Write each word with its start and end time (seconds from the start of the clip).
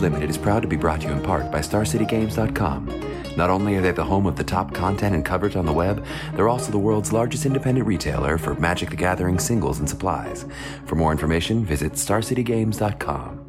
Limited 0.00 0.30
is 0.30 0.38
proud 0.38 0.62
to 0.62 0.68
be 0.68 0.76
brought 0.76 1.00
to 1.02 1.08
you 1.08 1.12
in 1.12 1.22
part 1.22 1.50
by 1.50 1.58
StarCityGames.com. 1.58 3.12
Not 3.36 3.50
only 3.50 3.76
are 3.76 3.80
they 3.80 3.90
the 3.90 4.04
home 4.04 4.26
of 4.26 4.36
the 4.36 4.44
top 4.44 4.74
content 4.74 5.14
and 5.14 5.24
coverage 5.24 5.56
on 5.56 5.66
the 5.66 5.72
web, 5.72 6.04
they're 6.34 6.48
also 6.48 6.70
the 6.70 6.78
world's 6.78 7.12
largest 7.12 7.46
independent 7.46 7.86
retailer 7.86 8.38
for 8.38 8.54
Magic 8.54 8.90
the 8.90 8.96
Gathering 8.96 9.38
singles 9.38 9.78
and 9.78 9.88
supplies. 9.88 10.46
For 10.86 10.96
more 10.96 11.12
information, 11.12 11.64
visit 11.64 11.92
StarCityGames.com. 11.92 13.42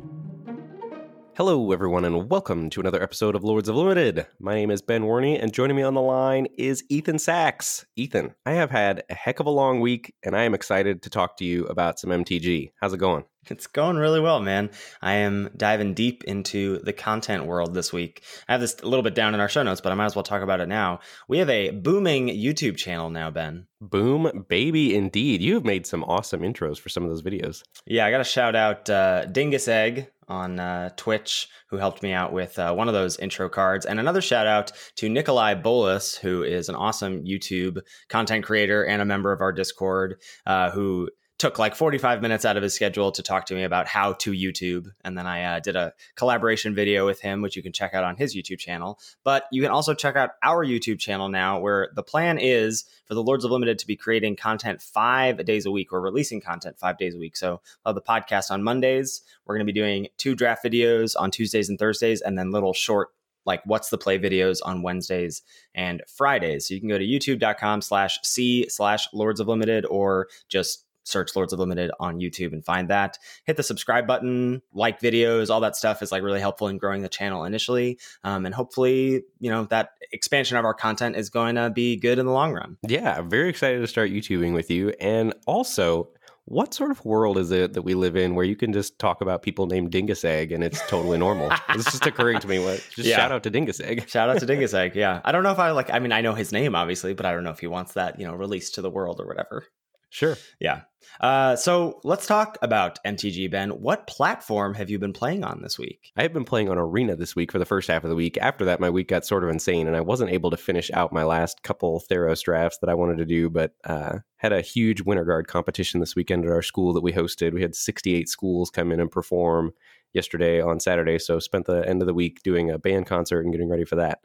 Hello, 1.36 1.72
everyone, 1.72 2.06
and 2.06 2.30
welcome 2.30 2.70
to 2.70 2.80
another 2.80 3.02
episode 3.02 3.36
of 3.36 3.44
Lords 3.44 3.68
of 3.68 3.76
Limited. 3.76 4.28
My 4.40 4.54
name 4.54 4.70
is 4.70 4.84
Ben 4.84 5.02
Warney, 5.02 5.42
and 5.42 5.52
joining 5.52 5.76
me 5.76 5.82
on 5.82 5.96
the 5.96 6.02
line 6.02 6.46
is 6.60 6.84
Ethan 6.90 7.16
Saks. 7.16 7.86
Ethan, 7.96 8.36
I 8.46 8.52
have 8.52 8.70
had 8.70 9.04
a 9.10 9.16
heck 9.16 9.40
of 9.40 9.48
a 9.48 9.50
long 9.50 9.80
week, 9.80 10.14
and 10.22 10.36
I 10.36 10.44
am 10.44 10.54
excited 10.54 11.02
to 11.02 11.10
talk 11.10 11.38
to 11.38 11.46
you 11.46 11.66
about 11.66 12.00
some 12.00 12.12
MTG. 12.12 12.74
How's 12.80 12.94
it 12.94 13.00
going? 13.00 13.24
It's 13.50 13.68
going 13.68 13.98
really 13.98 14.20
well, 14.20 14.40
man. 14.40 14.70
I 15.02 15.14
am 15.16 15.50
diving 15.56 15.94
deep 15.94 16.24
into 16.24 16.80
the 16.80 16.94
content 16.94 17.46
world 17.46 17.74
this 17.74 17.92
week. 17.92 18.24
I 18.48 18.54
have 18.54 18.62
this 18.62 18.80
a 18.82 18.88
little 18.88 19.04
bit 19.04 19.16
down 19.16 19.34
in 19.34 19.40
our 19.40 19.50
show 19.50 19.64
notes, 19.64 19.82
but 19.82 19.92
I 19.92 19.96
might 19.96 20.06
as 20.06 20.16
well 20.16 20.24
talk 20.24 20.42
about 20.42 20.62
it 20.62 20.68
now. 20.70 21.00
We 21.28 21.40
have 21.40 21.50
a 21.50 21.72
booming 21.72 22.28
YouTube 22.28 22.78
channel 22.78 23.10
now, 23.10 23.30
Ben. 23.32 23.68
Boom, 23.82 24.46
baby, 24.48 24.96
indeed. 24.96 25.42
You've 25.42 25.66
made 25.66 25.86
some 25.86 26.04
awesome 26.06 26.42
intros 26.42 26.80
for 26.80 26.90
some 26.90 27.04
of 27.04 27.10
those 27.10 27.22
videos. 27.22 27.64
Yeah, 27.86 28.06
I 28.06 28.12
got 28.12 28.20
to 28.20 28.24
shout 28.24 28.56
out 28.56 28.90
uh, 28.90 29.26
Dingus 29.26 29.68
Egg 29.68 30.10
on 30.30 30.60
uh, 30.60 30.90
Twitch, 30.96 31.50
who 31.68 31.78
helped 31.78 32.02
me 32.02 32.14
out 32.14 32.32
with 32.32 32.58
uh, 32.58 32.74
one 32.74 32.88
of 32.88 32.94
those 32.94 33.20
intro 33.20 33.50
cards. 33.50 33.86
And 33.86 34.00
another 34.00 34.22
shout 34.22 34.48
out 34.48 34.72
to 34.96 35.10
Nikolai 35.10 35.56
Bolus, 35.56 36.16
who 36.16 36.44
is 36.44 36.70
an 36.70 36.76
awesome 36.76 37.26
YouTube 37.26 37.82
content 38.08 38.46
creator 38.46 38.86
and 38.86 39.02
a 39.02 39.06
member 39.06 39.34
of 39.34 39.42
our 39.42 39.52
Discord, 39.52 40.22
uh, 40.46 40.72
who 40.72 41.10
took 41.44 41.60
like 41.60 41.76
45 41.76 42.22
minutes 42.22 42.46
out 42.46 42.56
of 42.56 42.64
his 42.64 42.74
schedule 42.74 43.12
to 43.12 43.22
talk 43.22 43.48
to 43.48 43.54
me 43.54 43.64
about 43.64 43.86
how 43.86 44.14
to 44.14 44.32
YouTube. 44.32 44.88
And 45.04 45.18
then 45.18 45.28
I 45.28 45.44
uh, 45.44 45.60
did 45.60 45.76
a 45.76 45.92
collaboration 46.16 46.74
video 46.74 47.06
with 47.06 47.20
him, 47.20 47.42
which 47.42 47.58
you 47.58 47.62
can 47.62 47.74
check 47.74 47.94
out 47.94 48.06
on 48.06 48.16
his 48.16 48.34
YouTube 48.34 48.60
channel. 48.60 48.98
But 49.26 49.44
you 49.52 49.62
can 49.62 49.70
also 49.70 49.94
check 49.94 50.16
out 50.16 50.30
our 50.42 50.66
YouTube 50.66 51.00
channel 51.00 51.28
now, 51.28 51.60
where 51.60 51.90
the 51.96 52.02
plan 52.02 52.38
is 52.40 52.86
for 53.04 53.14
the 53.14 53.22
Lords 53.22 53.44
of 53.44 53.52
Limited 53.52 53.78
to 53.80 53.86
be 53.86 53.98
creating 53.98 54.38
content 54.38 54.82
five 54.82 55.44
days 55.44 55.66
a 55.66 55.72
week 55.72 55.92
or 55.92 56.00
releasing 56.00 56.40
content 56.40 56.80
five 56.80 56.98
days 56.98 57.14
a 57.14 57.18
week. 57.18 57.36
So 57.36 57.60
have 57.86 57.94
the 57.94 58.02
podcast 58.02 58.50
on 58.50 58.64
Mondays. 58.64 59.22
We're 59.46 59.56
going 59.56 59.68
to 59.68 59.74
be 59.74 59.78
doing 59.78 60.08
two 60.16 60.36
draft 60.36 60.64
videos 60.64 61.14
on 61.20 61.30
Tuesdays 61.30 61.68
and 61.68 61.78
Thursdays, 61.78 62.22
and 62.22 62.38
then 62.38 62.52
little 62.52 62.74
short 62.74 63.10
like 63.46 63.62
what's 63.66 63.90
the 63.90 63.98
play 63.98 64.18
videos 64.18 64.60
on 64.64 64.82
Wednesdays 64.82 65.42
and 65.76 66.02
Fridays. 66.08 66.70
So 66.70 66.74
you 66.74 66.80
can 66.80 66.88
go 66.88 66.98
to 66.98 67.04
youtube.com 67.04 67.82
slash 67.82 68.18
C 68.24 68.70
slash 68.70 69.10
Lords 69.12 69.42
of 69.42 69.50
Limited 69.50 69.86
or 69.88 70.30
just 70.48 70.86
search 71.04 71.36
Lords 71.36 71.54
of 71.54 71.60
Limited 71.60 71.92
on 72.00 72.20
YouTube 72.20 72.54
and 72.54 72.66
find 72.66 72.90
that. 72.90 73.18
Hit 73.46 73.58
the 73.58 73.64
subscribe 73.64 74.08
button, 74.08 74.62
like 74.74 75.00
videos, 75.00 75.50
all 75.50 75.62
that 75.62 75.76
stuff 75.76 76.02
is 76.02 76.12
like 76.12 76.24
really 76.24 76.40
helpful 76.40 76.68
in 76.68 76.78
growing 76.78 77.02
the 77.02 77.10
channel 77.10 77.46
initially. 77.46 78.00
Um, 78.24 78.46
and 78.46 78.54
hopefully, 78.54 79.24
you 79.40 79.50
know, 79.50 79.66
that 79.66 79.92
expansion 80.12 80.58
of 80.58 80.66
our 80.66 80.74
content 80.74 81.16
is 81.16 81.30
going 81.30 81.56
to 81.56 81.70
be 81.70 81.98
good 81.98 82.20
in 82.20 82.26
the 82.26 82.32
long 82.32 82.54
run. 82.54 82.78
Yeah, 82.88 83.18
I'm 83.18 83.30
very 83.30 83.50
excited 83.50 83.80
to 83.80 83.88
start 83.88 84.12
YouTubing 84.12 84.54
with 84.54 84.70
you. 84.72 84.94
And 85.00 85.34
also, 85.46 86.10
what 86.46 86.74
sort 86.74 86.92
of 86.92 87.04
world 87.06 87.38
is 87.38 87.52
it 87.52 87.74
that 87.74 87.84
we 87.84 87.94
live 87.94 88.18
in 88.18 88.36
where 88.36 88.44
you 88.44 88.56
can 88.56 88.74
just 88.74 89.00
talk 89.00 89.22
about 89.22 89.44
people 89.44 89.66
named 89.66 89.92
Dingus 89.92 90.26
Egg 90.26 90.52
and 90.52 90.64
it's 90.64 90.86
totally 90.88 91.18
normal? 91.18 91.50
it's 91.70 91.86
just 91.86 92.06
occurring 92.06 92.40
to 92.40 92.48
me. 92.48 92.60
What? 92.60 92.86
Just 92.96 93.08
yeah. 93.08 93.16
shout 93.16 93.32
out 93.32 93.44
to 93.44 93.50
Dingus 93.50 93.80
Egg. 93.80 94.10
Shout 94.10 94.30
out 94.30 94.40
to 94.40 94.46
Dingus 94.46 94.74
Egg. 94.74 94.96
Yeah, 94.96 95.22
I 95.24 95.32
don't 95.32 95.44
know 95.44 95.52
if 95.52 95.60
I 95.60 95.72
like. 95.72 95.90
I 95.90 96.00
mean, 96.00 96.12
I 96.12 96.22
know 96.22 96.34
his 96.34 96.52
name 96.52 96.76
obviously, 96.76 97.14
but 97.14 97.26
I 97.26 97.32
don't 97.32 97.44
know 97.44 97.52
if 97.52 97.60
he 97.60 97.68
wants 97.68 97.94
that 97.94 98.20
you 98.20 98.28
know 98.28 98.34
released 98.34 98.76
to 98.76 98.82
the 98.82 98.90
world 98.90 99.22
or 99.22 99.26
whatever. 99.26 99.66
Sure. 100.14 100.38
Yeah. 100.60 100.82
Uh, 101.20 101.56
so 101.56 102.00
let's 102.04 102.28
talk 102.28 102.60
about 102.62 103.00
MTG, 103.04 103.50
Ben. 103.50 103.72
What 103.72 104.06
platform 104.06 104.76
have 104.76 104.88
you 104.88 105.00
been 105.00 105.12
playing 105.12 105.44
on 105.44 105.64
this 105.64 105.80
week? 105.80 106.12
I 106.16 106.22
have 106.22 106.34
been 106.34 106.46
playing 106.46 106.70
on 106.70 106.78
Arena 106.78 107.16
this 107.16 107.36
week 107.36 107.52
for 107.52 107.58
the 107.58 107.66
first 107.66 107.88
half 107.90 108.04
of 108.04 108.12
the 108.12 108.16
week. 108.16 108.38
After 108.38 108.64
that, 108.66 108.80
my 108.80 108.92
week 108.92 109.08
got 109.08 109.26
sort 109.26 109.44
of 109.44 109.50
insane, 109.50 109.88
and 109.88 109.96
I 109.96 110.02
wasn't 110.02 110.30
able 110.30 110.52
to 110.52 110.58
finish 110.58 110.92
out 110.92 111.12
my 111.12 111.24
last 111.24 111.64
couple 111.64 112.00
Theros 112.12 112.44
drafts 112.44 112.78
that 112.78 112.92
I 112.92 112.94
wanted 112.94 113.18
to 113.18 113.26
do, 113.26 113.50
but 113.50 113.74
uh, 113.86 114.20
had 114.38 114.54
a 114.54 114.62
huge 114.62 115.02
Winter 115.02 115.26
Guard 115.26 115.48
competition 115.48 116.00
this 116.00 116.16
weekend 116.16 116.46
at 116.46 116.52
our 116.52 116.62
school 116.62 116.94
that 116.94 117.04
we 117.04 117.12
hosted. 117.12 117.54
We 117.54 117.64
had 117.64 117.74
68 117.74 118.30
schools 118.30 118.70
come 118.70 118.92
in 118.92 119.00
and 119.00 119.10
perform 119.10 119.74
yesterday 120.14 120.62
on 120.62 120.80
Saturday, 120.80 121.18
so 121.18 121.40
spent 121.40 121.66
the 121.66 121.90
end 121.90 122.04
of 122.04 122.06
the 122.06 122.14
week 122.14 122.44
doing 122.44 122.70
a 122.70 122.78
band 122.78 123.08
concert 123.08 123.42
and 123.42 123.52
getting 123.52 123.70
ready 123.70 123.84
for 123.84 123.96
that 123.96 124.20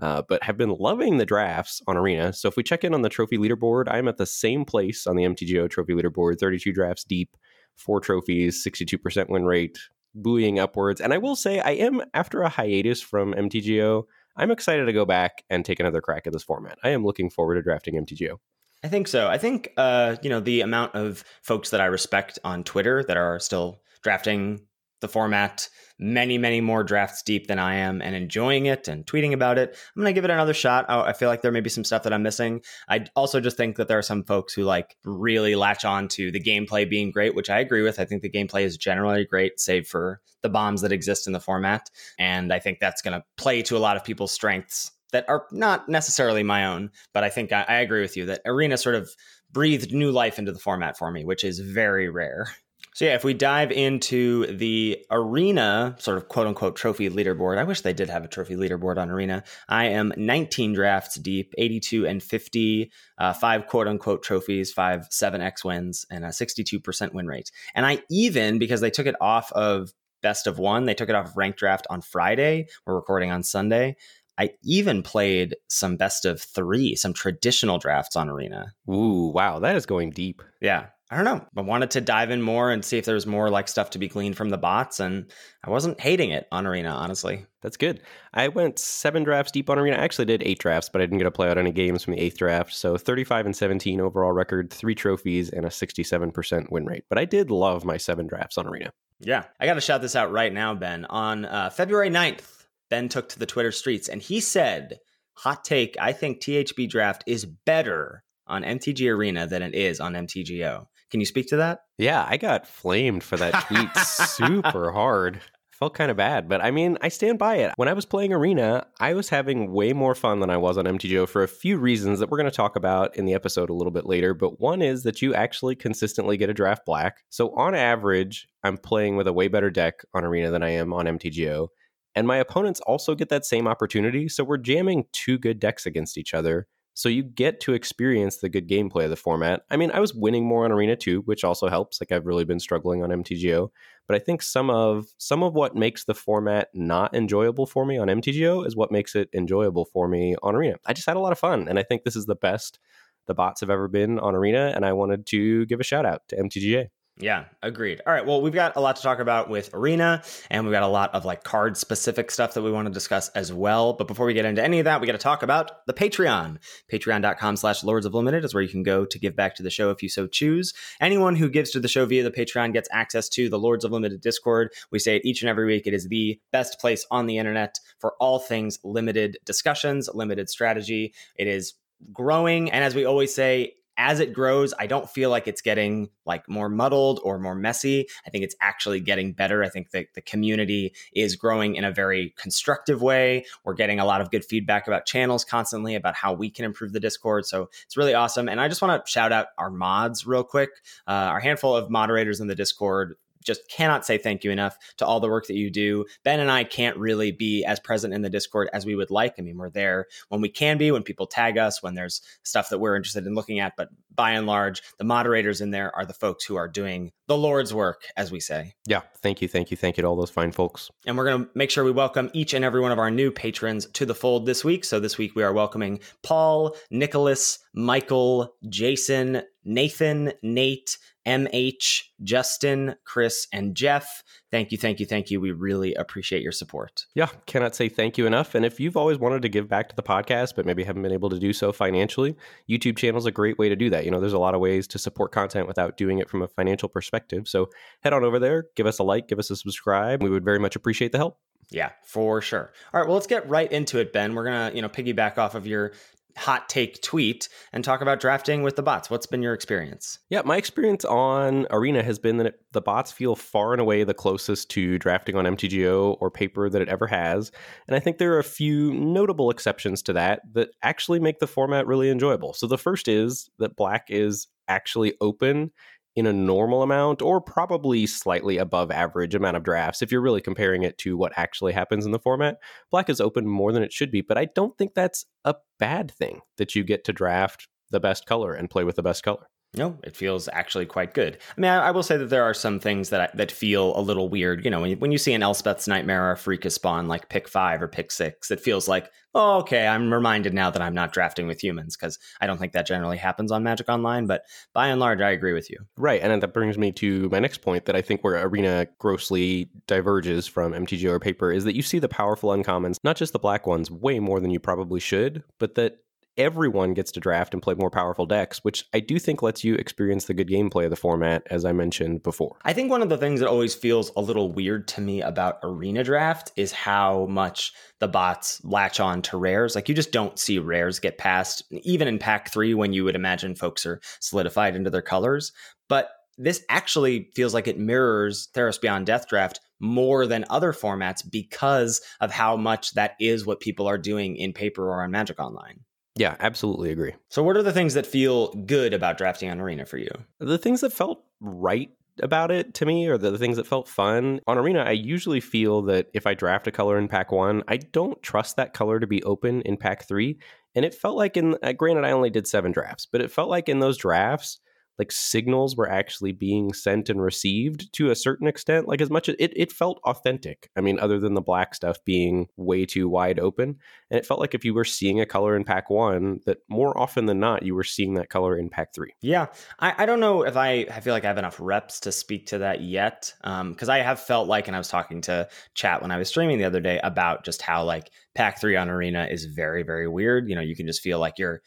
uh, 0.00 0.22
but 0.28 0.42
have 0.42 0.56
been 0.56 0.70
loving 0.70 1.18
the 1.18 1.26
drafts 1.26 1.80
on 1.86 1.96
Arena. 1.96 2.32
So 2.32 2.48
if 2.48 2.56
we 2.56 2.62
check 2.62 2.84
in 2.84 2.94
on 2.94 3.02
the 3.02 3.08
trophy 3.08 3.38
leaderboard, 3.38 3.84
I'm 3.88 4.08
at 4.08 4.16
the 4.16 4.26
same 4.26 4.64
place 4.64 5.06
on 5.06 5.16
the 5.16 5.24
MTGO 5.24 5.70
trophy 5.70 5.92
leaderboard 5.92 6.38
32 6.38 6.72
drafts 6.72 7.04
deep, 7.04 7.36
four 7.76 8.00
trophies, 8.00 8.64
62% 8.64 9.28
win 9.28 9.44
rate, 9.44 9.78
buoying 10.14 10.58
upwards. 10.58 11.00
And 11.00 11.12
I 11.12 11.18
will 11.18 11.36
say, 11.36 11.60
I 11.60 11.72
am, 11.72 12.02
after 12.12 12.42
a 12.42 12.48
hiatus 12.48 13.00
from 13.00 13.34
MTGO, 13.34 14.04
I'm 14.36 14.50
excited 14.50 14.86
to 14.86 14.92
go 14.92 15.04
back 15.04 15.44
and 15.48 15.64
take 15.64 15.80
another 15.80 16.00
crack 16.00 16.26
at 16.26 16.32
this 16.32 16.42
format. 16.42 16.78
I 16.82 16.90
am 16.90 17.04
looking 17.04 17.30
forward 17.30 17.54
to 17.54 17.62
drafting 17.62 17.94
MTGO. 17.94 18.38
I 18.82 18.88
think 18.88 19.08
so. 19.08 19.28
I 19.28 19.38
think 19.38 19.72
uh, 19.78 20.16
you 20.22 20.28
know 20.28 20.40
the 20.40 20.60
amount 20.60 20.94
of 20.94 21.24
folks 21.42 21.70
that 21.70 21.80
I 21.80 21.86
respect 21.86 22.38
on 22.44 22.64
Twitter 22.64 23.02
that 23.04 23.16
are 23.16 23.40
still 23.40 23.80
drafting 24.02 24.60
the 25.04 25.08
format 25.08 25.68
many, 25.98 26.38
many 26.38 26.60
more 26.60 26.82
drafts 26.82 27.22
deep 27.22 27.46
than 27.46 27.58
I 27.58 27.76
am 27.76 28.02
and 28.02 28.16
enjoying 28.16 28.66
it 28.66 28.88
and 28.88 29.06
tweeting 29.06 29.32
about 29.32 29.58
it. 29.58 29.76
I'm 29.94 30.02
going 30.02 30.12
to 30.12 30.12
give 30.12 30.24
it 30.24 30.30
another 30.30 30.54
shot. 30.54 30.86
I 30.88 31.12
feel 31.12 31.28
like 31.28 31.42
there 31.42 31.52
may 31.52 31.60
be 31.60 31.70
some 31.70 31.84
stuff 31.84 32.02
that 32.02 32.12
I'm 32.12 32.22
missing. 32.22 32.62
I 32.88 33.06
also 33.14 33.40
just 33.40 33.56
think 33.56 33.76
that 33.76 33.86
there 33.86 33.98
are 33.98 34.02
some 34.02 34.24
folks 34.24 34.54
who 34.54 34.64
like 34.64 34.96
really 35.04 35.54
latch 35.54 35.84
on 35.84 36.08
to 36.08 36.32
the 36.32 36.40
gameplay 36.40 36.88
being 36.88 37.10
great, 37.10 37.34
which 37.34 37.50
I 37.50 37.60
agree 37.60 37.82
with. 37.82 38.00
I 38.00 38.06
think 38.06 38.22
the 38.22 38.30
gameplay 38.30 38.62
is 38.62 38.76
generally 38.76 39.24
great, 39.24 39.60
save 39.60 39.86
for 39.86 40.20
the 40.42 40.48
bombs 40.48 40.80
that 40.80 40.92
exist 40.92 41.26
in 41.26 41.32
the 41.32 41.40
format. 41.40 41.90
And 42.18 42.52
I 42.52 42.58
think 42.58 42.80
that's 42.80 43.02
going 43.02 43.18
to 43.18 43.24
play 43.36 43.62
to 43.62 43.76
a 43.76 43.78
lot 43.78 43.96
of 43.96 44.04
people's 44.04 44.32
strengths 44.32 44.90
that 45.12 45.28
are 45.28 45.46
not 45.52 45.88
necessarily 45.88 46.42
my 46.42 46.66
own. 46.66 46.90
But 47.12 47.22
I 47.22 47.30
think 47.30 47.52
I, 47.52 47.64
I 47.68 47.74
agree 47.76 48.00
with 48.00 48.16
you 48.16 48.26
that 48.26 48.40
Arena 48.44 48.76
sort 48.76 48.96
of 48.96 49.10
breathed 49.52 49.92
new 49.92 50.10
life 50.10 50.38
into 50.38 50.52
the 50.52 50.58
format 50.58 50.98
for 50.98 51.10
me, 51.10 51.24
which 51.24 51.44
is 51.44 51.60
very 51.60 52.08
rare. 52.08 52.48
So 52.94 53.04
yeah, 53.04 53.16
if 53.16 53.24
we 53.24 53.34
dive 53.34 53.72
into 53.72 54.46
the 54.46 55.04
arena 55.10 55.96
sort 55.98 56.16
of 56.16 56.28
quote 56.28 56.46
unquote 56.46 56.76
trophy 56.76 57.10
leaderboard, 57.10 57.58
I 57.58 57.64
wish 57.64 57.80
they 57.80 57.92
did 57.92 58.08
have 58.08 58.24
a 58.24 58.28
trophy 58.28 58.54
leaderboard 58.54 58.98
on 58.98 59.10
arena. 59.10 59.42
I 59.68 59.86
am 59.86 60.12
19 60.16 60.74
drafts 60.74 61.16
deep, 61.16 61.52
82 61.58 62.06
and 62.06 62.22
50, 62.22 62.92
uh, 63.18 63.32
five 63.32 63.66
quote 63.66 63.88
unquote 63.88 64.22
trophies, 64.22 64.72
five 64.72 65.08
seven 65.10 65.40
X 65.40 65.64
wins, 65.64 66.06
and 66.08 66.24
a 66.24 66.28
62% 66.28 67.12
win 67.12 67.26
rate. 67.26 67.50
And 67.74 67.84
I 67.84 67.98
even 68.10 68.60
because 68.60 68.80
they 68.80 68.90
took 68.90 69.06
it 69.06 69.16
off 69.20 69.50
of 69.52 69.92
best 70.22 70.46
of 70.46 70.58
one. 70.58 70.86
They 70.86 70.94
took 70.94 71.08
it 71.08 71.14
off 71.14 71.26
of 71.26 71.36
ranked 71.36 71.58
draft 71.58 71.86
on 71.90 72.00
Friday. 72.00 72.68
We're 72.86 72.94
recording 72.94 73.30
on 73.30 73.42
Sunday. 73.42 73.96
I 74.38 74.50
even 74.64 75.02
played 75.02 75.56
some 75.68 75.96
best 75.96 76.24
of 76.24 76.40
three, 76.40 76.96
some 76.96 77.12
traditional 77.12 77.78
drafts 77.78 78.16
on 78.16 78.28
Arena. 78.28 78.74
Ooh, 78.88 79.30
wow, 79.34 79.60
that 79.60 79.76
is 79.76 79.86
going 79.86 80.10
deep. 80.10 80.42
Yeah. 80.60 80.86
I 81.10 81.16
don't 81.16 81.26
know. 81.26 81.46
I 81.56 81.60
wanted 81.60 81.90
to 81.92 82.00
dive 82.00 82.30
in 82.30 82.40
more 82.40 82.70
and 82.70 82.82
see 82.82 82.96
if 82.96 83.04
there 83.04 83.14
was 83.14 83.26
more 83.26 83.50
like 83.50 83.68
stuff 83.68 83.90
to 83.90 83.98
be 83.98 84.08
gleaned 84.08 84.38
from 84.38 84.48
the 84.48 84.56
bots, 84.56 85.00
and 85.00 85.30
I 85.62 85.70
wasn't 85.70 86.00
hating 86.00 86.30
it 86.30 86.48
on 86.50 86.66
Arena, 86.66 86.88
honestly. 86.88 87.44
That's 87.60 87.76
good. 87.76 88.00
I 88.32 88.48
went 88.48 88.78
seven 88.78 89.22
drafts 89.22 89.52
deep 89.52 89.68
on 89.68 89.78
Arena. 89.78 89.96
I 89.96 90.00
actually 90.04 90.24
did 90.24 90.42
eight 90.42 90.58
drafts, 90.58 90.88
but 90.88 91.02
I 91.02 91.04
didn't 91.04 91.18
get 91.18 91.24
to 91.24 91.30
play 91.30 91.50
out 91.50 91.58
any 91.58 91.72
games 91.72 92.02
from 92.02 92.14
the 92.14 92.20
eighth 92.20 92.38
draft. 92.38 92.74
So 92.74 92.96
35 92.96 93.46
and 93.46 93.54
17 93.54 94.00
overall 94.00 94.32
record, 94.32 94.72
three 94.72 94.94
trophies, 94.94 95.50
and 95.50 95.66
a 95.66 95.68
67% 95.68 96.70
win 96.70 96.86
rate. 96.86 97.04
But 97.10 97.18
I 97.18 97.26
did 97.26 97.50
love 97.50 97.84
my 97.84 97.98
seven 97.98 98.26
drafts 98.26 98.56
on 98.56 98.66
Arena. 98.66 98.92
Yeah. 99.20 99.44
I 99.60 99.66
got 99.66 99.74
to 99.74 99.82
shout 99.82 100.00
this 100.00 100.16
out 100.16 100.32
right 100.32 100.52
now, 100.52 100.74
Ben. 100.74 101.04
On 101.06 101.44
uh, 101.44 101.68
February 101.70 102.10
9th, 102.10 102.64
Ben 102.88 103.08
took 103.08 103.28
to 103.30 103.38
the 103.38 103.46
Twitter 103.46 103.72
streets 103.72 104.08
and 104.08 104.22
he 104.22 104.40
said, 104.40 104.98
Hot 105.38 105.64
take, 105.64 105.96
I 106.00 106.12
think 106.12 106.40
THB 106.40 106.88
draft 106.88 107.24
is 107.26 107.44
better 107.44 108.24
on 108.46 108.62
MTG 108.62 109.10
Arena 109.12 109.46
than 109.46 109.62
it 109.62 109.74
is 109.74 110.00
on 110.00 110.14
MTGO. 110.14 110.86
Can 111.14 111.20
you 111.20 111.26
speak 111.26 111.46
to 111.50 111.58
that? 111.58 111.82
Yeah, 111.96 112.26
I 112.28 112.36
got 112.36 112.66
flamed 112.66 113.22
for 113.22 113.36
that 113.36 113.68
tweet 113.68 113.96
super 113.98 114.90
hard. 114.92 115.40
Felt 115.70 115.94
kind 115.94 116.10
of 116.10 116.16
bad, 116.16 116.48
but 116.48 116.60
I 116.60 116.72
mean, 116.72 116.98
I 117.02 117.08
stand 117.08 117.38
by 117.38 117.58
it. 117.58 117.72
When 117.76 117.86
I 117.86 117.92
was 117.92 118.04
playing 118.04 118.32
Arena, 118.32 118.88
I 118.98 119.14
was 119.14 119.28
having 119.28 119.72
way 119.72 119.92
more 119.92 120.16
fun 120.16 120.40
than 120.40 120.50
I 120.50 120.56
was 120.56 120.76
on 120.76 120.86
MTGO 120.86 121.28
for 121.28 121.44
a 121.44 121.48
few 121.48 121.78
reasons 121.78 122.18
that 122.18 122.30
we're 122.30 122.38
going 122.38 122.50
to 122.50 122.56
talk 122.56 122.74
about 122.74 123.14
in 123.14 123.26
the 123.26 123.34
episode 123.34 123.70
a 123.70 123.74
little 123.74 123.92
bit 123.92 124.06
later. 124.06 124.34
But 124.34 124.58
one 124.58 124.82
is 124.82 125.04
that 125.04 125.22
you 125.22 125.32
actually 125.36 125.76
consistently 125.76 126.36
get 126.36 126.50
a 126.50 126.52
draft 126.52 126.84
black. 126.84 127.18
So 127.30 127.54
on 127.54 127.76
average, 127.76 128.48
I'm 128.64 128.76
playing 128.76 129.14
with 129.14 129.28
a 129.28 129.32
way 129.32 129.46
better 129.46 129.70
deck 129.70 130.02
on 130.14 130.24
Arena 130.24 130.50
than 130.50 130.64
I 130.64 130.70
am 130.70 130.92
on 130.92 131.06
MTGO. 131.06 131.68
And 132.16 132.26
my 132.26 132.38
opponents 132.38 132.80
also 132.80 133.14
get 133.14 133.28
that 133.28 133.44
same 133.44 133.68
opportunity. 133.68 134.28
So 134.28 134.42
we're 134.42 134.58
jamming 134.58 135.04
two 135.12 135.38
good 135.38 135.60
decks 135.60 135.86
against 135.86 136.18
each 136.18 136.34
other. 136.34 136.66
So 136.94 137.08
you 137.08 137.24
get 137.24 137.60
to 137.60 137.74
experience 137.74 138.36
the 138.36 138.48
good 138.48 138.68
gameplay 138.68 139.04
of 139.04 139.10
the 139.10 139.16
format. 139.16 139.62
I 139.70 139.76
mean, 139.76 139.90
I 139.90 139.98
was 140.00 140.14
winning 140.14 140.46
more 140.46 140.64
on 140.64 140.72
Arena 140.72 140.94
too, 140.96 141.22
which 141.22 141.42
also 141.44 141.68
helps. 141.68 142.00
Like 142.00 142.12
I've 142.12 142.26
really 142.26 142.44
been 142.44 142.60
struggling 142.60 143.02
on 143.02 143.10
MTGO, 143.10 143.68
but 144.06 144.14
I 144.14 144.20
think 144.20 144.42
some 144.42 144.70
of 144.70 145.06
some 145.18 145.42
of 145.42 145.54
what 145.54 145.74
makes 145.74 146.04
the 146.04 146.14
format 146.14 146.68
not 146.72 147.14
enjoyable 147.14 147.66
for 147.66 147.84
me 147.84 147.98
on 147.98 148.08
MTGO 148.08 148.66
is 148.66 148.76
what 148.76 148.92
makes 148.92 149.14
it 149.16 149.28
enjoyable 149.34 149.84
for 149.86 150.06
me 150.08 150.36
on 150.42 150.54
Arena. 150.54 150.76
I 150.86 150.92
just 150.92 151.08
had 151.08 151.16
a 151.16 151.20
lot 151.20 151.32
of 151.32 151.38
fun, 151.38 151.68
and 151.68 151.78
I 151.78 151.82
think 151.82 152.04
this 152.04 152.16
is 152.16 152.26
the 152.26 152.36
best 152.36 152.78
the 153.26 153.34
bots 153.34 153.60
have 153.60 153.70
ever 153.70 153.88
been 153.88 154.18
on 154.18 154.34
Arena, 154.34 154.72
and 154.74 154.84
I 154.84 154.92
wanted 154.92 155.26
to 155.26 155.66
give 155.66 155.80
a 155.80 155.84
shout 155.84 156.06
out 156.06 156.22
to 156.28 156.36
MTGA. 156.36 156.88
Yeah, 157.16 157.44
agreed. 157.62 158.02
All 158.04 158.12
right. 158.12 158.26
Well, 158.26 158.42
we've 158.42 158.52
got 158.52 158.74
a 158.74 158.80
lot 158.80 158.96
to 158.96 159.02
talk 159.02 159.20
about 159.20 159.48
with 159.48 159.70
Arena, 159.72 160.24
and 160.50 160.64
we've 160.64 160.72
got 160.72 160.82
a 160.82 160.88
lot 160.88 161.14
of 161.14 161.24
like 161.24 161.44
card 161.44 161.76
specific 161.76 162.28
stuff 162.28 162.54
that 162.54 162.62
we 162.62 162.72
want 162.72 162.88
to 162.88 162.92
discuss 162.92 163.28
as 163.30 163.52
well. 163.52 163.92
But 163.92 164.08
before 164.08 164.26
we 164.26 164.34
get 164.34 164.44
into 164.44 164.64
any 164.64 164.80
of 164.80 164.84
that, 164.86 165.00
we 165.00 165.06
got 165.06 165.12
to 165.12 165.18
talk 165.18 165.44
about 165.44 165.86
the 165.86 165.92
Patreon. 165.92 166.58
Patreon.com 166.92 167.56
slash 167.56 167.84
Lords 167.84 168.04
of 168.04 168.14
Limited 168.14 168.44
is 168.44 168.52
where 168.52 168.64
you 168.64 168.68
can 168.68 168.82
go 168.82 169.04
to 169.04 169.18
give 169.18 169.36
back 169.36 169.54
to 169.54 169.62
the 169.62 169.70
show 169.70 169.92
if 169.92 170.02
you 170.02 170.08
so 170.08 170.26
choose. 170.26 170.74
Anyone 171.00 171.36
who 171.36 171.48
gives 171.48 171.70
to 171.70 171.80
the 171.80 171.86
show 171.86 172.04
via 172.04 172.24
the 172.24 172.32
Patreon 172.32 172.72
gets 172.72 172.88
access 172.90 173.28
to 173.28 173.48
the 173.48 173.60
Lords 173.60 173.84
of 173.84 173.92
Limited 173.92 174.20
Discord. 174.20 174.72
We 174.90 174.98
say 174.98 175.14
it 175.16 175.24
each 175.24 175.40
and 175.40 175.48
every 175.48 175.66
week. 175.66 175.86
It 175.86 175.94
is 175.94 176.08
the 176.08 176.40
best 176.50 176.80
place 176.80 177.06
on 177.12 177.26
the 177.26 177.38
internet 177.38 177.78
for 178.00 178.14
all 178.18 178.40
things 178.40 178.80
limited 178.82 179.38
discussions, 179.44 180.10
limited 180.12 180.50
strategy. 180.50 181.14
It 181.36 181.46
is 181.46 181.74
growing. 182.12 182.72
And 182.72 182.82
as 182.82 182.96
we 182.96 183.04
always 183.04 183.32
say, 183.32 183.74
as 183.96 184.20
it 184.20 184.32
grows, 184.32 184.74
I 184.78 184.86
don't 184.86 185.08
feel 185.08 185.30
like 185.30 185.46
it's 185.46 185.60
getting 185.60 186.10
like 186.26 186.48
more 186.48 186.68
muddled 186.68 187.20
or 187.22 187.38
more 187.38 187.54
messy. 187.54 188.08
I 188.26 188.30
think 188.30 188.44
it's 188.44 188.56
actually 188.60 189.00
getting 189.00 189.32
better. 189.32 189.62
I 189.62 189.68
think 189.68 189.90
that 189.90 190.14
the 190.14 190.20
community 190.20 190.94
is 191.14 191.36
growing 191.36 191.76
in 191.76 191.84
a 191.84 191.92
very 191.92 192.34
constructive 192.36 193.02
way. 193.02 193.44
We're 193.64 193.74
getting 193.74 194.00
a 194.00 194.04
lot 194.04 194.20
of 194.20 194.30
good 194.30 194.44
feedback 194.44 194.86
about 194.86 195.06
channels 195.06 195.44
constantly 195.44 195.94
about 195.94 196.14
how 196.14 196.32
we 196.32 196.50
can 196.50 196.64
improve 196.64 196.92
the 196.92 197.00
Discord. 197.00 197.46
So 197.46 197.68
it's 197.84 197.96
really 197.96 198.14
awesome. 198.14 198.48
And 198.48 198.60
I 198.60 198.68
just 198.68 198.82
want 198.82 199.04
to 199.04 199.10
shout 199.10 199.32
out 199.32 199.48
our 199.58 199.70
mods 199.70 200.26
real 200.26 200.44
quick. 200.44 200.70
Uh, 201.06 201.12
our 201.12 201.40
handful 201.40 201.76
of 201.76 201.90
moderators 201.90 202.40
in 202.40 202.46
the 202.46 202.54
Discord 202.54 203.16
just 203.44 203.68
cannot 203.68 204.04
say 204.04 204.18
thank 204.18 204.44
you 204.44 204.50
enough 204.50 204.76
to 204.96 205.06
all 205.06 205.20
the 205.20 205.28
work 205.28 205.46
that 205.46 205.56
you 205.56 205.70
do. 205.70 206.06
Ben 206.24 206.40
and 206.40 206.50
I 206.50 206.64
can't 206.64 206.96
really 206.96 207.30
be 207.30 207.64
as 207.64 207.78
present 207.78 208.14
in 208.14 208.22
the 208.22 208.30
Discord 208.30 208.68
as 208.72 208.84
we 208.86 208.96
would 208.96 209.10
like. 209.10 209.34
I 209.38 209.42
mean, 209.42 209.56
we're 209.56 209.70
there 209.70 210.06
when 210.28 210.40
we 210.40 210.48
can 210.48 210.78
be, 210.78 210.90
when 210.90 211.02
people 211.02 211.26
tag 211.26 211.58
us, 211.58 211.82
when 211.82 211.94
there's 211.94 212.22
stuff 212.42 212.70
that 212.70 212.78
we're 212.78 212.96
interested 212.96 213.26
in 213.26 213.34
looking 213.34 213.60
at. 213.60 213.74
But 213.76 213.88
by 214.14 214.32
and 214.32 214.46
large, 214.46 214.82
the 214.98 215.04
moderators 215.04 215.60
in 215.60 215.70
there 215.70 215.94
are 215.94 216.06
the 216.06 216.14
folks 216.14 216.44
who 216.44 216.56
are 216.56 216.68
doing 216.68 217.12
the 217.26 217.36
Lord's 217.36 217.72
work, 217.74 218.02
as 218.16 218.30
we 218.30 218.40
say. 218.40 218.74
Yeah. 218.86 219.00
Thank 219.22 219.42
you. 219.42 219.48
Thank 219.48 219.70
you. 219.70 219.76
Thank 219.76 219.96
you 219.96 220.02
to 220.02 220.08
all 220.08 220.16
those 220.16 220.30
fine 220.30 220.52
folks. 220.52 220.90
And 221.06 221.16
we're 221.16 221.24
going 221.24 221.44
to 221.44 221.50
make 221.54 221.70
sure 221.70 221.84
we 221.84 221.90
welcome 221.90 222.30
each 222.32 222.54
and 222.54 222.64
every 222.64 222.80
one 222.80 222.92
of 222.92 222.98
our 222.98 223.10
new 223.10 223.30
patrons 223.30 223.86
to 223.94 224.06
the 224.06 224.14
fold 224.14 224.46
this 224.46 224.64
week. 224.64 224.84
So 224.84 225.00
this 225.00 225.18
week 225.18 225.34
we 225.34 225.42
are 225.42 225.52
welcoming 225.52 226.00
Paul, 226.22 226.76
Nicholas, 226.90 227.58
Michael, 227.74 228.54
Jason, 228.68 229.42
Nathan, 229.64 230.32
Nate, 230.42 230.98
MH, 231.26 232.02
Justin, 232.22 232.96
Chris, 233.04 233.46
and 233.52 233.74
Jeff. 233.74 234.22
Thank 234.50 234.72
you, 234.72 234.78
thank 234.78 235.00
you, 235.00 235.06
thank 235.06 235.30
you. 235.30 235.40
We 235.40 235.52
really 235.52 235.94
appreciate 235.94 236.42
your 236.42 236.52
support. 236.52 237.06
Yeah, 237.14 237.28
cannot 237.46 237.74
say 237.74 237.88
thank 237.88 238.18
you 238.18 238.26
enough. 238.26 238.54
And 238.54 238.64
if 238.64 238.78
you've 238.78 238.96
always 238.96 239.18
wanted 239.18 239.42
to 239.42 239.48
give 239.48 239.68
back 239.68 239.88
to 239.88 239.96
the 239.96 240.02
podcast, 240.02 240.54
but 240.54 240.66
maybe 240.66 240.84
haven't 240.84 241.02
been 241.02 241.12
able 241.12 241.30
to 241.30 241.38
do 241.38 241.52
so 241.52 241.72
financially, 241.72 242.36
YouTube 242.68 242.98
channel 242.98 243.18
is 243.18 243.26
a 243.26 243.32
great 243.32 243.58
way 243.58 243.68
to 243.68 243.76
do 243.76 243.90
that. 243.90 244.04
You 244.04 244.10
know, 244.10 244.20
there's 244.20 244.32
a 244.32 244.38
lot 244.38 244.54
of 244.54 244.60
ways 244.60 244.86
to 244.88 244.98
support 244.98 245.32
content 245.32 245.66
without 245.66 245.96
doing 245.96 246.18
it 246.18 246.28
from 246.28 246.42
a 246.42 246.48
financial 246.48 246.88
perspective. 246.88 247.48
So 247.48 247.70
head 248.02 248.12
on 248.12 248.24
over 248.24 248.38
there, 248.38 248.66
give 248.76 248.86
us 248.86 248.98
a 248.98 249.02
like, 249.02 249.28
give 249.28 249.38
us 249.38 249.50
a 249.50 249.56
subscribe. 249.56 250.22
We 250.22 250.30
would 250.30 250.44
very 250.44 250.58
much 250.58 250.76
appreciate 250.76 251.12
the 251.12 251.18
help. 251.18 251.38
Yeah, 251.70 251.90
for 252.04 252.40
sure. 252.40 252.72
All 252.92 253.00
right, 253.00 253.06
well, 253.06 253.14
let's 253.14 253.26
get 253.26 253.48
right 253.48 253.70
into 253.70 253.98
it, 253.98 254.12
Ben. 254.12 254.34
We're 254.34 254.44
gonna, 254.44 254.72
you 254.74 254.82
know, 254.82 254.88
piggyback 254.88 255.38
off 255.38 255.54
of 255.54 255.66
your 255.66 255.92
hot 256.36 256.68
take 256.68 257.00
tweet 257.02 257.48
and 257.72 257.84
talk 257.84 258.00
about 258.00 258.20
drafting 258.20 258.62
with 258.62 258.76
the 258.76 258.82
bots. 258.82 259.08
What's 259.08 259.26
been 259.26 259.42
your 259.42 259.54
experience? 259.54 260.18
Yeah, 260.30 260.42
my 260.44 260.56
experience 260.56 261.04
on 261.04 261.66
Arena 261.70 262.02
has 262.02 262.18
been 262.18 262.38
that 262.38 262.46
it, 262.46 262.60
the 262.72 262.80
bots 262.80 263.12
feel 263.12 263.36
far 263.36 263.72
and 263.72 263.80
away 263.80 264.04
the 264.04 264.14
closest 264.14 264.70
to 264.70 264.98
drafting 264.98 265.36
on 265.36 265.44
MTGO 265.44 266.16
or 266.20 266.30
paper 266.30 266.68
that 266.68 266.82
it 266.82 266.88
ever 266.88 267.06
has. 267.06 267.52
And 267.86 267.94
I 267.94 268.00
think 268.00 268.18
there 268.18 268.34
are 268.34 268.40
a 268.40 268.44
few 268.44 268.92
notable 268.92 269.50
exceptions 269.50 270.02
to 270.02 270.12
that 270.14 270.42
that 270.52 270.70
actually 270.82 271.20
make 271.20 271.38
the 271.38 271.46
format 271.46 271.86
really 271.86 272.10
enjoyable. 272.10 272.52
So 272.52 272.66
the 272.66 272.78
first 272.78 273.08
is 273.08 273.48
that 273.58 273.76
black 273.76 274.06
is 274.08 274.48
actually 274.68 275.14
open 275.20 275.70
in 276.16 276.26
a 276.26 276.32
normal 276.32 276.82
amount 276.82 277.20
or 277.20 277.40
probably 277.40 278.06
slightly 278.06 278.56
above 278.56 278.90
average 278.90 279.34
amount 279.34 279.56
of 279.56 279.64
drafts 279.64 280.02
if 280.02 280.12
you're 280.12 280.20
really 280.20 280.40
comparing 280.40 280.82
it 280.82 280.96
to 280.98 281.16
what 281.16 281.32
actually 281.36 281.72
happens 281.72 282.06
in 282.06 282.12
the 282.12 282.18
format. 282.18 282.58
Black 282.90 283.10
is 283.10 283.20
open 283.20 283.46
more 283.46 283.72
than 283.72 283.82
it 283.82 283.92
should 283.92 284.10
be, 284.10 284.20
but 284.20 284.38
I 284.38 284.46
don't 284.46 284.76
think 284.78 284.94
that's 284.94 285.26
a 285.44 285.56
bad 285.78 286.10
thing 286.10 286.40
that 286.56 286.74
you 286.74 286.84
get 286.84 287.04
to 287.04 287.12
draft 287.12 287.68
the 287.90 288.00
best 288.00 288.26
color 288.26 288.54
and 288.54 288.70
play 288.70 288.84
with 288.84 288.96
the 288.96 289.02
best 289.02 289.22
color. 289.22 289.48
No, 289.76 289.98
it 290.04 290.16
feels 290.16 290.48
actually 290.52 290.86
quite 290.86 291.14
good. 291.14 291.38
I 291.56 291.60
mean, 291.60 291.70
I, 291.70 291.88
I, 291.88 291.90
will 291.90 292.02
say 292.02 292.16
that 292.16 292.30
there 292.30 292.44
are 292.44 292.54
some 292.54 292.78
things 292.78 293.10
that 293.10 293.20
I, 293.20 293.36
that 293.36 293.50
feel 293.50 293.96
a 293.96 294.00
little 294.00 294.28
weird. 294.28 294.64
You 294.64 294.70
know, 294.70 294.80
when 294.80 294.90
you, 294.90 294.96
when 294.96 295.12
you 295.12 295.18
see 295.18 295.32
an 295.32 295.42
Elspeth's 295.42 295.88
Nightmare 295.88 296.28
or 296.28 296.32
a 296.32 296.36
Pharika 296.36 296.70
spawn 296.70 297.08
like 297.08 297.28
pick 297.28 297.48
five 297.48 297.82
or 297.82 297.88
pick 297.88 298.10
six, 298.10 298.50
it 298.50 298.60
feels 298.60 298.88
like, 298.88 299.10
oh, 299.34 299.58
okay, 299.58 299.86
I'm 299.86 300.12
reminded 300.12 300.54
now 300.54 300.70
that 300.70 300.80
I'm 300.80 300.94
not 300.94 301.12
drafting 301.12 301.46
with 301.46 301.62
humans 301.62 301.96
because 301.96 302.18
I 302.40 302.46
don't 302.46 302.58
think 302.58 302.72
that 302.72 302.86
generally 302.86 303.16
happens 303.16 303.50
on 303.50 303.64
Magic 303.64 303.88
Online. 303.88 304.26
But 304.26 304.44
by 304.72 304.88
and 304.88 305.00
large, 305.00 305.20
I 305.20 305.30
agree 305.30 305.52
with 305.52 305.70
you. 305.70 305.78
Right, 305.96 306.20
and 306.22 306.42
that 306.42 306.54
brings 306.54 306.78
me 306.78 306.92
to 306.92 307.28
my 307.30 307.40
next 307.40 307.58
point 307.58 307.86
that 307.86 307.96
I 307.96 308.02
think 308.02 308.22
where 308.22 308.40
Arena 308.44 308.86
grossly 308.98 309.70
diverges 309.86 310.46
from 310.46 310.72
MTGO 310.72 311.10
or 311.10 311.20
paper 311.20 311.50
is 311.50 311.64
that 311.64 311.74
you 311.74 311.82
see 311.82 311.98
the 311.98 312.08
powerful 312.08 312.50
uncommons, 312.50 312.96
not 313.02 313.16
just 313.16 313.32
the 313.32 313.38
black 313.38 313.66
ones, 313.66 313.90
way 313.90 314.20
more 314.20 314.40
than 314.40 314.50
you 314.50 314.60
probably 314.60 315.00
should, 315.00 315.42
but 315.58 315.74
that 315.74 315.98
everyone 316.36 316.94
gets 316.94 317.12
to 317.12 317.20
draft 317.20 317.54
and 317.54 317.62
play 317.62 317.74
more 317.74 317.90
powerful 317.90 318.26
decks, 318.26 318.64
which 318.64 318.84
I 318.92 319.00
do 319.00 319.18
think 319.18 319.42
lets 319.42 319.64
you 319.64 319.74
experience 319.74 320.24
the 320.24 320.34
good 320.34 320.48
gameplay 320.48 320.84
of 320.84 320.90
the 320.90 320.96
format, 320.96 321.42
as 321.50 321.64
I 321.64 321.72
mentioned 321.72 322.22
before. 322.22 322.56
I 322.64 322.72
think 322.72 322.90
one 322.90 323.02
of 323.02 323.08
the 323.08 323.18
things 323.18 323.40
that 323.40 323.48
always 323.48 323.74
feels 323.74 324.10
a 324.16 324.20
little 324.20 324.52
weird 324.52 324.88
to 324.88 325.00
me 325.00 325.22
about 325.22 325.58
Arena 325.62 326.04
Draft 326.04 326.52
is 326.56 326.72
how 326.72 327.26
much 327.26 327.72
the 328.00 328.08
bots 328.08 328.60
latch 328.64 329.00
on 329.00 329.22
to 329.22 329.36
rares. 329.36 329.74
Like 329.74 329.88
you 329.88 329.94
just 329.94 330.12
don't 330.12 330.38
see 330.38 330.58
rares 330.58 330.98
get 330.98 331.18
past, 331.18 331.62
even 331.70 332.08
in 332.08 332.18
pack 332.18 332.50
three, 332.50 332.74
when 332.74 332.92
you 332.92 333.04
would 333.04 333.16
imagine 333.16 333.54
folks 333.54 333.86
are 333.86 334.00
solidified 334.20 334.76
into 334.76 334.90
their 334.90 335.02
colors. 335.02 335.52
But 335.88 336.10
this 336.36 336.64
actually 336.68 337.30
feels 337.34 337.54
like 337.54 337.68
it 337.68 337.78
mirrors 337.78 338.48
Theros 338.54 338.80
Beyond 338.80 339.06
Death 339.06 339.28
Draft 339.28 339.60
more 339.80 340.26
than 340.26 340.44
other 340.50 340.72
formats 340.72 341.20
because 341.28 342.00
of 342.20 342.30
how 342.30 342.56
much 342.56 342.94
that 342.94 343.12
is 343.20 343.46
what 343.46 343.60
people 343.60 343.86
are 343.86 343.98
doing 343.98 344.36
in 344.36 344.52
paper 344.52 344.90
or 344.90 345.02
on 345.02 345.10
Magic 345.10 345.38
Online. 345.38 345.80
Yeah, 346.16 346.36
absolutely 346.38 346.92
agree. 346.92 347.14
So, 347.28 347.42
what 347.42 347.56
are 347.56 347.62
the 347.62 347.72
things 347.72 347.94
that 347.94 348.06
feel 348.06 348.52
good 348.54 348.94
about 348.94 349.18
drafting 349.18 349.50
on 349.50 349.60
Arena 349.60 349.84
for 349.84 349.98
you? 349.98 350.10
The 350.38 350.58
things 350.58 350.80
that 350.82 350.92
felt 350.92 351.24
right 351.40 351.90
about 352.22 352.52
it 352.52 352.74
to 352.74 352.86
me, 352.86 353.08
or 353.08 353.18
the 353.18 353.36
things 353.36 353.56
that 353.56 353.66
felt 353.66 353.88
fun 353.88 354.40
on 354.46 354.56
Arena, 354.56 354.84
I 354.84 354.92
usually 354.92 355.40
feel 355.40 355.82
that 355.82 356.06
if 356.14 356.26
I 356.26 356.34
draft 356.34 356.68
a 356.68 356.70
color 356.70 356.98
in 356.98 357.08
pack 357.08 357.32
one, 357.32 357.64
I 357.66 357.78
don't 357.78 358.22
trust 358.22 358.54
that 358.56 358.74
color 358.74 359.00
to 359.00 359.06
be 359.08 359.24
open 359.24 359.62
in 359.62 359.76
pack 359.76 360.06
three. 360.06 360.38
And 360.76 360.84
it 360.84 360.94
felt 360.94 361.16
like 361.16 361.36
in, 361.36 361.56
uh, 361.62 361.72
granted, 361.72 362.04
I 362.04 362.12
only 362.12 362.30
did 362.30 362.46
seven 362.46 362.70
drafts, 362.70 363.06
but 363.06 363.20
it 363.20 363.32
felt 363.32 363.48
like 363.48 363.68
in 363.68 363.80
those 363.80 363.96
drafts, 363.98 364.60
like 364.98 365.10
signals 365.10 365.76
were 365.76 365.88
actually 365.88 366.32
being 366.32 366.72
sent 366.72 367.08
and 367.08 367.20
received 367.20 367.92
to 367.94 368.10
a 368.10 368.16
certain 368.16 368.46
extent. 368.46 368.86
Like 368.86 369.00
as 369.00 369.10
much 369.10 369.28
as 369.28 369.34
it, 369.38 369.52
it 369.56 369.72
felt 369.72 370.00
authentic. 370.04 370.70
I 370.76 370.80
mean, 370.80 371.00
other 371.00 371.18
than 371.18 371.34
the 371.34 371.40
black 371.40 371.74
stuff 371.74 372.04
being 372.04 372.48
way 372.56 372.86
too 372.86 373.08
wide 373.08 373.38
open. 373.38 373.78
And 374.10 374.18
it 374.18 374.26
felt 374.26 374.40
like 374.40 374.54
if 374.54 374.64
you 374.64 374.74
were 374.74 374.84
seeing 374.84 375.20
a 375.20 375.26
color 375.26 375.56
in 375.56 375.64
pack 375.64 375.90
one, 375.90 376.40
that 376.46 376.58
more 376.68 376.96
often 376.98 377.26
than 377.26 377.40
not, 377.40 377.64
you 377.64 377.74
were 377.74 377.84
seeing 377.84 378.14
that 378.14 378.30
color 378.30 378.56
in 378.56 378.70
pack 378.70 378.94
three. 378.94 379.14
Yeah. 379.20 379.46
I, 379.80 379.94
I 379.98 380.06
don't 380.06 380.20
know 380.20 380.42
if 380.44 380.56
I, 380.56 380.86
I 380.90 381.00
feel 381.00 381.12
like 381.12 381.24
I 381.24 381.28
have 381.28 381.38
enough 381.38 381.58
reps 381.60 382.00
to 382.00 382.12
speak 382.12 382.46
to 382.46 382.58
that 382.58 382.80
yet. 382.80 383.34
Um, 383.42 383.74
cause 383.74 383.88
I 383.88 383.98
have 383.98 384.20
felt 384.20 384.48
like, 384.48 384.68
and 384.68 384.76
I 384.76 384.78
was 384.78 384.88
talking 384.88 385.20
to 385.22 385.48
chat 385.74 386.02
when 386.02 386.10
I 386.10 386.18
was 386.18 386.28
streaming 386.28 386.58
the 386.58 386.64
other 386.64 386.80
day 386.80 387.00
about 387.02 387.44
just 387.44 387.62
how 387.62 387.84
like 387.84 388.10
pack 388.34 388.60
three 388.60 388.76
on 388.76 388.88
arena 388.88 389.26
is 389.30 389.46
very, 389.46 389.82
very 389.82 390.08
weird. 390.08 390.48
You 390.48 390.54
know, 390.54 390.60
you 390.60 390.76
can 390.76 390.86
just 390.86 391.02
feel 391.02 391.18
like 391.18 391.38
you're, 391.38 391.62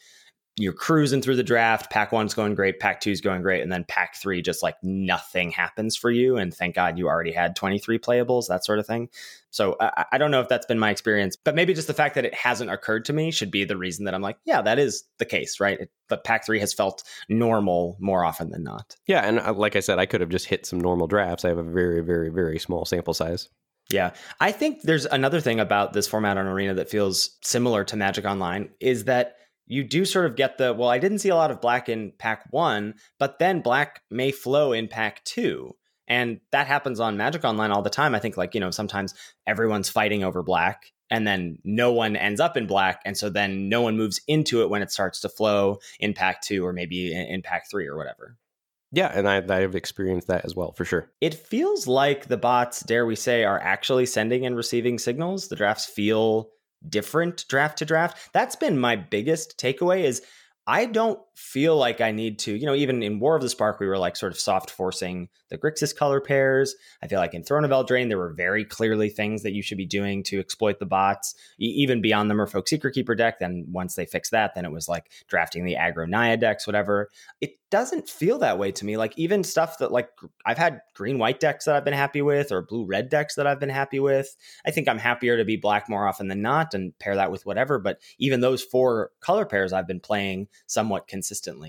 you're 0.58 0.72
cruising 0.72 1.22
through 1.22 1.36
the 1.36 1.42
draft. 1.42 1.90
Pack 1.90 2.12
one's 2.12 2.34
going 2.34 2.54
great, 2.54 2.80
pack 2.80 3.00
two's 3.00 3.20
going 3.20 3.42
great, 3.42 3.62
and 3.62 3.70
then 3.70 3.84
pack 3.84 4.16
three 4.16 4.42
just 4.42 4.62
like 4.62 4.76
nothing 4.82 5.50
happens 5.50 5.96
for 5.96 6.10
you. 6.10 6.36
And 6.36 6.52
thank 6.52 6.74
God 6.74 6.98
you 6.98 7.06
already 7.06 7.32
had 7.32 7.56
23 7.56 7.98
playables, 7.98 8.48
that 8.48 8.64
sort 8.64 8.78
of 8.78 8.86
thing. 8.86 9.08
So 9.50 9.76
I, 9.80 10.04
I, 10.12 10.18
don't 10.18 10.30
know 10.30 10.40
if 10.40 10.48
that's 10.48 10.66
been 10.66 10.78
my 10.78 10.90
experience, 10.90 11.36
but 11.36 11.54
maybe 11.54 11.72
just 11.72 11.86
the 11.86 11.94
fact 11.94 12.14
that 12.16 12.24
it 12.24 12.34
hasn't 12.34 12.70
occurred 12.70 13.04
to 13.06 13.12
me 13.12 13.30
should 13.30 13.50
be 13.50 13.64
the 13.64 13.76
reason 13.76 14.04
that 14.04 14.14
I'm 14.14 14.20
like, 14.20 14.36
yeah, 14.44 14.60
that 14.60 14.78
is 14.78 15.04
the 15.18 15.24
case, 15.24 15.58
right? 15.60 15.80
It, 15.80 15.90
but 16.08 16.24
pack 16.24 16.44
three 16.44 16.60
has 16.60 16.74
felt 16.74 17.02
normal 17.28 17.96
more 18.00 18.24
often 18.24 18.50
than 18.50 18.62
not. 18.62 18.96
Yeah, 19.06 19.20
and 19.20 19.38
uh, 19.38 19.54
like 19.54 19.76
I 19.76 19.80
said, 19.80 19.98
I 19.98 20.06
could 20.06 20.20
have 20.20 20.30
just 20.30 20.46
hit 20.46 20.66
some 20.66 20.80
normal 20.80 21.06
drafts. 21.06 21.44
I 21.44 21.48
have 21.48 21.58
a 21.58 21.62
very, 21.62 22.02
very, 22.02 22.30
very 22.30 22.58
small 22.58 22.84
sample 22.84 23.14
size. 23.14 23.48
Yeah. 23.90 24.12
I 24.40 24.52
think 24.52 24.82
there's 24.82 25.06
another 25.06 25.40
thing 25.40 25.60
about 25.60 25.94
this 25.94 26.06
format 26.06 26.36
on 26.36 26.46
Arena 26.46 26.74
that 26.74 26.90
feels 26.90 27.38
similar 27.42 27.84
to 27.84 27.96
Magic 27.96 28.26
Online 28.26 28.68
is 28.80 29.04
that 29.04 29.37
you 29.68 29.84
do 29.84 30.04
sort 30.04 30.26
of 30.26 30.36
get 30.36 30.58
the 30.58 30.74
well, 30.74 30.88
I 30.88 30.98
didn't 30.98 31.20
see 31.20 31.28
a 31.28 31.36
lot 31.36 31.50
of 31.50 31.60
black 31.60 31.88
in 31.88 32.12
pack 32.18 32.46
one, 32.50 32.94
but 33.18 33.38
then 33.38 33.60
black 33.60 34.02
may 34.10 34.32
flow 34.32 34.72
in 34.72 34.88
pack 34.88 35.22
two. 35.24 35.76
And 36.08 36.40
that 36.52 36.66
happens 36.66 37.00
on 37.00 37.18
Magic 37.18 37.44
Online 37.44 37.70
all 37.70 37.82
the 37.82 37.90
time. 37.90 38.14
I 38.14 38.18
think, 38.18 38.38
like, 38.38 38.54
you 38.54 38.60
know, 38.60 38.70
sometimes 38.70 39.14
everyone's 39.46 39.90
fighting 39.90 40.24
over 40.24 40.42
black 40.42 40.92
and 41.10 41.26
then 41.26 41.58
no 41.64 41.92
one 41.92 42.16
ends 42.16 42.40
up 42.40 42.56
in 42.56 42.66
black. 42.66 43.02
And 43.04 43.16
so 43.16 43.28
then 43.28 43.68
no 43.68 43.82
one 43.82 43.96
moves 43.96 44.20
into 44.26 44.62
it 44.62 44.70
when 44.70 44.82
it 44.82 44.90
starts 44.90 45.20
to 45.20 45.28
flow 45.28 45.78
in 46.00 46.14
pack 46.14 46.42
two 46.42 46.64
or 46.64 46.72
maybe 46.72 47.12
in, 47.12 47.42
pack 47.42 47.70
three 47.70 47.86
or 47.86 47.96
whatever. 47.96 48.36
Yeah, 48.90 49.12
and 49.14 49.28
I, 49.28 49.36
I've 49.36 49.74
experienced 49.74 50.28
that 50.28 50.46
as 50.46 50.56
well 50.56 50.72
for 50.72 50.86
sure. 50.86 51.10
It 51.20 51.34
feels 51.34 51.86
like 51.86 52.26
the 52.26 52.38
bots, 52.38 52.80
dare 52.80 53.04
we 53.04 53.16
say, 53.16 53.44
are 53.44 53.60
actually 53.60 54.06
sending 54.06 54.46
and 54.46 54.56
receiving 54.56 54.98
signals. 54.98 55.48
The 55.48 55.56
drafts 55.56 55.84
feel 55.84 56.48
different 56.86 57.46
draft 57.48 57.78
to 57.78 57.84
draft. 57.84 58.32
That's 58.32 58.56
been 58.56 58.78
my 58.78 58.96
biggest 58.96 59.58
takeaway 59.58 60.04
is 60.04 60.22
I 60.66 60.84
don't 60.84 61.20
feel 61.38 61.76
like 61.76 62.00
I 62.00 62.10
need 62.10 62.40
to, 62.40 62.56
you 62.56 62.66
know, 62.66 62.74
even 62.74 63.00
in 63.00 63.20
War 63.20 63.36
of 63.36 63.42
the 63.42 63.48
Spark, 63.48 63.78
we 63.78 63.86
were 63.86 63.96
like 63.96 64.16
sort 64.16 64.32
of 64.32 64.40
soft 64.40 64.70
forcing 64.70 65.28
the 65.50 65.56
Grixis 65.56 65.94
color 65.94 66.20
pairs. 66.20 66.74
I 67.00 67.06
feel 67.06 67.20
like 67.20 67.32
in 67.32 67.44
Throne 67.44 67.64
of 67.64 67.70
Eldraine, 67.70 68.08
there 68.08 68.18
were 68.18 68.32
very 68.32 68.64
clearly 68.64 69.08
things 69.08 69.44
that 69.44 69.52
you 69.52 69.62
should 69.62 69.78
be 69.78 69.86
doing 69.86 70.24
to 70.24 70.40
exploit 70.40 70.80
the 70.80 70.84
bots, 70.84 71.36
even 71.58 72.02
beyond 72.02 72.28
the 72.28 72.34
Merfolk 72.34 72.66
Secret 72.66 72.92
Keeper 72.92 73.14
deck. 73.14 73.38
Then 73.38 73.66
once 73.70 73.94
they 73.94 74.04
fixed 74.04 74.32
that, 74.32 74.56
then 74.56 74.64
it 74.64 74.72
was 74.72 74.88
like 74.88 75.12
drafting 75.28 75.64
the 75.64 75.76
aggro 75.76 76.08
Naya 76.08 76.36
decks, 76.36 76.66
whatever. 76.66 77.08
It 77.40 77.52
doesn't 77.70 78.08
feel 78.08 78.38
that 78.38 78.58
way 78.58 78.72
to 78.72 78.84
me. 78.84 78.96
Like 78.96 79.16
even 79.18 79.44
stuff 79.44 79.78
that 79.78 79.92
like 79.92 80.08
I've 80.46 80.58
had 80.58 80.80
green 80.94 81.18
white 81.18 81.38
decks 81.38 81.66
that 81.66 81.76
I've 81.76 81.84
been 81.84 81.94
happy 81.94 82.22
with 82.22 82.50
or 82.50 82.62
blue 82.62 82.84
red 82.84 83.08
decks 83.08 83.34
that 83.34 83.46
I've 83.46 83.60
been 83.60 83.68
happy 83.68 84.00
with. 84.00 84.34
I 84.66 84.70
think 84.70 84.88
I'm 84.88 84.98
happier 84.98 85.36
to 85.36 85.44
be 85.44 85.56
black 85.56 85.88
more 85.88 86.06
often 86.06 86.28
than 86.28 86.42
not 86.42 86.74
and 86.74 86.98
pair 86.98 87.14
that 87.16 87.30
with 87.30 87.44
whatever. 87.44 87.78
But 87.78 88.00
even 88.18 88.40
those 88.40 88.62
four 88.62 89.10
color 89.20 89.44
pairs 89.44 89.72
I've 89.72 89.86
been 89.86 90.00
playing 90.00 90.48
somewhat 90.66 91.08
consistently. 91.08 91.27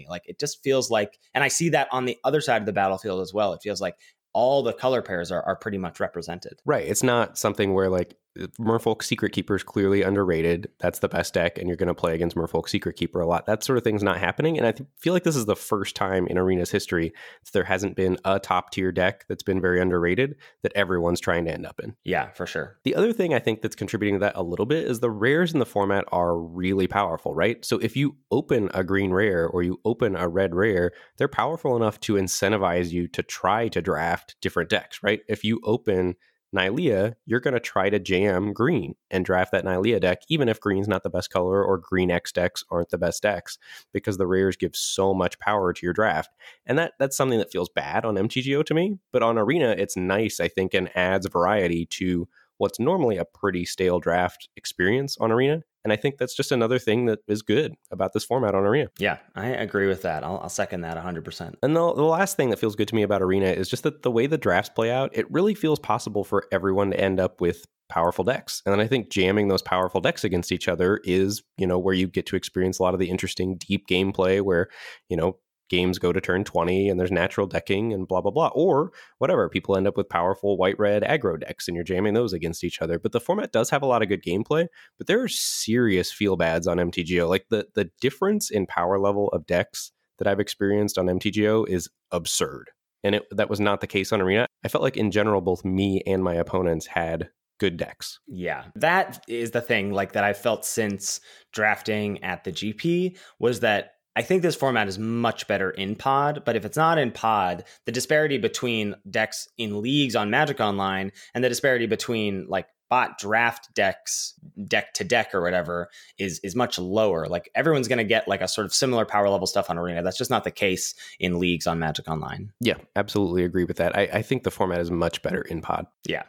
Like 0.10 0.24
it 0.26 0.40
just 0.40 0.64
feels 0.64 0.90
like, 0.90 1.20
and 1.34 1.44
I 1.44 1.48
see 1.48 1.70
that 1.70 1.88
on 1.92 2.06
the 2.06 2.18
other 2.24 2.42
side 2.42 2.62
of 2.62 2.66
the 2.66 2.74
battlefield 2.74 3.22
as 3.22 3.34
well. 3.34 3.54
It 3.54 3.62
feels 3.62 3.82
like 3.82 3.96
all 4.34 4.64
the 4.64 4.74
color 4.74 5.02
pairs 5.02 5.32
are, 5.32 5.42
are 5.44 5.56
pretty 5.56 5.78
much 5.78 6.00
represented. 6.00 6.60
Right. 6.66 6.88
It's 6.88 7.04
not 7.04 7.38
something 7.38 7.74
where 7.74 7.90
like 7.90 8.16
Merfolk 8.60 9.04
Secret 9.04 9.32
Keeper 9.32 9.56
is 9.56 9.64
clearly 9.64 10.02
underrated. 10.02 10.70
That's 10.80 11.00
the 11.00 11.10
best 11.10 11.34
deck, 11.34 11.58
and 11.58 11.68
you're 11.68 11.78
going 11.78 11.88
to 11.88 11.94
play 11.94 12.14
against 12.14 12.36
Merfolk 12.36 12.70
Secret 12.70 12.96
Keeper 12.96 13.20
a 13.20 13.28
lot. 13.28 13.46
That 13.46 13.64
sort 13.64 13.78
of 13.78 13.84
thing's 13.84 14.04
not 14.04 14.18
happening, 14.18 14.58
and 14.58 14.68
I 14.68 14.72
th- 14.72 14.88
feel 14.98 15.14
like 15.14 15.24
this 15.24 15.36
is 15.36 15.46
the 15.46 15.56
first 15.56 15.96
time 15.96 16.28
in 16.28 16.38
Arena's 16.38 16.72
history 16.72 17.12
that 17.44 17.54
there 17.54 17.64
hasn't 17.64 17.96
been 17.96 18.18
a 18.26 18.40
top 18.40 18.72
tier 18.72 18.92
deck 18.92 19.26
that's 19.28 19.44
been 19.44 19.60
very 19.60 19.82
underrated 19.82 20.36
that 20.64 20.74
everyone's 20.76 21.20
trying 21.20 21.46
to 21.46 21.54
end 21.54 21.66
up 21.66 21.80
in. 21.80 21.96
Yeah, 22.04 22.32
for 22.32 22.46
sure. 22.46 22.78
The 22.84 22.96
other 22.96 23.14
thing 23.14 23.34
I 23.34 23.40
think 23.40 23.62
that's 23.62 23.76
contributing 23.76 24.16
to 24.16 24.26
that 24.26 24.36
a 24.36 24.44
little 24.44 24.66
bit 24.66 24.86
is 24.86 25.00
the 25.00 25.12
rares 25.12 25.54
in 25.54 25.60
the 25.60 25.66
format 25.66 26.06
are 26.12 26.38
really 26.38 26.88
powerful, 26.88 27.34
right? 27.34 27.64
So 27.66 27.78
if 27.80 27.98
you 27.98 28.18
open 28.32 28.70
a 28.74 28.84
green 28.84 29.12
rare 29.12 29.48
or 29.48 29.64
you 29.64 29.80
open 29.86 30.16
a 30.16 30.28
red 30.28 30.56
rare, 30.56 30.92
they're 31.18 31.28
powerful 31.28 31.76
enough 31.76 32.00
to 32.02 32.14
incentivize 32.14 32.92
you 32.92 33.08
to 33.10 33.24
try 33.24 33.68
to 33.70 33.82
draft 33.82 34.36
different 34.42 34.70
decks, 34.70 35.02
right? 35.04 35.22
If 35.28 35.44
you 35.44 35.60
open 35.64 36.16
Nylea, 36.56 37.14
you're 37.26 37.40
going 37.40 37.54
to 37.54 37.60
try 37.60 37.90
to 37.90 38.00
jam 38.00 38.54
green 38.54 38.96
and 39.12 39.24
draft 39.24 39.52
that 39.52 39.66
Nylea 39.66 40.02
deck, 40.02 40.22
even 40.30 40.50
if 40.50 40.60
green's 40.60 40.88
not 40.88 41.04
the 41.04 41.10
best 41.10 41.30
color 41.30 41.64
or 41.64 41.78
green 41.78 42.10
X 42.10 42.32
decks 42.32 42.64
aren't 42.72 42.90
the 42.90 42.98
best 42.98 43.22
decks, 43.22 43.58
because 43.94 44.18
the 44.18 44.28
rares 44.28 44.56
give 44.56 44.76
so 44.76 45.14
much 45.14 45.40
power 45.40 45.74
to 45.74 45.86
your 45.86 45.94
draft. 45.94 46.32
And 46.66 46.78
that 46.78 46.94
that's 47.00 47.18
something 47.18 47.40
that 47.40 47.52
feels 47.52 47.70
bad 47.70 48.06
on 48.06 48.16
MTGO 48.16 48.66
to 48.66 48.74
me, 48.74 48.98
but 49.12 49.24
on 49.24 49.38
Arena, 49.38 49.76
it's 49.78 49.96
nice, 49.96 50.40
I 50.40 50.48
think, 50.48 50.74
and 50.74 50.96
adds 50.96 51.28
variety 51.28 51.86
to 51.88 52.28
what's 52.60 52.80
normally 52.80 53.18
a 53.18 53.26
pretty 53.26 53.66
stale 53.66 54.00
draft 54.00 54.48
experience 54.56 55.18
on 55.20 55.32
Arena. 55.32 55.62
And 55.84 55.94
I 55.94 55.96
think 55.96 56.18
that's 56.18 56.36
just 56.36 56.52
another 56.52 56.78
thing 56.78 57.06
that 57.06 57.20
is 57.28 57.42
good 57.42 57.74
about 57.90 58.12
this 58.14 58.26
format 58.26 58.54
on 58.54 58.64
Arena. 58.64 58.90
Yeah, 59.00 59.18
I 59.34 59.48
agree 59.48 59.88
with 59.88 60.02
that. 60.02 60.24
I'll, 60.24 60.40
I'll 60.40 60.50
second 60.50 60.82
that 60.82 60.98
100%. 60.98 61.56
And 61.64 61.76
the, 61.76 61.94
the 61.94 62.04
last 62.04 62.36
thing 62.36 62.50
that 62.50 62.60
feels 62.60 62.76
good 62.76 62.90
to 62.90 62.96
me 62.96 63.02
about 63.02 63.22
Arena 63.22 63.48
is 63.48 63.70
just 63.70 63.84
that 63.84 64.04
the 64.04 64.12
way 64.12 64.28
the 64.28 64.38
drafts 64.38 64.70
play 64.70 64.92
out, 64.92 65.10
it 65.14 65.26
really 65.32 65.56
feels 65.56 65.80
possible 65.80 66.24
for 66.24 66.46
everyone 66.52 66.92
to 66.92 67.00
end 67.00 67.20
up 67.20 67.40
with 67.40 67.66
powerful 67.88 68.26
decks. 68.26 68.62
And 68.66 68.80
I 68.80 68.88
think 68.88 69.10
jamming 69.10 69.48
those 69.48 69.62
powerful 69.62 70.02
decks 70.02 70.24
against 70.24 70.52
each 70.52 70.68
other 70.68 71.00
is, 71.06 71.42
you 71.58 71.66
know, 71.66 71.80
where 71.80 71.96
you 71.96 72.08
get 72.08 72.26
to 72.28 72.36
experience 72.36 72.80
a 72.80 72.84
lot 72.84 72.94
of 72.94 73.00
the 73.00 73.10
interesting 73.10 73.58
deep 73.58 73.88
gameplay 73.90 74.42
where, 74.42 74.68
you 75.08 75.18
know, 75.18 75.38
games 75.70 76.00
go 76.00 76.12
to 76.12 76.20
turn 76.20 76.44
20 76.44 76.90
and 76.90 77.00
there's 77.00 77.12
natural 77.12 77.48
decking 77.48 77.94
and 77.94 78.08
blah 78.08 78.22
blah 78.22 78.32
blah 78.32 78.52
or 78.54 78.92
whatever 79.20 79.48
people 79.50 79.78
end 79.78 79.88
up 79.88 79.96
with 79.96 80.10
powerful 80.10 80.58
white 80.58 80.78
red 80.80 81.04
aggro 81.04 81.40
decks 81.40 81.68
and 81.68 81.76
you're 81.76 81.84
jamming 81.84 82.14
those 82.14 82.34
against 82.34 82.64
each 82.64 82.82
other 82.82 83.00
but 83.00 83.12
the 83.12 83.20
format 83.20 83.52
does 83.52 83.70
have 83.70 83.82
a 83.82 83.86
lot 83.86 84.02
of 84.02 84.10
good 84.10 84.24
gameplay 84.24 84.68
but 84.98 85.08
there 85.08 85.22
are 85.22 85.28
serious 85.28 86.12
feel 86.12 86.36
bads 86.36 86.68
on 86.68 86.78
mtgo 86.78 87.28
like 87.28 87.46
the 87.50 87.68
the 87.76 87.90
difference 88.02 88.50
in 88.50 88.66
power 88.66 89.00
level 89.00 89.30
of 89.30 89.46
decks 89.46 89.92
that 90.18 90.28
i've 90.28 90.40
experienced 90.40 90.98
on 90.98 91.06
mtgo 91.06 91.68
is 91.68 91.90
absurd 92.12 92.72
and 93.04 93.16
it, 93.16 93.24
that 93.32 93.50
was 93.50 93.60
not 93.60 93.82
the 93.82 93.88
case 93.88 94.12
on 94.12 94.22
arena 94.22 94.48
i 94.64 94.68
felt 94.68 94.84
like 94.84 94.98
in 94.98 95.12
general 95.12 95.42
both 95.42 95.64
me 95.64 96.02
and 96.06 96.24
my 96.24 96.34
opponents 96.34 96.88
had 96.88 97.30
good 97.60 97.78
decks. 97.78 98.20
Yeah. 98.28 98.66
That 98.76 99.24
is 99.28 99.52
the 99.52 99.62
thing 99.62 99.92
like 99.92 100.14
that 100.14 100.24
I 100.24 100.34
felt 100.34 100.66
since 100.66 101.20
drafting 101.52 102.24
at 102.24 102.44
the 102.44 102.52
GP 102.52 103.18
was 103.38 103.60
that 103.60 103.96
I 104.16 104.22
think 104.22 104.42
this 104.42 104.56
format 104.56 104.88
is 104.88 105.00
much 105.00 105.48
better 105.48 105.70
in 105.70 105.96
pod, 105.96 106.44
but 106.46 106.56
if 106.56 106.66
it's 106.66 106.78
not 106.78 106.98
in 106.98 107.12
pod, 107.12 107.64
the 107.86 107.92
disparity 107.92 108.38
between 108.38 108.96
decks 109.10 109.48
in 109.58 109.82
leagues 109.82 110.16
on 110.16 110.30
Magic 110.30 110.60
Online 110.60 111.12
and 111.34 111.44
the 111.44 111.50
disparity 111.50 111.86
between 111.86 112.48
like 112.48 112.68
bot 112.90 113.20
draft 113.20 113.74
decks, 113.76 114.34
deck 114.66 114.94
to 114.96 115.04
deck 115.04 115.34
or 115.34 115.42
whatever, 115.42 115.90
is 116.18 116.40
is 116.40 116.56
much 116.56 116.80
lower. 116.80 117.28
Like 117.28 117.50
everyone's 117.56 117.88
going 117.88 118.00
to 118.00 118.04
get 118.04 118.28
like 118.28 118.42
a 118.42 118.48
sort 118.48 118.66
of 118.66 118.74
similar 118.74 119.06
power 119.06 119.30
level 119.30 119.48
stuff 119.48 119.70
on 119.70 119.78
Arena. 119.78 120.02
That's 120.02 120.18
just 120.18 120.32
not 120.32 120.44
the 120.44 120.52
case 120.52 120.96
in 121.20 121.40
leagues 121.40 121.68
on 121.68 121.80
Magic 121.80 122.10
Online. 122.10 122.52
Yeah, 122.60 122.78
absolutely 122.96 123.44
agree 123.44 123.64
with 123.64 123.78
that. 123.78 123.96
I, 123.96 124.10
I 124.14 124.22
think 124.22 124.44
the 124.44 124.52
format 124.52 124.82
is 124.82 124.92
much 124.92 125.22
better 125.22 125.42
in 125.42 125.62
pod. 125.62 125.86
Yeah. 126.06 126.24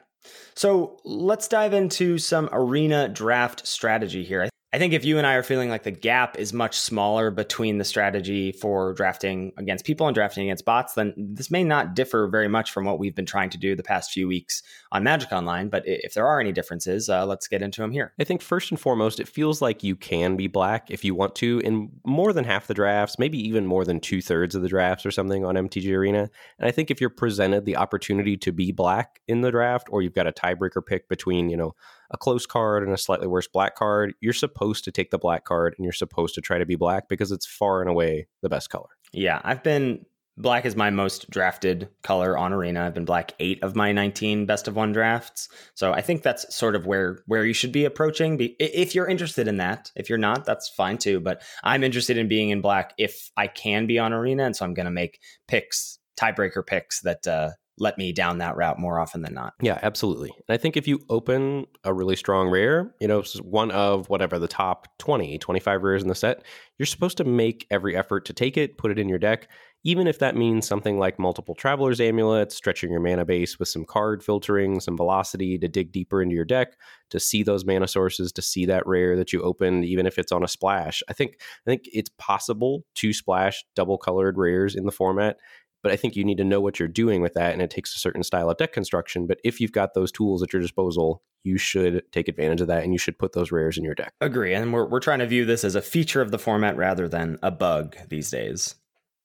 So 0.55 1.01
let's 1.05 1.49
dive 1.49 1.73
into 1.73 2.19
some 2.19 2.51
arena 2.53 3.09
draft 3.09 3.67
strategy 3.67 4.23
here. 4.23 4.51
I 4.73 4.79
think 4.79 4.93
if 4.93 5.05
you 5.05 5.19
and 5.19 5.27
I 5.27 5.35
are 5.35 5.43
feeling 5.43 5.69
like 5.69 5.83
the 5.83 5.91
gap 5.91 6.39
is 6.39 6.53
much 6.53 6.79
smaller 6.79 7.33
between 7.33 7.79
the 7.79 7.85
strategy 7.85 8.53
for 8.53 8.93
drafting 8.93 9.53
against 9.57 9.85
people 9.85 10.07
and 10.07 10.15
drafting 10.15 10.45
against 10.45 10.65
bots, 10.65 10.95
then 10.95 11.13
this 11.17 11.51
may 11.51 11.65
not 11.65 11.95
differ 11.97 12.29
very 12.29 12.47
much 12.47 12.71
from 12.71 12.85
what 12.85 13.01
we've 13.01 13.15
been 13.15 13.27
trying 13.27 13.51
to 13.51 13.59
do 13.59 13.75
the 13.75 13.83
past 13.83 14.13
few 14.13 14.29
weeks 14.29 14.63
on 14.93 15.03
Magic 15.03 15.33
Online. 15.33 15.71
But 15.71 15.83
if 15.87 16.15
there 16.15 16.25
are 16.25 16.39
any 16.39 16.53
differences, 16.53 17.09
uh, 17.09 17.27
let's 17.27 17.49
get 17.49 17.63
into 17.63 17.81
them 17.81 17.91
here. 17.91 18.13
I 18.21 18.23
think 18.23 18.43
first 18.43 18.71
and 18.71 18.79
foremost, 18.79 19.19
it 19.19 19.27
feels 19.27 19.61
like 19.61 19.83
you 19.83 19.97
can 19.97 20.37
be 20.37 20.47
black 20.47 20.89
if 20.89 21.05
you 21.05 21.17
want 21.17 21.35
to 21.37 21.61
in 21.65 21.91
more 22.07 22.33
than 22.33 22.45
half 22.45 22.69
the 22.69 22.75
drafts, 22.75 23.19
maybe 23.19 23.45
even 23.45 23.67
more 23.67 23.85
than 23.85 23.99
two 23.99 24.23
thirds 24.23 24.55
of 24.55 24.63
the 24.63 24.69
drafts 24.69 25.05
or 25.05 25.11
something 25.11 25.45
on 25.45 25.57
MTG 25.57 25.93
Arena. 25.93 26.31
And 26.61 26.69
I 26.69 26.71
think 26.71 26.93
if 26.93 27.01
you're 27.01 27.11
presented 27.11 27.65
the 27.65 27.77
opportunity 27.77 28.37
to 28.37 28.53
be 28.53 28.71
black 28.71 29.21
in 29.27 29.41
the 29.41 29.51
draft, 29.51 29.89
or 29.91 30.01
you've 30.01 30.15
got 30.15 30.29
a 30.29 30.33
tiebreaker 30.33 30.85
pick 30.87 31.09
between, 31.09 31.51
you 31.51 31.57
know, 31.57 31.75
a 32.11 32.17
close 32.17 32.47
card 32.47 32.83
and 32.83 32.93
a 32.93 32.99
slightly 32.99 33.27
worse 33.27 33.49
black 33.49 33.77
card, 33.77 34.15
you're 34.21 34.33
supposed 34.33 34.85
to 34.85 34.93
take 34.93 35.11
the 35.11 35.19
black 35.19 35.45
card 35.45 35.75
and 35.77 35.85
you're 35.85 35.93
supposed 35.93 36.35
to 36.35 36.41
try 36.41 36.59
to 36.59 36.67
be 36.67 36.77
black 36.77 37.09
because 37.09 37.33
it's 37.33 37.47
far 37.47 37.81
and 37.81 37.91
away 37.91 38.27
the 38.43 38.49
best 38.49 38.71
color. 38.71 38.89
Yeah, 39.13 39.41
I've 39.45 39.63
been 39.63 40.05
Black 40.41 40.65
is 40.65 40.75
my 40.75 40.89
most 40.89 41.29
drafted 41.29 41.89
color 42.03 42.39
on 42.39 42.53
Arena. 42.53 42.87
I've 42.87 42.95
been 42.95 43.05
black 43.05 43.33
eight 43.41 43.63
of 43.63 43.77
my 43.77 43.93
19 43.93 44.47
best 44.47 44.69
of 44.69 44.77
one 44.77 44.93
drafts. 44.93 45.49
So 45.75 45.93
I 45.93 46.01
think 46.01 46.23
that's 46.23 46.55
sort 46.55 46.75
of 46.75 46.87
where 46.87 47.23
where 47.27 47.45
you 47.45 47.53
should 47.53 47.73
be 47.73 47.85
approaching. 47.85 48.39
If 48.59 48.95
you're 48.95 49.07
interested 49.07 49.49
in 49.49 49.59
that, 49.59 49.93
if 49.97 50.09
you're 50.09 50.19
not, 50.19 50.47
that's 50.47 50.69
fine 50.69 50.97
too. 50.97 51.21
But 51.21 51.43
I'm 51.63 51.85
interested 51.85 52.17
in 52.17 52.27
being 52.27 52.49
in 52.49 52.63
black 52.63 52.95
if 52.97 53.31
I 53.37 53.49
can 53.49 53.87
be 53.87 53.99
on 53.99 54.15
Arena, 54.15 54.45
and 54.45 54.57
so 54.57 54.65
I'm 54.65 54.73
going 54.73 54.87
to 54.87 54.91
make 54.91 55.21
picks, 55.47 55.99
tiebreaker 56.19 56.65
picks 56.67 57.01
that 57.01 57.27
uh, 57.27 57.51
let 57.81 57.99
me 57.99 58.13
down 58.13 58.39
that 58.39 58.57
route 58.57 58.79
more 58.79 59.01
often 59.01 59.23
than 59.23 59.35
not. 59.35 59.55
Yeah, 59.61 59.79
absolutely. 59.83 60.31
And 60.31 60.55
I 60.55 60.59
think 60.59 60.77
if 60.77 60.87
you 60.87 61.01
open 61.09 61.67
a 61.83 61.93
really 61.93 62.15
strong 62.15 62.49
rare, 62.49 62.95
you 63.01 63.09
know, 63.09 63.25
one 63.43 63.71
of 63.71 64.09
whatever 64.09 64.39
the 64.39 64.47
top 64.47 64.87
20, 64.99 65.39
25 65.39 65.83
rares 65.83 66.03
in 66.03 66.09
the 66.09 66.15
set, 66.15 66.45
you're 66.79 66.87
supposed 66.87 67.17
to 67.17 67.25
make 67.25 67.67
every 67.71 67.97
effort 67.97 68.27
to 68.27 68.33
take 68.33 68.57
it, 68.57 68.79
put 68.79 68.91
it 68.91 68.99
in 68.99 69.09
your 69.09 69.19
deck 69.19 69.49
even 69.83 70.07
if 70.07 70.19
that 70.19 70.37
means 70.37 70.67
something 70.67 70.99
like 70.99 71.19
multiple 71.19 71.55
traveler's 71.55 72.01
amulets, 72.01 72.55
stretching 72.55 72.91
your 72.91 73.01
mana 73.01 73.25
base 73.25 73.59
with 73.59 73.69
some 73.69 73.85
card 73.85 74.23
filtering, 74.23 74.79
some 74.79 74.97
velocity 74.97 75.59
to 75.59 75.69
dig 75.69 75.91
deeper 75.91 76.21
into 76.21 76.35
your 76.35 76.45
deck, 76.45 76.77
to 77.09 77.19
see 77.19 77.43
those 77.43 77.65
mana 77.65 77.89
sources, 77.89 78.31
to 78.33 78.43
see 78.43 78.67
that 78.67 78.87
rare 78.87 79.17
that 79.17 79.33
you 79.33 79.43
opened, 79.43 79.87
even 79.87 80.07
if 80.07 80.19
it's 80.19 80.33
on 80.33 80.45
a 80.45 80.49
splash. 80.49 81.03
I 81.09 81.15
think 81.15 81.37
I 81.67 81.71
think 81.71 81.85
it's 81.93 82.11
possible 82.19 82.85
to 82.97 83.13
splash 83.13 83.65
double 83.75 83.97
colored 83.97 84.37
rares 84.37 84.75
in 84.75 84.85
the 84.85 84.93
format. 84.93 85.39
But 85.83 85.93
I 85.93 85.97
think 85.97 86.15
you 86.15 86.25
need 86.25 86.39
to 86.39 86.45
know 86.45 86.61
what 86.61 86.79
you're 86.79 86.89
doing 86.89 87.23
with 87.23 87.35
that, 87.35 87.53
and 87.53 87.63
it 87.63 87.71
takes 87.71 87.95
a 87.95 87.99
certain 87.99 88.23
style 88.23 88.51
of 88.51 88.59
deck 88.59 88.73
construction. 88.73 89.27
But 89.27 89.39
if 89.45 89.61
you've 89.61 89.73
got 89.73 89.95
those 89.95 90.13
tools 90.13 90.43
at 90.43 90.53
your 90.53 90.61
disposal, 90.61 91.23
you 91.43 91.57
should 91.57 92.03
take 92.13 92.29
advantage 92.29 92.61
of 92.61 92.67
that 92.67 92.85
and 92.85 92.93
you 92.93 92.99
should 92.99 93.19
put 93.19 93.33
those 93.33 93.51
rares 93.51 93.79
in 93.79 93.85
your 93.85 93.95
deck. 93.95 94.13
Agree. 94.21 94.53
And 94.53 94.73
we're, 94.73 94.87
we're 94.87 95.01
trying 95.01 95.21
to 95.21 95.27
view 95.27 95.45
this 95.45 95.65
as 95.65 95.75
a 95.75 95.81
feature 95.81 96.21
of 96.21 96.31
the 96.31 96.39
format 96.39 96.77
rather 96.77 97.09
than 97.09 97.39
a 97.43 97.51
bug 97.51 97.97
these 98.09 98.31
days. 98.31 98.75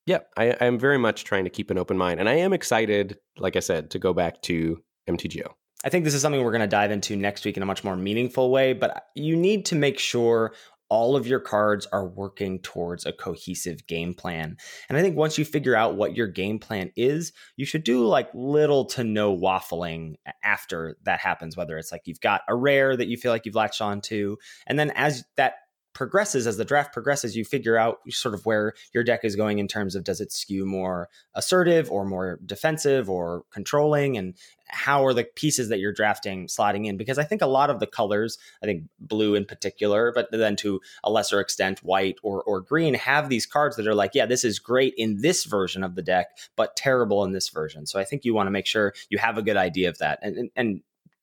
Yeah, 0.06 0.20
I, 0.36 0.46
am 0.60 0.78
very 0.78 0.98
much 0.98 1.24
trying 1.24 1.44
to 1.44 1.50
keep 1.50 1.68
an 1.70 1.78
open 1.78 1.98
mind, 1.98 2.20
and 2.20 2.28
I 2.28 2.34
am 2.34 2.52
excited, 2.52 3.18
like 3.38 3.56
I 3.56 3.60
said, 3.60 3.90
to 3.90 3.98
go 3.98 4.14
back 4.14 4.40
to 4.42 4.80
MTGO. 5.08 5.48
I 5.84 5.88
think 5.88 6.04
this 6.04 6.14
is 6.14 6.22
something 6.22 6.42
we're 6.42 6.52
going 6.52 6.60
to 6.60 6.68
dive 6.68 6.92
into 6.92 7.16
next 7.16 7.44
week 7.44 7.56
in 7.56 7.62
a 7.62 7.66
much 7.66 7.82
more 7.82 7.96
meaningful 7.96 8.50
way, 8.52 8.72
but 8.72 9.06
you 9.16 9.36
need 9.36 9.66
to 9.66 9.74
make 9.74 9.98
sure 9.98 10.54
all 10.88 11.16
of 11.16 11.26
your 11.26 11.40
cards 11.40 11.86
are 11.86 12.06
working 12.06 12.60
towards 12.60 13.06
a 13.06 13.12
cohesive 13.12 13.86
game 13.86 14.14
plan. 14.14 14.56
And 14.88 14.96
I 14.96 15.02
think 15.02 15.16
once 15.16 15.38
you 15.38 15.44
figure 15.44 15.74
out 15.74 15.96
what 15.96 16.16
your 16.16 16.28
game 16.28 16.58
plan 16.58 16.92
is, 16.96 17.32
you 17.56 17.66
should 17.66 17.84
do 17.84 18.06
like 18.06 18.28
little 18.34 18.84
to 18.86 19.04
no 19.04 19.36
waffling 19.36 20.14
after 20.42 20.96
that 21.04 21.20
happens, 21.20 21.56
whether 21.56 21.76
it's 21.78 21.92
like 21.92 22.02
you've 22.04 22.20
got 22.20 22.42
a 22.48 22.54
rare 22.54 22.96
that 22.96 23.08
you 23.08 23.16
feel 23.16 23.32
like 23.32 23.46
you've 23.46 23.54
latched 23.54 23.80
onto. 23.80 24.36
And 24.66 24.78
then 24.78 24.90
as 24.92 25.24
that 25.36 25.54
progresses 25.96 26.46
as 26.46 26.58
the 26.58 26.64
draft 26.64 26.92
progresses 26.92 27.34
you 27.34 27.42
figure 27.42 27.78
out 27.78 28.00
sort 28.10 28.34
of 28.34 28.44
where 28.44 28.74
your 28.92 29.02
deck 29.02 29.20
is 29.24 29.34
going 29.34 29.58
in 29.58 29.66
terms 29.66 29.94
of 29.94 30.04
does 30.04 30.20
it 30.20 30.30
skew 30.30 30.66
more 30.66 31.08
assertive 31.34 31.90
or 31.90 32.04
more 32.04 32.38
defensive 32.44 33.08
or 33.08 33.44
controlling 33.50 34.18
and 34.18 34.34
how 34.68 35.04
are 35.04 35.14
the 35.14 35.24
pieces 35.24 35.68
that 35.68 35.78
you're 35.78 35.92
drafting 35.92 36.46
slotting 36.46 36.86
in? 36.86 36.96
Because 36.96 37.18
i 37.18 37.24
think 37.24 37.42
a 37.42 37.46
lot 37.46 37.70
of 37.70 37.80
the 37.80 37.86
colors 37.86 38.38
i 38.62 38.66
think 38.66 38.84
blue 39.00 39.34
in 39.34 39.44
particular 39.44 40.12
but 40.14 40.30
then 40.30 40.56
to 40.56 40.80
a 41.04 41.10
lesser 41.10 41.40
extent 41.40 41.80
white 41.80 42.16
or, 42.22 42.42
or 42.42 42.60
green 42.60 42.94
have 42.94 43.28
these 43.28 43.46
cards 43.46 43.76
that 43.76 43.86
are 43.86 43.94
like 43.94 44.12
yeah 44.14 44.26
this 44.26 44.44
is 44.44 44.58
great 44.58 44.94
in 44.96 45.20
this 45.20 45.44
version 45.44 45.82
of 45.82 45.94
the 45.94 46.02
deck 46.02 46.38
but 46.56 46.76
terrible 46.76 47.24
in 47.24 47.32
this 47.32 47.48
version. 47.48 47.86
So 47.86 47.98
i 47.98 48.04
think 48.04 48.24
you 48.24 48.34
want 48.34 48.46
to 48.46 48.50
make 48.50 48.66
sure 48.66 48.94
you 49.08 49.18
have 49.18 49.38
a 49.38 49.42
good 49.42 49.56
idea 49.56 49.88
of 49.88 49.98
that. 49.98 50.18
And, 50.22 50.36
and, 50.36 50.50
and 50.56 50.80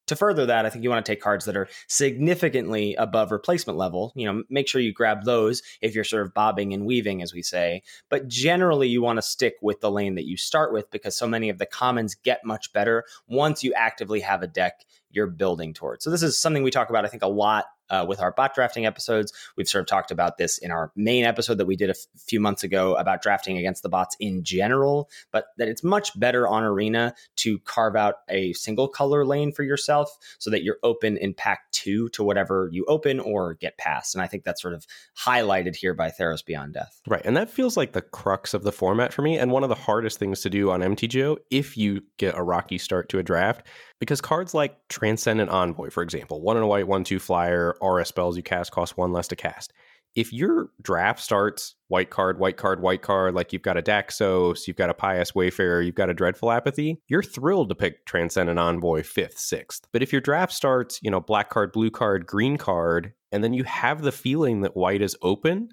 to 0.07 0.15
further 0.15 0.45
that, 0.45 0.65
I 0.65 0.69
think 0.69 0.83
you 0.83 0.89
want 0.89 1.05
to 1.05 1.11
take 1.11 1.21
cards 1.21 1.45
that 1.45 1.55
are 1.55 1.67
significantly 1.87 2.95
above 2.95 3.31
replacement 3.31 3.77
level. 3.77 4.11
You 4.15 4.31
know, 4.31 4.43
make 4.49 4.67
sure 4.67 4.81
you 4.81 4.93
grab 4.93 5.23
those 5.23 5.61
if 5.81 5.95
you're 5.95 6.03
sort 6.03 6.25
of 6.25 6.33
bobbing 6.33 6.73
and 6.73 6.85
weaving, 6.85 7.21
as 7.21 7.33
we 7.33 7.41
say. 7.41 7.83
But 8.09 8.27
generally, 8.27 8.87
you 8.87 9.01
want 9.01 9.17
to 9.17 9.21
stick 9.21 9.55
with 9.61 9.81
the 9.81 9.91
lane 9.91 10.15
that 10.15 10.25
you 10.25 10.37
start 10.37 10.73
with 10.73 10.89
because 10.91 11.15
so 11.15 11.27
many 11.27 11.49
of 11.49 11.57
the 11.57 11.65
commons 11.65 12.15
get 12.15 12.45
much 12.45 12.73
better 12.73 13.05
once 13.27 13.63
you 13.63 13.73
actively 13.73 14.19
have 14.21 14.41
a 14.43 14.47
deck 14.47 14.85
you're 15.09 15.27
building 15.27 15.73
towards. 15.73 16.03
So 16.03 16.09
this 16.09 16.23
is 16.23 16.37
something 16.37 16.63
we 16.63 16.71
talk 16.71 16.89
about, 16.89 17.05
I 17.05 17.07
think, 17.07 17.23
a 17.23 17.27
lot 17.27 17.65
uh, 17.89 18.05
with 18.07 18.21
our 18.21 18.31
bot 18.31 18.53
drafting 18.53 18.85
episodes. 18.85 19.33
We've 19.57 19.67
sort 19.67 19.81
of 19.81 19.87
talked 19.87 20.11
about 20.11 20.37
this 20.37 20.57
in 20.57 20.71
our 20.71 20.91
main 20.95 21.25
episode 21.25 21.57
that 21.57 21.65
we 21.65 21.75
did 21.75 21.89
a 21.89 21.93
f- 21.93 22.05
few 22.17 22.39
months 22.39 22.63
ago 22.63 22.95
about 22.95 23.21
drafting 23.21 23.57
against 23.57 23.83
the 23.83 23.89
bots 23.89 24.15
in 24.19 24.43
general, 24.43 25.09
but 25.31 25.47
that 25.57 25.67
it's 25.67 25.83
much 25.83 26.17
better 26.19 26.47
on 26.47 26.63
Arena 26.63 27.13
to 27.37 27.59
carve 27.59 27.95
out 27.95 28.15
a 28.29 28.53
single 28.53 28.87
color 28.87 29.25
lane 29.25 29.51
for 29.51 29.63
yourself 29.63 30.17
so 30.39 30.49
that 30.49 30.63
you're 30.63 30.79
open 30.83 31.17
in 31.17 31.33
pack 31.33 31.71
two 31.71 32.09
to 32.09 32.23
whatever 32.23 32.69
you 32.71 32.85
open 32.85 33.19
or 33.19 33.55
get 33.55 33.77
past. 33.77 34.15
And 34.15 34.21
I 34.21 34.27
think 34.27 34.43
that's 34.43 34.61
sort 34.61 34.73
of 34.73 34.85
highlighted 35.17 35.75
here 35.75 35.93
by 35.93 36.09
Theros 36.09 36.45
Beyond 36.45 36.73
Death. 36.73 37.01
Right. 37.07 37.21
And 37.25 37.35
that 37.37 37.49
feels 37.49 37.77
like 37.77 37.93
the 37.93 38.01
crux 38.01 38.53
of 38.53 38.63
the 38.63 38.71
format 38.71 39.13
for 39.13 39.21
me 39.21 39.37
and 39.37 39.51
one 39.51 39.63
of 39.63 39.69
the 39.69 39.75
hardest 39.75 40.19
things 40.19 40.41
to 40.41 40.49
do 40.49 40.71
on 40.71 40.81
MTGO 40.81 41.37
if 41.49 41.77
you 41.77 42.01
get 42.17 42.37
a 42.37 42.43
rocky 42.43 42.77
start 42.77 43.09
to 43.09 43.19
a 43.19 43.23
draft 43.23 43.65
because 44.03 44.19
cards 44.19 44.53
like 44.53 44.75
Transcendent 44.89 45.49
Envoy, 45.49 45.89
for 45.89 46.03
example, 46.03 46.41
one 46.41 46.57
in 46.57 46.63
a 46.63 46.67
white, 46.67 46.89
one 46.89 47.05
two 47.05 47.19
flyer, 47.19 47.73
RS 47.81 48.09
spells 48.09 48.35
you 48.35 48.43
cast 48.43 48.69
cost 48.69 48.97
one 48.97 49.13
less 49.13 49.29
to 49.29 49.37
cast. 49.37 49.71
If 50.13 50.33
your 50.33 50.71
draft 50.81 51.21
starts 51.21 51.75
white 51.87 52.09
card, 52.09 52.37
white 52.37 52.57
card, 52.57 52.81
white 52.81 53.01
card, 53.01 53.33
like 53.33 53.53
you've 53.53 53.61
got 53.61 53.77
a 53.77 53.81
Daxos, 53.81 54.67
you've 54.67 54.75
got 54.75 54.89
a 54.89 54.93
Pious 54.93 55.33
Wayfarer, 55.33 55.81
you've 55.81 55.95
got 55.95 56.09
a 56.09 56.13
Dreadful 56.13 56.51
Apathy, 56.51 57.01
you're 57.07 57.23
thrilled 57.23 57.69
to 57.69 57.75
pick 57.75 58.05
Transcendent 58.05 58.59
Envoy 58.59 59.03
fifth, 59.03 59.39
sixth. 59.39 59.87
But 59.93 60.03
if 60.03 60.11
your 60.11 60.21
draft 60.21 60.51
starts, 60.51 60.99
you 61.01 61.09
know, 61.09 61.21
black 61.21 61.49
card, 61.49 61.71
blue 61.71 61.89
card, 61.89 62.25
green 62.25 62.57
card, 62.57 63.13
and 63.31 63.41
then 63.41 63.53
you 63.53 63.63
have 63.63 64.01
the 64.01 64.11
feeling 64.11 64.61
that 64.61 64.75
white 64.75 65.01
is 65.01 65.15
open, 65.21 65.69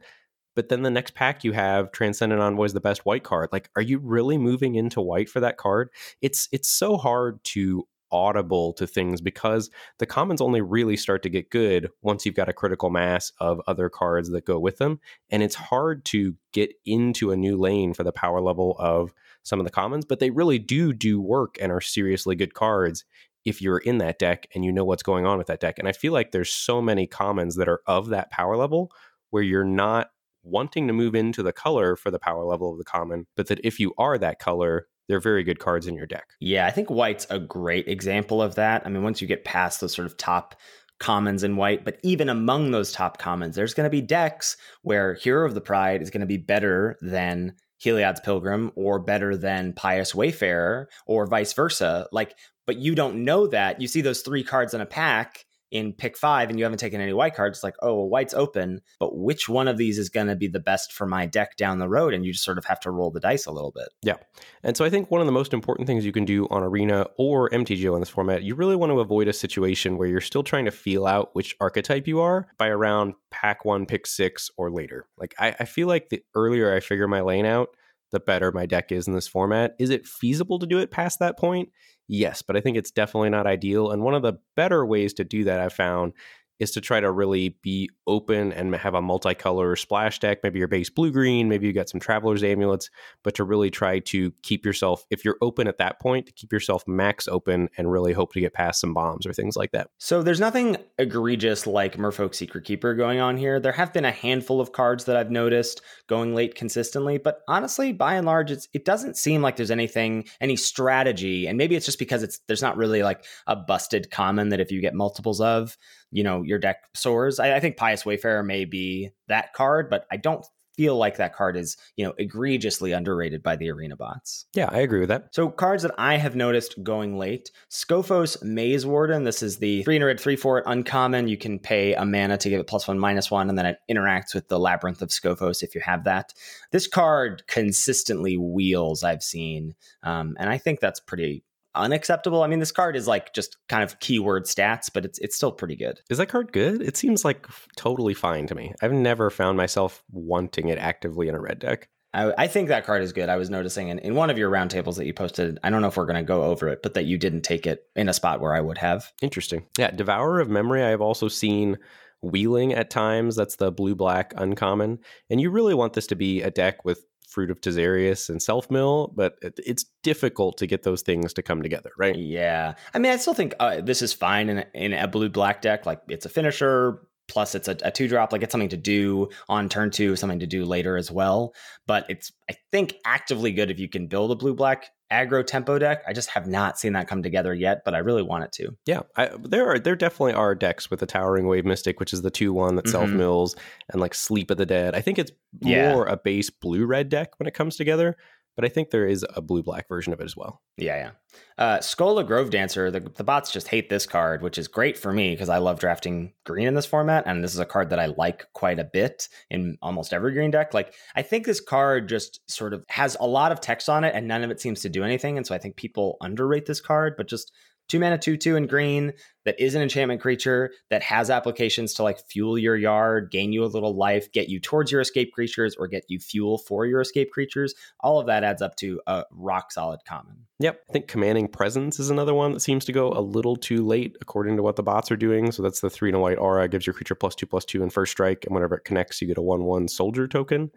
but 0.55 0.69
then 0.69 0.83
the 0.83 0.91
next 0.91 1.15
pack 1.15 1.43
you 1.43 1.53
have 1.53 1.93
Transcendent 1.93 2.41
Envoy 2.41 2.65
is 2.65 2.73
the 2.75 2.81
best 2.81 3.05
white 3.05 3.25
card. 3.25 3.49
Like, 3.51 3.71
are 3.77 3.83
you 3.83 3.99
really 3.99 4.39
moving 4.39 4.75
into 4.75 5.01
white 5.01 5.29
for 5.29 5.41
that 5.41 5.57
card? 5.57 5.91
It's 6.23 6.49
it's 6.53 6.69
so 6.69 6.97
hard 6.97 7.43
to 7.45 7.87
audible 8.13 8.73
to 8.75 8.87
things 8.87 9.21
because 9.21 9.71
the 9.99 10.07
commons 10.07 10.41
only 10.41 10.61
really 10.61 10.97
start 10.97 11.23
to 11.23 11.29
get 11.29 11.51
good 11.51 11.91
once 12.03 12.25
you've 12.25 12.35
got 12.35 12.49
a 12.49 12.53
critical 12.53 12.91
mass 12.91 13.33
of 13.41 13.61
other 13.67 13.89
cards 13.89 14.31
that 14.31 14.45
go 14.45 14.59
with 14.59 14.79
them. 14.79 15.01
And 15.31 15.43
it's 15.43 15.55
hard 15.55 16.05
to 16.07 16.35
get 16.53 16.73
into 16.85 17.31
a 17.31 17.37
new 17.37 17.57
lane 17.57 17.95
for 17.95 18.03
the 18.03 18.13
power 18.13 18.41
level 18.41 18.77
of 18.79 19.13
some 19.43 19.61
of 19.61 19.67
the 19.67 19.73
commons, 19.73 20.05
but 20.05 20.21
they 20.21 20.31
really 20.31 20.59
do 20.59 20.93
do 20.93 21.21
work 21.21 21.57
and 21.61 21.73
are 21.73 21.81
seriously 21.81 22.37
good 22.37 22.55
cards 22.55 23.05
if 23.45 23.63
you're 23.63 23.79
in 23.79 23.99
that 23.99 24.19
deck 24.19 24.47
and 24.55 24.65
you 24.65 24.73
know 24.73 24.85
what's 24.85 25.03
going 25.03 25.27
on 25.27 25.39
with 25.39 25.47
that 25.47 25.61
deck. 25.61 25.79
And 25.79 25.89
I 25.89 25.93
feel 25.93 26.13
like 26.13 26.33
there's 26.33 26.53
so 26.53 26.83
many 26.83 27.07
commons 27.07 27.57
that 27.57 27.69
are 27.69 27.81
of 27.87 28.09
that 28.09 28.31
power 28.31 28.57
level 28.57 28.93
where 29.31 29.43
you're 29.43 29.65
not 29.65 30.11
wanting 30.43 30.87
to 30.87 30.93
move 30.93 31.15
into 31.15 31.43
the 31.43 31.53
color 31.53 31.97
for 31.97 32.11
the 32.11 32.19
power 32.19 32.45
level 32.45 32.73
of 32.73 32.79
the 32.79 32.85
common, 32.85 33.27
but 33.37 33.49
that 33.49 33.61
if 33.65 33.79
you 33.79 33.93
are 33.99 34.19
that 34.19 34.39
color, 34.39 34.87
they're 35.11 35.19
very 35.19 35.43
good 35.43 35.59
cards 35.59 35.89
in 35.89 35.97
your 35.97 36.07
deck. 36.07 36.29
Yeah, 36.39 36.67
I 36.67 36.71
think 36.71 36.89
white's 36.89 37.27
a 37.31 37.41
great 37.41 37.89
example 37.89 38.41
of 38.41 38.55
that. 38.55 38.83
I 38.87 38.89
mean, 38.89 39.03
once 39.03 39.21
you 39.21 39.27
get 39.27 39.45
past 39.45 39.81
those 39.81 39.93
sort 39.93 40.07
of 40.07 40.17
top 40.17 40.55
commons 41.01 41.43
in 41.43 41.57
white, 41.57 41.85
but 41.85 41.99
even 42.05 42.29
among 42.29 42.71
those 42.71 42.93
top 42.93 43.19
commons, 43.19 43.57
there's 43.57 43.75
going 43.75 43.87
to 43.87 43.91
be 43.91 44.01
decks 44.01 44.57
where 44.83 45.15
Hero 45.15 45.47
of 45.47 45.55
the 45.55 45.61
Pride 45.61 46.01
is 46.01 46.11
going 46.11 46.21
to 46.21 46.27
be 46.27 46.37
better 46.37 46.97
than 47.01 47.57
Heliod's 47.79 48.21
Pilgrim 48.21 48.71
or 48.77 49.01
better 49.01 49.37
than 49.37 49.73
Pious 49.73 50.15
Wayfarer 50.15 50.89
or 51.07 51.27
vice 51.27 51.55
versa. 51.55 52.07
Like, 52.13 52.37
but 52.65 52.77
you 52.77 52.95
don't 52.95 53.25
know 53.25 53.49
that. 53.49 53.81
You 53.81 53.89
see 53.89 54.03
those 54.03 54.21
three 54.21 54.45
cards 54.45 54.75
in 54.75 54.81
a 54.81 54.87
pack 54.87 55.45
in 55.71 55.93
pick 55.93 56.17
five 56.17 56.51
and 56.51 56.59
you 56.59 56.65
haven't 56.65 56.79
taken 56.79 57.01
any 57.01 57.13
white 57.13 57.35
cards, 57.35 57.59
it's 57.59 57.65
like, 57.65 57.77
oh, 57.83 57.95
well, 57.95 58.09
white's 58.09 58.35
open, 58.35 58.81
but 58.99 59.17
which 59.17 59.49
one 59.49 59.69
of 59.69 59.77
these 59.77 59.99
is 59.99 60.09
going 60.09 60.27
to 60.27 60.37
be 60.37 60.49
the 60.49 60.61
best 60.61 60.93
for 60.93 61.07
my 61.07 61.27
deck 61.27 61.57
down 61.57 61.79
the 61.79 61.89
road? 61.89 62.15
And 62.15 62.25
you 62.25 62.33
just 62.33 62.45
sort 62.45 62.59
of 62.59 62.65
have 62.65 62.81
to 62.81 62.91
roll 62.91 63.11
the 63.11 63.21
dice 63.21 63.47
a 63.47 63.53
little 63.53 63.71
bit. 63.71 63.89
Yeah. 64.03 64.17
And 64.63 64.77
so 64.77 64.85
I 64.85 64.91
think 64.91 65.11
one 65.11 65.21
of 65.21 65.27
the 65.27 65.33
most 65.33 65.53
important 65.53 65.87
things 65.87 66.05
you 66.05 66.13
can 66.13 66.25
do 66.25 66.47
on 66.51 66.63
Arena 66.63 67.07
or 67.17 67.49
MTGO 67.51 67.95
in 67.95 68.01
this 68.01 68.09
format, 68.09 68.43
you 68.43 68.55
really 68.55 68.77
want 68.77 68.91
to 68.91 69.01
avoid 69.01 69.29
a 69.29 69.33
situation 69.33 69.97
where 69.97 70.09
you're 70.09 70.21
still 70.21 70.43
trying 70.43 70.65
to 70.65 70.71
feel 70.71 71.07
out 71.07 71.35
which 71.35 71.57
archetype 71.61 72.07
you 72.07 72.21
are 72.21 72.49
by 72.59 72.69
around 72.69 73.15
pack 73.31 73.65
one, 73.65 73.87
pick 73.87 74.07
six, 74.07 74.51
or 74.57 74.71
later. 74.71 75.07
Like, 75.19 75.35
I, 75.39 75.55
I 75.61 75.65
feel 75.65 75.89
like 75.89 76.09
the 76.09 76.23
earlier 76.35 76.75
I 76.75 76.81
figure 76.81 77.09
my 77.09 77.21
lane 77.21 77.47
out, 77.47 77.71
the 78.11 78.21
better 78.21 78.53
my 78.53 78.67
deck 78.67 78.93
is 78.93 79.07
in 79.07 79.15
this 79.15 79.29
format. 79.29 79.75
Is 79.79 79.91
it 79.91 80.07
feasible 80.07 80.59
to 80.59 80.67
do 80.67 80.79
it 80.79 80.91
past 80.91 81.19
that 81.19 81.39
point? 81.39 81.71
Yes, 82.09 82.43
but 82.43 82.57
I 82.57 82.61
think 82.61 82.77
it's 82.77 82.91
definitely 82.91 83.31
not 83.31 83.47
ideal. 83.47 83.91
And 83.91 84.03
one 84.03 84.15
of 84.15 84.23
the 84.23 84.39
better 84.57 84.85
ways 84.85 85.15
to 85.15 85.25
do 85.25 85.45
that 85.45 85.61
I've 85.61 85.73
found 85.73 86.13
is 86.61 86.71
to 86.73 86.81
try 86.81 87.01
to 87.01 87.11
really 87.11 87.57
be 87.63 87.91
open 88.07 88.53
and 88.53 88.75
have 88.77 88.95
a 88.95 89.01
multicolor 89.01 89.77
splash 89.79 90.19
deck. 90.19 90.41
Maybe 90.43 90.59
your 90.59 90.69
base 90.69 90.91
blue 90.91 91.11
green, 91.11 91.49
maybe 91.49 91.67
you 91.67 91.73
got 91.73 91.89
some 91.89 92.01
traveler's 92.01 92.45
amulets, 92.45 92.91
but 93.25 93.35
to 93.37 93.45
really 93.45 93.71
try 93.71 93.99
to 94.01 94.33
keep 94.43 94.65
yourself, 94.65 95.05
if 95.11 95.25
you're 95.25 95.39
open 95.41 95.67
at 95.67 95.79
that 95.79 96.01
point, 96.01 96.27
to 96.27 96.33
keep 96.33 96.53
yourself 96.53 96.85
max 96.87 97.27
open 97.27 97.69
and 97.79 97.91
really 97.91 98.13
hope 98.13 98.33
to 98.35 98.41
get 98.41 98.53
past 98.53 98.81
some 98.81 98.95
bombs 98.95 99.27
or 99.27 99.33
things 99.33 99.57
like 99.57 99.73
that. 99.73 99.89
So 99.99 100.23
there's 100.23 100.41
nothing 100.41 100.77
egregious 100.99 101.67
like 101.67 101.97
Merfolk 101.97 102.35
Secret 102.35 102.65
Keeper 102.65 102.95
going 102.95 103.21
on 103.21 103.37
here. 103.37 103.59
There 103.59 103.73
have 103.73 103.93
been 103.93 104.05
a 104.05 104.13
handful 104.13 104.61
of 104.61 104.73
cards 104.73 105.07
that 105.07 105.17
I've 105.17 105.31
noticed 105.31 105.81
going 106.09 106.35
late 106.35 106.55
consistently, 106.55 107.19
but 107.19 107.41
honestly, 107.49 107.93
by 107.93 108.15
and 108.15 108.27
large, 108.27 108.51
it's, 108.51 108.69
it 108.75 108.85
doesn't 108.85 109.17
seem 109.17 109.41
like 109.41 109.57
there's 109.57 109.71
anything, 109.71 110.27
any 110.41 110.57
strategy. 110.57 111.47
And 111.47 111.57
maybe 111.57 111.75
it's 111.75 111.87
just 111.87 111.99
because 111.99 112.23
it's 112.23 112.41
there's 112.47 112.63
not 112.63 112.77
really 112.77 113.03
like 113.03 113.25
a 113.47 113.57
busted 113.57 114.11
common 114.11 114.51
that 114.51 114.61
if 114.61 114.71
you 114.71 114.81
get 114.81 114.95
multiples 114.95 115.41
of, 115.41 115.77
you 116.11 116.23
know 116.23 116.43
your 116.43 116.59
deck 116.59 116.85
soars. 116.95 117.39
I, 117.39 117.57
I 117.57 117.61
think 117.61 117.77
Pious 117.77 118.05
Wayfarer 118.05 118.43
may 118.43 118.65
be 118.65 119.11
that 119.29 119.53
card, 119.55 119.91
but 119.91 120.07
I 120.11 120.17
don't 120.17 120.45
feel 120.81 120.97
like 120.97 121.19
that 121.19 121.35
card 121.35 121.59
is, 121.59 121.77
you 121.97 122.05
know, 122.07 122.15
egregiously 122.17 122.93
underrated 122.93 123.43
by 123.43 123.55
the 123.55 123.71
arena 123.71 123.95
bots. 123.95 124.47
Yeah, 124.55 124.71
I 124.73 124.79
agree 124.79 125.01
with 125.01 125.11
that. 125.11 125.35
So 125.35 125.51
cards 125.51 125.83
that 125.83 125.93
I 125.99 126.17
have 126.17 126.35
noticed 126.35 126.83
going 126.83 127.19
late, 127.19 127.51
Skophos 127.71 128.43
Maze 128.43 128.87
Warden. 128.87 129.25
This 129.25 129.43
is 129.43 129.59
the 129.59 129.83
three 129.83 129.97
in 129.97 130.05
red, 130.05 130.19
three 130.19 130.37
for 130.37 130.59
it, 130.59 130.65
uncommon. 130.67 131.29
You 131.29 131.37
can 131.37 131.59
pay 131.59 131.93
a 131.93 132.07
mana 132.07 132.39
to 132.39 132.49
give 132.49 132.61
it 132.61 132.67
plus 132.67 132.89
one, 132.89 132.99
minus 132.99 133.31
one, 133.31 133.51
and 133.51 133.59
then 133.59 133.67
it 133.67 133.79
interacts 133.91 134.35
with 134.35 134.49
the 134.49 134.59
Labyrinth 134.59 135.03
of 135.03 135.11
Skophos 135.11 135.63
if 135.63 135.75
you 135.75 135.83
have 135.83 136.05
that. 136.05 136.33
This 136.73 136.87
card 136.87 137.43
consistently 137.47 138.39
wheels, 138.39 139.05
I've 139.05 139.23
seen. 139.23 139.75
Um, 140.03 140.35
and 140.41 140.49
I 140.49 140.57
think 140.57 140.81
that's 140.81 141.01
pretty 141.01 141.45
unacceptable. 141.75 142.43
I 142.43 142.47
mean, 142.47 142.59
this 142.59 142.73
card 142.73 142.97
is 142.97 143.07
like 143.07 143.33
just 143.33 143.57
kind 143.69 143.83
of 143.83 143.99
keyword 144.01 144.45
stats, 144.45 144.91
but 144.93 145.05
it's 145.05 145.19
it's 145.19 145.37
still 145.37 145.53
pretty 145.53 145.77
good. 145.77 146.01
Is 146.11 146.19
that 146.19 146.29
card 146.29 146.53
good? 146.53 146.83
It 146.83 146.97
seems 146.97 147.25
like 147.25 147.47
totally 147.77 148.15
fine 148.15 148.47
to 148.49 148.55
me. 148.55 148.73
I've 148.83 148.93
never 148.93 149.31
found 149.31 149.57
myself 149.57 150.03
wanting 150.11 150.69
it 150.69 150.79
actively 150.79 151.29
in 151.29 151.35
a 151.35 151.41
red 151.41 151.59
deck. 151.59 151.89
I, 152.13 152.33
I 152.37 152.47
think 152.49 152.69
that 152.69 152.85
card 152.85 153.03
is 153.03 153.13
good. 153.13 153.29
I 153.29 153.37
was 153.37 153.51
noticing 153.51 153.89
in, 153.89 153.99
in 154.01 154.15
one 154.15 154.31
of 154.31 154.39
your 154.39 154.51
roundtables 154.51 154.97
that 154.97 155.07
you 155.07 155.15
posted. 155.15 155.59
I 155.63 155.71
don't 155.71 155.81
know 155.81 155.89
if 155.89 155.97
we're 155.97 156.07
going 156.07 156.17
to 156.17 156.23
go 156.27 156.43
over 156.43 156.69
it, 156.69 156.83
but 156.83 156.95
that 156.95 157.05
you 157.05 157.19
didn't 157.19 157.43
take 157.43 157.67
it 157.67 157.85
in 157.95 158.09
a 158.09 158.13
spot 158.13 158.41
where 158.41 158.55
I 158.55 158.61
would 158.61 158.79
have. 158.79 159.13
Interesting. 159.23 159.67
Yeah, 159.79 159.91
Devourer 159.91 160.41
of 160.41 160.49
Memory. 160.49 160.83
I 160.83 160.89
have 160.89 161.01
also 161.01 161.29
seen 161.29 161.79
wheeling 162.21 162.75
at 162.75 162.91
times. 162.91 163.37
That's 163.37 163.57
the 163.57 163.71
blue 163.71 163.95
black 163.95 164.35
uncommon, 164.37 164.99
and 165.31 165.41
you 165.41 165.51
really 165.51 165.75
want 165.75 165.93
this 165.93 166.09
to 166.09 166.17
be 166.17 166.43
a 166.43 166.51
deck 166.51 166.85
with 166.85 167.05
Fruit 167.31 167.51
of 167.51 167.61
Tizerus 167.61 168.29
and 168.29 168.43
Self 168.43 168.71
Mill, 168.71 169.13
but 169.15 169.37
it's 169.41 169.85
difficult 170.03 170.59
to 170.59 170.67
get 170.67 170.83
those 170.83 171.03
things 171.03 171.33
to 171.35 171.43
come 171.43 171.63
together, 171.63 171.93
right? 171.97 172.17
Yeah. 172.17 172.75
I 172.93 172.99
mean, 172.99 173.13
I 173.13 173.17
still 173.17 173.35
think 173.35 173.55
uh, 173.61 173.81
this 173.81 174.03
is 174.03 174.13
fine 174.13 174.49
in, 174.49 174.65
in 174.75 174.93
a 174.93 175.07
blue 175.07 175.29
black 175.29 175.63
deck. 175.63 175.87
Like 175.87 176.03
it's 176.09 176.27
a 176.27 176.29
finisher, 176.29 177.07
plus 177.31 177.55
it's 177.55 177.69
a, 177.69 177.77
a, 177.83 177.91
two 177.91 178.09
drop 178.09 178.33
like 178.33 178.43
it's 178.43 178.51
something 178.51 178.69
to 178.69 178.77
do 178.77 179.29
on 179.49 179.69
turn 179.69 179.91
two 179.91 180.17
something 180.17 180.41
to 180.41 180.47
do 180.47 180.65
later 180.65 180.97
as 180.97 181.11
well 181.11 181.55
but 181.87 182.05
it's 182.09 182.33
i 182.51 182.55
think 182.73 182.97
actively 183.07 183.53
good 183.53 183.71
if 183.71 183.79
you 183.79 183.89
can 183.89 184.09
build 184.09 184.33
a 184.33 184.35
blue 184.35 184.53
black 184.53 184.91
aggro 185.13 185.47
tempo 185.47 185.79
deck 185.79 186.03
i 186.09 186.13
just 186.13 186.29
have 186.29 186.47
not 186.47 186.79
seen 186.79 186.93
that 186.93 187.07
come 187.07 187.23
together 187.23 187.55
yet 187.55 187.83
but 187.85 187.95
i 187.95 187.99
really 187.99 188.23
want 188.23 188.43
it 188.43 188.53
to 188.53 188.77
yeah 188.85 189.01
I, 189.17 189.31
there 189.43 189.69
are 189.71 189.79
there 189.79 189.97
definitely 189.97 190.35
are 190.35 190.55
decks 190.55 190.91
with 190.91 191.01
the 191.01 191.07
towering 191.07 191.47
wave 191.47 191.65
mystic 191.65 192.01
which 192.01 192.13
is 192.13 192.23
the 192.23 192.31
2-1 192.31 192.77
that 192.77 192.85
mm-hmm. 192.85 192.91
self 192.91 193.11
mills 193.11 193.57
and 193.91 194.01
like 194.01 194.15
sleep 194.15 194.51
of 194.51 194.57
the 194.57 194.67
dead 194.67 194.95
i 194.97 195.01
think 195.01 195.19
it's 195.19 195.33
yeah. 195.61 195.93
more 195.93 196.07
a 196.07 196.17
base 196.17 196.51
blue 196.51 196.85
red 196.85 197.09
deck 197.09 197.39
when 197.39 197.47
it 197.47 197.55
comes 197.55 197.77
together 197.77 198.17
but 198.57 198.65
I 198.65 198.69
think 198.69 198.91
there 198.91 199.07
is 199.07 199.25
a 199.35 199.41
blue 199.41 199.63
black 199.63 199.89
version 199.89 200.13
of 200.13 200.21
it 200.21 200.25
as 200.25 200.37
well. 200.37 200.61
Yeah, 200.77 200.97
yeah. 200.97 201.11
Uh, 201.59 201.79
Skola 201.79 202.27
Grove 202.27 202.51
Dancer, 202.51 202.91
the, 202.91 203.01
the 203.01 203.25
bots 203.25 203.53
just 203.53 203.69
hate 203.69 203.89
this 203.89 204.07
card, 204.07 204.43
which 204.43 204.59
is 204.59 204.67
great 204.67 204.97
for 204.97 205.13
me 205.13 205.31
because 205.31 205.49
I 205.49 205.59
love 205.59 205.79
drafting 205.79 206.33
green 206.45 206.67
in 206.67 206.75
this 206.75 206.87
format. 206.87 207.25
And 207.27 207.45
this 207.45 207.55
is 207.55 207.61
a 207.61 207.67
card 207.67 207.91
that 207.91 207.99
I 207.99 208.07
like 208.07 208.47
quite 208.53 208.79
a 208.79 208.85
bit 208.85 209.29
in 209.51 209.77
almost 209.83 210.13
every 210.13 210.33
green 210.33 210.51
deck. 210.51 210.75
Like, 210.75 210.95
I 211.15 211.23
think 211.23 211.47
this 211.47 211.61
card 211.61 212.09
just 212.09 212.41
sort 212.51 212.75
of 212.75 212.85
has 212.89 213.17
a 213.21 213.27
lot 213.27 213.53
of 213.53 213.61
text 213.61 213.89
on 213.89 214.05
it 214.05 214.15
and 214.15 214.27
none 214.27 214.43
of 214.43 214.51
it 214.51 214.61
seems 214.61 214.81
to 214.83 214.89
do 214.89 215.05
anything. 215.05 215.37
And 215.37 215.47
so 215.47 215.55
I 215.55 215.59
think 215.59 215.77
people 215.77 216.17
underrate 216.21 216.67
this 216.67 216.81
card, 216.81 217.15
but 217.17 217.29
just 217.29 217.53
two 217.91 217.99
mana, 217.99 218.17
two, 218.17 218.37
two 218.37 218.57
in 218.57 218.67
green 218.67 219.13
that 219.45 219.59
is 219.59 219.75
an 219.75 219.83
enchantment 219.83 220.21
creature 220.21 220.71
that 220.91 221.03
has 221.03 221.29
applications 221.29 221.93
to 221.95 222.03
like 222.03 222.21
fuel 222.29 222.57
your 222.57 222.77
yard, 222.77 223.31
gain 223.31 223.53
you 223.53 223.65
a 223.65 223.67
little 223.67 223.97
life, 223.97 224.31
get 224.33 224.49
you 224.49 224.61
towards 224.61 224.93
your 224.93 225.01
escape 225.01 225.33
creatures, 225.33 225.75
or 225.77 225.89
get 225.89 226.05
you 226.09 226.21
fuel 226.21 226.59
for 226.59 226.87
your 226.87 227.01
escape 227.01 227.31
creatures. 227.33 227.75
All 228.01 228.21
of 228.21 228.27
that 228.27 228.45
adds 228.45 228.63
up 228.63 228.77
to 228.77 229.01
a 229.07 229.25
rock 229.33 229.73
solid 229.73 230.01
common. 230.07 230.47
Yep. 230.61 230.81
I 230.89 230.93
think 230.93 231.09
commanding 231.09 231.49
presence 231.49 231.99
is 231.99 232.11
another 232.11 232.35
one 232.35 232.53
that 232.53 232.61
seems 232.61 232.85
to 232.85 232.93
go 232.93 233.13
a 233.13 233.21
little 233.21 233.57
too 233.57 233.85
late 233.85 234.17
according 234.21 234.57
to 234.57 234.63
what 234.63 234.77
the 234.77 234.83
bots 234.83 235.11
are 235.11 235.17
doing. 235.17 235.51
So 235.51 235.63
that's 235.63 235.81
the 235.81 235.91
three 235.91 236.11
and 236.11 236.17
a 236.17 236.21
white 236.21 236.39
aura, 236.39 236.69
gives 236.69 236.87
your 236.87 236.95
creature 236.95 237.15
plus 237.15 237.35
two 237.35 237.47
plus 237.47 237.65
two 237.65 237.83
in 237.83 237.91
first 237.91 238.13
strike, 238.13 238.45
and 238.45 238.55
whenever 238.55 238.77
it 238.77 238.85
connects, 238.85 239.21
you 239.21 239.27
get 239.27 239.39
a 239.39 239.43
one 239.43 239.65
one 239.65 239.89
soldier 239.89 240.29
token 240.29 240.71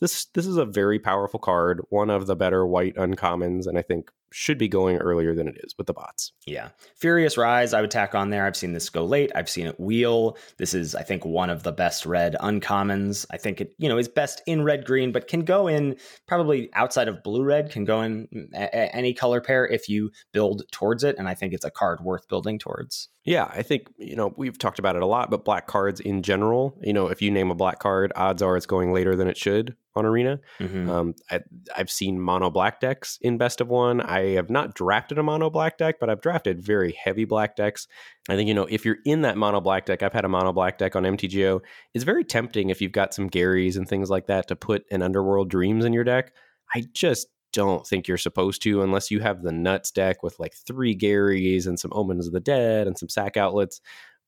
this 0.00 0.24
this 0.34 0.46
is 0.46 0.56
a 0.56 0.64
very 0.64 0.98
powerful 0.98 1.38
card, 1.38 1.82
one 1.90 2.10
of 2.10 2.26
the 2.26 2.34
better 2.34 2.66
white 2.66 2.96
uncommons, 2.96 3.66
and 3.66 3.78
I 3.78 3.82
think 3.82 4.10
should 4.32 4.58
be 4.58 4.68
going 4.68 4.96
earlier 4.98 5.34
than 5.34 5.48
it 5.48 5.56
is 5.64 5.74
with 5.76 5.86
the 5.86 5.92
bots. 5.92 6.32
Yeah. 6.46 6.70
Furious 6.96 7.36
Rise, 7.36 7.74
I 7.74 7.80
would 7.80 7.90
tack 7.90 8.14
on 8.14 8.30
there. 8.30 8.46
I've 8.46 8.56
seen 8.56 8.72
this 8.72 8.88
go 8.88 9.04
late. 9.04 9.32
I've 9.34 9.48
seen 9.48 9.66
it 9.66 9.78
wheel. 9.80 10.36
This 10.56 10.74
is, 10.74 10.94
I 10.94 11.02
think, 11.02 11.24
one 11.24 11.50
of 11.50 11.62
the 11.62 11.72
best 11.72 12.06
red 12.06 12.36
uncommons. 12.40 13.26
I 13.30 13.36
think 13.36 13.60
it, 13.60 13.74
you 13.78 13.88
know, 13.88 13.98
is 13.98 14.08
best 14.08 14.42
in 14.46 14.62
red 14.62 14.84
green, 14.84 15.12
but 15.12 15.28
can 15.28 15.40
go 15.40 15.66
in 15.66 15.96
probably 16.26 16.70
outside 16.74 17.08
of 17.08 17.22
blue 17.22 17.42
red, 17.42 17.70
can 17.70 17.84
go 17.84 18.02
in 18.02 18.28
a- 18.54 18.58
a- 18.62 18.94
any 18.94 19.14
color 19.14 19.40
pair 19.40 19.66
if 19.66 19.88
you 19.88 20.10
build 20.32 20.62
towards 20.70 21.04
it. 21.04 21.16
And 21.18 21.28
I 21.28 21.34
think 21.34 21.52
it's 21.52 21.64
a 21.64 21.70
card 21.70 22.00
worth 22.00 22.28
building 22.28 22.58
towards. 22.58 23.08
Yeah, 23.24 23.50
I 23.52 23.62
think, 23.62 23.88
you 23.98 24.16
know, 24.16 24.32
we've 24.36 24.56
talked 24.56 24.78
about 24.78 24.96
it 24.96 25.02
a 25.02 25.06
lot, 25.06 25.30
but 25.30 25.44
black 25.44 25.66
cards 25.66 26.00
in 26.00 26.22
general, 26.22 26.78
you 26.80 26.92
know, 26.92 27.08
if 27.08 27.20
you 27.20 27.30
name 27.30 27.50
a 27.50 27.54
black 27.54 27.78
card, 27.78 28.12
odds 28.16 28.40
are 28.40 28.56
it's 28.56 28.64
going 28.64 28.92
later 28.92 29.14
than 29.14 29.28
it 29.28 29.36
should 29.36 29.76
on 29.94 30.06
Arena. 30.06 30.40
Mm-hmm. 30.58 30.88
Um, 30.88 31.14
I, 31.30 31.40
have 31.74 31.90
seen 31.90 32.18
mono 32.18 32.48
black 32.48 32.80
decks 32.80 33.18
in 33.20 33.36
best 33.36 33.60
of 33.60 33.68
one. 33.68 34.00
I 34.00 34.19
have 34.34 34.50
not 34.50 34.74
drafted 34.74 35.18
a 35.18 35.22
mono 35.22 35.50
black 35.50 35.78
deck, 35.78 35.96
but 36.00 36.08
I've 36.08 36.20
drafted 36.20 36.62
very 36.62 36.92
heavy 36.92 37.24
black 37.24 37.56
decks. 37.56 37.86
I 38.28 38.36
think, 38.36 38.48
you 38.48 38.54
know, 38.54 38.66
if 38.70 38.84
you're 38.84 38.98
in 39.04 39.22
that 39.22 39.36
mono 39.36 39.60
black 39.60 39.86
deck, 39.86 40.02
I've 40.02 40.12
had 40.12 40.24
a 40.24 40.28
mono 40.28 40.52
black 40.52 40.78
deck 40.78 40.96
on 40.96 41.04
MTGO. 41.04 41.60
It's 41.94 42.04
very 42.04 42.24
tempting 42.24 42.70
if 42.70 42.80
you've 42.80 42.92
got 42.92 43.14
some 43.14 43.30
Garys 43.30 43.76
and 43.76 43.88
things 43.88 44.10
like 44.10 44.26
that 44.26 44.48
to 44.48 44.56
put 44.56 44.84
an 44.90 45.02
Underworld 45.02 45.50
Dreams 45.50 45.84
in 45.84 45.92
your 45.92 46.04
deck. 46.04 46.32
I 46.74 46.84
just 46.92 47.28
don't 47.52 47.86
think 47.86 48.06
you're 48.06 48.16
supposed 48.16 48.62
to 48.62 48.82
unless 48.82 49.10
you 49.10 49.20
have 49.20 49.42
the 49.42 49.52
nuts 49.52 49.90
deck 49.90 50.22
with 50.22 50.38
like 50.38 50.54
three 50.66 50.96
Garys 50.96 51.66
and 51.66 51.78
some 51.78 51.92
Omens 51.92 52.26
of 52.26 52.32
the 52.32 52.40
Dead 52.40 52.86
and 52.86 52.96
some 52.96 53.08
sack 53.08 53.36
outlets. 53.36 53.80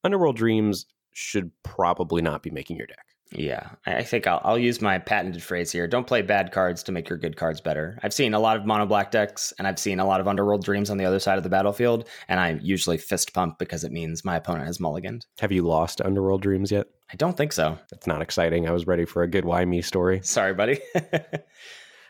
Underworld 0.04 0.36
Dreams 0.36 0.86
should 1.12 1.50
probably 1.62 2.22
not 2.22 2.42
be 2.42 2.50
making 2.50 2.76
your 2.76 2.86
deck. 2.86 3.11
Yeah, 3.34 3.70
I 3.86 4.02
think 4.02 4.26
I'll, 4.26 4.40
I'll 4.44 4.58
use 4.58 4.80
my 4.80 4.98
patented 4.98 5.42
phrase 5.42 5.72
here. 5.72 5.86
Don't 5.86 6.06
play 6.06 6.22
bad 6.22 6.52
cards 6.52 6.82
to 6.84 6.92
make 6.92 7.08
your 7.08 7.18
good 7.18 7.36
cards 7.36 7.60
better. 7.60 7.98
I've 8.02 8.12
seen 8.12 8.34
a 8.34 8.38
lot 8.38 8.56
of 8.56 8.66
mono 8.66 8.86
black 8.86 9.10
decks 9.10 9.52
and 9.58 9.66
I've 9.66 9.78
seen 9.78 10.00
a 10.00 10.06
lot 10.06 10.20
of 10.20 10.28
Underworld 10.28 10.64
Dreams 10.64 10.90
on 10.90 10.98
the 10.98 11.04
other 11.04 11.18
side 11.18 11.38
of 11.38 11.44
the 11.44 11.50
battlefield, 11.50 12.08
and 12.28 12.38
I 12.38 12.58
usually 12.62 12.98
fist 12.98 13.32
pump 13.32 13.58
because 13.58 13.84
it 13.84 13.92
means 13.92 14.24
my 14.24 14.36
opponent 14.36 14.66
has 14.66 14.78
mulliganed. 14.78 15.26
Have 15.40 15.52
you 15.52 15.62
lost 15.62 16.00
Underworld 16.00 16.42
Dreams 16.42 16.70
yet? 16.70 16.86
I 17.12 17.16
don't 17.16 17.36
think 17.36 17.52
so. 17.52 17.78
That's 17.90 18.06
not 18.06 18.22
exciting. 18.22 18.66
I 18.66 18.72
was 18.72 18.86
ready 18.86 19.04
for 19.04 19.22
a 19.22 19.28
good 19.28 19.44
why 19.44 19.64
me 19.64 19.82
story. 19.82 20.20
Sorry, 20.22 20.54
buddy. 20.54 20.80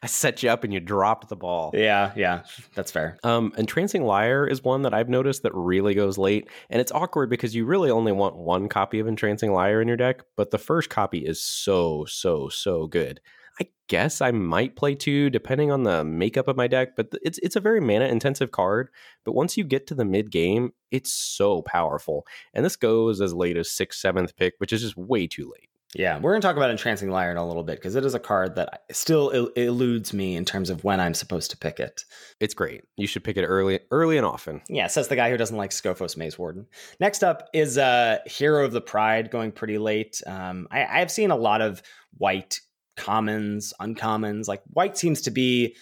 I 0.03 0.07
set 0.09 0.43
you 0.43 0.51
up 0.51 0.65
and 0.65 0.73
you 0.73 0.81
dropped 0.81 1.29
the 1.29 1.37
ball. 1.37 1.71
Yeah, 1.75 2.13
yeah, 2.17 2.43
that's 2.75 2.91
fair. 2.91 3.19
Um, 3.23 3.53
Entrancing 3.57 4.03
Liar 4.05 4.47
is 4.47 4.65
one 4.65 4.83
that 4.83 4.93
I've 4.93 5.09
noticed 5.09 5.45
that 5.45 5.55
really 5.55 5.95
goes 5.95 6.19
late, 6.19 6.49
and 6.71 6.81
it's 6.81 6.91
awkward 6.91 7.31
because 7.31 7.55
you 7.55 7.65
really 7.65 7.91
only 7.91 8.11
want 8.11 8.37
one 8.37 8.69
copy 8.69 8.99
of 8.99 9.07
Entrancing 9.07 9.53
Liar 9.53 9.81
in 9.81 9.87
your 9.87 9.97
deck, 9.97 10.23
but 10.37 10.51
the 10.51 10.59
first 10.59 10.91
copy 10.91 11.19
is 11.19 11.41
so, 11.41 12.05
so, 12.09 12.49
so 12.49 12.89
good. 12.89 13.21
I 13.61 13.69
guess 13.87 14.21
I 14.21 14.33
might 14.33 14.77
play 14.77 14.95
two, 14.95 15.31
depending 15.31 15.71
on 15.71 15.85
the 15.85 16.03
makeup 16.05 16.49
of 16.49 16.57
my 16.57 16.67
deck. 16.67 16.97
But 16.97 17.13
it's 17.23 17.39
it's 17.43 17.55
a 17.55 17.61
very 17.61 17.81
mana 17.81 18.07
intensive 18.07 18.51
card. 18.51 18.89
But 19.25 19.35
once 19.35 19.57
you 19.57 19.65
get 19.65 19.87
to 19.89 19.95
the 19.95 20.05
mid 20.05 20.31
game, 20.31 20.73
it's 20.91 21.13
so 21.13 21.63
powerful, 21.63 22.27
and 22.55 22.65
this 22.65 22.77
goes 22.77 23.21
as 23.21 23.35
late 23.35 23.57
as 23.57 23.71
sixth, 23.71 24.01
seventh 24.01 24.37
pick, 24.37 24.55
which 24.59 24.73
is 24.73 24.81
just 24.81 24.97
way 24.97 25.27
too 25.27 25.53
late. 25.53 25.69
Yeah, 25.95 26.19
we're 26.19 26.33
going 26.33 26.41
to 26.41 26.47
talk 26.47 26.57
about 26.57 26.71
Entrancing 26.71 27.11
Liar 27.11 27.31
in 27.31 27.37
a 27.37 27.47
little 27.47 27.65
bit 27.65 27.77
because 27.77 27.97
it 27.97 28.05
is 28.05 28.15
a 28.15 28.19
card 28.19 28.55
that 28.55 28.85
still 28.93 29.31
el- 29.33 29.47
eludes 29.49 30.15
me 30.15 30.37
in 30.37 30.47
terms 30.47 30.71
of 30.71 30.85
when 30.85 31.01
I'm 31.01 31.13
supposed 31.13 31.51
to 31.51 31.57
pick 31.57 31.79
it. 31.79 32.05
It's 32.41 32.55
great. 32.55 32.85
You 32.97 33.07
should 33.07 33.25
pick 33.25 33.37
it 33.37 33.45
early, 33.45 33.81
early 33.91 34.17
and 34.17 34.25
often. 34.25 34.63
Yeah, 34.71 34.87
says 34.87 35.09
the 35.09 35.17
guy 35.17 35.31
who 35.31 35.37
doesn't 35.37 35.57
like 35.57 35.71
Skophos 35.71 36.17
Maze 36.17 36.39
Warden. 36.39 36.67
Next 36.99 37.23
up 37.23 37.49
is 37.53 37.77
uh, 37.77 38.19
Hero 38.25 38.65
of 38.65 38.73
the 38.73 38.81
Pride 38.81 39.31
going 39.31 39.53
pretty 39.53 39.77
late. 39.77 40.23
Um, 40.27 40.67
I, 40.71 41.01
I've 41.01 41.11
seen 41.11 41.31
a 41.31 41.37
lot 41.37 41.61
of 41.61 41.83
white 42.17 42.61
commons, 42.97 43.75
uncommons. 43.79 44.49
Like 44.49 44.63
white 44.73 44.97
seems 44.97 45.21
to 45.23 45.31
be 45.31 45.77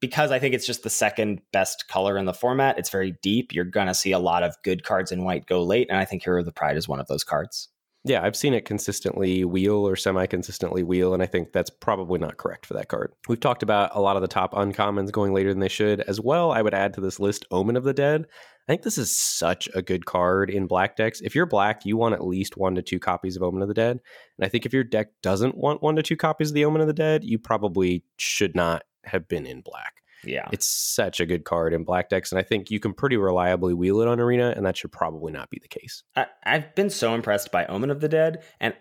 because 0.00 0.32
I 0.32 0.40
think 0.40 0.54
it's 0.54 0.66
just 0.66 0.82
the 0.82 0.90
second 0.90 1.40
best 1.52 1.86
color 1.86 2.18
in 2.18 2.24
the 2.24 2.34
format. 2.34 2.78
It's 2.78 2.90
very 2.90 3.16
deep. 3.22 3.54
You're 3.54 3.64
going 3.64 3.86
to 3.86 3.94
see 3.94 4.10
a 4.10 4.18
lot 4.18 4.42
of 4.42 4.56
good 4.64 4.82
cards 4.82 5.12
in 5.12 5.22
white 5.22 5.46
go 5.46 5.62
late, 5.62 5.88
and 5.88 5.98
I 5.98 6.04
think 6.04 6.24
Hero 6.24 6.40
of 6.40 6.46
the 6.46 6.52
Pride 6.52 6.76
is 6.76 6.88
one 6.88 6.98
of 6.98 7.06
those 7.06 7.22
cards. 7.22 7.68
Yeah, 8.04 8.24
I've 8.24 8.34
seen 8.34 8.52
it 8.52 8.64
consistently 8.64 9.44
wheel 9.44 9.86
or 9.86 9.94
semi 9.94 10.26
consistently 10.26 10.82
wheel, 10.82 11.14
and 11.14 11.22
I 11.22 11.26
think 11.26 11.52
that's 11.52 11.70
probably 11.70 12.18
not 12.18 12.36
correct 12.36 12.66
for 12.66 12.74
that 12.74 12.88
card. 12.88 13.12
We've 13.28 13.38
talked 13.38 13.62
about 13.62 13.94
a 13.94 14.00
lot 14.00 14.16
of 14.16 14.22
the 14.22 14.28
top 14.28 14.54
uncommons 14.54 15.12
going 15.12 15.32
later 15.32 15.50
than 15.50 15.60
they 15.60 15.68
should. 15.68 16.00
As 16.00 16.20
well, 16.20 16.50
I 16.50 16.62
would 16.62 16.74
add 16.74 16.94
to 16.94 17.00
this 17.00 17.20
list 17.20 17.46
Omen 17.52 17.76
of 17.76 17.84
the 17.84 17.94
Dead. 17.94 18.26
I 18.68 18.72
think 18.72 18.82
this 18.82 18.98
is 18.98 19.16
such 19.16 19.68
a 19.74 19.82
good 19.82 20.04
card 20.04 20.50
in 20.50 20.66
black 20.66 20.96
decks. 20.96 21.20
If 21.20 21.36
you're 21.36 21.46
black, 21.46 21.84
you 21.84 21.96
want 21.96 22.14
at 22.14 22.24
least 22.24 22.56
one 22.56 22.74
to 22.74 22.82
two 22.82 22.98
copies 22.98 23.36
of 23.36 23.42
Omen 23.44 23.62
of 23.62 23.68
the 23.68 23.74
Dead. 23.74 24.00
And 24.38 24.44
I 24.44 24.48
think 24.48 24.66
if 24.66 24.72
your 24.72 24.84
deck 24.84 25.08
doesn't 25.22 25.56
want 25.56 25.82
one 25.82 25.94
to 25.94 26.02
two 26.02 26.16
copies 26.16 26.50
of 26.50 26.54
the 26.54 26.64
Omen 26.64 26.80
of 26.80 26.88
the 26.88 26.92
Dead, 26.92 27.22
you 27.22 27.38
probably 27.38 28.04
should 28.16 28.56
not 28.56 28.82
have 29.04 29.28
been 29.28 29.46
in 29.46 29.60
black. 29.60 30.01
Yeah. 30.24 30.48
It's 30.52 30.66
such 30.66 31.20
a 31.20 31.26
good 31.26 31.44
card 31.44 31.72
in 31.72 31.84
black 31.84 32.08
decks. 32.08 32.32
And 32.32 32.38
I 32.38 32.42
think 32.42 32.70
you 32.70 32.80
can 32.80 32.92
pretty 32.92 33.16
reliably 33.16 33.74
wheel 33.74 34.00
it 34.00 34.08
on 34.08 34.20
Arena, 34.20 34.52
and 34.56 34.64
that 34.66 34.76
should 34.76 34.92
probably 34.92 35.32
not 35.32 35.50
be 35.50 35.58
the 35.60 35.68
case. 35.68 36.02
I, 36.16 36.26
have 36.44 36.74
been 36.74 36.90
so 36.90 37.14
impressed 37.14 37.50
by 37.50 37.66
Omen 37.66 37.90
of 37.90 38.00
the 38.00 38.08
Dead. 38.08 38.42
And 38.60 38.74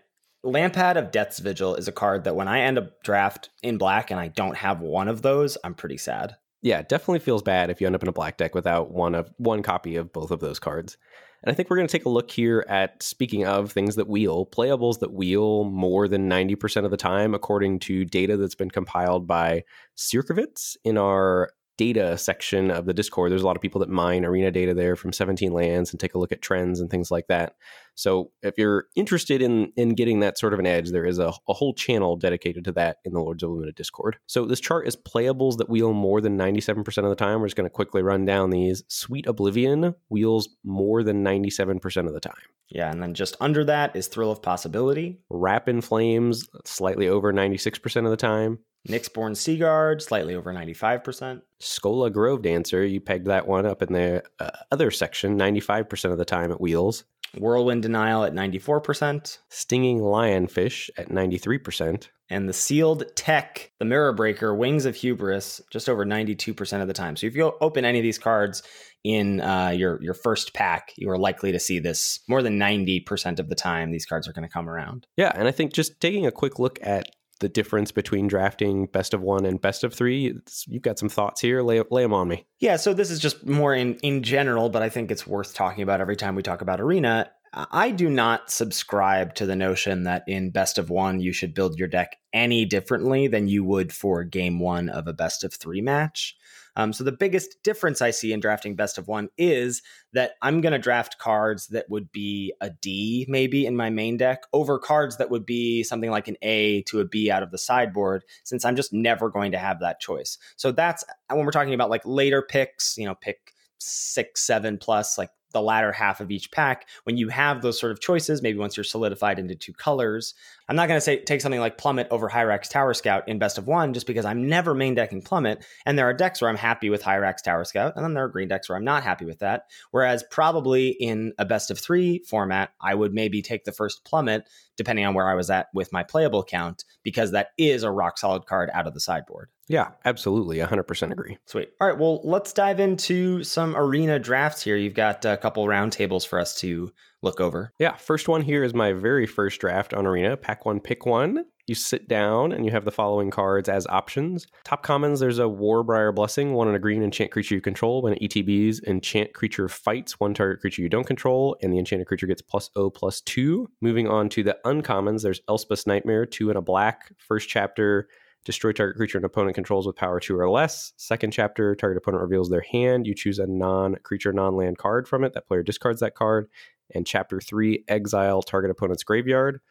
Lampad 0.45 0.97
of 0.97 1.11
Death's 1.11 1.39
Vigil 1.39 1.75
is 1.75 1.87
a 1.87 1.91
card 1.91 2.23
that 2.23 2.35
when 2.35 2.47
I 2.47 2.61
end 2.61 2.77
up 2.77 3.03
draft 3.03 3.49
in 3.61 3.77
black 3.77 4.11
and 4.11 4.19
I 4.19 4.27
don't 4.29 4.57
have 4.57 4.81
one 4.81 5.07
of 5.07 5.21
those, 5.21 5.57
I'm 5.63 5.75
pretty 5.75 5.97
sad. 5.97 6.35
Yeah, 6.63 6.79
it 6.79 6.89
definitely 6.89 7.19
feels 7.19 7.41
bad 7.41 7.69
if 7.69 7.81
you 7.81 7.87
end 7.87 7.95
up 7.95 8.03
in 8.03 8.09
a 8.09 8.13
black 8.13 8.37
deck 8.37 8.53
without 8.53 8.91
one 8.91 9.15
of 9.15 9.31
one 9.37 9.63
copy 9.63 9.95
of 9.95 10.13
both 10.13 10.31
of 10.31 10.39
those 10.39 10.59
cards. 10.59 10.97
And 11.43 11.51
I 11.51 11.55
think 11.55 11.69
we're 11.69 11.77
going 11.77 11.87
to 11.87 11.91
take 11.91 12.05
a 12.05 12.09
look 12.09 12.29
here 12.29 12.65
at, 12.69 13.01
speaking 13.01 13.45
of 13.45 13.71
things 13.71 13.95
that 13.95 14.07
wheel, 14.07 14.45
playables 14.45 14.99
that 14.99 15.13
wheel 15.13 15.63
more 15.63 16.07
than 16.07 16.29
90% 16.29 16.85
of 16.85 16.91
the 16.91 16.97
time, 16.97 17.33
according 17.33 17.79
to 17.79 18.05
data 18.05 18.37
that's 18.37 18.55
been 18.55 18.69
compiled 18.69 19.25
by 19.25 19.63
Circovitz 19.97 20.77
in 20.83 20.97
our 20.97 21.49
data 21.81 22.15
section 22.15 22.69
of 22.69 22.85
the 22.85 22.93
Discord. 22.93 23.31
There's 23.31 23.41
a 23.41 23.45
lot 23.47 23.55
of 23.55 23.61
people 23.63 23.79
that 23.79 23.89
mine 23.89 24.23
arena 24.23 24.51
data 24.51 24.75
there 24.75 24.95
from 24.95 25.11
17 25.11 25.51
lands 25.51 25.89
and 25.89 25.99
take 25.99 26.13
a 26.13 26.19
look 26.19 26.31
at 26.31 26.39
trends 26.39 26.79
and 26.79 26.91
things 26.91 27.09
like 27.09 27.25
that. 27.25 27.55
So 27.95 28.29
if 28.43 28.53
you're 28.55 28.85
interested 28.95 29.41
in 29.41 29.73
in 29.75 29.95
getting 29.95 30.19
that 30.19 30.37
sort 30.37 30.53
of 30.53 30.59
an 30.59 30.67
edge, 30.67 30.91
there 30.91 31.07
is 31.07 31.17
a, 31.17 31.33
a 31.49 31.53
whole 31.53 31.73
channel 31.73 32.17
dedicated 32.17 32.65
to 32.65 32.71
that 32.73 32.97
in 33.03 33.13
the 33.13 33.19
Lords 33.19 33.41
of 33.41 33.49
Limited 33.49 33.73
Discord. 33.73 34.17
So 34.27 34.45
this 34.45 34.59
chart 34.59 34.87
is 34.87 34.95
playables 34.95 35.57
that 35.57 35.69
wheel 35.69 35.91
more 35.91 36.21
than 36.21 36.37
97% 36.37 36.85
of 36.99 37.09
the 37.09 37.15
time. 37.15 37.39
We're 37.39 37.47
just 37.47 37.57
going 37.57 37.65
to 37.65 37.73
quickly 37.73 38.03
run 38.03 38.25
down 38.25 38.51
these. 38.51 38.83
Sweet 38.87 39.25
Oblivion 39.25 39.95
wheels 40.09 40.49
more 40.63 41.01
than 41.01 41.23
97% 41.23 42.05
of 42.05 42.13
the 42.13 42.19
time. 42.19 42.35
Yeah, 42.71 42.89
and 42.89 43.03
then 43.03 43.13
just 43.13 43.35
under 43.41 43.65
that 43.65 43.95
is 43.95 44.07
Thrill 44.07 44.31
of 44.31 44.41
Possibility. 44.41 45.19
Wrap 45.29 45.67
in 45.67 45.81
Flames, 45.81 46.47
slightly 46.65 47.07
over 47.07 47.33
96% 47.33 48.05
of 48.05 48.11
the 48.11 48.17
time. 48.17 48.59
Nyxborn 48.87 49.35
Seaguard, 49.37 50.01
slightly 50.01 50.33
over 50.33 50.53
95%. 50.53 51.41
Skola 51.61 52.11
Grove 52.11 52.41
Dancer, 52.41 52.83
you 52.83 52.99
pegged 52.99 53.27
that 53.27 53.47
one 53.47 53.65
up 53.65 53.81
in 53.81 53.93
the 53.93 54.23
uh, 54.39 54.49
other 54.71 54.89
section, 54.89 55.37
95% 55.37 56.11
of 56.11 56.17
the 56.17 56.25
time 56.25 56.51
at 56.51 56.61
wheels. 56.61 57.03
Whirlwind 57.37 57.81
Denial 57.81 58.23
at 58.23 58.33
94%. 58.33 59.37
Stinging 59.49 59.99
Lionfish 59.99 60.89
at 60.97 61.09
93%. 61.09 62.09
And 62.29 62.47
the 62.47 62.53
sealed 62.53 63.03
tech, 63.15 63.71
the 63.79 63.85
Mirror 63.85 64.13
Breaker, 64.13 64.55
Wings 64.55 64.85
of 64.85 64.95
Hubris, 64.95 65.61
just 65.69 65.89
over 65.89 66.05
92% 66.05 66.81
of 66.81 66.87
the 66.87 66.93
time. 66.93 67.17
So 67.17 67.27
if 67.27 67.35
you 67.35 67.53
open 67.59 67.83
any 67.83 67.99
of 67.99 68.03
these 68.03 68.17
cards 68.17 68.63
in 69.03 69.41
uh, 69.41 69.69
your, 69.69 70.01
your 70.01 70.13
first 70.13 70.53
pack, 70.53 70.93
you 70.95 71.09
are 71.09 71.17
likely 71.17 71.51
to 71.51 71.59
see 71.59 71.79
this 71.79 72.21
more 72.29 72.41
than 72.41 72.57
90% 72.57 73.39
of 73.39 73.49
the 73.49 73.55
time. 73.55 73.91
These 73.91 74.05
cards 74.05 74.27
are 74.27 74.33
going 74.33 74.47
to 74.47 74.53
come 74.53 74.69
around. 74.69 75.07
Yeah, 75.17 75.31
and 75.35 75.47
I 75.47 75.51
think 75.51 75.73
just 75.73 75.99
taking 75.99 76.25
a 76.25 76.31
quick 76.31 76.57
look 76.57 76.79
at 76.81 77.09
the 77.41 77.49
difference 77.49 77.91
between 77.91 78.27
drafting 78.27 78.85
best 78.85 79.13
of 79.13 79.21
one 79.21 79.45
and 79.45 79.59
best 79.59 79.83
of 79.83 79.93
three. 79.93 80.33
You've 80.67 80.81
got 80.81 80.97
some 80.97 81.09
thoughts 81.09 81.41
here. 81.41 81.61
Lay, 81.61 81.83
lay 81.91 82.03
them 82.03 82.13
on 82.13 82.29
me. 82.29 82.45
Yeah, 82.59 82.77
so 82.77 82.93
this 82.93 83.11
is 83.11 83.19
just 83.19 83.45
more 83.45 83.75
in, 83.75 83.95
in 83.95 84.23
general, 84.23 84.69
but 84.69 84.81
I 84.81 84.89
think 84.89 85.11
it's 85.11 85.27
worth 85.27 85.53
talking 85.53 85.83
about 85.83 85.99
every 85.99 86.15
time 86.15 86.35
we 86.35 86.43
talk 86.43 86.61
about 86.61 86.79
Arena. 86.79 87.29
I 87.53 87.91
do 87.91 88.09
not 88.09 88.49
subscribe 88.49 89.35
to 89.35 89.45
the 89.45 89.57
notion 89.57 90.03
that 90.03 90.23
in 90.25 90.51
best 90.51 90.77
of 90.77 90.89
one, 90.89 91.19
you 91.19 91.33
should 91.33 91.53
build 91.53 91.77
your 91.77 91.89
deck 91.89 92.15
any 92.31 92.63
differently 92.63 93.27
than 93.27 93.49
you 93.49 93.65
would 93.65 93.91
for 93.91 94.23
game 94.23 94.59
one 94.59 94.87
of 94.87 95.05
a 95.05 95.13
best 95.13 95.43
of 95.43 95.53
three 95.53 95.81
match. 95.81 96.37
Um, 96.75 96.93
so 96.93 97.03
the 97.03 97.11
biggest 97.11 97.61
difference 97.63 98.01
I 98.01 98.11
see 98.11 98.31
in 98.33 98.39
drafting 98.39 98.75
best 98.75 98.97
of 98.97 99.07
one 99.07 99.29
is 99.37 99.81
that 100.13 100.31
I'm 100.41 100.61
going 100.61 100.73
to 100.73 100.79
draft 100.79 101.17
cards 101.17 101.67
that 101.67 101.89
would 101.89 102.11
be 102.11 102.53
a 102.61 102.69
D 102.69 103.25
maybe 103.27 103.65
in 103.65 103.75
my 103.75 103.89
main 103.89 104.17
deck 104.17 104.43
over 104.53 104.79
cards 104.79 105.17
that 105.17 105.29
would 105.29 105.45
be 105.45 105.83
something 105.83 106.11
like 106.11 106.27
an 106.27 106.37
A 106.41 106.81
to 106.83 106.99
a 106.99 107.05
B 107.05 107.29
out 107.29 107.43
of 107.43 107.51
the 107.51 107.57
sideboard, 107.57 108.23
since 108.43 108.63
I'm 108.63 108.75
just 108.75 108.93
never 108.93 109.29
going 109.29 109.51
to 109.51 109.57
have 109.57 109.79
that 109.79 109.99
choice. 109.99 110.37
So 110.55 110.71
that's 110.71 111.03
when 111.29 111.45
we're 111.45 111.51
talking 111.51 111.73
about 111.73 111.89
like 111.89 112.03
later 112.05 112.41
picks, 112.41 112.97
you 112.97 113.05
know, 113.05 113.15
pick 113.15 113.53
six, 113.79 114.41
seven 114.45 114.77
plus, 114.77 115.17
like 115.17 115.29
the 115.53 115.61
latter 115.61 115.91
half 115.91 116.21
of 116.21 116.31
each 116.31 116.51
pack 116.51 116.87
when 117.03 117.17
you 117.17 117.29
have 117.29 117.61
those 117.61 117.79
sort 117.79 117.91
of 117.91 117.99
choices 117.99 118.41
maybe 118.41 118.57
once 118.57 118.77
you're 118.77 118.83
solidified 118.83 119.39
into 119.39 119.55
two 119.55 119.73
colors 119.73 120.33
I'm 120.71 120.77
not 120.77 120.87
going 120.87 120.99
to 120.99 121.01
say 121.01 121.17
take 121.17 121.41
something 121.41 121.59
like 121.59 121.77
Plummet 121.77 122.07
over 122.11 122.29
Hyrax 122.29 122.69
Tower 122.69 122.93
Scout 122.93 123.27
in 123.27 123.37
best 123.37 123.57
of 123.57 123.67
one 123.67 123.93
just 123.93 124.07
because 124.07 124.23
I'm 124.23 124.47
never 124.47 124.73
main 124.73 124.95
decking 124.95 125.21
Plummet. 125.21 125.65
And 125.85 125.99
there 125.99 126.07
are 126.07 126.13
decks 126.13 126.39
where 126.39 126.49
I'm 126.49 126.55
happy 126.55 126.89
with 126.89 127.03
Hyrax 127.03 127.43
Tower 127.43 127.65
Scout, 127.65 127.91
and 127.97 128.05
then 128.05 128.13
there 128.13 128.23
are 128.23 128.29
green 128.29 128.47
decks 128.47 128.69
where 128.69 128.77
I'm 128.77 128.85
not 128.85 129.03
happy 129.03 129.25
with 129.25 129.39
that. 129.39 129.63
Whereas 129.91 130.23
probably 130.31 130.87
in 130.87 131.33
a 131.37 131.43
best 131.43 131.71
of 131.71 131.77
three 131.77 132.23
format, 132.25 132.69
I 132.79 132.95
would 132.95 133.13
maybe 133.13 133.41
take 133.41 133.65
the 133.65 133.73
first 133.73 134.05
Plummet 134.05 134.47
depending 134.77 135.05
on 135.05 135.13
where 135.13 135.29
I 135.29 135.35
was 135.35 135.49
at 135.49 135.67
with 135.73 135.91
my 135.91 136.03
playable 136.03 136.41
count 136.41 136.85
because 137.03 137.31
that 137.31 137.49
is 137.57 137.83
a 137.83 137.91
rock 137.91 138.17
solid 138.17 138.45
card 138.45 138.69
out 138.73 138.87
of 138.87 138.93
the 138.93 139.01
sideboard. 139.01 139.49
Yeah, 139.67 139.89
absolutely. 140.05 140.59
100% 140.59 141.11
agree. 141.11 141.37
Sweet. 141.47 141.69
All 141.81 141.87
right. 141.89 141.99
Well, 141.99 142.21
let's 142.23 142.53
dive 142.53 142.79
into 142.79 143.43
some 143.43 143.75
arena 143.75 144.19
drafts 144.19 144.61
here. 144.61 144.77
You've 144.77 144.93
got 144.93 145.25
a 145.25 145.35
couple 145.35 145.65
roundtables 145.65 146.25
for 146.25 146.39
us 146.39 146.55
to 146.61 146.93
look 147.21 147.39
over. 147.39 147.73
Yeah, 147.79 147.95
first 147.95 148.27
one 148.27 148.41
here 148.41 148.63
is 148.63 148.73
my 148.73 148.93
very 148.93 149.25
first 149.25 149.61
draft 149.61 149.93
on 149.93 150.05
Arena. 150.05 150.37
Pack 150.37 150.65
one, 150.65 150.79
pick 150.79 151.05
one. 151.05 151.45
You 151.67 151.75
sit 151.75 152.07
down 152.07 152.51
and 152.51 152.65
you 152.65 152.71
have 152.71 152.85
the 152.85 152.91
following 152.91 153.29
cards 153.29 153.69
as 153.69 153.87
options. 153.87 154.47
Top 154.63 154.83
commons, 154.83 155.19
there's 155.19 155.39
a 155.39 155.43
Warbriar 155.43 156.13
Blessing, 156.13 156.53
one 156.53 156.67
on 156.67 156.75
a 156.75 156.79
green 156.79 157.03
enchant 157.03 157.31
creature 157.31 157.55
you 157.55 157.61
control. 157.61 158.01
When 158.01 158.13
it 158.13 158.21
ETBs, 158.21 158.83
enchant 158.83 159.33
creature 159.33 159.69
fights 159.69 160.19
one 160.19 160.33
target 160.33 160.59
creature 160.59 160.81
you 160.81 160.89
don't 160.89 161.07
control, 161.07 161.55
and 161.61 161.71
the 161.71 161.79
enchanted 161.79 162.07
creature 162.07 162.27
gets 162.27 162.41
plus 162.41 162.69
O 162.75 162.89
plus 162.89 163.21
two. 163.21 163.69
Moving 163.79 164.07
on 164.07 164.27
to 164.29 164.43
the 164.43 164.57
uncommons, 164.65 165.21
there's 165.21 165.41
Elspeth's 165.47 165.87
Nightmare, 165.87 166.25
two 166.25 166.49
and 166.49 166.57
a 166.57 166.61
black. 166.61 167.13
First 167.17 167.47
chapter, 167.47 168.07
destroy 168.45 168.71
target 168.71 168.97
creature 168.97 169.17
an 169.17 169.25
opponent 169.25 169.55
controls 169.55 169.85
with 169.85 169.95
power 169.95 170.19
two 170.19 170.39
or 170.39 170.49
less. 170.49 170.93
Second 170.97 171.31
chapter, 171.31 171.75
target 171.75 171.97
opponent 171.97 172.21
reveals 172.21 172.49
their 172.49 172.65
hand. 172.71 173.07
You 173.07 173.15
choose 173.15 173.39
a 173.39 173.47
non 173.47 173.95
creature, 174.03 174.33
non 174.33 174.55
land 174.55 174.77
card 174.77 175.07
from 175.07 175.23
it. 175.23 175.33
That 175.33 175.47
player 175.47 175.63
discards 175.63 175.99
that 175.99 176.15
card 176.15 176.47
and 176.93 177.07
chapter 177.07 177.39
3 177.39 177.85
exile 177.87 178.41
target 178.41 178.71
opponent's 178.71 179.03
graveyard 179.03 179.61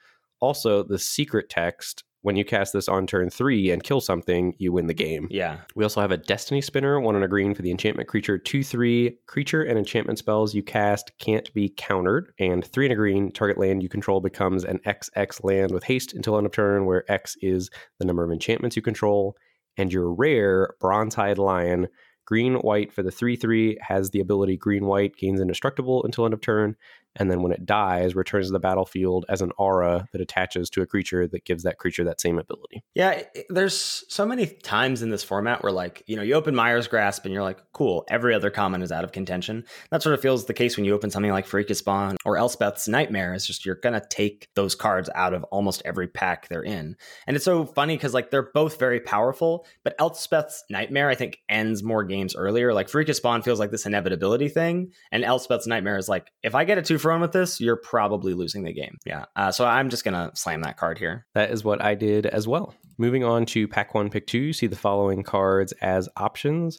also 0.40 0.82
the 0.82 0.98
secret 0.98 1.48
text 1.48 2.04
when 2.22 2.36
you 2.36 2.44
cast 2.44 2.72
this 2.72 2.88
on 2.88 3.06
turn 3.06 3.30
three 3.30 3.70
and 3.70 3.82
kill 3.82 4.00
something, 4.00 4.54
you 4.58 4.72
win 4.72 4.86
the 4.86 4.94
game. 4.94 5.26
Yeah. 5.30 5.60
We 5.74 5.84
also 5.84 6.00
have 6.00 6.10
a 6.10 6.18
Destiny 6.18 6.60
Spinner, 6.60 7.00
one 7.00 7.16
on 7.16 7.22
a 7.22 7.28
green 7.28 7.54
for 7.54 7.62
the 7.62 7.70
enchantment 7.70 8.08
creature. 8.08 8.36
Two, 8.36 8.62
three 8.62 9.18
creature 9.26 9.62
and 9.62 9.78
enchantment 9.78 10.18
spells 10.18 10.54
you 10.54 10.62
cast 10.62 11.12
can't 11.18 11.52
be 11.54 11.72
countered. 11.74 12.32
And 12.38 12.64
three 12.64 12.86
and 12.86 12.92
a 12.92 12.96
green, 12.96 13.32
target 13.32 13.58
land 13.58 13.82
you 13.82 13.88
control 13.88 14.20
becomes 14.20 14.64
an 14.64 14.80
XX 14.86 15.42
land 15.44 15.72
with 15.72 15.84
haste 15.84 16.12
until 16.12 16.36
end 16.36 16.46
of 16.46 16.52
turn, 16.52 16.84
where 16.84 17.10
X 17.10 17.36
is 17.40 17.70
the 17.98 18.04
number 18.04 18.24
of 18.24 18.30
enchantments 18.30 18.76
you 18.76 18.82
control. 18.82 19.36
And 19.78 19.92
your 19.92 20.12
rare 20.12 20.74
Bronzehide 20.82 21.38
Lion, 21.38 21.88
green 22.26 22.56
white 22.56 22.92
for 22.92 23.02
the 23.02 23.10
3 23.10 23.36
3, 23.36 23.78
has 23.80 24.10
the 24.10 24.20
ability 24.20 24.58
green 24.58 24.84
white 24.84 25.16
gains 25.16 25.40
indestructible 25.40 26.04
until 26.04 26.26
end 26.26 26.34
of 26.34 26.42
turn 26.42 26.76
and 27.16 27.30
then 27.30 27.42
when 27.42 27.52
it 27.52 27.66
dies 27.66 28.14
returns 28.14 28.46
to 28.46 28.52
the 28.52 28.58
battlefield 28.58 29.24
as 29.28 29.42
an 29.42 29.52
aura 29.58 30.08
that 30.12 30.20
attaches 30.20 30.70
to 30.70 30.82
a 30.82 30.86
creature 30.86 31.26
that 31.26 31.44
gives 31.44 31.62
that 31.62 31.78
creature 31.78 32.04
that 32.04 32.20
same 32.20 32.38
ability. 32.38 32.82
Yeah 32.94 33.22
there's 33.48 34.04
so 34.08 34.26
many 34.26 34.46
times 34.46 35.02
in 35.02 35.10
this 35.10 35.24
format 35.24 35.62
where 35.62 35.72
like 35.72 36.02
you 36.06 36.16
know 36.16 36.22
you 36.22 36.34
open 36.34 36.54
Mire's 36.54 36.88
Grasp 36.88 37.24
and 37.24 37.34
you're 37.34 37.42
like 37.42 37.58
cool 37.72 38.04
every 38.08 38.34
other 38.34 38.50
common 38.50 38.82
is 38.82 38.92
out 38.92 39.04
of 39.04 39.12
contention. 39.12 39.64
That 39.90 40.02
sort 40.02 40.14
of 40.14 40.20
feels 40.20 40.46
the 40.46 40.54
case 40.54 40.76
when 40.76 40.84
you 40.84 40.94
open 40.94 41.10
something 41.10 41.32
like 41.32 41.46
Pharika 41.46 41.74
Spawn 41.74 42.16
or 42.24 42.36
Elspeth's 42.36 42.88
Nightmare. 42.88 43.34
It's 43.34 43.46
just 43.46 43.66
you're 43.66 43.76
gonna 43.76 44.02
take 44.10 44.48
those 44.54 44.74
cards 44.74 45.10
out 45.14 45.34
of 45.34 45.44
almost 45.44 45.82
every 45.84 46.08
pack 46.08 46.48
they're 46.48 46.62
in. 46.62 46.96
And 47.26 47.36
it's 47.36 47.44
so 47.44 47.66
funny 47.66 47.96
because 47.96 48.14
like 48.14 48.30
they're 48.30 48.50
both 48.52 48.78
very 48.78 49.00
powerful 49.00 49.66
but 49.84 49.98
Elspeth's 49.98 50.64
Nightmare 50.70 51.08
I 51.08 51.14
think 51.14 51.38
ends 51.48 51.82
more 51.82 52.04
games 52.04 52.36
earlier. 52.36 52.72
Like 52.72 52.88
Pharika 52.88 53.14
Spawn 53.14 53.42
feels 53.42 53.58
like 53.58 53.70
this 53.70 53.86
inevitability 53.86 54.48
thing 54.48 54.92
and 55.12 55.24
Elspeth's 55.24 55.66
Nightmare 55.66 55.98
is 55.98 56.08
like 56.08 56.30
if 56.42 56.54
I 56.54 56.64
get 56.64 56.78
a 56.78 56.82
two 56.82 56.98
one 57.08 57.20
with 57.20 57.32
this, 57.32 57.60
you're 57.60 57.76
probably 57.76 58.34
losing 58.34 58.64
the 58.64 58.72
game. 58.72 58.98
Yeah. 59.06 59.24
Uh, 59.36 59.52
so 59.52 59.64
I'm 59.64 59.88
just 59.88 60.04
going 60.04 60.14
to 60.14 60.34
slam 60.36 60.62
that 60.62 60.76
card 60.76 60.98
here. 60.98 61.26
That 61.34 61.50
is 61.50 61.64
what 61.64 61.82
I 61.82 61.94
did 61.94 62.26
as 62.26 62.46
well. 62.46 62.74
Moving 62.98 63.24
on 63.24 63.46
to 63.46 63.66
pack 63.66 63.94
one, 63.94 64.10
pick 64.10 64.26
two, 64.26 64.38
you 64.38 64.52
see 64.52 64.66
the 64.66 64.76
following 64.76 65.22
cards 65.22 65.72
as 65.80 66.08
options. 66.16 66.78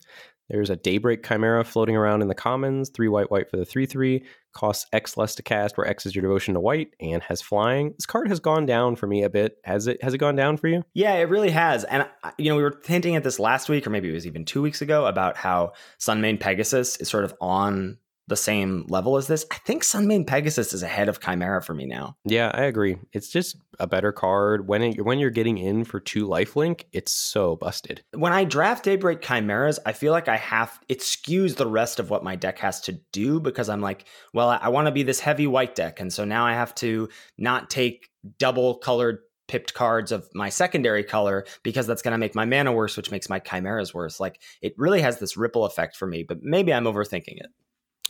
There's 0.51 0.69
a 0.69 0.75
Daybreak 0.75 1.25
Chimera 1.25 1.63
floating 1.63 1.95
around 1.95 2.21
in 2.21 2.27
the 2.27 2.35
commons, 2.35 2.89
three 2.89 3.07
white, 3.07 3.31
white 3.31 3.49
for 3.49 3.55
the 3.55 3.63
3 3.63 3.85
3, 3.85 4.21
costs 4.51 4.85
X 4.91 5.15
less 5.15 5.33
to 5.35 5.43
cast, 5.43 5.77
where 5.77 5.87
X 5.87 6.05
is 6.05 6.13
your 6.13 6.23
devotion 6.23 6.55
to 6.55 6.59
white, 6.59 6.89
and 6.99 7.23
has 7.23 7.41
flying. 7.41 7.93
This 7.97 8.05
card 8.05 8.27
has 8.27 8.41
gone 8.41 8.65
down 8.65 8.97
for 8.97 9.07
me 9.07 9.23
a 9.23 9.29
bit. 9.29 9.57
Has 9.63 9.87
it 9.87 10.03
Has 10.03 10.13
it 10.13 10.17
gone 10.17 10.35
down 10.35 10.57
for 10.57 10.67
you? 10.67 10.83
Yeah, 10.93 11.13
it 11.13 11.29
really 11.29 11.51
has. 11.51 11.85
And, 11.85 12.05
you 12.37 12.49
know, 12.49 12.57
we 12.57 12.63
were 12.63 12.77
hinting 12.85 13.15
at 13.15 13.23
this 13.23 13.39
last 13.39 13.69
week, 13.69 13.87
or 13.87 13.91
maybe 13.91 14.09
it 14.09 14.13
was 14.13 14.27
even 14.27 14.43
two 14.43 14.61
weeks 14.61 14.81
ago, 14.81 15.05
about 15.05 15.37
how 15.37 15.71
Sunmane 15.99 16.39
Pegasus 16.39 16.97
is 16.97 17.07
sort 17.07 17.23
of 17.23 17.33
on 17.39 17.97
the 18.31 18.37
same 18.37 18.85
level 18.87 19.17
as 19.17 19.27
this. 19.27 19.45
I 19.51 19.57
think 19.57 19.83
Sunmane 19.83 20.25
Pegasus 20.25 20.73
is 20.73 20.81
ahead 20.81 21.09
of 21.09 21.19
Chimera 21.19 21.61
for 21.61 21.73
me 21.73 21.85
now. 21.85 22.15
Yeah, 22.23 22.49
I 22.53 22.63
agree. 22.63 22.95
It's 23.11 23.27
just 23.27 23.57
a 23.77 23.85
better 23.85 24.13
card. 24.13 24.69
When 24.69 24.81
it, 24.81 25.05
when 25.05 25.19
you're 25.19 25.29
getting 25.29 25.57
in 25.57 25.83
for 25.83 25.99
two 25.99 26.25
lifelink, 26.25 26.85
it's 26.93 27.11
so 27.11 27.57
busted. 27.57 28.03
When 28.13 28.31
I 28.31 28.45
draft 28.45 28.85
Daybreak 28.85 29.21
Chimeras, 29.21 29.79
I 29.85 29.91
feel 29.91 30.13
like 30.13 30.29
I 30.29 30.37
have 30.37 30.79
it 30.87 31.01
skews 31.01 31.57
the 31.57 31.67
rest 31.67 31.99
of 31.99 32.09
what 32.09 32.23
my 32.23 32.37
deck 32.37 32.57
has 32.59 32.79
to 32.81 32.93
do 33.11 33.41
because 33.41 33.67
I'm 33.67 33.81
like, 33.81 34.05
well, 34.33 34.49
I, 34.49 34.57
I 34.57 34.69
want 34.69 34.87
to 34.87 34.93
be 34.93 35.03
this 35.03 35.19
heavy 35.19 35.45
white 35.45 35.75
deck, 35.75 35.99
and 35.99 36.11
so 36.11 36.23
now 36.23 36.45
I 36.45 36.53
have 36.53 36.73
to 36.75 37.09
not 37.37 37.69
take 37.69 38.09
double 38.39 38.75
colored 38.75 39.19
pipped 39.49 39.73
cards 39.73 40.13
of 40.13 40.25
my 40.33 40.47
secondary 40.47 41.03
color 41.03 41.45
because 41.61 41.85
that's 41.85 42.01
going 42.01 42.13
to 42.13 42.17
make 42.17 42.33
my 42.33 42.45
mana 42.45 42.71
worse, 42.71 42.95
which 42.95 43.11
makes 43.11 43.27
my 43.27 43.39
chimeras 43.39 43.93
worse. 43.93 44.17
Like 44.17 44.39
it 44.61 44.73
really 44.77 45.01
has 45.01 45.19
this 45.19 45.35
ripple 45.35 45.65
effect 45.65 45.97
for 45.97 46.07
me, 46.07 46.23
but 46.23 46.41
maybe 46.41 46.73
I'm 46.73 46.85
overthinking 46.85 47.35
it. 47.35 47.47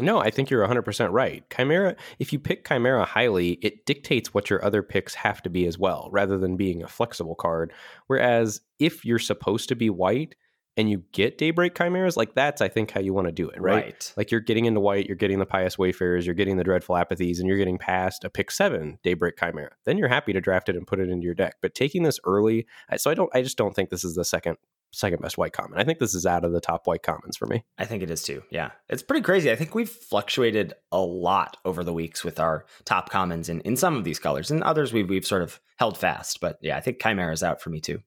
No, 0.02 0.20
I 0.20 0.30
think 0.32 0.50
you're 0.50 0.68
100% 0.68 1.12
right. 1.12 1.44
Chimera, 1.50 1.96
if 2.20 2.34
you 2.34 2.40
pick 2.40 2.68
Chimera 2.68 3.06
highly, 3.06 3.52
it 3.62 3.86
dictates 3.86 4.34
what 4.34 4.50
your 4.50 4.64
other 4.64 4.84
picks 4.84 5.14
have 5.16 5.42
to 5.44 5.50
be 5.50 5.66
as 5.66 5.78
well, 5.78 6.10
rather 6.12 6.38
than 6.38 6.58
being 6.58 6.84
a 6.84 6.88
flexible 6.88 7.36
card. 7.36 7.74
Whereas 8.08 8.62
if 8.80 9.06
you're 9.06 9.20
supposed 9.20 9.70
to 9.70 9.76
be 9.76 9.90
white, 9.90 10.36
and 10.78 10.90
you 10.90 11.04
get 11.12 11.38
Daybreak 11.38 11.76
Chimeras, 11.76 12.16
like 12.16 12.34
that's 12.34 12.62
I 12.62 12.70
think 12.70 12.92
how 12.92 13.02
you 13.02 13.14
want 13.14 13.28
to 13.28 13.34
do 13.34 13.50
it, 13.50 13.62
right? 13.62 13.84
Right. 13.84 14.14
Like 14.16 14.32
you're 14.32 14.40
getting 14.40 14.66
into 14.66 14.80
white, 14.80 15.06
you're 15.06 15.18
getting 15.18 15.40
the 15.40 15.46
Pious 15.46 15.78
Wayfarers, 15.78 16.26
you're 16.26 16.34
getting 16.34 16.56
the 16.56 16.64
Dreadful 16.64 16.96
Apathies, 16.96 17.40
and 17.40 17.48
you're 17.48 17.58
getting 17.58 17.78
past 17.78 18.24
a 18.24 18.30
pick 18.30 18.50
seven 18.50 18.98
Daybreak 19.04 19.38
Chimera. 19.38 19.72
Then 19.86 19.98
you're 19.98 20.08
happy 20.08 20.32
to 20.34 20.40
draft 20.40 20.70
it 20.70 20.78
and 20.78 20.88
put 20.88 21.00
it 21.00 21.10
into 21.10 21.26
your 21.26 21.36
deck. 21.36 21.58
But 21.62 21.76
taking 21.76 22.04
this 22.04 22.20
early, 22.24 22.68
so 22.96 23.12
I 23.12 23.14
don't, 23.14 23.30
I 23.36 23.42
just 23.42 23.58
don't 23.58 23.76
think 23.76 23.90
this 23.90 24.06
is 24.06 24.16
the 24.16 24.24
second 24.24 24.58
second 24.92 25.22
best 25.22 25.38
white 25.38 25.54
common. 25.54 25.80
I 25.80 25.84
think 25.84 26.00
this 26.00 26.14
is 26.14 26.26
out 26.26 26.44
of 26.44 26.52
the 26.52 26.62
top 26.62 26.88
white 26.88 27.04
commons 27.04 27.38
for 27.38 27.46
me. 27.48 27.64
I 27.78 27.86
think 27.86 28.04
it 28.04 28.12
is 28.12 28.24
too. 28.24 28.44
Yeah. 28.50 28.72
It's 28.90 29.04
pretty 29.04 29.24
crazy. 29.24 29.52
I 29.52 29.56
think 29.56 29.74
we've 29.76 29.90
fluctuated 29.90 30.74
a 30.92 31.00
lot 31.00 31.58
over 31.66 31.84
the 31.84 31.94
weeks 31.94 32.24
with 32.24 32.40
our 32.40 32.66
top 32.86 33.10
commons 33.10 33.50
in, 33.50 33.62
in 33.62 33.78
some 33.78 33.96
of 33.96 34.04
these 34.04 34.20
colors. 34.20 34.52
and 34.52 34.64
others 34.64 34.94
we've 34.94 35.10
we've 35.10 35.26
sort 35.26 35.42
of 35.42 35.60
held 35.78 35.98
fast. 35.98 36.40
But 36.42 36.58
yeah, 36.62 36.78
I 36.78 36.82
think 36.82 37.00
Chimera's 37.02 37.44
out 37.44 37.62
for 37.62 37.70
me 37.70 37.80
too. 37.80 38.02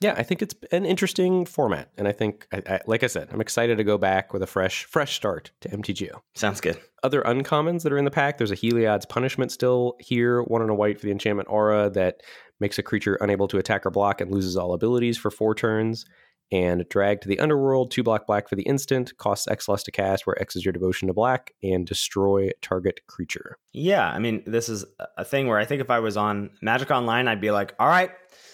Yeah, 0.00 0.14
I 0.18 0.22
think 0.22 0.42
it's 0.42 0.54
an 0.70 0.84
interesting 0.84 1.46
format, 1.46 1.88
and 1.96 2.06
I 2.06 2.12
think, 2.12 2.46
I, 2.52 2.62
I, 2.66 2.80
like 2.86 3.02
I 3.02 3.06
said, 3.06 3.28
I'm 3.32 3.40
excited 3.40 3.78
to 3.78 3.84
go 3.84 3.96
back 3.96 4.34
with 4.34 4.42
a 4.42 4.46
fresh, 4.46 4.84
fresh 4.84 5.14
start 5.14 5.52
to 5.62 5.68
MTGO. 5.70 6.20
Sounds 6.34 6.60
good. 6.60 6.78
Other 7.02 7.22
uncommons 7.22 7.84
that 7.84 7.92
are 7.92 7.96
in 7.96 8.04
the 8.04 8.10
pack, 8.10 8.36
there's 8.36 8.50
a 8.50 8.56
Heliod's 8.56 9.06
Punishment 9.06 9.50
still 9.50 9.94
here, 10.00 10.42
one 10.42 10.60
and 10.60 10.70
a 10.70 10.74
white 10.74 11.00
for 11.00 11.06
the 11.06 11.12
enchantment 11.12 11.48
aura 11.50 11.88
that 11.90 12.22
makes 12.64 12.78
a 12.78 12.82
creature 12.82 13.18
unable 13.20 13.46
to 13.46 13.58
attack 13.58 13.84
or 13.84 13.90
block 13.90 14.22
and 14.22 14.32
loses 14.32 14.56
all 14.56 14.72
abilities 14.72 15.18
for 15.18 15.30
four 15.30 15.54
turns. 15.54 16.06
And 16.50 16.86
drag 16.88 17.20
to 17.20 17.28
the 17.28 17.38
underworld, 17.38 17.90
two 17.90 18.02
black 18.02 18.26
black 18.26 18.48
for 18.48 18.56
the 18.56 18.62
instant, 18.62 19.14
costs 19.18 19.46
X 19.48 19.68
less 19.68 19.82
to 19.82 19.90
cast, 19.90 20.26
where 20.26 20.40
X 20.40 20.56
is 20.56 20.64
your 20.64 20.72
devotion 20.72 21.08
to 21.08 21.14
black, 21.14 21.52
and 21.62 21.86
destroy 21.86 22.50
target 22.62 23.00
creature. 23.06 23.58
Yeah, 23.74 24.08
I 24.08 24.18
mean, 24.18 24.42
this 24.46 24.70
is 24.70 24.84
a 25.18 25.26
thing 25.26 25.46
where 25.46 25.58
I 25.58 25.66
think 25.66 25.82
if 25.82 25.90
I 25.90 25.98
was 25.98 26.16
on 26.16 26.50
Magic 26.62 26.90
Online, 26.90 27.28
I'd 27.28 27.40
be 27.40 27.50
like, 27.50 27.74
all 27.78 27.88
right, 27.88 28.10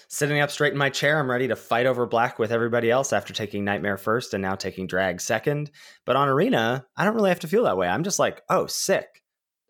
sitting 0.08 0.40
up 0.40 0.50
straight 0.50 0.72
in 0.72 0.78
my 0.78 0.90
chair, 0.90 1.20
I'm 1.20 1.30
ready 1.30 1.46
to 1.48 1.56
fight 1.56 1.86
over 1.86 2.04
black 2.04 2.38
with 2.38 2.50
everybody 2.50 2.90
else 2.90 3.12
after 3.12 3.32
taking 3.32 3.64
Nightmare 3.64 3.98
first 3.98 4.34
and 4.34 4.42
now 4.42 4.56
taking 4.56 4.88
Drag 4.88 5.20
second. 5.20 5.70
But 6.04 6.16
on 6.16 6.28
Arena, 6.28 6.86
I 6.96 7.04
don't 7.04 7.14
really 7.14 7.30
have 7.30 7.40
to 7.40 7.48
feel 7.48 7.64
that 7.64 7.76
way. 7.76 7.86
I'm 7.86 8.04
just 8.04 8.18
like, 8.18 8.42
oh, 8.48 8.66
sick. 8.66 9.22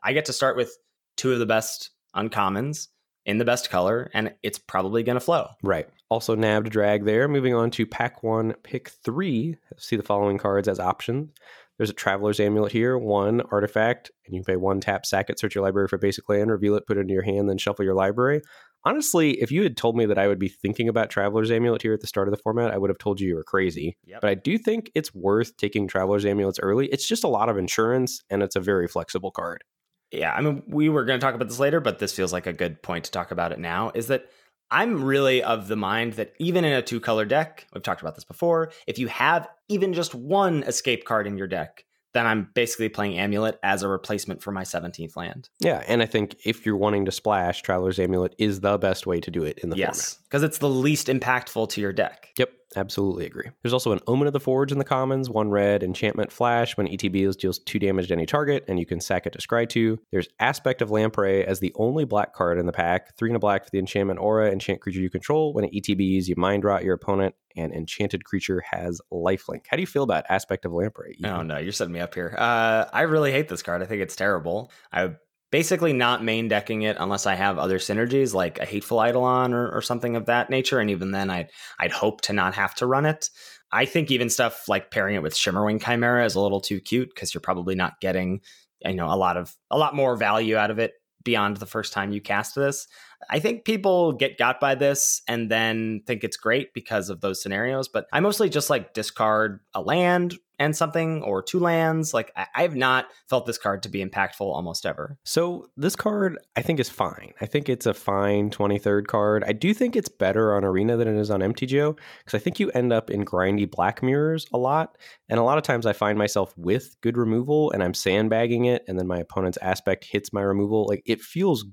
I 0.02 0.14
get 0.14 0.26
to 0.26 0.32
start 0.32 0.56
with 0.56 0.74
two 1.16 1.32
of 1.32 1.40
the 1.40 1.46
best 1.46 1.90
uncommons 2.14 2.88
in 3.30 3.38
the 3.38 3.44
best 3.44 3.70
color, 3.70 4.10
and 4.12 4.34
it's 4.42 4.58
probably 4.58 5.04
going 5.04 5.14
to 5.16 5.24
flow. 5.24 5.46
Right. 5.62 5.88
Also 6.08 6.34
nabbed 6.34 6.70
drag 6.70 7.04
there. 7.04 7.28
Moving 7.28 7.54
on 7.54 7.70
to 7.70 7.86
pack 7.86 8.24
one, 8.24 8.54
pick 8.64 8.90
three. 9.04 9.56
See 9.78 9.96
the 9.96 10.02
following 10.02 10.36
cards 10.36 10.66
as 10.66 10.80
options. 10.80 11.30
There's 11.78 11.90
a 11.90 11.94
Traveler's 11.94 12.40
Amulet 12.40 12.72
here, 12.72 12.98
one 12.98 13.40
artifact, 13.52 14.10
and 14.26 14.34
you 14.34 14.42
pay 14.42 14.56
one 14.56 14.80
tap, 14.80 15.06
sack 15.06 15.30
it, 15.30 15.38
search 15.38 15.54
your 15.54 15.64
library 15.64 15.88
for 15.88 15.96
basic 15.96 16.28
land, 16.28 16.50
reveal 16.50 16.74
it, 16.74 16.86
put 16.86 16.98
it 16.98 17.02
into 17.02 17.14
your 17.14 17.22
hand, 17.22 17.48
then 17.48 17.56
shuffle 17.56 17.86
your 17.86 17.94
library. 17.94 18.42
Honestly, 18.84 19.40
if 19.40 19.50
you 19.50 19.62
had 19.62 19.76
told 19.76 19.96
me 19.96 20.06
that 20.06 20.18
I 20.18 20.26
would 20.26 20.38
be 20.38 20.48
thinking 20.48 20.88
about 20.88 21.08
Traveler's 21.08 21.50
Amulet 21.50 21.82
here 21.82 21.94
at 21.94 22.00
the 22.00 22.06
start 22.06 22.28
of 22.28 22.32
the 22.32 22.42
format, 22.42 22.70
I 22.70 22.78
would 22.78 22.90
have 22.90 22.98
told 22.98 23.20
you 23.20 23.28
you 23.28 23.34
were 23.34 23.44
crazy. 23.44 23.96
Yep. 24.04 24.20
But 24.20 24.30
I 24.30 24.34
do 24.34 24.58
think 24.58 24.90
it's 24.94 25.14
worth 25.14 25.56
taking 25.56 25.86
Traveler's 25.86 26.26
Amulets 26.26 26.58
early. 26.60 26.86
It's 26.88 27.06
just 27.06 27.24
a 27.24 27.28
lot 27.28 27.48
of 27.48 27.56
insurance, 27.56 28.20
and 28.28 28.42
it's 28.42 28.56
a 28.56 28.60
very 28.60 28.88
flexible 28.88 29.30
card. 29.30 29.64
Yeah, 30.12 30.32
I 30.32 30.40
mean, 30.40 30.62
we 30.66 30.88
were 30.88 31.04
going 31.04 31.20
to 31.20 31.24
talk 31.24 31.34
about 31.34 31.48
this 31.48 31.60
later, 31.60 31.80
but 31.80 31.98
this 31.98 32.12
feels 32.12 32.32
like 32.32 32.46
a 32.46 32.52
good 32.52 32.82
point 32.82 33.04
to 33.04 33.10
talk 33.10 33.30
about 33.30 33.52
it 33.52 33.58
now. 33.58 33.92
Is 33.94 34.08
that 34.08 34.26
I'm 34.70 35.04
really 35.04 35.42
of 35.42 35.68
the 35.68 35.76
mind 35.76 36.14
that 36.14 36.32
even 36.38 36.64
in 36.64 36.72
a 36.72 36.82
two 36.82 37.00
color 37.00 37.24
deck, 37.24 37.66
we've 37.72 37.82
talked 37.82 38.00
about 38.00 38.14
this 38.14 38.24
before, 38.24 38.72
if 38.86 38.98
you 38.98 39.08
have 39.08 39.48
even 39.68 39.92
just 39.92 40.14
one 40.14 40.62
escape 40.64 41.04
card 41.04 41.26
in 41.26 41.38
your 41.38 41.46
deck, 41.46 41.84
then 42.12 42.26
I'm 42.26 42.48
basically 42.54 42.88
playing 42.88 43.18
Amulet 43.18 43.58
as 43.62 43.82
a 43.82 43.88
replacement 43.88 44.42
for 44.42 44.50
my 44.52 44.62
17th 44.62 45.16
land. 45.16 45.48
Yeah, 45.60 45.82
and 45.86 46.02
I 46.02 46.06
think 46.06 46.36
if 46.44 46.66
you're 46.66 46.76
wanting 46.76 47.04
to 47.04 47.12
splash, 47.12 47.62
Traveler's 47.62 47.98
Amulet 47.98 48.34
is 48.38 48.60
the 48.60 48.78
best 48.78 49.06
way 49.06 49.20
to 49.20 49.30
do 49.30 49.44
it 49.44 49.58
in 49.58 49.70
the 49.70 49.76
format. 49.76 49.96
yes, 49.96 50.18
because 50.24 50.42
it's 50.42 50.58
the 50.58 50.68
least 50.68 51.06
impactful 51.06 51.68
to 51.70 51.80
your 51.80 51.92
deck. 51.92 52.28
Yep, 52.38 52.50
absolutely 52.76 53.26
agree. 53.26 53.48
There's 53.62 53.72
also 53.72 53.92
an 53.92 54.00
Omen 54.06 54.26
of 54.26 54.32
the 54.32 54.40
Forge 54.40 54.72
in 54.72 54.78
the 54.78 54.84
commons, 54.84 55.30
one 55.30 55.50
red 55.50 55.82
enchantment 55.82 56.32
flash. 56.32 56.76
When 56.76 56.88
ETB 56.88 57.36
deals 57.36 57.58
two 57.58 57.78
damage 57.78 58.08
to 58.08 58.14
any 58.14 58.26
target, 58.26 58.64
and 58.66 58.78
you 58.78 58.86
can 58.86 59.00
sack 59.00 59.26
it 59.26 59.32
to 59.32 59.38
scry 59.38 59.68
two. 59.68 59.98
There's 60.10 60.28
Aspect 60.40 60.82
of 60.82 60.90
Lamprey 60.90 61.44
as 61.44 61.60
the 61.60 61.72
only 61.76 62.04
black 62.04 62.34
card 62.34 62.58
in 62.58 62.66
the 62.66 62.72
pack, 62.72 63.16
three 63.16 63.30
and 63.30 63.36
a 63.36 63.40
black 63.40 63.64
for 63.64 63.70
the 63.70 63.78
enchantment 63.78 64.18
aura, 64.20 64.50
enchant 64.50 64.80
creature 64.80 65.00
you 65.00 65.10
control. 65.10 65.52
When 65.52 65.64
it 65.64 65.72
ETBs, 65.72 66.26
you 66.26 66.34
mind 66.36 66.64
rot 66.64 66.84
your 66.84 66.94
opponent, 66.94 67.34
and 67.56 67.72
enchanted 67.72 68.24
creature 68.24 68.62
has 68.70 69.00
lifelink. 69.12 69.66
How 69.68 69.76
do 69.76 69.82
you 69.82 69.86
feel 69.86 70.02
about 70.02 70.24
Aspect 70.28 70.64
of 70.64 70.72
Lamprey? 70.72 71.16
Ethan? 71.18 71.30
Oh 71.30 71.42
no, 71.42 71.58
you're 71.58 71.72
setting 71.72 71.92
me 71.92 72.00
up 72.00 72.14
here. 72.14 72.34
Uh, 72.36 72.86
I 72.92 73.02
really 73.02 73.32
hate 73.32 73.48
this 73.48 73.62
card. 73.62 73.82
I 73.82 73.86
think 73.86 74.02
it's 74.02 74.16
terrible. 74.16 74.70
I 74.92 75.14
basically 75.50 75.92
not 75.92 76.22
main 76.22 76.48
decking 76.48 76.82
it 76.82 76.96
unless 77.00 77.26
I 77.26 77.34
have 77.34 77.58
other 77.58 77.78
synergies 77.78 78.34
like 78.34 78.58
a 78.58 78.64
hateful 78.64 79.04
eidolon 79.04 79.52
or, 79.52 79.70
or 79.70 79.82
something 79.82 80.16
of 80.16 80.26
that 80.26 80.50
nature. 80.50 80.78
And 80.78 80.90
even 80.90 81.10
then, 81.10 81.30
I'd 81.30 81.50
I'd 81.78 81.92
hope 81.92 82.20
to 82.22 82.32
not 82.32 82.54
have 82.54 82.74
to 82.76 82.86
run 82.86 83.06
it. 83.06 83.28
I 83.72 83.84
think 83.84 84.10
even 84.10 84.30
stuff 84.30 84.68
like 84.68 84.90
pairing 84.90 85.14
it 85.14 85.22
with 85.22 85.34
Shimmerwing 85.34 85.82
Chimera 85.84 86.24
is 86.24 86.34
a 86.34 86.40
little 86.40 86.60
too 86.60 86.80
cute 86.80 87.10
because 87.14 87.32
you're 87.32 87.40
probably 87.40 87.74
not 87.74 88.00
getting 88.00 88.40
you 88.84 88.94
know 88.94 89.12
a 89.12 89.16
lot 89.16 89.36
of 89.36 89.54
a 89.70 89.78
lot 89.78 89.94
more 89.94 90.16
value 90.16 90.56
out 90.56 90.70
of 90.70 90.78
it 90.78 90.94
beyond 91.22 91.58
the 91.58 91.66
first 91.66 91.92
time 91.92 92.12
you 92.12 92.20
cast 92.20 92.54
this. 92.54 92.86
I 93.28 93.38
think 93.38 93.64
people 93.64 94.12
get 94.12 94.38
got 94.38 94.60
by 94.60 94.74
this 94.74 95.22
and 95.28 95.50
then 95.50 96.02
think 96.06 96.24
it's 96.24 96.36
great 96.36 96.72
because 96.72 97.10
of 97.10 97.20
those 97.20 97.42
scenarios, 97.42 97.88
but 97.88 98.06
I 98.12 98.20
mostly 98.20 98.48
just 98.48 98.70
like 98.70 98.94
discard 98.94 99.60
a 99.74 99.80
land 99.80 100.36
and 100.60 100.76
something 100.76 101.22
or 101.22 101.42
two 101.42 101.58
lands. 101.58 102.12
Like 102.12 102.30
I, 102.36 102.62
have 102.62 102.76
not 102.76 103.06
felt 103.28 103.46
this 103.46 103.56
card 103.56 103.82
to 103.84 103.88
be 103.88 104.04
impactful 104.04 104.42
almost 104.42 104.84
ever. 104.84 105.16
So 105.24 105.70
this 105.76 105.96
card 105.96 106.38
I 106.54 106.60
think 106.60 106.78
is 106.78 106.90
fine. 106.90 107.32
I 107.40 107.46
think 107.46 107.68
it's 107.68 107.86
a 107.86 107.94
fine 107.94 108.50
23rd 108.50 109.06
card. 109.06 109.42
I 109.46 109.52
do 109.52 109.72
think 109.72 109.96
it's 109.96 110.10
better 110.10 110.54
on 110.54 110.62
Arena 110.62 110.98
than 110.98 111.08
it 111.08 111.18
is 111.18 111.30
on 111.30 111.40
MTGO 111.40 111.98
because 112.18 112.34
I 112.34 112.42
think 112.42 112.60
you 112.60 112.70
end 112.70 112.92
up 112.92 113.10
in 113.10 113.24
grindy 113.24 113.68
black 113.68 114.02
mirrors 114.02 114.46
a 114.52 114.58
lot. 114.58 114.98
And 115.30 115.40
a 115.40 115.42
lot 115.42 115.56
of 115.56 115.64
times 115.64 115.86
I 115.86 115.94
find 115.94 116.18
myself 116.18 116.52
with 116.58 116.94
good 117.00 117.16
removal 117.16 117.70
and 117.70 117.82
I'm 117.82 117.94
sandbagging 117.94 118.66
it 118.66 118.84
and 118.86 118.98
then 118.98 119.06
my 119.06 119.18
opponent's 119.18 119.58
aspect 119.62 120.04
hits 120.04 120.30
my 120.30 120.42
removal. 120.42 120.86
Like 120.86 121.02
it 121.06 121.22
feels 121.22 121.64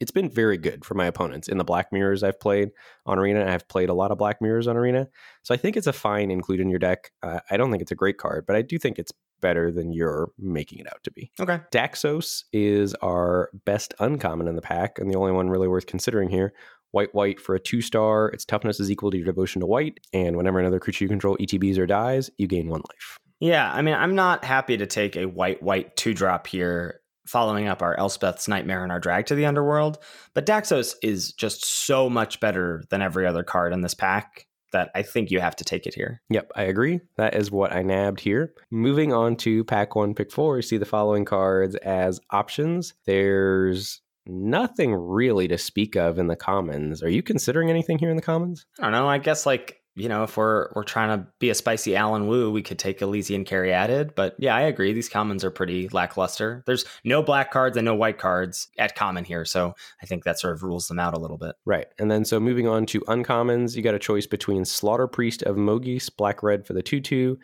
it's 0.00 0.10
been 0.10 0.30
very 0.30 0.56
good 0.56 0.84
for 0.84 0.94
my 0.94 1.06
opponents 1.06 1.48
in 1.48 1.58
the 1.58 1.64
black 1.64 1.92
mirrors 1.92 2.22
I've 2.22 2.40
played 2.40 2.70
on 3.04 3.18
Arena. 3.18 3.44
I've 3.46 3.68
played 3.68 3.88
a 3.88 3.94
lot 3.94 4.10
of 4.10 4.18
black 4.18 4.40
mirrors 4.40 4.66
on 4.66 4.76
Arena. 4.76 5.08
So 5.42 5.54
I 5.54 5.56
think 5.56 5.76
it's 5.76 5.86
a 5.86 5.92
fine 5.92 6.30
include 6.30 6.60
in 6.60 6.68
your 6.68 6.78
deck. 6.78 7.10
Uh, 7.22 7.40
I 7.50 7.56
don't 7.56 7.70
think 7.70 7.82
it's 7.82 7.92
a 7.92 7.96
great 7.96 8.18
card, 8.18 8.44
but 8.46 8.56
I 8.56 8.62
do 8.62 8.78
think 8.78 8.98
it's 8.98 9.12
better 9.40 9.70
than 9.70 9.92
you're 9.92 10.30
making 10.38 10.78
it 10.78 10.86
out 10.86 11.02
to 11.04 11.10
be. 11.10 11.30
Okay. 11.40 11.60
Daxos 11.70 12.44
is 12.52 12.94
our 12.94 13.50
best 13.64 13.94
uncommon 14.00 14.48
in 14.48 14.56
the 14.56 14.62
pack, 14.62 14.98
and 14.98 15.10
the 15.10 15.16
only 15.16 15.32
one 15.32 15.50
really 15.50 15.68
worth 15.68 15.86
considering 15.86 16.30
here. 16.30 16.52
White, 16.92 17.14
white 17.14 17.40
for 17.40 17.54
a 17.54 17.60
two 17.60 17.82
star. 17.82 18.28
Its 18.28 18.44
toughness 18.44 18.80
is 18.80 18.90
equal 18.90 19.10
to 19.10 19.16
your 19.16 19.26
devotion 19.26 19.60
to 19.60 19.66
white, 19.66 20.00
and 20.12 20.36
whenever 20.36 20.58
another 20.58 20.80
creature 20.80 21.04
you 21.04 21.08
control 21.08 21.36
ETBs 21.36 21.78
or 21.78 21.86
dies, 21.86 22.30
you 22.38 22.46
gain 22.46 22.68
one 22.68 22.80
life. 22.80 23.18
Yeah, 23.38 23.70
I 23.70 23.82
mean, 23.82 23.94
I'm 23.94 24.14
not 24.14 24.44
happy 24.44 24.78
to 24.78 24.86
take 24.86 25.16
a 25.16 25.26
white, 25.26 25.62
white 25.62 25.94
two 25.96 26.14
drop 26.14 26.46
here 26.46 27.00
following 27.26 27.68
up 27.68 27.82
our 27.82 27.96
Elspeth's 27.96 28.48
Nightmare 28.48 28.82
and 28.82 28.92
our 28.92 29.00
Drag 29.00 29.26
to 29.26 29.34
the 29.34 29.46
Underworld. 29.46 29.98
But 30.34 30.46
Daxos 30.46 30.94
is 31.02 31.32
just 31.32 31.64
so 31.64 32.08
much 32.08 32.40
better 32.40 32.84
than 32.90 33.02
every 33.02 33.26
other 33.26 33.42
card 33.42 33.72
in 33.72 33.80
this 33.80 33.94
pack 33.94 34.46
that 34.72 34.90
I 34.94 35.02
think 35.02 35.30
you 35.30 35.40
have 35.40 35.56
to 35.56 35.64
take 35.64 35.86
it 35.86 35.94
here. 35.94 36.20
Yep, 36.28 36.52
I 36.56 36.64
agree. 36.64 37.00
That 37.16 37.34
is 37.34 37.50
what 37.50 37.72
I 37.72 37.82
nabbed 37.82 38.20
here. 38.20 38.52
Moving 38.70 39.12
on 39.12 39.36
to 39.36 39.64
pack 39.64 39.94
one, 39.94 40.14
pick 40.14 40.30
four, 40.30 40.56
you 40.56 40.62
see 40.62 40.76
the 40.76 40.84
following 40.84 41.24
cards 41.24 41.76
as 41.76 42.20
options. 42.30 42.94
There's 43.06 44.00
nothing 44.26 44.92
really 44.92 45.48
to 45.48 45.56
speak 45.56 45.96
of 45.96 46.18
in 46.18 46.26
the 46.26 46.36
commons. 46.36 47.02
Are 47.02 47.08
you 47.08 47.22
considering 47.22 47.70
anything 47.70 47.98
here 47.98 48.10
in 48.10 48.16
the 48.16 48.22
commons? 48.22 48.66
I 48.78 48.84
don't 48.84 48.92
know. 48.92 49.08
I 49.08 49.18
guess 49.18 49.46
like 49.46 49.80
you 49.96 50.08
know, 50.10 50.22
if 50.22 50.36
we're 50.36 50.68
we're 50.74 50.84
trying 50.84 51.18
to 51.18 51.26
be 51.38 51.48
a 51.48 51.54
spicy 51.54 51.96
Alan 51.96 52.26
Wu, 52.26 52.52
we 52.52 52.62
could 52.62 52.78
take 52.78 53.00
Elysian 53.00 53.44
Caryatid. 53.44 54.14
But 54.14 54.36
yeah, 54.38 54.54
I 54.54 54.60
agree. 54.60 54.92
These 54.92 55.08
commons 55.08 55.42
are 55.42 55.50
pretty 55.50 55.88
lackluster. 55.88 56.62
There's 56.66 56.84
no 57.02 57.22
black 57.22 57.50
cards 57.50 57.78
and 57.78 57.84
no 57.86 57.94
white 57.94 58.18
cards 58.18 58.68
at 58.78 58.94
common 58.94 59.24
here, 59.24 59.46
so 59.46 59.74
I 60.02 60.06
think 60.06 60.24
that 60.24 60.38
sort 60.38 60.54
of 60.54 60.62
rules 60.62 60.86
them 60.86 60.98
out 60.98 61.14
a 61.14 61.18
little 61.18 61.38
bit. 61.38 61.56
Right. 61.64 61.86
And 61.98 62.10
then 62.10 62.26
so 62.26 62.38
moving 62.38 62.68
on 62.68 62.84
to 62.86 63.00
uncommons, 63.02 63.74
you 63.74 63.82
got 63.82 63.94
a 63.94 63.98
choice 63.98 64.26
between 64.26 64.66
Slaughter 64.66 65.06
Priest 65.08 65.42
of 65.42 65.56
Mogis, 65.56 66.14
black 66.14 66.42
red 66.42 66.66
for 66.66 66.74
the 66.74 66.82
2 66.82 67.00
2. 67.00 67.38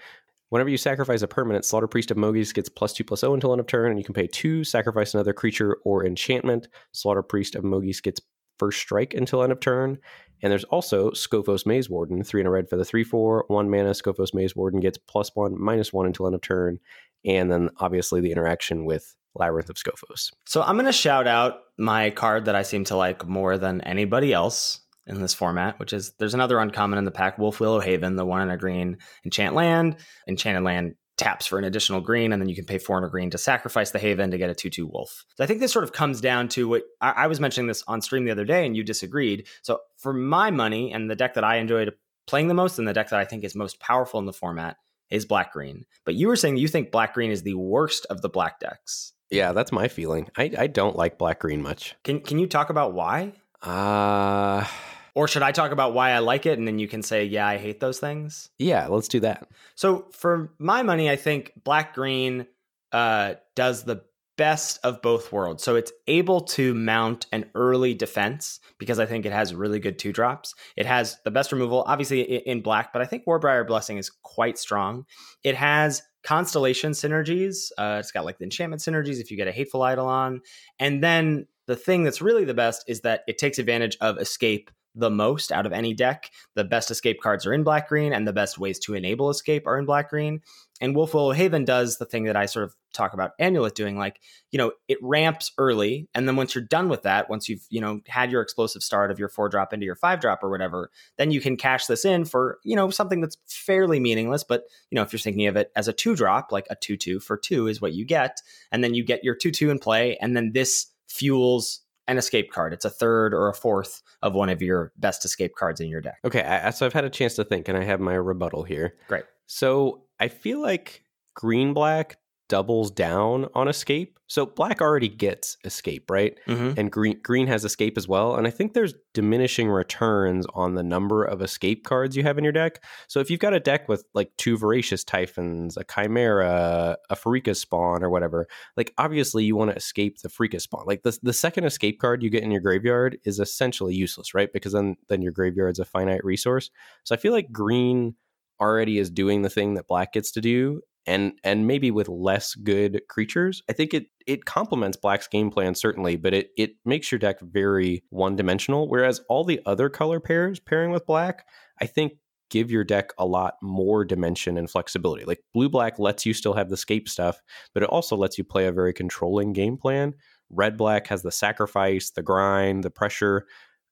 Whenever 0.50 0.68
you 0.68 0.76
sacrifice 0.76 1.22
a 1.22 1.28
permanent, 1.28 1.64
Slaughter 1.64 1.88
Priest 1.88 2.10
of 2.10 2.18
Mogis 2.18 2.52
gets 2.52 2.68
plus 2.68 2.92
2 2.92 3.04
plus 3.04 3.20
0 3.20 3.32
until 3.32 3.52
end 3.52 3.60
of 3.60 3.66
turn, 3.66 3.90
and 3.90 3.98
you 3.98 4.04
can 4.04 4.12
pay 4.12 4.26
2, 4.26 4.64
sacrifice 4.64 5.14
another 5.14 5.32
creature 5.32 5.78
or 5.86 6.04
enchantment. 6.04 6.68
Slaughter 6.92 7.22
Priest 7.22 7.54
of 7.54 7.64
Mogis 7.64 8.02
gets 8.02 8.20
first 8.58 8.78
strike 8.78 9.14
until 9.14 9.42
end 9.42 9.50
of 9.50 9.60
turn. 9.60 9.98
And 10.42 10.50
there's 10.50 10.64
also 10.64 11.11
Skophos 11.11 11.66
Maze 11.66 11.88
Warden, 11.88 12.24
3 12.24 12.40
and 12.40 12.48
a 12.48 12.50
red 12.50 12.68
for 12.68 12.76
the 12.76 12.85
3 12.85 13.05
4. 13.05 13.44
1 13.48 13.70
mana, 13.70 13.90
Skophos 13.90 14.35
Maze 14.35 14.57
Warden 14.57 14.81
gets 14.81 14.98
plus 14.98 15.31
1, 15.35 15.55
minus 15.59 15.92
1 15.92 16.07
until 16.07 16.26
end 16.26 16.35
of 16.35 16.40
turn. 16.40 16.78
And 17.24 17.50
then 17.50 17.70
obviously 17.78 18.20
the 18.20 18.33
interaction 18.33 18.85
with 18.85 19.14
Labyrinth 19.35 19.70
of 19.70 19.76
Skophos. 19.76 20.31
So 20.46 20.62
I'm 20.62 20.74
going 20.74 20.87
to 20.87 20.92
shout 20.92 21.26
out 21.26 21.61
my 21.78 22.11
card 22.11 22.46
that 22.46 22.55
I 22.55 22.62
seem 22.62 22.85
to 22.85 22.96
like 22.96 23.26
more 23.26 23.57
than 23.57 23.81
anybody 23.83 24.33
else 24.33 24.81
in 25.07 25.20
this 25.20 25.35
format, 25.35 25.78
which 25.78 25.92
is 25.92 26.12
there's 26.18 26.35
another 26.35 26.59
uncommon 26.59 26.98
in 26.98 27.05
the 27.05 27.11
pack, 27.11 27.38
Wolf 27.38 27.61
Willow 27.61 27.81
Haven, 27.81 28.16
the 28.16 28.26
one 28.26 28.42
in 28.42 28.50
a 28.50 28.57
green 28.57 28.98
enchant 29.25 29.54
land. 29.54 29.96
Enchanted 30.29 30.62
land 30.62 30.94
taps 31.23 31.46
for 31.46 31.58
an 31.58 31.64
additional 31.64 32.00
green, 32.00 32.33
and 32.33 32.40
then 32.40 32.48
you 32.48 32.54
can 32.54 32.64
pay 32.64 32.79
four 32.79 32.96
and 32.96 33.06
a 33.06 33.08
green 33.08 33.31
to 33.31 33.38
sacrifice 33.38 33.90
the 33.90 33.98
Haven 33.98 34.31
to 34.31 34.38
get 34.38 34.50
a 34.50 34.54
2 34.54 34.70
2 34.70 34.87
Wolf. 34.87 35.25
So 35.37 35.44
I 35.44 35.46
think 35.46 35.60
this 35.60 35.73
sort 35.73 35.85
of 35.85 35.92
comes 35.92 36.20
down 36.20 36.48
to 36.50 36.68
what 36.68 36.83
I, 37.00 37.10
I 37.10 37.27
was 37.27 37.40
mentioning 37.40 37.68
this 37.68 37.85
on 37.87 38.00
stream 38.02 38.25
the 38.25 38.31
other 38.31 38.44
day, 38.44 38.66
and 38.66 38.77
you 38.77 38.83
disagreed. 38.83 39.46
So 39.62 39.81
for 39.96 40.12
my 40.12 40.50
money 40.50 40.92
and 40.92 41.10
the 41.10 41.16
deck 41.16 41.35
that 41.35 41.44
I 41.44 41.56
enjoyed 41.56 41.92
playing 42.27 42.48
the 42.48 42.54
most 42.54 42.79
and 42.79 42.87
the 42.87 42.92
deck 42.92 43.10
that 43.10 43.18
I 43.18 43.25
think 43.25 43.44
is 43.44 43.54
most 43.54 43.81
powerful 43.81 44.20
in 44.20 44.27
the 44.27 44.33
format 44.33 44.77
is 45.10 45.27
black 45.27 45.52
green. 45.52 45.85
But 46.04 46.14
you 46.14 46.29
were 46.29 46.37
saying 46.37 46.56
you 46.56 46.68
think 46.68 46.90
black 46.90 47.14
green 47.14 47.31
is 47.31 47.42
the 47.42 47.54
worst 47.54 48.06
of 48.10 48.23
the 48.23 48.29
black 48.29 48.58
decks. 48.60 49.12
Yeah, 49.31 49.52
that's 49.52 49.73
my 49.73 49.88
feeling. 49.88 50.29
I, 50.37 50.52
I 50.58 50.66
don't 50.66 50.96
like 50.96 51.18
black 51.18 51.40
green 51.40 51.62
much. 51.62 51.94
Can 52.04 52.20
can 52.20 52.38
you 52.38 52.46
talk 52.46 52.70
about 52.70 52.92
why? 52.92 53.33
Uh 53.62 54.66
Or 55.15 55.29
should 55.29 55.42
I 55.42 55.52
talk 55.52 55.73
about 55.73 55.92
why 55.92 56.10
I 56.10 56.21
like 56.21 56.46
it 56.46 56.58
and 56.58 56.67
then 56.67 56.79
you 56.79 56.88
can 56.88 57.02
say, 57.02 57.25
yeah, 57.25 57.46
I 57.46 57.58
hate 57.58 57.81
those 57.81 57.98
things? 57.98 58.48
yeah, 58.58 58.87
let's 58.87 59.08
do 59.08 59.21
that. 59.21 59.48
So 59.75 60.06
for 60.13 60.52
my 60.58 60.83
money, 60.83 61.10
I 61.10 61.17
think 61.17 61.52
black 61.65 61.94
green 61.94 62.46
uh, 62.92 63.35
does 63.54 63.85
the 63.85 64.02
best 64.38 64.81
of 64.83 65.02
both 65.02 65.31
worlds. 65.31 65.63
So 65.63 65.77
it's 65.77 65.92
able 66.06 66.40
to 66.40 66.75
mount 66.75 67.27
an 67.33 67.50
early 67.54 67.94
defense 67.94 68.60
because 68.79 68.98
I 68.98 69.06
think 69.06 69.27
it 69.27 69.33
has 69.33 69.54
really 69.54 69.79
good 69.79 69.98
two 69.98 70.13
drops. 70.13 70.54
It 70.77 70.87
has 70.87 71.19
the 71.25 71.31
best 71.31 71.52
removal, 71.52 71.85
obviously 71.87 72.23
in 72.23 72.63
black, 72.63 72.92
but 72.92 73.02
I 73.02 73.04
think 73.04 73.25
Warbriar 73.27 73.67
Blessing 73.67 73.98
is 73.98 74.10
quite 74.10 74.58
strong. 74.58 75.04
It 75.44 75.54
has 75.54 76.02
constellation 76.25 76.92
synergies. 76.92 77.71
Uh, 77.77 77.98
it's 78.00 78.10
got 78.10 78.25
like 78.25 78.38
the 78.38 78.44
enchantment 78.44 78.81
synergies 78.81 79.21
if 79.21 79.31
you 79.31 79.37
get 79.37 79.48
a 79.48 79.52
hateful 79.52 79.87
eidolon. 79.87 80.40
And 80.79 81.02
then 81.02 81.46
the 81.67 81.77
thing 81.77 82.04
that's 82.04 82.23
really 82.23 82.44
the 82.44 82.54
best 82.54 82.85
is 82.88 83.02
that 83.02 83.23
it 83.27 83.38
takes 83.38 83.58
advantage 83.58 83.96
of 84.00 84.19
escape 84.19 84.71
the 84.94 85.10
most 85.10 85.52
out 85.52 85.66
of 85.66 85.72
any 85.72 85.94
deck. 85.94 86.30
The 86.54 86.64
best 86.64 86.90
escape 86.90 87.20
cards 87.20 87.46
are 87.46 87.52
in 87.52 87.64
black 87.64 87.88
green, 87.88 88.12
and 88.12 88.26
the 88.26 88.32
best 88.32 88.58
ways 88.58 88.78
to 88.80 88.94
enable 88.94 89.30
escape 89.30 89.66
are 89.66 89.78
in 89.78 89.86
black 89.86 90.10
green. 90.10 90.40
And 90.80 90.96
Wolf 90.96 91.14
Willow 91.14 91.32
Haven 91.32 91.64
does 91.64 91.98
the 91.98 92.04
thing 92.04 92.24
that 92.24 92.36
I 92.36 92.46
sort 92.46 92.64
of 92.64 92.74
talk 92.92 93.14
about 93.14 93.30
Amulet 93.38 93.74
doing, 93.74 93.96
like, 93.96 94.20
you 94.50 94.58
know, 94.58 94.72
it 94.88 94.98
ramps 95.00 95.52
early. 95.56 96.08
And 96.12 96.26
then 96.26 96.34
once 96.34 96.54
you're 96.54 96.64
done 96.64 96.88
with 96.88 97.02
that, 97.02 97.30
once 97.30 97.48
you've, 97.48 97.64
you 97.70 97.80
know, 97.80 98.00
had 98.08 98.32
your 98.32 98.42
explosive 98.42 98.82
start 98.82 99.10
of 99.10 99.18
your 99.18 99.28
four 99.28 99.48
drop 99.48 99.72
into 99.72 99.86
your 99.86 99.94
five 99.94 100.20
drop 100.20 100.42
or 100.42 100.50
whatever, 100.50 100.90
then 101.18 101.30
you 101.30 101.40
can 101.40 101.56
cash 101.56 101.86
this 101.86 102.04
in 102.04 102.24
for, 102.24 102.58
you 102.64 102.74
know, 102.74 102.90
something 102.90 103.20
that's 103.20 103.38
fairly 103.46 104.00
meaningless. 104.00 104.42
But, 104.42 104.64
you 104.90 104.96
know, 104.96 105.02
if 105.02 105.12
you're 105.12 105.20
thinking 105.20 105.46
of 105.46 105.56
it 105.56 105.70
as 105.76 105.88
a 105.88 105.92
two 105.92 106.16
drop, 106.16 106.50
like 106.50 106.66
a 106.68 106.74
two 106.74 106.96
two 106.96 107.20
for 107.20 107.36
two 107.36 107.68
is 107.68 107.80
what 107.80 107.94
you 107.94 108.04
get. 108.04 108.42
And 108.72 108.82
then 108.82 108.92
you 108.92 109.04
get 109.04 109.24
your 109.24 109.36
two 109.36 109.52
two 109.52 109.70
in 109.70 109.78
play. 109.78 110.18
And 110.20 110.36
then 110.36 110.50
this 110.52 110.88
fuels 111.06 111.80
an 112.09 112.19
escape 112.19 112.50
card. 112.50 112.73
It's 112.73 112.85
a 112.85 112.90
third 112.90 113.33
or 113.35 113.48
a 113.48 113.55
fourth 113.55 114.03
of 114.23 114.35
one 114.35 114.48
of 114.48 114.63
your 114.63 114.92
best 114.96 115.25
escape 115.25 115.55
cards 115.57 115.81
in 115.81 115.88
your 115.88 116.00
deck. 116.00 116.19
Okay, 116.25 116.42
I, 116.42 116.71
so 116.71 116.87
I've 116.87 116.92
had 116.92 117.05
a 117.05 117.11
chance 117.11 117.35
to 117.37 117.44
think 117.44 117.69
and 117.69 117.79
I 117.79 117.85
have 117.85 118.00
my 118.00 118.15
rebuttal 118.15 118.65
here. 118.65 118.96
Great. 119.09 119.25
So 119.46 120.05
I 120.19 120.29
feel 120.29 120.61
like 120.61 121.05
green 121.35 121.75
black 121.75 122.19
doubles 122.48 122.90
down 122.90 123.48
on 123.54 123.68
escape. 123.68 124.18
So 124.26 124.46
black 124.46 124.80
already 124.80 125.08
gets 125.08 125.56
escape, 125.64 126.10
right? 126.10 126.38
Mhm. 126.46 126.76
And 126.78 126.90
green 126.90 127.20
green 127.22 127.46
has 127.46 127.64
escape 127.64 127.96
as 127.96 128.08
well. 128.08 128.34
And 128.36 128.46
I 128.46 128.50
think 128.50 128.72
there's 128.72 128.94
diminishing 129.14 129.68
returns 129.68 130.46
on 130.54 130.74
the 130.74 130.82
number 130.82 131.24
of 131.24 131.42
escape 131.42 131.84
cards 131.84 132.16
you 132.16 132.22
have 132.22 132.38
in 132.38 132.44
your 132.44 132.52
deck. 132.52 132.82
So 133.08 133.20
if 133.20 133.30
you've 133.30 133.40
got 133.40 133.54
a 133.54 133.60
deck 133.60 133.88
with 133.88 134.04
like 134.14 134.30
two 134.36 134.56
voracious 134.56 135.04
typhons, 135.04 135.76
a 135.76 135.84
chimera, 135.84 136.96
a 137.10 137.16
Pharika 137.16 137.54
spawn, 137.56 138.02
or 138.02 138.10
whatever, 138.10 138.46
like 138.76 138.92
obviously 138.98 139.44
you 139.44 139.56
want 139.56 139.70
to 139.70 139.76
escape 139.76 140.18
the 140.20 140.28
Pharika 140.28 140.60
spawn. 140.60 140.84
Like 140.86 141.02
the 141.02 141.18
the 141.22 141.32
second 141.32 141.64
escape 141.64 142.00
card 142.00 142.22
you 142.22 142.30
get 142.30 142.42
in 142.42 142.50
your 142.50 142.60
graveyard 142.60 143.18
is 143.24 143.38
essentially 143.38 143.94
useless, 143.94 144.34
right? 144.34 144.52
Because 144.52 144.72
then 144.72 144.96
then 145.08 145.22
your 145.22 145.32
graveyard's 145.32 145.78
a 145.78 145.84
finite 145.84 146.24
resource. 146.24 146.70
So 147.04 147.14
I 147.14 147.18
feel 147.18 147.32
like 147.32 147.52
green 147.52 148.14
already 148.60 148.98
is 148.98 149.10
doing 149.10 149.42
the 149.42 149.50
thing 149.50 149.74
that 149.74 149.88
black 149.88 150.12
gets 150.12 150.30
to 150.32 150.40
do 150.40 150.80
and 151.07 151.33
and 151.42 151.67
maybe 151.67 151.90
with 151.90 152.09
less 152.09 152.55
good 152.55 153.03
creatures 153.09 153.63
i 153.69 153.73
think 153.73 153.92
it 153.92 154.07
it 154.27 154.44
complements 154.44 154.96
black's 154.96 155.29
game 155.29 155.50
plan 155.50 155.75
certainly 155.75 156.17
but 156.17 156.33
it 156.35 156.50
it 156.57 156.73
makes 156.85 157.11
your 157.11 157.19
deck 157.19 157.40
very 157.40 158.03
one 158.11 158.37
dimensional 158.37 158.88
whereas 158.88 159.21
all 159.29 159.44
the 159.44 159.61
other 159.67 159.88
color 159.88 160.21
pairs 160.21 160.61
pairing 160.61 160.90
with 160.90 161.07
black 161.07 161.46
i 161.81 161.87
think 161.87 162.13
give 162.53 162.71
your 162.71 162.85
deck 162.85 163.15
a 163.17 163.25
lot 163.25 163.55
more 163.63 164.05
dimension 164.05 164.59
and 164.59 164.69
flexibility. 164.71 165.25
Like 165.25 165.40
blue 165.55 165.71
black 165.71 165.98
lets 165.98 166.27
you 166.27 166.35
still 166.35 166.53
have 166.53 166.69
the 166.69 166.77
scape 166.77 167.09
stuff 167.09 167.40
but 167.73 167.83
it 167.83 167.88
also 167.88 168.15
lets 168.15 168.37
you 168.37 168.44
play 168.44 168.67
a 168.67 168.73
very 168.73 168.92
controlling 168.92 169.55
game 169.55 169.79
plan. 169.79 170.13
Red 170.50 170.77
black 170.77 171.07
has 171.07 171.23
the 171.23 171.33
sacrifice 171.33 172.11
the 172.11 172.23
grind 172.23 172.85
the 172.85 172.90
pressure 172.90 173.46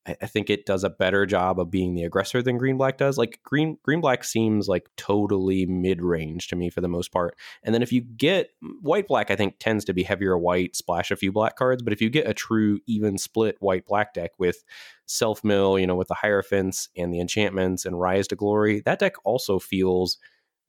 I, 0.07 0.27
think 0.27 0.49
it 0.49 0.65
does 0.65 0.83
a 0.83 0.91
better 0.91 1.27
job 1.27 1.61
of 1.61 1.71
being 1.71 1.95
the 1.95 2.05
aggressor 2.05 2.43
than 2.43 2.57
green 2.57 2.79
black 2.79 2.97
does. 2.97 3.19
Like 3.19 3.39
green 3.45 3.77
green 3.83 4.01
black 4.01 4.25
seems 4.25 4.67
like 4.67 4.89
totally 4.97 5.67
mid 5.67 6.03
range 6.03 6.49
to 6.49 6.57
me 6.57 6.71
for 6.71 6.81
the 6.81 6.89
most 6.89 7.13
part. 7.13 7.37
And 7.63 7.75
then 7.75 7.83
if 7.83 7.93
you 7.93 8.01
get 8.01 8.51
white 8.81 9.07
black, 9.07 9.31
I 9.31 9.37
think 9.37 9.57
tends 9.59 9.85
to 9.85 9.93
be 9.93 10.03
heavier 10.03 10.39
white, 10.39 10.75
splash 10.75 11.11
a 11.11 11.17
few 11.17 11.33
black 11.33 11.57
cards. 11.57 11.83
But 11.83 11.93
if 11.93 12.01
you 12.01 12.09
get 12.09 12.29
a 12.29 12.35
true 12.35 12.81
even 12.87 13.19
split 13.19 13.57
white 13.61 13.87
black 13.87 14.15
deck 14.15 14.31
with 14.39 14.65
self 15.07 15.45
mill, 15.45 15.79
you 15.79 15.87
know, 15.87 15.97
with 15.97 16.09
the 16.09 16.15
hierophants 16.15 16.89
and 16.97 17.13
the 17.13 17.21
enchantments 17.21 17.85
and 17.85 18.01
rise 18.01 18.27
to 18.29 18.37
glory, 18.37 18.81
that 18.87 19.01
deck 19.01 19.15
also 19.25 19.59
feels 19.59 20.17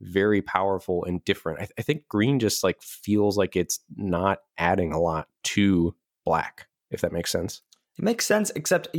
very 0.01 0.41
powerful 0.41 1.05
and 1.05 1.23
different. 1.23 1.61
I, 1.61 1.67
I 1.79 1.81
think 1.83 2.07
green 2.09 2.39
just 2.39 2.63
like 2.63 2.81
feels 2.81 3.37
like 3.37 3.55
it's 3.55 3.79
not 3.95 4.39
adding 4.57 4.91
a 4.91 4.99
lot 4.99 5.27
to 5.43 5.95
black, 6.25 6.67
if 6.89 7.01
that 7.01 7.13
makes 7.13 7.31
sense. 7.31 7.61
It 7.97 8.03
makes 8.03 8.25
sense, 8.25 8.51
except 8.55 8.95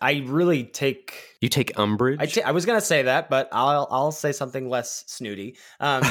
I 0.00 0.22
really 0.26 0.64
take. 0.64 1.36
You 1.40 1.48
take 1.48 1.78
umbrage. 1.78 2.38
I, 2.38 2.52
was 2.52 2.66
gonna 2.66 2.80
say 2.80 3.02
that, 3.02 3.28
but 3.28 3.48
I'll 3.52 3.88
I'll 3.90 4.12
say 4.12 4.32
something 4.32 4.68
less 4.68 5.04
snooty. 5.06 5.56
Um, 5.80 6.02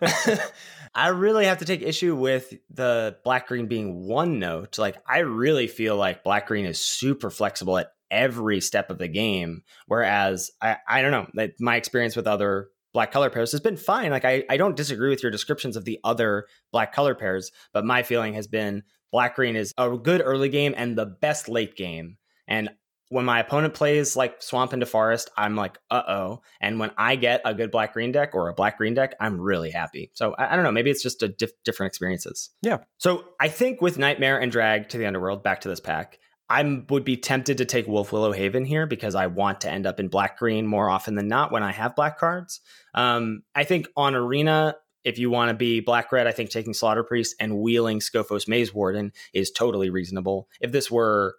I 0.94 1.08
really 1.08 1.46
have 1.46 1.58
to 1.58 1.64
take 1.64 1.82
issue 1.82 2.16
with 2.16 2.52
the 2.70 3.16
black 3.24 3.48
green 3.48 3.66
being 3.66 4.06
one 4.06 4.38
note. 4.38 4.78
Like 4.78 4.96
I 5.06 5.20
really 5.20 5.66
feel 5.66 5.96
like 5.96 6.24
black 6.24 6.48
green 6.48 6.66
is 6.66 6.80
super 6.80 7.30
flexible 7.30 7.78
at 7.78 7.92
every 8.10 8.60
step 8.60 8.90
of 8.90 8.98
the 8.98 9.08
game. 9.08 9.62
Whereas 9.86 10.50
I 10.60 10.76
I 10.88 11.02
don't 11.02 11.10
know 11.10 11.26
like 11.34 11.54
my 11.60 11.76
experience 11.76 12.16
with 12.16 12.26
other 12.26 12.68
black 12.92 13.12
color 13.12 13.30
pairs 13.30 13.52
has 13.52 13.60
been 13.60 13.76
fine. 13.76 14.10
Like 14.10 14.24
I 14.24 14.44
I 14.48 14.56
don't 14.56 14.76
disagree 14.76 15.10
with 15.10 15.22
your 15.22 15.32
descriptions 15.32 15.76
of 15.76 15.84
the 15.84 16.00
other 16.04 16.46
black 16.72 16.92
color 16.92 17.14
pairs, 17.14 17.52
but 17.72 17.84
my 17.84 18.02
feeling 18.02 18.34
has 18.34 18.46
been 18.46 18.82
black 19.10 19.36
green 19.36 19.56
is 19.56 19.72
a 19.78 19.96
good 19.96 20.22
early 20.24 20.48
game 20.48 20.74
and 20.76 20.96
the 20.96 21.06
best 21.06 21.48
late 21.48 21.76
game. 21.76 22.16
And 22.46 22.70
when 23.10 23.24
my 23.24 23.40
opponent 23.40 23.74
plays 23.74 24.16
like 24.16 24.42
swamp 24.42 24.72
into 24.72 24.86
forest, 24.86 25.30
I'm 25.36 25.56
like, 25.56 25.78
uh 25.90 26.02
oh. 26.06 26.42
And 26.60 26.78
when 26.78 26.90
I 26.98 27.16
get 27.16 27.40
a 27.44 27.54
good 27.54 27.70
black 27.70 27.94
green 27.94 28.12
deck 28.12 28.34
or 28.34 28.48
a 28.48 28.54
black 28.54 28.76
green 28.76 28.94
deck, 28.94 29.14
I'm 29.18 29.40
really 29.40 29.70
happy. 29.70 30.10
So 30.14 30.34
I, 30.38 30.52
I 30.52 30.56
don't 30.56 30.64
know. 30.64 30.72
Maybe 30.72 30.90
it's 30.90 31.02
just 31.02 31.22
a 31.22 31.28
diff- 31.28 31.62
different 31.64 31.90
experiences. 31.90 32.50
Yeah. 32.62 32.78
So 32.98 33.24
I 33.40 33.48
think 33.48 33.80
with 33.80 33.98
Nightmare 33.98 34.38
and 34.38 34.52
Drag 34.52 34.90
to 34.90 34.98
the 34.98 35.06
Underworld, 35.06 35.42
back 35.42 35.62
to 35.62 35.68
this 35.68 35.80
pack, 35.80 36.18
I 36.50 36.82
would 36.88 37.04
be 37.04 37.16
tempted 37.16 37.58
to 37.58 37.64
take 37.64 37.86
Wolf 37.86 38.10
Willow 38.12 38.32
Haven 38.32 38.64
here 38.64 38.86
because 38.86 39.14
I 39.14 39.26
want 39.26 39.62
to 39.62 39.70
end 39.70 39.86
up 39.86 40.00
in 40.00 40.08
black 40.08 40.38
green 40.38 40.66
more 40.66 40.88
often 40.88 41.14
than 41.14 41.28
not 41.28 41.52
when 41.52 41.62
I 41.62 41.72
have 41.72 41.94
black 41.94 42.18
cards. 42.18 42.60
Um, 42.94 43.42
I 43.54 43.64
think 43.64 43.86
on 43.96 44.14
Arena, 44.14 44.74
if 45.04 45.18
you 45.18 45.30
want 45.30 45.50
to 45.50 45.54
be 45.54 45.80
black 45.80 46.12
red, 46.12 46.26
I 46.26 46.32
think 46.32 46.50
taking 46.50 46.74
Slaughter 46.74 47.04
Priest 47.04 47.34
and 47.40 47.58
wheeling 47.58 48.00
Skophos 48.00 48.48
Maze 48.48 48.74
Warden 48.74 49.12
is 49.32 49.50
totally 49.50 49.90
reasonable. 49.90 50.48
If 50.60 50.72
this 50.72 50.90
were 50.90 51.36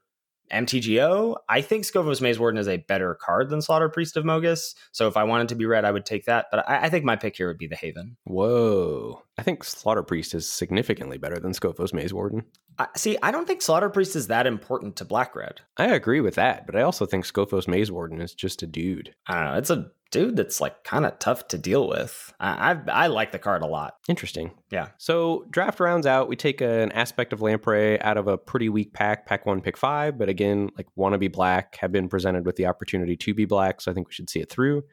MTGO, 0.52 1.38
I 1.48 1.62
think 1.62 1.86
Skophos 1.86 2.22
Maze 2.22 2.40
Warden 2.40 2.60
is 2.60 2.68
a 2.68 2.78
better 2.78 3.16
card 3.16 3.50
than 3.50 3.62
Slaughter 3.62 3.90
Priest 3.90 4.18
of 4.18 4.24
Mogis. 4.24 4.74
So 4.92 5.08
if 5.08 5.18
I 5.18 5.24
wanted 5.24 5.50
to 5.50 5.56
be 5.56 5.66
red, 5.66 5.86
I 5.86 5.92
would 5.92 6.06
take 6.06 6.26
that. 6.26 6.48
But 6.52 6.68
I, 6.68 6.86
I 6.86 6.90
think 6.90 7.06
my 7.06 7.16
pick 7.16 7.38
here 7.38 7.48
would 7.48 7.58
be 7.58 7.68
the 7.68 7.76
Haven. 7.76 8.18
Whoa. 8.24 9.22
I 9.40 9.42
think 9.42 9.64
Slaughter 9.64 10.04
Priest 10.04 10.34
is 10.34 10.50
significantly 10.50 11.18
better 11.18 11.40
than 11.40 11.54
Skophos 11.54 11.94
Maze 11.94 12.14
Warden. 12.14 12.44
I, 12.78 12.88
see, 12.98 13.18
I 13.24 13.32
don't 13.32 13.48
think 13.48 13.62
Slaughter 13.62 13.90
Priest 13.90 14.18
is 14.18 14.28
that 14.28 14.46
important 14.46 14.98
to 14.98 15.06
black 15.06 15.34
red. 15.34 15.62
I 15.78 15.86
agree 15.88 16.20
with 16.20 16.36
that, 16.36 16.66
but 16.66 16.76
I 16.76 16.82
also 16.82 17.06
think 17.06 17.26
Skophos 17.26 17.66
Maze 17.66 17.90
Warden 17.90 18.20
is 18.20 18.34
just 18.34 18.64
a 18.64 18.68
dude. 18.68 19.16
I 19.28 19.36
don't 19.36 19.46
know. 19.46 19.58
It's 19.58 19.70
a 19.70 19.92
dude 20.12 20.36
that's 20.36 20.60
like 20.60 20.84
kind 20.84 21.06
of 21.06 21.18
tough 21.20 21.48
to 21.50 21.58
deal 21.58 21.88
with. 21.88 22.34
I, 22.42 22.72
I 22.72 23.04
I 23.04 23.08
like 23.08 23.32
the 23.32 23.40
card 23.40 23.62
a 23.62 23.68
lot. 23.68 23.94
Interesting. 24.10 24.52
Yeah. 24.72 24.90
So 24.98 25.46
draft 25.52 25.80
rounds 25.80 26.06
out. 26.06 26.28
We 26.28 26.36
take 26.36 26.60
an 26.60 26.92
aspect 26.92 27.32
of 27.32 27.42
Lamprey 27.42 28.02
out 28.02 28.18
of 28.18 28.28
a 28.28 28.38
pretty 28.38 28.68
weak 28.68 28.92
pack, 28.92 29.26
pack 29.26 29.46
one, 29.46 29.62
pick 29.62 29.78
five. 29.78 30.18
But 30.18 30.28
again, 30.28 30.70
like 30.78 30.88
want 30.98 31.14
to 31.14 31.18
be 31.18 31.30
black, 31.30 31.78
have 31.78 31.94
been 31.94 32.10
presented 32.10 32.46
with 32.46 32.58
the 32.58 32.66
opportunity 32.66 33.16
to 33.16 33.34
be 33.34 33.46
black. 33.46 33.80
So 33.80 33.90
I 33.90 33.94
think 33.94 34.10
we 34.10 34.14
should 34.14 34.30
see 34.30 34.42
it 34.42 34.50
through. 34.50 34.84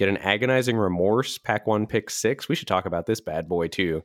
Get 0.00 0.08
an 0.08 0.16
agonizing 0.16 0.78
remorse, 0.78 1.36
pack 1.36 1.66
one, 1.66 1.86
pick 1.86 2.08
six. 2.08 2.48
We 2.48 2.54
should 2.54 2.66
talk 2.66 2.86
about 2.86 3.04
this 3.04 3.20
bad 3.20 3.50
boy 3.50 3.68
too. 3.68 4.02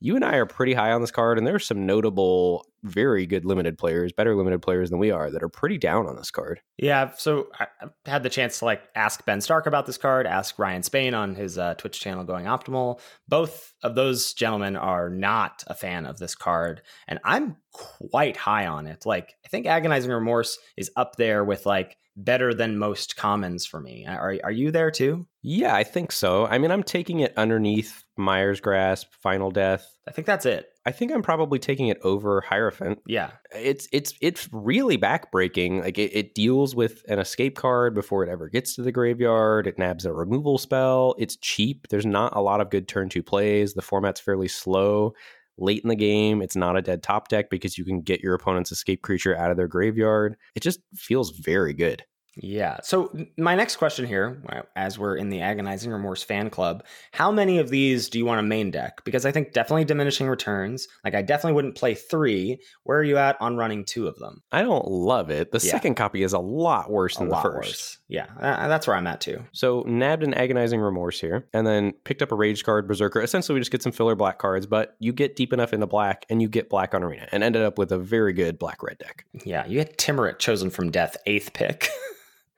You 0.00 0.16
and 0.16 0.24
I 0.24 0.34
are 0.38 0.44
pretty 0.44 0.74
high 0.74 0.90
on 0.90 1.02
this 1.02 1.12
card, 1.12 1.38
and 1.38 1.46
there's 1.46 1.64
some 1.64 1.86
notable, 1.86 2.66
very 2.82 3.26
good 3.26 3.44
limited 3.44 3.78
players, 3.78 4.12
better 4.12 4.34
limited 4.34 4.60
players 4.60 4.90
than 4.90 4.98
we 4.98 5.12
are, 5.12 5.30
that 5.30 5.44
are 5.44 5.48
pretty 5.48 5.78
down 5.78 6.08
on 6.08 6.16
this 6.16 6.32
card. 6.32 6.60
Yeah, 6.78 7.12
so 7.16 7.46
I 7.60 7.68
had 8.06 8.24
the 8.24 8.28
chance 8.28 8.58
to 8.58 8.64
like 8.64 8.82
ask 8.96 9.24
Ben 9.24 9.40
Stark 9.40 9.66
about 9.66 9.86
this 9.86 9.98
card, 9.98 10.26
ask 10.26 10.58
Ryan 10.58 10.82
Spain 10.82 11.14
on 11.14 11.36
his 11.36 11.58
uh, 11.58 11.74
Twitch 11.74 12.00
channel 12.00 12.24
Going 12.24 12.46
Optimal. 12.46 12.98
Both 13.28 13.72
of 13.84 13.94
those 13.94 14.34
gentlemen 14.34 14.74
are 14.74 15.08
not 15.08 15.62
a 15.68 15.74
fan 15.74 16.06
of 16.06 16.18
this 16.18 16.34
card, 16.34 16.82
and 17.06 17.20
I'm 17.22 17.58
quite 17.70 18.36
high 18.36 18.66
on 18.66 18.88
it. 18.88 19.06
Like, 19.06 19.36
I 19.44 19.48
think 19.48 19.66
Agonizing 19.66 20.10
Remorse 20.10 20.58
is 20.76 20.90
up 20.96 21.14
there 21.14 21.44
with 21.44 21.66
like 21.66 21.96
better 22.16 22.54
than 22.54 22.78
most 22.78 23.16
commons 23.16 23.66
for 23.66 23.80
me. 23.80 24.06
Are 24.06 24.36
are 24.42 24.52
you 24.52 24.70
there 24.70 24.90
too? 24.90 25.26
Yeah, 25.42 25.74
I 25.74 25.84
think 25.84 26.10
so. 26.10 26.46
I 26.46 26.58
mean, 26.58 26.70
I'm 26.70 26.82
taking 26.82 27.20
it 27.20 27.32
underneath 27.36 28.04
Mire's 28.16 28.60
Grasp, 28.60 29.08
Final 29.22 29.50
Death. 29.50 29.86
I 30.08 30.10
think 30.10 30.26
that's 30.26 30.46
it. 30.46 30.66
I 30.86 30.92
think 30.92 31.12
I'm 31.12 31.22
probably 31.22 31.58
taking 31.58 31.88
it 31.88 31.98
over 32.02 32.40
Hierophant. 32.40 33.00
Yeah. 33.06 33.32
It's 33.52 33.88
it's 33.92 34.14
it's 34.20 34.48
really 34.52 34.96
backbreaking. 34.96 35.82
Like 35.82 35.98
it, 35.98 36.12
it 36.14 36.34
deals 36.34 36.74
with 36.74 37.02
an 37.08 37.18
escape 37.18 37.56
card 37.56 37.94
before 37.94 38.24
it 38.24 38.30
ever 38.30 38.48
gets 38.48 38.76
to 38.76 38.82
the 38.82 38.92
graveyard. 38.92 39.66
It 39.66 39.78
nabs 39.78 40.04
a 40.04 40.12
removal 40.12 40.58
spell. 40.58 41.14
It's 41.18 41.36
cheap. 41.36 41.88
There's 41.88 42.06
not 42.06 42.36
a 42.36 42.40
lot 42.40 42.60
of 42.60 42.70
good 42.70 42.88
turn 42.88 43.08
two 43.08 43.22
plays. 43.22 43.74
The 43.74 43.82
format's 43.82 44.20
fairly 44.20 44.48
slow. 44.48 45.14
Late 45.58 45.82
in 45.82 45.88
the 45.88 45.96
game, 45.96 46.42
it's 46.42 46.56
not 46.56 46.76
a 46.76 46.82
dead 46.82 47.02
top 47.02 47.28
deck 47.28 47.48
because 47.50 47.78
you 47.78 47.84
can 47.84 48.02
get 48.02 48.20
your 48.20 48.34
opponent's 48.34 48.72
escape 48.72 49.02
creature 49.02 49.36
out 49.36 49.50
of 49.50 49.56
their 49.56 49.68
graveyard. 49.68 50.36
It 50.54 50.62
just 50.62 50.80
feels 50.94 51.30
very 51.30 51.72
good. 51.72 52.04
Yeah. 52.36 52.78
So 52.82 53.10
my 53.38 53.54
next 53.54 53.76
question 53.76 54.06
here, 54.06 54.42
as 54.76 54.98
we're 54.98 55.16
in 55.16 55.30
the 55.30 55.40
agonizing 55.40 55.90
remorse 55.90 56.22
fan 56.22 56.50
club, 56.50 56.84
how 57.12 57.32
many 57.32 57.58
of 57.58 57.70
these 57.70 58.08
do 58.08 58.18
you 58.18 58.26
want 58.26 58.38
to 58.38 58.42
main 58.42 58.70
deck? 58.70 59.04
Because 59.04 59.24
I 59.24 59.32
think 59.32 59.52
definitely 59.52 59.84
diminishing 59.84 60.28
returns. 60.28 60.86
Like 61.04 61.14
I 61.14 61.22
definitely 61.22 61.54
wouldn't 61.54 61.76
play 61.76 61.94
three. 61.94 62.60
Where 62.84 62.98
are 62.98 63.04
you 63.04 63.16
at 63.16 63.40
on 63.40 63.56
running 63.56 63.84
two 63.84 64.06
of 64.06 64.18
them? 64.18 64.42
I 64.52 64.62
don't 64.62 64.86
love 64.86 65.30
it. 65.30 65.50
The 65.50 65.58
yeah. 65.64 65.70
second 65.70 65.94
copy 65.94 66.22
is 66.22 66.34
a 66.34 66.38
lot 66.38 66.90
worse 66.90 67.16
than 67.16 67.28
the 67.28 67.36
first. 67.36 67.56
Worse. 67.56 67.98
Yeah, 68.08 68.26
uh, 68.38 68.68
that's 68.68 68.86
where 68.86 68.96
I'm 68.96 69.06
at 69.06 69.20
too. 69.20 69.42
So 69.52 69.82
nabbed 69.86 70.22
an 70.22 70.34
agonizing 70.34 70.80
remorse 70.80 71.20
here, 71.20 71.48
and 71.52 71.66
then 71.66 71.92
picked 72.04 72.22
up 72.22 72.30
a 72.30 72.36
rage 72.36 72.62
card, 72.62 72.86
berserker. 72.86 73.20
Essentially, 73.20 73.54
we 73.54 73.60
just 73.60 73.72
get 73.72 73.82
some 73.82 73.92
filler 73.92 74.14
black 74.14 74.38
cards, 74.38 74.66
but 74.66 74.96
you 75.00 75.12
get 75.12 75.34
deep 75.34 75.52
enough 75.52 75.72
into 75.72 75.86
black, 75.86 76.24
and 76.30 76.40
you 76.40 76.48
get 76.48 76.68
black 76.68 76.94
on 76.94 77.02
arena, 77.02 77.26
and 77.32 77.42
ended 77.42 77.62
up 77.62 77.78
with 77.78 77.90
a 77.90 77.98
very 77.98 78.32
good 78.32 78.58
black 78.58 78.82
red 78.82 78.98
deck. 78.98 79.24
Yeah, 79.44 79.66
you 79.66 79.74
get 79.74 79.98
Tymaret 79.98 80.38
chosen 80.38 80.70
from 80.70 80.90
death, 80.90 81.16
eighth 81.26 81.52
pick. 81.52 81.88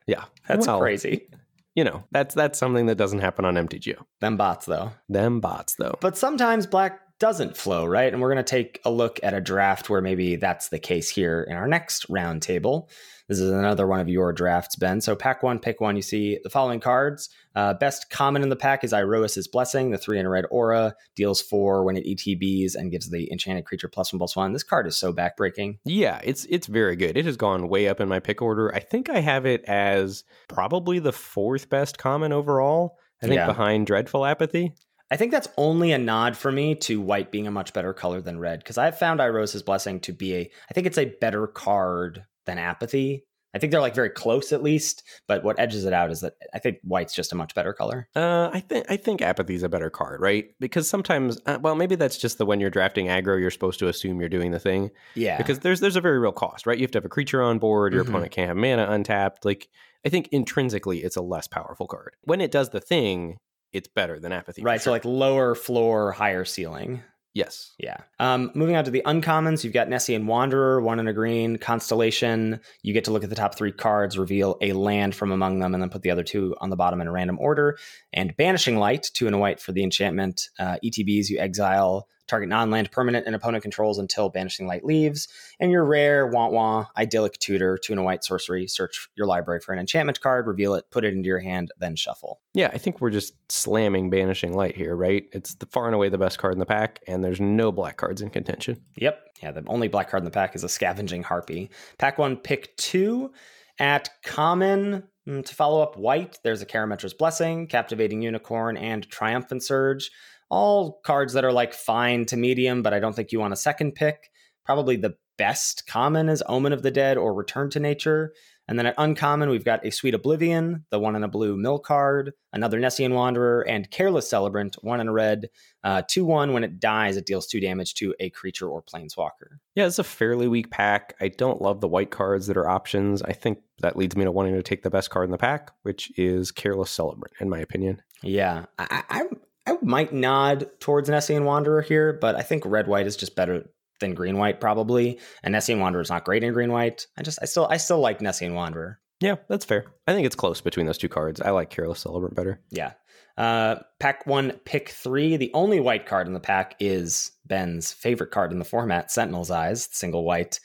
Yeah, 0.09 0.25
that's 0.49 0.67
well, 0.67 0.81
crazy. 0.81 1.29
You 1.77 1.85
know, 1.85 2.03
that's 2.11 2.35
that's 2.35 2.59
something 2.59 2.87
that 2.87 2.97
doesn't 2.97 3.21
happen 3.21 3.45
on 3.45 3.55
MTGO. 3.55 4.03
Them 4.21 4.37
bots, 4.37 4.67
though. 4.67 4.91
Them 5.09 5.39
bots, 5.39 5.75
though. 5.75 5.97
But 6.01 6.17
sometimes 6.17 6.67
black 6.67 7.01
doesn't 7.19 7.57
flow, 7.57 7.85
right? 7.85 8.13
And 8.13 8.23
we're 8.23 8.33
going 8.33 8.45
to 8.45 8.51
take 8.51 8.81
a 8.85 8.91
look 8.91 9.19
at 9.23 9.35
a 9.35 9.41
draft 9.41 9.91
where 9.91 10.01
maybe 10.01 10.37
that's 10.37 10.69
the 10.69 10.79
case 10.79 11.09
here 11.09 11.47
in 11.49 11.57
our 11.57 11.67
next 11.67 12.09
roundtable. 12.09 12.89
This 13.29 13.41
is 13.41 13.51
another 13.51 13.87
one 13.87 14.01
of 14.01 14.09
your 14.09 14.33
drafts, 14.33 14.77
Ben. 14.77 15.03
So 15.03 15.15
pack 15.15 15.43
one, 15.43 15.59
pick 15.59 15.83
one. 15.83 15.97
You 15.97 16.03
see 16.03 16.39
the 16.43 16.49
following 16.49 16.81
cards. 16.81 17.29
Uh, 17.55 17.75
best 17.75 18.09
common 18.09 18.43
in 18.43 18.49
the 18.49 18.57
pack 18.57 18.85
is 18.85 18.95
Iroas's 18.95 19.47
Blessing. 19.47 19.91
The 19.91 19.99
three 19.99 20.19
in 20.19 20.27
red 20.27 20.47
aura 20.51 20.95
deals 21.15 21.43
four 21.43 21.85
when 21.85 21.97
it 21.99 22.07
ETBs 22.07 22.75
and 22.75 22.91
gives 22.91 23.11
the 23.11 23.31
enchanted 23.31 23.67
creature 23.67 23.89
plus 23.89 24.15
one 24.15 24.19
plus 24.19 24.35
one. 24.35 24.53
This 24.55 24.63
card 24.63 24.87
is 24.87 24.97
so 24.97 25.13
backbreaking. 25.13 25.79
Yeah, 25.85 26.21
it's 26.25 26.47
it's 26.47 26.69
very 26.69 26.97
good. 26.97 27.19
It 27.19 27.27
has 27.27 27.37
gone 27.37 27.69
way 27.69 27.89
up 27.89 28.01
in 28.01 28.09
my 28.09 28.19
pick 28.19 28.41
order. 28.41 28.75
I 28.75 28.81
think 28.81 29.11
I 29.11 29.21
have 29.21 29.45
it 29.45 29.63
as 29.67 30.25
probably 30.49 30.99
the 30.99 31.13
fourth 31.13 31.69
best 31.69 31.99
common 31.99 32.33
overall. 32.33 32.97
I 33.23 33.27
think 33.27 33.37
yeah. 33.37 33.47
behind 33.47 33.87
Dreadful 33.87 34.25
Apathy. 34.25 34.73
I 35.11 35.17
think 35.17 35.33
that's 35.33 35.49
only 35.57 35.93
a 35.93 35.99
nod 35.99 36.37
for 36.37 36.53
me 36.53 36.75
to 36.77 37.01
white 37.01 37.31
being 37.31 37.47
a 37.47 37.51
much 37.51 37.73
better 37.73 37.95
color 37.95 38.21
than 38.21 38.39
red 38.39 38.61
because 38.61 38.79
I've 38.79 38.99
found 38.99 39.21
Iroas's 39.21 39.63
Blessing 39.63 40.01
to 40.01 40.13
be 40.13 40.35
a, 40.35 40.51
I 40.71 40.75
think 40.75 40.87
it's 40.87 40.99
a 40.99 41.15
better 41.21 41.47
card 41.47 42.25
than 42.47 42.59
apathy. 42.59 43.25
I 43.55 43.59
think 43.59 43.73
they're 43.73 43.81
like 43.81 43.95
very 43.95 44.11
close 44.11 44.53
at 44.53 44.63
least, 44.63 45.03
but 45.27 45.43
what 45.43 45.59
edges 45.59 45.87
it 45.87 45.95
out 45.95 46.11
is 46.11 46.21
that 46.21 46.35
I 46.53 46.59
think 46.59 46.79
white's 46.83 47.15
just 47.15 47.33
a 47.33 47.35
much 47.35 47.55
better 47.55 47.73
color. 47.73 48.07
Uh, 48.15 48.51
I 48.53 48.61
think 48.61 48.85
I 48.91 48.99
think 48.99 49.23
apathy's 49.23 49.63
a 49.63 49.71
better 49.71 49.89
card, 49.89 50.21
right? 50.21 50.51
Because 50.61 50.87
sometimes, 50.87 51.41
uh, 51.47 51.59
well, 51.61 51.75
maybe 51.75 51.95
that's 51.95 52.19
just 52.19 52.37
the 52.37 52.45
when 52.45 52.61
you're 52.61 52.69
drafting 52.69 53.07
aggro, 53.07 53.41
you're 53.41 53.51
supposed 53.51 53.79
to 53.79 53.89
assume 53.89 54.21
you're 54.21 54.29
doing 54.29 54.51
the 54.51 54.61
thing. 54.61 54.91
Yeah. 55.15 55.39
Because 55.39 55.61
there's 55.61 55.81
there's 55.81 55.97
a 55.97 56.01
very 56.03 56.19
real 56.19 56.31
cost, 56.31 56.67
right? 56.67 56.77
You 56.77 56.85
have 56.85 56.91
to 56.91 56.99
have 56.99 57.07
a 57.07 57.09
creature 57.09 57.43
on 57.43 57.59
board. 57.59 57.95
Your 57.95 58.03
mm-hmm. 58.03 58.13
opponent 58.13 58.33
can't 58.33 58.49
have 58.49 58.57
mana 58.59 58.87
untapped. 58.91 59.47
Like 59.47 59.69
I 60.05 60.11
think 60.11 60.29
intrinsically, 60.31 60.99
it's 60.99 61.17
a 61.17 61.23
less 61.23 61.49
powerful 61.49 61.87
card. 61.87 62.17
When 62.25 62.43
it 62.43 62.51
does 62.51 62.69
the 62.69 62.81
thing, 62.81 63.39
it's 63.73 63.89
better 63.89 64.19
than 64.19 64.33
apathy. 64.33 64.63
Right. 64.63 64.81
Sure. 64.81 64.85
So 64.85 64.91
like 64.91 65.05
lower 65.05 65.55
floor, 65.55 66.13
higher 66.13 66.45
ceiling. 66.45 67.03
Yes. 67.35 67.75
Yeah. 67.79 67.99
Um, 68.19 68.51
moving 68.55 68.75
on 68.75 68.85
to 68.85 68.91
the 68.91 69.03
uncommons, 69.07 69.63
you've 69.63 69.73
got 69.73 69.89
Nessian 69.89 70.25
Wanderer, 70.25 70.81
one 70.81 70.99
in 70.99 71.07
a 71.07 71.13
green, 71.13 71.57
Constellation. 71.57 72.59
You 72.83 72.93
get 72.93 73.05
to 73.05 73.13
look 73.13 73.23
at 73.23 73.31
the 73.31 73.37
top 73.37 73.55
three 73.57 73.71
cards, 73.71 74.19
reveal 74.19 74.57
a 74.61 74.73
land 74.73 75.15
from 75.15 75.31
among 75.31 75.61
them, 75.61 75.73
and 75.73 75.81
then 75.81 75.91
put 75.91 76.03
the 76.03 76.11
other 76.11 76.25
two 76.25 76.57
on 76.61 76.71
the 76.71 76.77
bottom 76.77 77.01
in 77.01 77.07
a 77.07 77.13
random 77.13 77.39
order. 77.39 77.79
And 78.13 78.37
Banishing 78.37 78.79
Light, 78.79 79.09
two 79.13 79.27
and 79.27 79.37
a 79.37 79.39
white 79.39 79.61
for 79.61 79.73
the 79.73 79.85
enchantment. 79.85 80.49
Uh, 80.59 80.79
ETBs, 80.85 81.29
you 81.29 81.39
exile 81.39 82.09
target 82.29 82.49
non-land 82.49 82.91
permanent 82.91 83.27
and 83.27 83.35
opponent 83.35 83.63
controls 83.63 83.99
until 83.99 84.29
Banishing 84.29 84.67
Light 84.67 84.85
leaves. 84.85 85.29
And 85.59 85.71
your 85.71 85.85
rare 85.85 86.27
want 86.27 86.53
wah 86.53 86.87
idyllic 86.97 87.39
tutor, 87.39 87.79
two 87.79 87.93
and 87.93 88.01
a 88.01 88.03
white 88.03 88.23
sorcery. 88.23 88.67
Search 88.67 89.09
your 89.17 89.27
library 89.27 89.61
for 89.61 89.73
an 89.73 89.79
enchantment 89.79 90.21
card, 90.21 90.47
reveal 90.47 90.75
it, 90.75 90.91
put 90.91 91.05
it 91.05 91.15
into 91.15 91.27
your 91.27 91.41
hand, 91.41 91.73
then 91.79 91.97
shuffle. 91.97 92.41
Yeah, 92.55 92.71
I 92.73 92.79
think 92.79 93.01
we're 93.01 93.11
just 93.11 93.35
slamming 93.51 94.11
Banishing 94.11 94.55
Light 94.55 94.77
here, 94.77 94.95
right? 94.95 95.25
It's 95.33 95.55
the 95.55 95.67
far 95.67 95.87
and 95.87 95.95
away 95.95 96.09
the 96.09 96.19
best 96.19 96.39
card 96.39 96.53
in 96.53 96.59
the 96.59 96.67
pack, 96.67 97.01
and 97.07 97.25
there's 97.25 97.41
no 97.41 97.73
black 97.73 97.97
cards 97.97 98.23
in 98.23 98.31
contention. 98.31 98.81
Yep. 98.97 99.21
Yeah, 99.43 99.51
the 99.53 99.65
only 99.67 99.89
black 99.89 100.11
card 100.11 100.23
in 100.23 100.25
the 100.25 100.31
pack 100.31 100.55
is 100.55 100.65
a 100.65 100.69
Scavenging 100.69 101.23
Harpy. 101.23 101.71
Pack 101.99 102.19
one, 102.19 102.37
pick 102.37 102.77
two. 102.77 103.33
At 103.81 104.11
common, 104.25 105.05
mm, 105.27 105.45
to 105.45 105.55
follow 105.55 105.81
up 105.81 105.97
white, 105.97 106.39
there's 106.43 106.63
a 106.63 106.67
Karametra's 106.67 107.15
Blessing, 107.15 107.69
Captivating 107.69 108.23
Unicorn, 108.23 108.77
and 108.77 109.09
Triumphant 109.09 109.63
Surge 109.63 110.11
all 110.51 111.01
cards 111.05 111.33
that 111.35 111.45
are 111.45 111.53
like 111.53 111.75
fine 111.75 112.25
to 112.27 112.37
medium, 112.37 112.83
but 112.83 112.95
I 112.95 113.01
don't 113.01 113.15
think 113.15 113.33
you 113.33 113.41
want 113.41 113.53
a 113.53 113.57
second 113.57 113.95
pick. 113.95 114.31
Probably 114.65 114.97
the 114.97 115.17
best 115.39 115.87
common 115.87 116.29
is 116.29 116.43
Omen 116.47 116.73
of 116.73 116.83
the 116.83 116.91
Dead 116.91 117.17
or 117.17 117.33
Return 117.33 117.71
to 117.71 117.81
Nature. 117.81 118.33
And 118.69 118.79
then 118.79 118.85
at 118.85 118.95
uncommon, 118.99 119.49
we've 119.49 119.65
got 119.65 119.87
a 119.87 119.91
Sweet 119.91 120.13
Oblivion, 120.13 120.85
the 120.91 120.99
one 120.99 121.17
in 121.17 121.25
a 121.25 121.29
blue 121.29 121.57
mill 121.57 121.79
card, 121.79 122.35
another 122.53 122.79
Nessian 122.79 123.15
Wanderer, 123.15 123.63
and 123.67 123.91
Careless 123.91 124.29
Celebrant, 124.29 124.77
one 124.83 125.01
in 125.01 125.09
a 125.09 125.13
red. 125.13 125.49
Uh, 125.83 126.03
2 126.07 126.27
1, 126.27 126.53
when 126.53 126.65
it 126.65 126.79
dies, 126.79 127.17
it 127.17 127.25
deals 127.25 127.47
two 127.47 127.61
damage 127.61 127.95
to 127.95 128.15
a 128.21 128.29
creature 128.29 128.69
or 128.69 128.83
planeswalker. 128.83 129.57
Yeah, 129.75 129.87
it's 129.87 129.99
a 129.99 130.05
fairly 130.05 130.49
weak 130.49 130.71
pack. 130.71 131.15
I 131.19 131.29
don't 131.29 131.63
love 131.63 131.81
the 131.81 131.89
white 131.89 132.11
cards 132.11 132.47
that 132.49 132.59
are 132.59 132.69
options. 132.69 133.23
I 133.23 133.33
think 133.33 133.61
that 133.81 133.97
leads 133.97 134.17
me 134.17 134.25
to 134.25 134.33
wanting 134.33 134.55
to 134.55 134.63
take 134.63 134.83
the 134.83 134.91
best 134.91 135.09
card 135.09 135.25
in 135.25 135.31
the 135.31 135.39
pack, 135.39 135.71
which 135.83 136.13
is 136.19 136.51
Careless 136.51 136.91
Celebrant, 136.91 137.33
in 137.41 137.49
my 137.49 137.61
opinion. 137.61 138.03
Yeah, 138.23 138.67
I, 138.79 139.05
I, 139.09 139.25
I 139.69 139.77
might 139.83 140.13
nod 140.13 140.71
towards 140.81 141.11
Nessian 141.11 141.45
Wanderer 141.45 141.83
here, 141.83 142.15
but 142.15 142.37
I 142.37 142.43
think 142.43 142.65
red 142.65 142.89
white 142.89 143.07
is 143.07 143.17
just 143.17 143.37
better 143.37 143.69
than 144.01 144.15
green 144.15 144.39
white 144.39 144.61
probably. 144.61 145.19
And 145.43 145.55
Nessian 145.55 145.79
Wanderer 145.79 146.01
is 146.01 146.09
not 146.09 146.25
great 146.25 146.43
in 146.43 146.53
green 146.53 146.73
white. 146.73 147.07
I 147.19 147.23
just 147.23 147.39
I 147.43 147.45
still 147.45 147.67
I 147.69 147.77
still 147.77 148.01
like 148.01 148.21
Nessian 148.21 148.55
Wanderer. 148.55 148.99
Yeah, 149.21 149.37
that's 149.49 149.65
fair. 149.65 149.85
I 150.07 150.15
think 150.15 150.27
it's 150.27 150.37
close 150.37 150.61
between 150.61 150.87
those 150.87 150.97
two 150.97 151.09
cards. 151.09 151.41
I 151.41 151.51
like 151.51 151.71
Careless 151.71 152.01
Celebrant 152.01 152.37
better. 152.37 152.61
Yeah. 152.71 152.93
Uh, 153.37 153.77
pack 154.01 154.27
one, 154.27 154.53
pick 154.65 154.89
three. 154.89 155.37
The 155.37 155.51
only 155.55 155.81
white 155.81 156.07
card 156.07 156.27
in 156.29 156.33
the 156.33 156.41
pack 156.41 156.77
is 156.81 157.33
Ben's 157.45 157.93
favorite 157.93 158.31
card 158.31 158.53
in 158.53 158.59
the 158.59 158.65
format, 158.65 159.11
Sentinel's 159.11 159.51
Eyes, 159.51 159.89
single 159.93 160.25
white. 160.25 160.61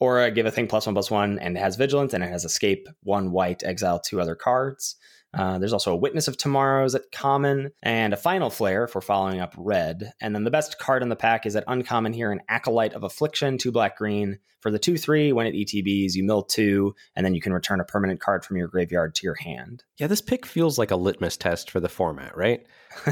Or 0.00 0.30
give 0.30 0.46
a 0.46 0.50
thing 0.50 0.68
plus 0.68 0.86
one 0.86 0.94
plus 0.94 1.10
one, 1.10 1.38
and 1.38 1.56
it 1.56 1.60
has 1.60 1.76
vigilance 1.76 2.14
and 2.14 2.22
it 2.22 2.30
has 2.30 2.44
escape, 2.44 2.88
one 3.02 3.30
white, 3.30 3.62
exile 3.64 4.00
two 4.00 4.20
other 4.20 4.34
cards. 4.34 4.96
Uh, 5.34 5.58
there's 5.58 5.72
also 5.72 5.92
a 5.92 5.96
Witness 5.96 6.28
of 6.28 6.36
Tomorrows 6.36 6.94
at 6.94 7.10
common 7.12 7.70
and 7.82 8.12
a 8.12 8.16
Final 8.16 8.50
Flare 8.50 8.86
for 8.86 9.00
following 9.00 9.40
up 9.40 9.54
red. 9.56 10.12
And 10.20 10.34
then 10.34 10.44
the 10.44 10.50
best 10.50 10.78
card 10.78 11.02
in 11.02 11.08
the 11.08 11.16
pack 11.16 11.46
is 11.46 11.54
at 11.54 11.64
uncommon 11.66 12.12
here 12.12 12.32
an 12.32 12.40
Acolyte 12.48 12.94
of 12.94 13.04
Affliction, 13.04 13.58
two 13.58 13.72
black 13.72 13.96
green. 13.96 14.38
For 14.60 14.72
the 14.72 14.78
2 14.80 14.98
3, 14.98 15.32
when 15.32 15.46
it 15.46 15.54
ETBs, 15.54 16.14
you 16.16 16.24
mill 16.24 16.42
two, 16.42 16.92
and 17.14 17.24
then 17.24 17.32
you 17.32 17.40
can 17.40 17.52
return 17.52 17.78
a 17.78 17.84
permanent 17.84 18.18
card 18.18 18.44
from 18.44 18.56
your 18.56 18.66
graveyard 18.66 19.14
to 19.14 19.24
your 19.24 19.36
hand. 19.36 19.84
Yeah, 19.98 20.08
this 20.08 20.20
pick 20.20 20.44
feels 20.44 20.78
like 20.78 20.90
a 20.90 20.96
litmus 20.96 21.36
test 21.36 21.70
for 21.70 21.78
the 21.78 21.88
format, 21.88 22.36
right? 22.36 22.66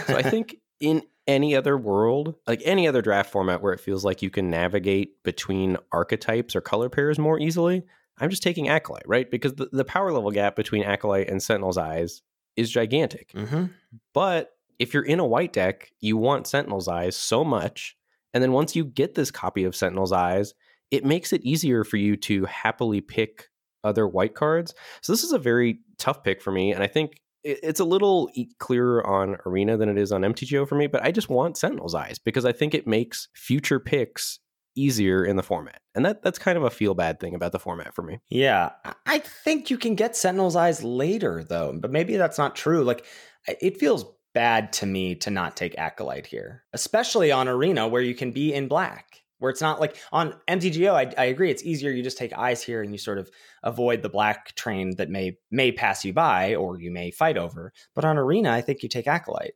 So 0.09 0.17
I 0.17 0.23
think 0.23 0.57
in 0.81 1.03
any 1.27 1.55
other 1.55 1.77
world, 1.77 2.35
like 2.47 2.63
any 2.65 2.87
other 2.89 3.03
draft 3.03 3.31
format 3.31 3.63
where 3.63 3.73
it 3.73 3.81
feels 3.81 4.05
like 4.05 4.23
you 4.23 4.31
can 4.31 4.51
navigate 4.51 5.23
between 5.23 5.77
archetypes 5.93 6.57
or 6.57 6.61
color 6.61 6.89
pairs 6.89 7.19
more 7.19 7.39
easily, 7.39 7.85
I'm 8.19 8.31
just 8.31 8.43
taking 8.43 8.69
Acolyte, 8.69 9.07
right? 9.07 9.31
Because 9.31 9.55
the, 9.55 9.69
the 9.73 9.85
power 9.85 10.13
level 10.13 10.31
gap 10.31 10.57
between 10.57 10.83
Acolyte 10.83 11.29
and 11.29 11.43
Sentinel's 11.43 11.79
Eyes 11.79 12.23
is 12.57 12.71
gigantic. 12.71 13.33
Mm-hmm. 13.33 13.67
But 14.15 14.53
if 14.79 14.95
you're 14.95 15.05
in 15.05 15.21
a 15.21 15.27
white 15.27 15.53
deck, 15.53 15.91
you 16.01 16.17
want 16.17 16.47
Sentinel's 16.47 16.89
Eyes 16.89 17.17
so 17.17 17.45
much. 17.45 17.97
And 18.33 18.43
then 18.43 18.53
once 18.53 18.75
you 18.75 18.85
get 18.85 19.15
this 19.15 19.31
copy 19.31 19.65
of 19.65 19.77
Sentinel's 19.77 20.13
Eyes, 20.13 20.55
it 20.91 21.05
makes 21.05 21.33
it 21.33 21.43
easier 21.43 21.85
for 21.85 21.97
you 21.97 22.17
to 22.17 22.45
happily 22.45 23.01
pick 23.01 23.49
other 23.85 24.07
white 24.07 24.35
cards. 24.35 24.75
So 25.03 25.13
this 25.13 25.25
is 25.25 25.33
a 25.33 25.39
very 25.39 25.81
tough 25.99 26.23
pick 26.23 26.43
for 26.43 26.53
me. 26.53 26.73
And 26.73 26.83
I 26.83 26.87
think 26.87 27.21
it's 27.45 27.81
a 27.81 27.85
little 27.85 28.31
clearer 28.59 29.07
on 29.07 29.37
Arena 29.47 29.77
than 29.77 29.89
it 29.89 29.99
is 29.99 30.11
on 30.11 30.23
MTGO 30.23 30.69
for 30.69 30.75
me, 30.75 30.89
but 30.89 31.05
I 31.05 31.13
just 31.13 31.29
want 31.29 31.57
Sentinel's 31.57 31.95
Eyes 31.95 32.19
because 32.19 32.45
I 32.45 32.53
think 32.53 32.75
it 32.75 32.87
makes 32.87 33.29
future 33.35 33.79
picks 33.79 34.41
easier 34.77 35.25
in 35.25 35.37
the 35.37 35.43
format. 35.43 35.81
And 35.95 36.05
that 36.05 36.23
that's 36.23 36.39
kind 36.39 36.57
of 36.57 36.65
a 36.65 36.71
feel 36.71 36.95
bad 36.95 37.19
thing 37.19 37.35
about 37.35 37.53
the 37.53 37.59
format 37.59 37.95
for 37.95 38.03
me. 38.03 38.21
Yeah. 38.29 38.71
I 39.07 39.19
think 39.19 39.71
you 39.71 39.79
can 39.79 39.95
get 39.95 40.17
Sentinel's 40.17 40.57
Eyes 40.57 40.85
later 40.85 41.43
though, 41.43 41.77
but 41.81 41.91
maybe 41.91 42.17
that's 42.17 42.39
not 42.39 42.55
true. 42.55 42.85
Like 42.85 43.05
it 43.47 43.79
feels 43.79 44.05
bad 44.37 44.71
to 44.71 44.85
me 44.85 45.15
to 45.15 45.31
not 45.31 45.57
take 45.57 45.79
Acolyte 45.79 46.27
here, 46.27 46.63
especially 46.75 47.33
on 47.33 47.49
Arena 47.49 47.89
where 47.89 48.03
you 48.03 48.15
can 48.15 48.33
be 48.33 48.53
in 48.53 48.69
black. 48.69 49.23
Where 49.39 49.51
it's 49.51 49.61
not 49.61 49.81
like 49.81 49.97
on 50.13 50.35
MTGO, 50.49 50.93
I, 50.93 51.13
I 51.21 51.27
agree. 51.27 51.51
It's 51.51 51.63
easier. 51.63 51.91
You 51.91 52.03
just 52.03 52.17
take 52.17 52.33
eyes 52.33 52.63
here, 52.63 52.83
and 52.83 52.91
you 52.91 52.97
sort 52.97 53.19
of 53.19 53.31
avoid 53.63 54.01
the 54.01 54.09
black 54.09 54.55
train 54.55 54.97
that 54.97 55.11
may 55.11 55.37
may 55.51 55.73
pass 55.73 56.07
you 56.07 56.15
by, 56.15 56.55
or 56.55 56.81
you 56.81 56.91
may 56.91 57.11
fight 57.11 57.37
over. 57.37 57.73
But 57.95 58.07
on 58.07 58.17
Arena, 58.17 58.51
I 58.51 58.63
think 58.63 58.83
you 58.83 58.89
take 58.89 59.07
Acolyte. 59.07 59.53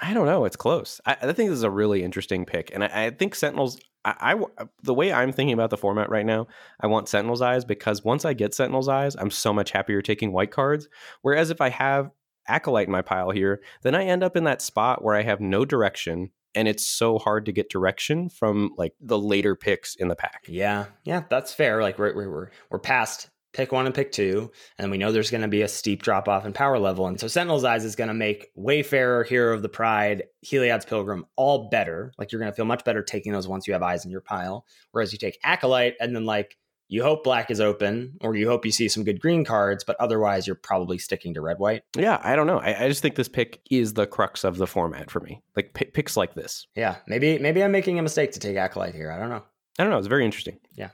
I 0.00 0.12
don't 0.12 0.26
know. 0.26 0.44
It's 0.44 0.56
close. 0.56 1.00
I, 1.06 1.12
I 1.12 1.32
think 1.32 1.48
this 1.48 1.58
is 1.58 1.62
a 1.62 1.70
really 1.70 2.02
interesting 2.02 2.44
pick, 2.44 2.70
and 2.74 2.84
I, 2.84 3.06
I 3.06 3.10
think 3.10 3.34
Sentinels. 3.34 3.80
I, 4.08 4.32
I, 4.32 4.34
uh, 4.34 4.66
the 4.82 4.94
way 4.94 5.12
I'm 5.12 5.32
thinking 5.32 5.54
about 5.54 5.70
the 5.70 5.76
format 5.76 6.10
right 6.10 6.26
now, 6.26 6.46
I 6.80 6.86
want 6.86 7.08
Sentinel's 7.08 7.42
Eyes 7.42 7.64
because 7.64 8.04
once 8.04 8.24
I 8.24 8.32
get 8.32 8.54
Sentinel's 8.54 8.88
Eyes, 8.88 9.16
I'm 9.16 9.30
so 9.30 9.52
much 9.52 9.70
happier 9.70 10.02
taking 10.02 10.32
white 10.32 10.50
cards. 10.50 10.88
Whereas 11.22 11.50
if 11.50 11.60
I 11.60 11.68
have 11.70 12.10
Acolyte 12.48 12.86
in 12.86 12.92
my 12.92 13.02
pile 13.02 13.30
here, 13.30 13.60
then 13.82 13.94
I 13.94 14.04
end 14.04 14.22
up 14.22 14.36
in 14.36 14.44
that 14.44 14.62
spot 14.62 15.04
where 15.04 15.14
I 15.14 15.22
have 15.22 15.40
no 15.40 15.64
direction, 15.64 16.30
and 16.54 16.66
it's 16.66 16.86
so 16.86 17.18
hard 17.18 17.46
to 17.46 17.52
get 17.52 17.70
direction 17.70 18.30
from 18.30 18.70
like 18.78 18.94
the 19.00 19.18
later 19.18 19.54
picks 19.54 19.94
in 19.94 20.08
the 20.08 20.16
pack. 20.16 20.44
Yeah, 20.48 20.86
yeah, 21.04 21.24
that's 21.28 21.52
fair. 21.52 21.82
Like 21.82 21.98
we're 21.98 22.14
we're 22.14 22.50
we're 22.70 22.78
past 22.78 23.28
pick 23.52 23.72
one 23.72 23.86
and 23.86 23.94
pick 23.94 24.12
two, 24.12 24.50
and 24.78 24.90
we 24.90 24.98
know 24.98 25.12
there's 25.12 25.30
going 25.30 25.42
to 25.42 25.48
be 25.48 25.62
a 25.62 25.68
steep 25.68 26.02
drop 26.02 26.28
off 26.28 26.44
in 26.46 26.52
power 26.52 26.78
level. 26.78 27.06
And 27.06 27.18
so 27.18 27.28
Sentinel's 27.28 27.64
Eyes 27.64 27.84
is 27.84 27.96
going 27.96 28.08
to 28.08 28.14
make 28.14 28.48
Wayfarer, 28.54 29.24
Hero 29.24 29.54
of 29.54 29.62
the 29.62 29.68
Pride, 29.68 30.24
Heliod's 30.42 30.84
Pilgrim 30.84 31.24
all 31.36 31.68
better. 31.70 32.12
Like 32.18 32.32
you're 32.32 32.40
going 32.40 32.52
to 32.52 32.56
feel 32.56 32.64
much 32.64 32.84
better 32.84 33.02
taking 33.02 33.32
those 33.32 33.48
once 33.48 33.66
you 33.66 33.72
have 33.72 33.82
eyes 33.82 34.04
in 34.04 34.10
your 34.10 34.20
pile. 34.20 34.66
Whereas 34.92 35.12
you 35.12 35.18
take 35.18 35.38
Acolyte, 35.42 35.94
and 36.00 36.14
then 36.14 36.24
like 36.24 36.56
you 36.90 37.02
hope 37.02 37.22
black 37.22 37.50
is 37.50 37.60
open, 37.60 38.16
or 38.22 38.34
you 38.34 38.48
hope 38.48 38.64
you 38.64 38.72
see 38.72 38.88
some 38.88 39.04
good 39.04 39.20
green 39.20 39.44
cards, 39.44 39.84
but 39.84 39.96
otherwise 40.00 40.46
you're 40.46 40.56
probably 40.56 40.96
sticking 40.96 41.34
to 41.34 41.40
red 41.42 41.58
white. 41.58 41.82
Yeah, 41.96 42.18
I 42.22 42.34
don't 42.34 42.46
know. 42.46 42.60
I, 42.60 42.84
I 42.84 42.88
just 42.88 43.02
think 43.02 43.14
this 43.14 43.28
pick 43.28 43.60
is 43.70 43.92
the 43.92 44.06
crux 44.06 44.42
of 44.42 44.56
the 44.56 44.66
format 44.66 45.10
for 45.10 45.20
me. 45.20 45.42
Like 45.54 45.74
p- 45.74 45.84
picks 45.84 46.16
like 46.16 46.34
this. 46.34 46.66
Yeah, 46.74 46.96
maybe 47.06 47.38
maybe 47.38 47.62
I'm 47.62 47.72
making 47.72 47.98
a 47.98 48.02
mistake 48.02 48.32
to 48.32 48.40
take 48.40 48.56
Acolyte 48.56 48.94
here. 48.94 49.10
I 49.10 49.18
don't 49.18 49.28
know. 49.28 49.42
I 49.78 49.84
don't 49.84 49.90
know. 49.90 49.98
It's 49.98 50.06
very 50.06 50.24
interesting. 50.24 50.58
Yeah. 50.76 50.90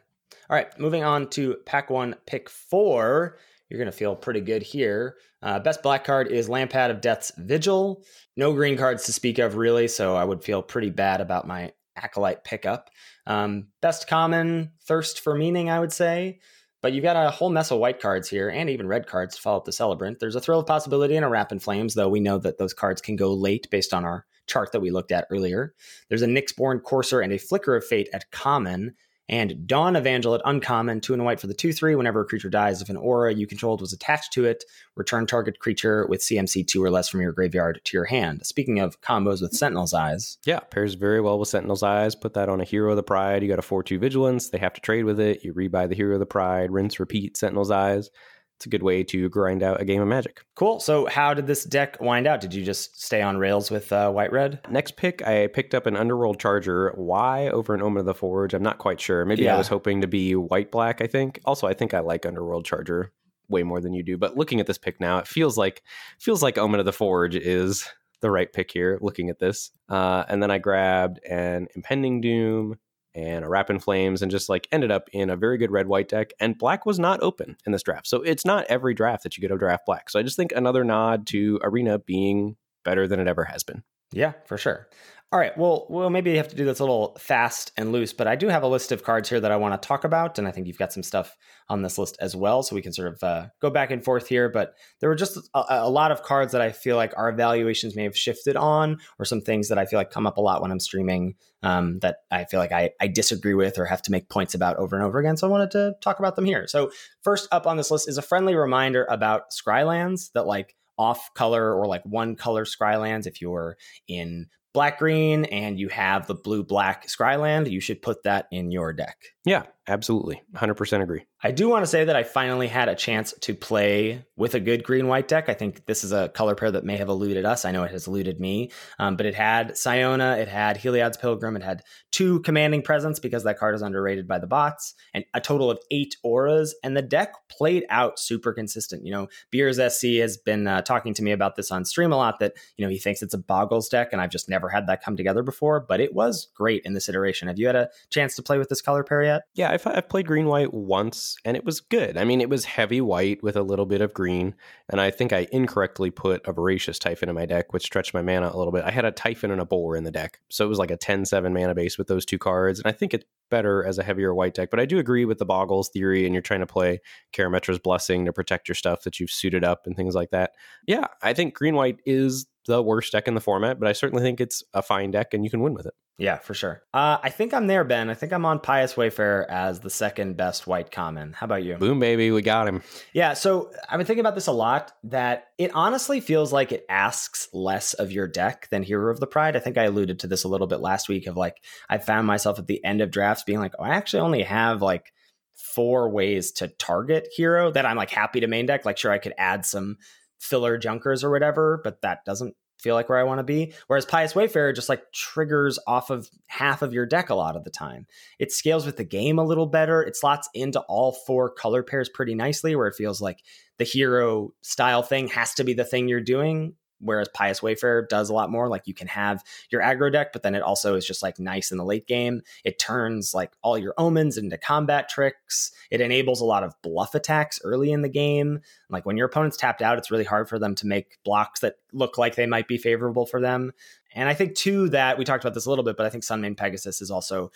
All 0.51 0.57
right, 0.57 0.69
moving 0.79 1.05
on 1.05 1.29
to 1.31 1.57
pack 1.67 1.91
one, 1.91 2.15
pick 2.27 2.51
four. 2.51 3.39
You're 3.69 3.79
going 3.79 3.91
to 3.91 3.97
feel 3.97 4.15
pretty 4.15 4.41
good 4.41 4.63
here. 4.63 5.17
Uh, 5.43 5.59
best 5.59 5.83
black 5.83 6.05
card 6.05 6.29
is 6.29 6.49
Lampad 6.49 6.91
of 6.91 7.01
Death's 7.01 7.33
Vigil. 7.37 8.05
No 8.37 8.53
green 8.53 8.77
cards 8.77 9.05
to 9.05 9.13
speak 9.13 9.39
of, 9.39 9.57
really, 9.57 9.89
so 9.89 10.17
I 10.17 10.25
would 10.25 10.45
feel 10.45 10.63
pretty 10.63 10.91
bad 10.91 11.21
about 11.21 11.47
my 11.47 11.73
Acolyte 11.97 12.45
pickup. 12.45 12.91
Um, 13.27 13.69
best 13.81 14.07
common, 14.07 14.73
Thirst 14.87 15.21
for 15.21 15.35
Meaning, 15.35 15.71
I 15.71 15.81
would 15.81 15.93
say. 15.93 16.41
But 16.83 16.93
you've 16.93 17.03
got 17.05 17.17
a 17.17 17.31
whole 17.31 17.49
mess 17.49 17.71
of 17.71 17.79
white 17.79 17.99
cards 17.99 18.29
here 18.29 18.51
and 18.51 18.69
even 18.69 18.87
red 18.87 19.07
cards 19.07 19.37
to 19.37 19.41
follow 19.41 19.57
up 19.57 19.65
the 19.65 19.73
Celebrant. 19.73 20.21
There's 20.21 20.37
a 20.37 20.41
Thrill 20.41 20.61
of 20.61 20.67
Possibility 20.67 21.17
and 21.17 21.25
a 21.25 21.29
Wrap 21.29 21.51
in 21.51 21.59
Flames, 21.59 21.95
though 21.95 22.11
we 22.11 22.21
know 22.21 22.37
that 22.39 22.59
those 22.59 22.75
cards 22.75 23.01
can 23.01 23.17
go 23.17 23.33
late 23.33 23.67
based 23.71 23.95
on 23.95 24.05
our 24.05 24.27
chart 24.47 24.73
that 24.73 24.81
we 24.81 24.91
looked 24.91 25.11
at 25.11 25.27
earlier. 25.31 25.75
There's 26.11 26.21
a 26.21 26.27
Nyxborn 26.27 26.83
Courser 26.83 27.23
and 27.23 27.33
a 27.33 27.39
Flicker 27.39 27.75
of 27.75 27.87
Fate 27.87 28.11
at 28.13 28.31
common, 28.31 28.95
and 29.29 29.67
Dawn 29.67 29.97
Evangel 29.97 30.35
at 30.35 30.43
uncommon, 30.45 31.01
two 31.01 31.15
and 31.15 31.23
a 31.23 31.25
white 31.25 31.41
for 31.41 31.47
the 31.47 31.55
2 31.55 31.73
3. 31.73 31.95
Whenever 31.95 32.21
a 32.21 32.25
creature 32.25 32.51
dies, 32.51 32.83
if 32.83 32.89
an 32.89 32.97
aura 32.97 33.33
you 33.33 33.47
controlled 33.47 33.81
was 33.81 33.93
attached 33.93 34.33
to 34.35 34.45
it, 34.45 34.65
return 34.97 35.27
target 35.27 35.59
creature 35.59 36.07
with 36.07 36.21
CMC 36.21 36.67
2 36.67 36.83
or 36.83 36.91
less 36.91 37.09
from 37.09 37.21
your 37.21 37.33
graveyard 37.33 37.81
to 37.85 37.97
your 37.97 38.05
hand. 38.05 38.45
Speaking 38.45 38.81
of 38.81 39.01
combos 39.01 39.41
with 39.41 39.55
Sentinel's 39.55 39.95
Eyes. 39.95 40.39
Yeah, 40.45 40.61
pairs 40.61 40.95
very 40.95 41.21
well 41.21 41.39
with 41.39 41.49
Sentinel's 41.49 41.83
Eyes. 41.83 42.15
Put 42.15 42.35
that 42.35 42.49
on 42.49 42.61
a 42.61 42.65
Hero 42.65 42.91
of 42.91 42.97
the 42.97 43.03
Pride. 43.03 43.43
You 43.43 43.49
got 43.49 43.59
a 43.59 43.63
4 43.63 43.83
2 43.83 43.99
Vigilance. 43.99 44.51
They 44.51 44.59
have 44.59 44.75
to 44.75 44.81
trade 44.81 45.05
with 45.05 45.19
it. 45.21 45.45
You 45.45 45.55
rebuy 45.55 45.89
the 45.89 45.95
Hero 45.95 46.15
of 46.15 46.21
the 46.21 46.27
Pride, 46.27 46.71
rinse, 46.71 47.01
repeat 47.01 47.37
Sentinel's 47.37 47.71
Eyes 47.71 48.11
it's 48.57 48.67
a 48.67 48.69
good 48.69 48.83
way 48.83 49.03
to 49.05 49.29
grind 49.29 49.63
out 49.63 49.81
a 49.81 49.85
game 49.85 50.01
of 50.01 50.09
Magic. 50.09 50.45
Cool. 50.55 50.81
So, 50.81 51.07
how 51.07 51.35
did 51.35 51.47
this 51.47 51.65
deck 51.65 52.01
wind 52.01 52.27
out? 52.27 52.41
Did 52.41 52.55
you 52.55 52.65
just 52.65 53.01
stay 53.03 53.21
on 53.21 53.37
rails 53.37 53.71
with 53.71 53.93
uh, 53.93 54.11
white 54.11 54.33
red? 54.33 54.61
Next 54.71 54.97
pick, 54.97 55.27
I 55.27 55.49
picked 55.49 55.75
up 55.75 55.87
an 55.87 55.97
Underworld 55.97 56.39
Charger. 56.39 56.93
Why 56.97 57.49
over 57.49 57.75
an 57.75 57.83
Omen 57.83 58.01
of 58.01 58.07
the 58.07 58.15
Forge? 58.15 58.55
I'm 58.55 58.63
not 58.63 58.79
quite 58.79 59.01
sure. 59.01 59.25
Maybe 59.25 59.45
yeah. 59.45 59.55
I 59.55 59.59
was 59.59 59.69
hoping 59.69 60.01
to 60.01 60.07
be 60.07 60.35
white 60.35 60.71
black. 60.71 61.01
I 61.01 61.07
think. 61.07 61.41
Also, 61.45 61.67
I 61.67 61.75
think 61.75 61.95
I 61.95 62.01
like 62.01 62.27
Underworld 62.27 62.65
Charger 62.65 63.13
way 63.49 63.63
more 63.63 63.81
than 63.81 63.93
you 63.93 64.03
do. 64.03 64.17
But 64.17 64.37
looking 64.37 64.61
at 64.61 64.67
this 64.67 64.79
pick 64.79 65.01
now, 65.01 65.19
it 65.19 65.29
feels 65.29 65.59
like 65.59 65.83
feels 66.19 66.43
like 66.43 66.59
Omen 66.59 66.81
of 66.81 66.87
the 66.87 66.93
Forge 66.93 67.37
is 67.37 67.89
the 68.21 68.31
right 68.31 68.53
pick 68.53 68.71
here. 68.71 68.99
Looking 69.01 69.31
at 69.31 69.39
this, 69.39 69.71
uh, 69.89 70.25
and 70.29 70.43
then 70.43 70.51
I 70.51 70.59
grabbed 70.59 71.21
an 71.29 71.69
Impending 71.75 72.21
Doom 72.21 72.77
and 73.15 73.45
a 73.45 73.49
Wrap 73.49 73.71
in 73.71 73.79
Flames 73.79 74.23
and 74.23 74.31
just 74.31 74.49
like 74.49 74.69
ended 74.73 74.91
up 74.91 75.09
in 75.13 75.31
a 75.31 75.37
very 75.37 75.59
good 75.59 75.71
red 75.71 75.87
white 75.87 76.09
deck. 76.09 76.33
And 76.41 76.59
black 76.59 76.85
was 76.85 76.99
not 76.99 77.23
open 77.23 77.57
in 77.67 77.73
this 77.73 77.83
draft. 77.83 78.07
So 78.07 78.23
it's 78.23 78.45
not 78.45 78.67
every 78.69 78.95
draft 78.95 79.23
that 79.23 79.37
you 79.37 79.41
get 79.41 79.51
a 79.51 79.59
draft 79.59 79.87
black. 79.87 80.11
So 80.11 80.19
I 80.19 80.23
just 80.23 80.37
think 80.37 80.53
another 80.53 80.85
nod 80.85 81.27
to 81.29 81.61
Arena 81.63 81.99
being 81.99 82.57
better 82.85 83.07
than 83.07 83.21
it 83.21 83.29
ever 83.29 83.45
has 83.45 83.63
been. 83.63 83.83
Yeah, 84.13 84.33
for 84.47 84.59
sure. 84.59 84.89
All 85.33 85.41
right. 85.41 85.57
Well, 85.59 85.87
we'll 85.91 86.11
maybe 86.11 86.37
have 86.37 86.47
to 86.47 86.55
do 86.55 86.65
this 86.65 86.79
a 86.79 86.85
little 86.85 87.17
fast 87.19 87.73
and 87.77 87.91
loose, 87.91 88.13
but 88.13 88.29
I 88.29 88.37
do 88.37 88.47
have 88.47 88.63
a 88.63 88.69
list 88.69 88.93
of 88.93 89.03
cards 89.03 89.29
here 89.29 89.41
that 89.41 89.51
I 89.51 89.57
want 89.57 89.81
to 89.81 89.85
talk 89.85 90.05
about, 90.05 90.39
and 90.39 90.47
I 90.47 90.53
think 90.53 90.69
you've 90.69 90.79
got 90.79 90.93
some 90.93 91.03
stuff 91.03 91.37
on 91.69 91.83
this 91.83 91.99
list 91.99 92.17
as 92.21 92.37
well, 92.37 92.63
so 92.63 92.77
we 92.77 92.83
can 92.83 92.93
sort 92.93 93.09
of 93.09 93.23
uh, 93.23 93.47
go 93.61 93.69
back 93.69 93.91
and 93.91 94.05
forth 94.05 94.29
here. 94.29 94.49
But 94.49 94.75
there 95.01 95.09
were 95.09 95.17
just 95.17 95.37
a, 95.53 95.65
a, 95.71 95.91
lot 95.91 96.13
of 96.13 96.23
cards 96.23 96.53
that 96.53 96.61
I 96.61 96.71
feel 96.71 96.95
like 96.95 97.13
our 97.17 97.29
evaluations 97.31 97.97
may 97.97 98.05
have 98.05 98.17
shifted 98.17 98.55
on, 98.55 98.99
or 99.19 99.25
some 99.25 99.41
things 99.41 99.69
that 99.71 99.79
I 99.79 99.87
feel 99.87 99.99
like 99.99 100.13
come 100.13 100.27
up 100.27 100.37
a 100.37 100.41
lot 100.41 100.63
when 100.63 100.71
I'm 100.71 100.79
streaming 100.79 101.35
um, 101.65 101.99
that 101.99 102.19
I 102.31 102.45
feel 102.45 102.61
like 102.61 102.71
I, 102.71 102.91
I 103.01 103.09
disagree 103.09 103.55
with 103.55 103.77
or 103.77 103.87
have 103.87 104.03
to 104.03 104.13
make 104.13 104.29
points 104.29 104.55
about 104.55 104.77
over 104.77 104.95
and 104.95 105.05
over 105.05 105.19
again. 105.19 105.37
So 105.37 105.49
I 105.49 105.51
wanted 105.51 105.73
to 105.73 105.95
talk 106.01 106.21
about 106.21 106.37
them 106.37 106.45
here. 106.45 106.69
So 106.69 106.93
first 107.23 107.49
up 107.51 107.67
on 107.67 107.77
this 107.77 107.91
list 107.91 108.09
is 108.09 108.19
a 108.19 108.23
friendly 108.23 108.55
reminder 108.55 109.05
about 109.11 109.51
Scrylands 109.51 110.31
that 110.35 110.47
like 110.47 110.77
off 110.97 111.35
color 111.35 111.75
or 111.75 111.87
like 111.87 112.05
one 112.05 112.37
color 112.37 112.65
Scrylands. 112.65 113.27
If 113.27 113.41
you're 113.41 113.77
in 114.07 114.47
black 114.75 114.99
green 114.99 115.47
and 115.47 115.79
you 115.79 115.89
have 115.89 116.27
the 116.27 116.35
blue 116.35 116.63
black 116.63 117.07
Scryland, 117.07 117.71
you 117.71 117.81
should 117.81 118.03
put 118.03 118.25
that 118.25 118.47
in 118.51 118.71
your 118.71 118.93
deck. 118.93 119.17
Yeah, 119.47 119.63
absolutely. 119.87 120.43
100% 120.55 121.03
agree. 121.03 121.27
I 121.43 121.51
do 121.51 121.69
want 121.69 121.83
to 121.83 121.87
say 121.87 122.05
that 122.05 122.17
I 122.17 122.23
finally 122.23 122.69
had 122.69 122.89
a 122.89 122.95
chance 122.95 123.35
to 123.43 123.55
play 123.55 124.25
with 124.35 124.55
a 124.55 124.61
good 124.61 124.83
green 124.83 125.09
white 125.09 125.29
deck. 125.29 125.51
I 125.51 125.55
think 125.55 125.85
this 125.85 126.03
is 126.03 126.11
a 126.11 126.31
color 126.31 126.55
pair 126.55 126.71
that 126.71 126.85
may 126.85 126.97
have 126.97 127.09
eluded 127.11 127.45
us. 127.45 127.67
I 127.67 127.71
know 127.71 127.83
it 127.85 127.91
has 127.91 128.07
eluded 128.07 128.41
me, 128.41 128.71
um, 128.99 129.17
but 129.17 129.27
it 129.27 129.35
had 129.35 129.77
Siona, 129.77 130.39
it 130.39 130.49
had 130.49 130.79
Heliod's 130.79 131.19
Pilgrim, 131.19 131.55
it 131.55 131.63
had 131.63 131.83
two 132.13 132.41
commanding 132.41 132.81
presence 132.81 133.19
because 133.19 133.45
that 133.45 133.59
card 133.59 133.75
is 133.75 133.83
underrated 133.83 134.27
by 134.27 134.39
the 134.39 134.47
bots, 134.47 134.95
and 135.13 135.25
a 135.35 135.41
total 135.41 135.71
of 135.71 135.79
eight 135.91 136.17
auras. 136.23 136.75
And 136.83 136.97
the 136.97 137.03
deck 137.03 137.35
played 137.51 137.85
out 137.91 138.19
super 138.19 138.55
consistent. 138.55 139.05
You 139.05 139.13
know, 139.13 139.29
Beers 139.51 139.77
SC 139.77 140.05
has 140.21 140.39
been 140.39 140.67
uh, 140.67 140.81
talking 140.81 141.13
to 141.13 141.23
me 141.23 141.33
about 141.33 141.57
this 141.57 141.71
on 141.71 141.85
stream 141.85 142.11
a 142.11 142.17
lot 142.17 142.39
that, 142.39 142.55
you 142.79 142.87
know, 142.87 142.91
he 142.91 142.99
thinks 142.99 143.21
it's 143.21 143.35
a 143.35 143.39
Boggles 143.39 143.91
deck, 143.91 144.09
and 144.13 144.23
I've 144.23 144.31
just 144.31 144.49
never 144.49 144.71
had 144.71 144.87
that 144.87 145.05
come 145.05 145.17
together 145.17 145.43
before, 145.43 145.81
but 145.81 146.01
it 146.01 146.15
was 146.15 146.49
great 146.55 146.83
in 146.87 146.95
this 146.95 147.11
iteration. 147.11 147.49
Have 147.49 147.59
you 147.59 147.67
had 147.67 147.77
a 147.77 147.91
chance 148.09 148.35
to 148.37 148.43
play 148.43 148.57
with 148.57 148.71
this 148.71 148.81
color 148.81 149.05
pair 149.05 149.23
yet? 149.23 149.43
Yeah, 149.55 149.74
I've, 149.75 149.87
I've 149.89 150.09
played 150.09 150.29
green 150.29 150.47
white 150.47 150.73
once 150.73 151.37
and 151.45 151.57
it 151.57 151.65
was 151.65 151.81
good. 151.81 152.17
I 152.17 152.25
mean, 152.25 152.41
it 152.41 152.49
was 152.49 152.65
heavy 152.65 153.01
white 153.01 153.43
with 153.43 153.57
a 153.57 153.63
little 153.63 153.87
bit 153.87 154.01
of 154.01 154.15
green. 154.15 154.55
And 154.89 155.01
I 155.01 155.11
think 155.11 155.33
I 155.33 155.49
incorrectly 155.51 156.11
put 156.13 156.47
a 156.47 156.53
Voracious 156.53 157.01
Typhon 157.01 157.29
in 157.29 157.35
my 157.35 157.45
deck, 157.45 157.73
which 157.73 157.83
stretched 157.83 158.15
my 158.15 158.23
mana 158.23 158.51
a 158.53 158.57
little 158.57 158.73
bit. 158.73 158.85
I 158.85 158.93
had 158.93 159.05
a 159.05 159.11
Typhon 159.11 159.51
and 159.51 159.61
a 159.61 159.65
Boar 159.65 159.97
in 159.97 160.05
the 160.05 160.13
deck. 160.13 160.39
So 160.49 160.65
it 160.65 160.69
was 160.69 160.79
like 160.79 160.93
a 160.93 160.97
10 160.97 161.25
7 161.25 161.53
mana 161.53 161.75
base 161.75 161.99
with 161.99 162.07
those 162.07 162.25
two 162.25 162.39
cards. 162.39 162.79
And 162.79 162.87
I 162.87 162.93
think 162.93 163.13
it's 163.13 163.25
better 163.51 163.85
as 163.85 163.99
a 163.99 164.05
heavier 164.05 164.33
white 164.33 164.55
deck. 164.55 164.71
But 164.71 164.79
I 164.81 164.87
do 164.87 164.99
agree 164.99 165.25
with 165.25 165.39
the 165.39 165.45
Boggles 165.45 165.89
theory, 165.89 166.25
and 166.25 166.35
you're 166.35 166.43
trying 166.43 166.61
to 166.61 166.67
play 166.67 167.01
Karametra's 167.33 167.79
Blessing 167.79 168.25
to 168.25 168.33
protect 168.33 168.69
your 168.69 168.75
stuff 168.75 169.03
that 169.03 169.19
you've 169.19 169.31
suited 169.31 169.65
up 169.65 169.87
and 169.87 169.97
things 169.97 170.15
like 170.15 170.31
that. 170.31 170.53
Yeah, 170.87 171.09
I 171.23 171.35
think 171.35 171.55
green 171.55 171.75
white 171.75 171.99
is 172.07 172.47
the 172.67 172.83
worst 172.83 173.13
deck 173.13 173.29
in 173.29 173.35
the 173.35 173.41
format, 173.41 173.79
but 173.79 173.89
I 173.89 173.93
certainly 173.93 174.23
think 174.23 174.41
it's 174.41 174.63
a 174.73 174.83
fine 174.83 175.11
deck 175.11 175.35
and 175.35 175.45
you 175.45 175.51
can 175.51 175.61
win 175.61 175.75
with 175.75 175.87
it. 175.87 175.95
Yeah, 176.17 176.39
for 176.39 176.55
sure. 176.55 176.83
Uh, 176.95 177.19
I 177.23 177.31
think 177.31 177.53
I'm 177.53 177.67
there, 177.67 177.83
Ben. 177.83 178.09
I 178.09 178.15
think 178.15 178.33
I'm 178.33 178.47
on 178.47 178.61
Pious 178.61 178.97
Wayfarer 178.97 179.51
as 179.51 179.81
the 179.81 179.91
second 179.91 180.37
best 180.37 180.65
white 180.65 180.93
common. 180.93 181.33
How 181.33 181.47
about 181.47 181.65
you? 181.65 181.75
Boom, 181.75 181.99
baby. 181.99 182.31
We 182.31 182.41
got 182.41 182.69
him. 182.69 182.83
Yeah. 183.13 183.35
So 183.35 183.73
I've 183.89 183.99
been 183.99 184.07
thinking 184.07 184.21
about 184.21 184.37
this 184.37 184.47
a 184.47 184.53
lot 184.53 184.93
that 185.05 185.49
it 185.59 185.73
honestly 185.75 186.21
feels 186.21 186.53
like 186.53 186.71
it 186.71 186.87
asks 186.89 187.49
less 187.53 187.95
of 187.95 188.13
your 188.13 188.29
deck 188.29 188.69
than 188.71 188.85
Hero 188.85 189.11
of 189.11 189.19
the 189.19 189.27
Pride. 189.27 189.57
I 189.57 189.59
think 189.59 189.77
I 189.77 189.85
alluded 189.85 190.21
to 190.21 190.29
this 190.29 190.45
a 190.45 190.49
little 190.49 190.69
bit 190.69 190.79
last 190.79 191.09
week 191.09 191.27
of 191.27 191.37
like, 191.37 191.57
I 191.89 191.99
found 191.99 192.29
myself 192.29 192.61
at 192.61 192.69
the 192.69 192.85
end 192.85 193.01
of 193.01 193.11
drafts 193.11 193.43
being 193.43 193.59
like, 193.59 193.75
oh, 193.77 193.83
I 193.83 193.97
actually 193.97 194.21
only 194.21 194.45
have 194.45 194.83
like 194.83 195.13
four 195.57 196.11
ways 196.11 196.53
to 196.53 196.69
target 196.69 197.29
Hero 197.35 197.73
that 197.73 197.87
I'm 197.87 197.97
like 197.97 198.11
happy 198.11 198.39
to 198.39 198.47
main 198.47 198.67
deck. 198.67 198.85
Like, 198.85 198.99
sure, 198.99 199.11
I 199.11 199.19
could 199.19 199.35
add 199.37 199.67
some 199.67 199.97
filler 200.41 200.79
junkers 200.79 201.25
or 201.25 201.31
whatever, 201.31 201.81
but 201.83 202.03
that 202.03 202.25
doesn't 202.25 202.55
feel 202.81 202.95
like 202.95 203.09
where 203.09 203.19
I 203.19 203.25
want 203.25 203.39
to 203.39 203.45
be. 203.45 203.73
Whereas 203.87 204.05
Pious 204.05 204.35
Wayfarer 204.35 204.73
just 204.73 204.89
like 204.89 205.11
triggers 205.13 205.79
off 205.87 206.11
of 206.11 206.29
half 206.47 206.83
of 206.83 206.93
your 206.93 207.07
deck 207.07 207.31
a 207.31 207.35
lot 207.35 207.57
of 207.57 207.65
the 207.65 207.71
time. 207.71 208.07
It 208.39 208.53
scales 208.53 208.85
with 208.85 208.97
the 208.97 209.05
game 209.05 209.39
a 209.39 209.45
little 209.45 209.67
better. 209.67 210.03
It 210.03 210.17
slots 210.17 210.49
into 210.55 210.81
all 210.81 211.13
four 211.13 211.51
color 211.51 211.83
pairs 211.83 212.09
pretty 212.09 212.35
nicely, 212.35 212.77
where 212.77 212.87
it 212.87 212.95
feels 212.95 213.21
like 213.21 213.39
the 213.79 213.85
hero 213.85 214.51
style 214.63 215.03
thing 215.03 215.29
has 215.29 215.55
to 215.55 215.65
be 215.65 215.73
the 215.73 215.85
thing 215.85 216.09
you're 216.09 216.21
doing 216.21 216.75
whereas 217.05 217.29
Pious 217.35 217.63
Wayfarer 217.63 218.07
does 218.09 218.31
a 218.31 218.35
lot 218.35 218.51
more. 218.51 218.69
Like 218.69 218.87
you 218.87 218.95
can 218.95 219.09
have 219.09 219.45
your 219.71 219.83
aggro 219.83 220.11
deck, 220.11 220.33
but 220.33 220.43
then 220.43 220.55
it 220.55 220.63
also 220.63 220.95
is 220.95 221.07
just 221.07 221.23
like 221.23 221.39
nice 221.39 221.71
in 221.71 221.79
the 221.79 221.85
late 221.85 222.07
game. 222.07 222.43
It 222.65 222.79
turns 222.79 223.35
like 223.35 223.53
all 223.63 223.79
your 223.79 223.95
omens 223.99 224.37
into 224.37 224.59
combat 224.59 225.09
tricks. 225.09 225.71
It 225.91 226.01
enables 226.01 226.41
a 226.41 226.47
lot 226.47 226.65
of 226.65 226.75
bluff 226.83 227.15
attacks 227.15 227.61
early 227.63 227.93
in 227.93 228.03
the 228.03 228.09
game. 228.09 228.61
Like 228.91 229.07
when 229.07 229.17
your 229.17 229.27
opponent's 229.27 229.57
tapped 229.57 229.83
out, 229.83 229.99
it's 229.99 230.11
really 230.11 230.25
hard 230.25 230.49
for 230.49 230.59
them 230.59 230.75
to 230.77 230.87
make 230.87 231.19
blocks 231.25 231.61
that 231.61 231.77
look 231.93 232.19
like 232.19 232.35
they 232.35 232.47
might 232.47 232.69
be 232.69 232.79
favorable 232.79 233.27
for 233.27 233.41
them. 233.41 233.73
And 234.15 234.29
I 234.29 234.35
think 234.35 234.55
too 234.55 234.89
that 234.91 235.19
we 235.19 235.25
talked 235.25 235.45
about 235.45 235.55
this 235.55 235.67
a 235.67 235.69
little 235.71 235.85
bit, 235.85 235.97
but 235.97 236.07
I 236.07 236.11
think 236.11 236.25
Sunmane 236.25 236.57
Pegasus 236.57 237.01
is 237.03 237.11
also 237.11 237.51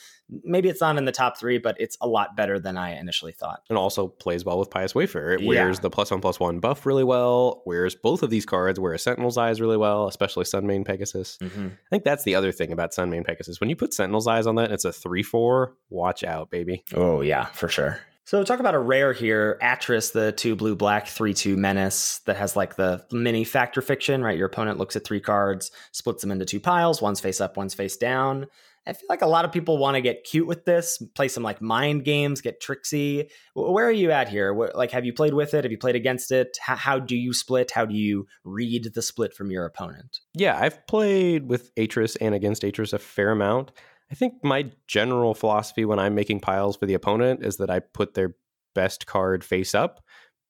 maybe 0.44 0.68
it's 0.68 0.80
not 0.80 0.98
in 0.98 1.04
the 1.04 1.12
top 1.12 1.38
three, 1.38 1.58
but 1.58 1.76
it's 1.80 1.96
a 2.00 2.06
lot 2.08 2.36
better 2.36 2.58
than 2.58 2.76
I 2.76 2.98
initially 2.98 3.32
thought. 3.32 3.62
And 3.68 3.78
also 3.78 4.08
plays 4.08 4.44
well 4.44 4.58
with 4.58 4.70
Pious 4.70 4.94
Wayfarer. 4.94 5.34
It 5.34 5.40
Yeah. 5.40 5.48
wears 5.48 5.80
the 5.80 5.90
plus 5.90 6.10
one 6.10 6.20
plus 6.20 6.40
one 6.40 6.58
buff 6.60 6.84
really 6.84 7.04
well. 7.04 7.62
Wears 7.64 7.94
both 7.94 8.22
of 8.22 8.30
these 8.30 8.44
cards. 8.44 8.80
Wears 8.80 9.02
Sentinel's 9.02 9.38
Eyes 9.38 9.60
really 9.60 9.76
well, 9.76 10.08
especially 10.08 10.44
Sunmane 10.44 10.84
Pegasus. 10.84 11.38
Mm-hmm. 11.40 11.66
I 11.66 11.88
think 11.90 12.04
that's 12.04 12.24
the 12.24 12.34
other 12.34 12.52
thing 12.52 12.72
about 12.72 12.90
Sunmane 12.92 13.24
Pegasus. 13.24 13.60
When 13.60 13.70
you 13.70 13.76
put 13.76 13.94
Sentinel's 13.94 14.26
Eyes 14.26 14.46
on 14.46 14.56
that, 14.56 14.72
it's 14.72 14.84
a 14.84 14.92
three 14.92 15.22
four. 15.22 15.74
Watch 15.90 16.24
out, 16.24 16.50
baby. 16.50 16.84
Oh 16.94 17.20
yeah, 17.20 17.44
for 17.46 17.68
sure. 17.68 18.00
So 18.28 18.44
talk 18.44 18.60
about 18.60 18.74
a 18.74 18.78
rare 18.78 19.14
here, 19.14 19.58
Atris, 19.62 20.12
the 20.12 20.32
two 20.32 20.54
blue 20.54 20.76
black 20.76 21.06
three 21.06 21.32
two 21.32 21.56
menace 21.56 22.18
that 22.26 22.36
has 22.36 22.56
like 22.56 22.76
the 22.76 23.02
mini 23.10 23.42
Fact 23.42 23.78
or 23.78 23.80
Fiction, 23.80 24.22
right? 24.22 24.36
Your 24.36 24.48
opponent 24.48 24.76
looks 24.76 24.96
at 24.96 25.04
three 25.06 25.18
cards, 25.18 25.70
splits 25.92 26.20
them 26.20 26.30
into 26.30 26.44
two 26.44 26.60
piles, 26.60 27.00
one's 27.00 27.20
face 27.20 27.40
up, 27.40 27.56
one's 27.56 27.72
face 27.72 27.96
down. 27.96 28.44
I 28.86 28.92
feel 28.92 29.06
like 29.08 29.22
a 29.22 29.26
lot 29.26 29.46
of 29.46 29.52
people 29.52 29.78
want 29.78 29.94
to 29.94 30.02
get 30.02 30.24
cute 30.24 30.46
with 30.46 30.66
this, 30.66 31.02
play 31.14 31.28
some 31.28 31.42
like 31.42 31.62
mind 31.62 32.04
games, 32.04 32.42
get 32.42 32.60
tricksy. 32.60 33.30
Where 33.54 33.86
are 33.86 33.90
you 33.90 34.10
at 34.10 34.28
here? 34.28 34.54
Like, 34.74 34.90
have 34.90 35.06
you 35.06 35.14
played 35.14 35.32
with 35.32 35.54
it? 35.54 35.64
Have 35.64 35.72
you 35.72 35.78
played 35.78 35.96
against 35.96 36.30
it? 36.30 36.58
How, 36.60 36.76
how 36.76 36.98
do 36.98 37.16
you 37.16 37.32
split? 37.32 37.70
How 37.70 37.86
do 37.86 37.94
you 37.94 38.26
read 38.44 38.90
the 38.94 39.00
split 39.00 39.32
from 39.32 39.50
your 39.50 39.64
opponent? 39.64 40.18
Yeah, 40.34 40.58
I've 40.60 40.86
played 40.86 41.48
with 41.48 41.74
Atris 41.76 42.18
and 42.20 42.34
against 42.34 42.60
Atris 42.60 42.92
a 42.92 42.98
fair 42.98 43.30
amount. 43.30 43.72
I 44.10 44.14
think 44.14 44.42
my 44.42 44.70
general 44.86 45.34
philosophy 45.34 45.84
when 45.84 45.98
I'm 45.98 46.14
making 46.14 46.40
piles 46.40 46.76
for 46.76 46.86
the 46.86 46.94
opponent 46.94 47.44
is 47.44 47.58
that 47.58 47.70
I 47.70 47.80
put 47.80 48.14
their 48.14 48.34
best 48.74 49.06
card 49.06 49.44
face 49.44 49.74
up. 49.74 50.00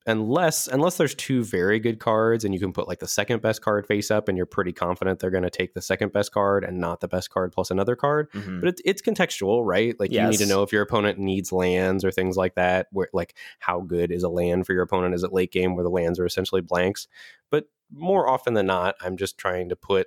Unless 0.06 0.68
unless 0.68 0.96
there's 0.96 1.14
two 1.14 1.44
very 1.44 1.78
good 1.78 1.98
cards 1.98 2.42
and 2.42 2.54
you 2.54 2.60
can 2.60 2.72
put 2.72 2.88
like 2.88 2.98
the 2.98 3.06
second 3.06 3.42
best 3.42 3.60
card 3.60 3.86
face 3.86 4.10
up 4.10 4.26
and 4.26 4.38
you're 4.38 4.46
pretty 4.46 4.72
confident 4.72 5.18
they're 5.18 5.28
going 5.28 5.42
to 5.42 5.50
take 5.50 5.74
the 5.74 5.82
second 5.82 6.14
best 6.14 6.32
card 6.32 6.64
and 6.64 6.78
not 6.80 7.00
the 7.00 7.08
best 7.08 7.28
card 7.28 7.52
plus 7.52 7.70
another 7.70 7.94
card. 7.94 8.30
Mhm. 8.32 8.60
But 8.60 8.70
it's 8.70 8.82
it's 8.86 9.02
contextual, 9.02 9.66
right? 9.66 9.94
Like 10.00 10.10
you 10.10 10.30
need 10.30 10.38
to 10.38 10.46
know 10.46 10.62
if 10.62 10.72
your 10.72 10.80
opponent 10.80 11.18
needs 11.18 11.52
lands 11.52 12.06
or 12.06 12.10
things 12.10 12.38
like 12.38 12.54
that. 12.54 12.86
Where 12.90 13.08
like 13.12 13.34
how 13.58 13.80
good 13.82 14.10
is 14.10 14.22
a 14.22 14.30
land 14.30 14.66
for 14.66 14.72
your 14.72 14.82
opponent? 14.82 15.14
Is 15.14 15.24
it 15.24 15.32
late 15.34 15.52
game 15.52 15.74
where 15.74 15.84
the 15.84 15.90
lands 15.90 16.18
are 16.18 16.24
essentially 16.24 16.62
blanks? 16.62 17.06
But 17.50 17.64
more 17.92 18.28
often 18.30 18.54
than 18.54 18.66
not, 18.66 18.94
I'm 19.02 19.18
just 19.18 19.36
trying 19.36 19.68
to 19.68 19.76
put 19.76 20.06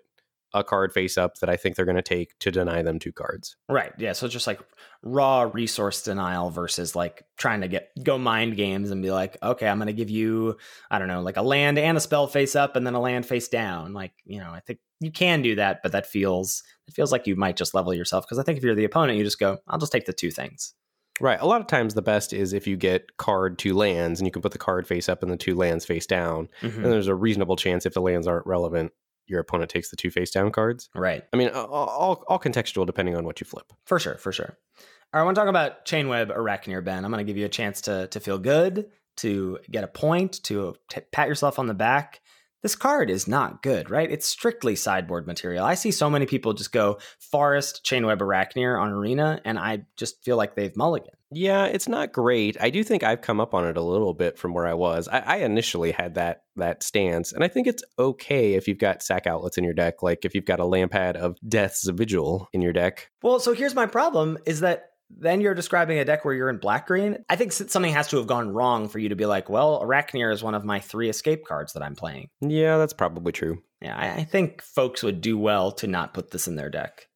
a 0.53 0.63
card 0.63 0.91
face 0.91 1.17
up 1.17 1.37
that 1.39 1.49
I 1.49 1.55
think 1.57 1.75
they're 1.75 1.85
going 1.85 1.95
to 1.95 2.01
take 2.01 2.37
to 2.39 2.51
deny 2.51 2.81
them 2.81 2.99
two 2.99 3.11
cards. 3.11 3.55
Right. 3.69 3.93
Yeah. 3.97 4.13
So 4.13 4.25
it's 4.25 4.33
just 4.33 4.47
like 4.47 4.59
raw 5.03 5.49
resource 5.53 6.03
denial 6.03 6.49
versus 6.49 6.95
like 6.95 7.23
trying 7.37 7.61
to 7.61 7.67
get 7.67 7.89
go 8.03 8.17
mind 8.17 8.55
games 8.57 8.91
and 8.91 9.01
be 9.01 9.11
like, 9.11 9.37
okay, 9.41 9.67
I'm 9.67 9.77
going 9.77 9.87
to 9.87 9.93
give 9.93 10.09
you, 10.09 10.57
I 10.89 10.99
don't 10.99 11.07
know, 11.07 11.21
like 11.21 11.37
a 11.37 11.41
land 11.41 11.79
and 11.79 11.97
a 11.97 12.01
spell 12.01 12.27
face 12.27 12.55
up 12.55 12.75
and 12.75 12.85
then 12.85 12.93
a 12.93 13.01
land 13.01 13.25
face 13.25 13.47
down. 13.47 13.93
Like, 13.93 14.13
you 14.25 14.39
know, 14.39 14.51
I 14.51 14.59
think 14.59 14.79
you 14.99 15.11
can 15.11 15.41
do 15.41 15.55
that, 15.55 15.81
but 15.83 15.93
that 15.93 16.05
feels 16.05 16.63
it 16.87 16.93
feels 16.93 17.11
like 17.11 17.27
you 17.27 17.35
might 17.35 17.57
just 17.57 17.73
level 17.73 17.93
yourself 17.93 18.25
because 18.25 18.39
I 18.39 18.43
think 18.43 18.57
if 18.57 18.63
you're 18.63 18.75
the 18.75 18.85
opponent, 18.85 19.17
you 19.17 19.23
just 19.23 19.39
go, 19.39 19.57
I'll 19.67 19.79
just 19.79 19.91
take 19.91 20.05
the 20.05 20.13
two 20.13 20.31
things. 20.31 20.73
Right. 21.19 21.39
A 21.39 21.45
lot 21.45 21.61
of 21.61 21.67
times 21.67 21.93
the 21.93 22.01
best 22.01 22.33
is 22.33 22.51
if 22.51 22.65
you 22.65 22.75
get 22.75 23.17
card 23.17 23.59
two 23.59 23.75
lands 23.75 24.19
and 24.19 24.27
you 24.27 24.31
can 24.31 24.41
put 24.41 24.53
the 24.53 24.57
card 24.57 24.87
face 24.87 25.07
up 25.07 25.21
and 25.21 25.31
the 25.31 25.37
two 25.37 25.55
lands 25.55 25.85
face 25.85 26.07
down. 26.07 26.49
Mhm. 26.61 26.77
And 26.77 26.85
there's 26.85 27.07
a 27.07 27.15
reasonable 27.15 27.55
chance 27.55 27.85
if 27.85 27.93
the 27.93 28.01
lands 28.01 28.25
aren't 28.27 28.47
relevant, 28.47 28.91
your 29.27 29.39
opponent 29.39 29.69
takes 29.69 29.89
the 29.89 29.95
two 29.95 30.11
face 30.11 30.31
down 30.31 30.51
cards. 30.51 30.89
Right. 30.95 31.23
I 31.33 31.37
mean, 31.37 31.49
all, 31.49 32.23
all, 32.27 32.39
contextual 32.39 32.85
depending 32.85 33.15
on 33.15 33.23
what 33.23 33.39
you 33.39 33.45
flip. 33.45 33.71
For 33.85 33.99
sure, 33.99 34.17
for 34.17 34.31
sure. 34.31 34.57
All 35.13 35.19
right, 35.19 35.21
I 35.21 35.23
want 35.23 35.35
to 35.35 35.41
talk 35.41 35.49
about 35.49 35.85
Chainweb 35.85 36.35
Aracnir, 36.35 36.83
Ben. 36.83 37.03
I'm 37.03 37.11
going 37.11 37.25
to 37.25 37.29
give 37.29 37.37
you 37.37 37.45
a 37.45 37.49
chance 37.49 37.81
to 37.81 38.07
to 38.07 38.19
feel 38.19 38.37
good, 38.37 38.87
to 39.17 39.59
get 39.69 39.83
a 39.83 39.87
point, 39.87 40.41
to 40.43 40.75
t- 40.89 41.01
pat 41.11 41.27
yourself 41.27 41.59
on 41.59 41.67
the 41.67 41.73
back. 41.73 42.21
This 42.63 42.75
card 42.75 43.09
is 43.09 43.27
not 43.27 43.63
good, 43.63 43.89
right? 43.89 44.09
It's 44.09 44.27
strictly 44.27 44.75
sideboard 44.75 45.25
material. 45.25 45.65
I 45.65 45.73
see 45.73 45.91
so 45.91 46.09
many 46.09 46.27
people 46.27 46.53
just 46.53 46.71
go 46.71 46.99
Forest, 47.19 47.83
Chainweb 47.83 48.19
Aracnir 48.19 48.79
on 48.79 48.91
Arena, 48.91 49.41
and 49.43 49.57
I 49.57 49.85
just 49.97 50.23
feel 50.23 50.37
like 50.37 50.55
they've 50.55 50.75
mulligan. 50.75 51.15
Yeah, 51.31 51.65
it's 51.65 51.87
not 51.87 52.11
great. 52.11 52.57
I 52.59 52.69
do 52.69 52.83
think 52.83 53.03
I've 53.03 53.21
come 53.21 53.39
up 53.39 53.53
on 53.53 53.65
it 53.65 53.77
a 53.77 53.81
little 53.81 54.13
bit 54.13 54.37
from 54.37 54.53
where 54.53 54.67
I 54.67 54.73
was. 54.73 55.07
I, 55.07 55.19
I 55.19 55.35
initially 55.37 55.91
had 55.91 56.15
that 56.15 56.43
that 56.57 56.83
stance, 56.83 57.31
and 57.31 57.43
I 57.43 57.47
think 57.47 57.67
it's 57.67 57.83
okay 57.97 58.55
if 58.55 58.67
you've 58.67 58.77
got 58.77 59.01
sack 59.01 59.25
outlets 59.25 59.57
in 59.57 59.63
your 59.63 59.73
deck, 59.73 60.03
like 60.03 60.25
if 60.25 60.35
you've 60.35 60.45
got 60.45 60.59
a 60.59 60.65
Lampad 60.65 61.15
of 61.15 61.37
Death's 61.47 61.87
Vigil 61.87 62.49
in 62.53 62.61
your 62.61 62.73
deck. 62.73 63.09
Well, 63.23 63.39
so 63.39 63.53
here's 63.53 63.75
my 63.75 63.85
problem 63.85 64.37
is 64.45 64.59
that 64.59 64.91
then 65.19 65.41
you're 65.41 65.53
describing 65.53 65.99
a 65.99 66.05
deck 66.05 66.23
where 66.23 66.33
you're 66.33 66.49
in 66.49 66.57
black 66.57 66.87
green. 66.87 67.17
I 67.29 67.35
think 67.35 67.51
something 67.51 67.93
has 67.93 68.07
to 68.09 68.17
have 68.17 68.27
gone 68.27 68.51
wrong 68.51 68.87
for 68.87 68.99
you 68.99 69.09
to 69.09 69.15
be 69.15 69.25
like, 69.25 69.49
well, 69.49 69.81
Aracnir 69.81 70.33
is 70.33 70.43
one 70.43 70.55
of 70.55 70.63
my 70.63 70.79
three 70.79 71.09
escape 71.09 71.45
cards 71.45 71.73
that 71.73 71.83
I'm 71.83 71.95
playing. 71.95 72.29
Yeah, 72.41 72.77
that's 72.77 72.93
probably 72.93 73.31
true. 73.31 73.61
Yeah, 73.81 73.97
I, 73.97 74.21
I 74.21 74.23
think 74.23 74.61
folks 74.61 75.03
would 75.03 75.21
do 75.21 75.37
well 75.37 75.71
to 75.73 75.87
not 75.87 76.13
put 76.13 76.31
this 76.31 76.47
in 76.47 76.55
their 76.55 76.69
deck. 76.69 77.07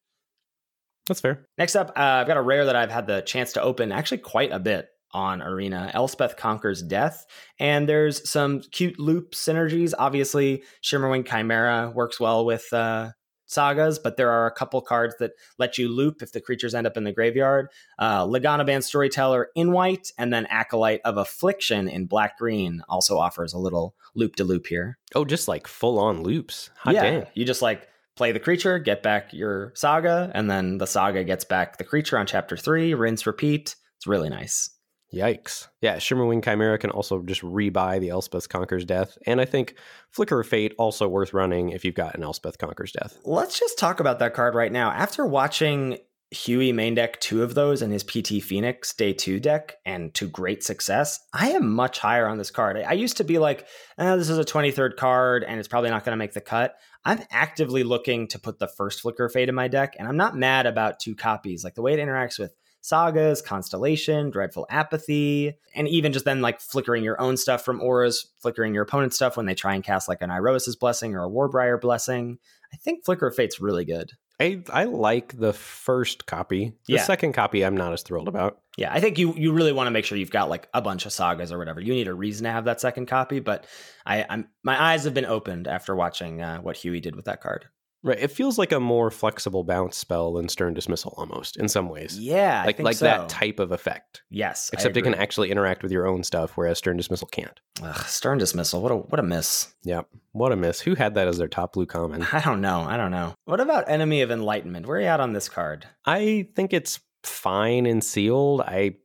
That's 1.07 1.21
fair. 1.21 1.45
Next 1.57 1.75
up, 1.75 1.89
uh, 1.95 2.01
I've 2.01 2.27
got 2.27 2.37
a 2.37 2.41
rare 2.41 2.65
that 2.65 2.75
I've 2.75 2.91
had 2.91 3.07
the 3.07 3.21
chance 3.21 3.53
to 3.53 3.61
open 3.61 3.91
actually 3.91 4.19
quite 4.19 4.51
a 4.51 4.59
bit 4.59 4.89
on 5.15 5.41
Arena. 5.41 5.89
Elspeth 5.93 6.35
Conquers 6.35 6.81
Death. 6.81 7.25
And 7.57 7.87
there's 7.87 8.29
some 8.29 8.59
cute 8.59 8.99
loop 8.99 9.31
synergies. 9.31 9.93
Obviously, 9.97 10.63
Shimmerwing 10.83 11.25
Chimera 11.25 11.89
works 11.95 12.19
well 12.19 12.45
with 12.45 12.71
uh, 12.73 13.11
sagas, 13.45 13.97
but 13.97 14.17
there 14.17 14.29
are 14.29 14.45
a 14.45 14.51
couple 14.51 14.81
cards 14.81 15.15
that 15.19 15.31
let 15.57 15.77
you 15.77 15.87
loop 15.87 16.21
if 16.21 16.33
the 16.33 16.41
creatures 16.41 16.75
end 16.75 16.85
up 16.85 16.97
in 16.97 17.05
the 17.05 17.13
graveyard. 17.13 17.69
Uh, 17.97 18.25
Lagonna-Band 18.25 18.83
Storyteller 18.83 19.47
in 19.55 19.71
white, 19.71 20.11
and 20.17 20.33
then 20.33 20.45
Acolyte 20.47 21.01
of 21.05 21.17
Affliction 21.17 21.87
in 21.87 22.07
black 22.07 22.37
green 22.37 22.81
also 22.89 23.17
offers 23.17 23.53
a 23.53 23.59
little 23.59 23.95
loop 24.15 24.35
to 24.35 24.43
loop 24.43 24.67
here. 24.67 24.97
Oh, 25.15 25.23
just 25.23 25.47
like 25.47 25.65
full 25.65 25.97
on 25.97 26.23
loops. 26.23 26.71
Hot 26.79 26.93
yeah, 26.93 27.03
dang. 27.03 27.25
you 27.35 27.45
just 27.45 27.61
like 27.61 27.87
play 28.15 28.31
the 28.31 28.39
creature, 28.39 28.79
get 28.79 29.03
back 29.03 29.33
your 29.33 29.71
saga, 29.75 30.31
and 30.33 30.49
then 30.49 30.77
the 30.77 30.87
saga 30.87 31.23
gets 31.23 31.43
back 31.45 31.77
the 31.77 31.83
creature 31.83 32.17
on 32.17 32.25
chapter 32.25 32.55
three. 32.57 32.93
Rinse, 32.93 33.25
repeat. 33.27 33.75
It's 33.97 34.07
really 34.07 34.29
nice. 34.29 34.69
Yikes. 35.13 35.67
Yeah, 35.81 35.97
Shimmerwing 35.97 36.43
Chimera 36.43 36.77
can 36.77 36.89
also 36.89 37.21
just 37.21 37.41
rebuy 37.41 37.99
the 38.01 38.09
Elspeth 38.09 38.49
Conquers 38.49 38.83
Death. 38.85 39.17
And 39.25 39.39
I 39.39 39.45
think 39.45 39.75
Flicker 40.11 40.39
of 40.41 40.47
Fate 40.47 40.73
also 40.77 41.07
worth 41.07 41.33
running 41.33 41.69
if 41.69 41.85
you've 41.85 41.95
got 41.95 42.15
an 42.15 42.23
Elspeth 42.23 42.57
Conquers 42.57 42.91
Death. 42.91 43.17
Let's 43.23 43.57
just 43.59 43.77
talk 43.77 43.99
about 43.99 44.19
that 44.19 44.33
card 44.33 44.55
right 44.55 44.71
now. 44.71 44.91
After 44.91 45.25
watching 45.25 45.99
Huey 46.31 46.73
main 46.73 46.95
deck 46.95 47.21
two 47.21 47.43
of 47.43 47.53
those 47.53 47.81
in 47.81 47.91
his 47.91 48.03
PT 48.03 48.41
Phoenix 48.43 48.93
day 48.93 49.13
two 49.13 49.39
deck 49.39 49.75
and 49.85 50.13
to 50.15 50.27
great 50.27 50.63
success, 50.63 51.19
I 51.33 51.51
am 51.51 51.71
much 51.73 51.99
higher 51.99 52.27
on 52.27 52.37
this 52.37 52.51
card. 52.51 52.75
I- 52.77 52.81
I 52.81 52.93
used 52.93 53.17
to 53.17 53.23
be 53.23 53.37
like, 53.37 53.67
oh, 53.97 54.17
this 54.17 54.29
is 54.29 54.39
a 54.39 54.43
23rd 54.43 54.97
card 54.97 55.43
and 55.45 55.59
it's 55.59 55.67
probably 55.69 55.91
not 55.91 56.03
going 56.03 56.13
to 56.13 56.17
make 56.17 56.33
the 56.33 56.41
cut. 56.41 56.75
I'm 57.05 57.23
actively 57.29 57.83
looking 57.83 58.27
to 58.29 58.39
put 58.39 58.57
the 58.57 58.67
first 58.67 59.01
Flicker 59.01 59.25
of 59.25 59.31
Fate 59.31 59.47
in 59.47 59.55
my 59.55 59.67
deck, 59.67 59.95
and 59.99 60.07
I'm 60.07 60.17
not 60.17 60.35
mad 60.35 60.65
about 60.65 60.99
two 60.99 61.15
copies. 61.15 61.63
Like 61.63 61.75
the 61.75 61.83
way 61.83 61.93
it 61.93 61.99
interacts 61.99 62.39
with 62.39 62.55
sagas, 62.81 63.41
constellation, 63.41 64.31
dreadful 64.31 64.65
apathy, 64.69 65.53
and 65.75 65.87
even 65.87 66.13
just 66.13 66.25
then 66.25 66.41
like 66.41 66.59
flickering 66.59 67.03
your 67.03 67.19
own 67.21 67.37
stuff 67.37 67.63
from 67.63 67.81
auras, 67.81 68.31
flickering 68.39 68.73
your 68.73 68.83
opponent's 68.83 69.15
stuff 69.15 69.37
when 69.37 69.45
they 69.45 69.55
try 69.55 69.75
and 69.75 69.83
cast 69.83 70.07
like 70.07 70.21
an 70.21 70.31
Iroas's 70.31 70.75
blessing 70.75 71.15
or 71.15 71.23
a 71.23 71.29
Warbriar 71.29 71.79
blessing. 71.79 72.39
I 72.73 72.77
think 72.77 73.05
Flicker 73.05 73.27
of 73.27 73.35
Fate's 73.35 73.61
really 73.61 73.85
good. 73.85 74.11
I, 74.39 74.61
I 74.69 74.83
like 74.83 75.37
the 75.37 75.53
first 75.53 76.25
copy. 76.25 76.73
The 76.87 76.93
Yeah. 76.95 77.03
second 77.03 77.33
copy, 77.33 77.63
I'm 77.63 77.77
not 77.77 77.93
as 77.93 78.03
thrilled 78.03 78.27
about. 78.27 78.59
Yeah, 78.77 78.91
I 78.93 78.99
think 78.99 79.17
you 79.17 79.33
you 79.35 79.53
really 79.53 79.71
want 79.71 79.87
to 79.87 79.91
make 79.91 80.03
sure 80.03 80.17
you've 80.17 80.29
got 80.31 80.49
like 80.49 80.67
a 80.73 80.81
bunch 80.81 81.05
of 81.05 81.13
sagas 81.13 81.51
or 81.53 81.57
whatever. 81.57 81.79
You 81.79 81.93
need 81.93 82.09
a 82.09 82.13
reason 82.13 82.43
to 82.43 82.51
have 82.51 82.65
that 82.65 82.81
second 82.81 83.05
copy, 83.05 83.39
but 83.39 83.65
I, 84.05 84.25
I'm 84.29 84.49
my 84.63 84.91
eyes 84.91 85.05
have 85.05 85.13
been 85.13 85.25
opened 85.25 85.67
after 85.67 85.95
watching 85.95 86.41
uh, 86.41 86.59
what 86.59 86.75
Huey 86.75 86.99
did 86.99 87.15
with 87.15 87.25
that 87.25 87.39
card. 87.41 87.67
Right. 88.05 88.19
It 88.19 88.29
feels 88.29 88.59
like 88.59 88.71
a 88.71 88.79
more 88.79 89.09
flexible 89.09 89.63
bounce 89.63 89.97
spell 89.97 90.33
than 90.33 90.47
Stern 90.47 90.75
Dismissal 90.75 91.15
almost 91.17 91.57
in 91.57 91.67
some 91.67 91.89
ways. 91.89 92.19
Yeah, 92.19 92.63
like 92.63 92.77
like 92.77 92.97
so. 92.97 93.05
that 93.05 93.29
type 93.29 93.59
of 93.59 93.71
effect. 93.71 94.21
Yes, 94.29 94.69
Except 94.71 94.95
it 94.95 95.01
can 95.01 95.15
actually 95.15 95.49
interact 95.49 95.81
with 95.81 95.91
your 95.91 96.05
own 96.05 96.23
stuff, 96.23 96.51
whereas 96.55 96.77
Stern 96.77 96.97
Dismissal 96.97 97.27
can't. 97.27 97.59
Ugh, 97.81 97.97
Stern 98.05 98.37
dismissal. 98.37 98.83
What 98.83 98.91
a 98.91 98.95
what 98.95 99.19
a 99.19 99.23
miss. 99.23 99.73
Yep. 99.85 100.07
What 100.33 100.51
a 100.51 100.55
miss. 100.55 100.79
Who 100.81 100.93
had 100.93 101.15
that 101.15 101.27
as 101.27 101.39
their 101.39 101.47
top 101.47 101.73
blue 101.73 101.87
common? 101.87 102.27
I 102.31 102.41
don't 102.41 102.61
know. 102.61 102.81
I 102.81 102.95
don't 102.95 103.09
know. 103.09 103.33
What 103.45 103.59
about 103.59 103.89
Enemy 103.89 104.21
of 104.21 104.29
Enlightenment? 104.29 104.85
Where 104.85 104.97
are 104.97 105.01
you 105.01 105.07
at 105.07 105.19
on 105.19 105.33
this 105.33 105.49
card? 105.49 105.87
I 106.05 106.49
think 106.55 106.73
it's 106.73 106.99
fine 107.23 107.87
and 107.87 108.03
sealed. 108.03 108.61
I 108.61 108.97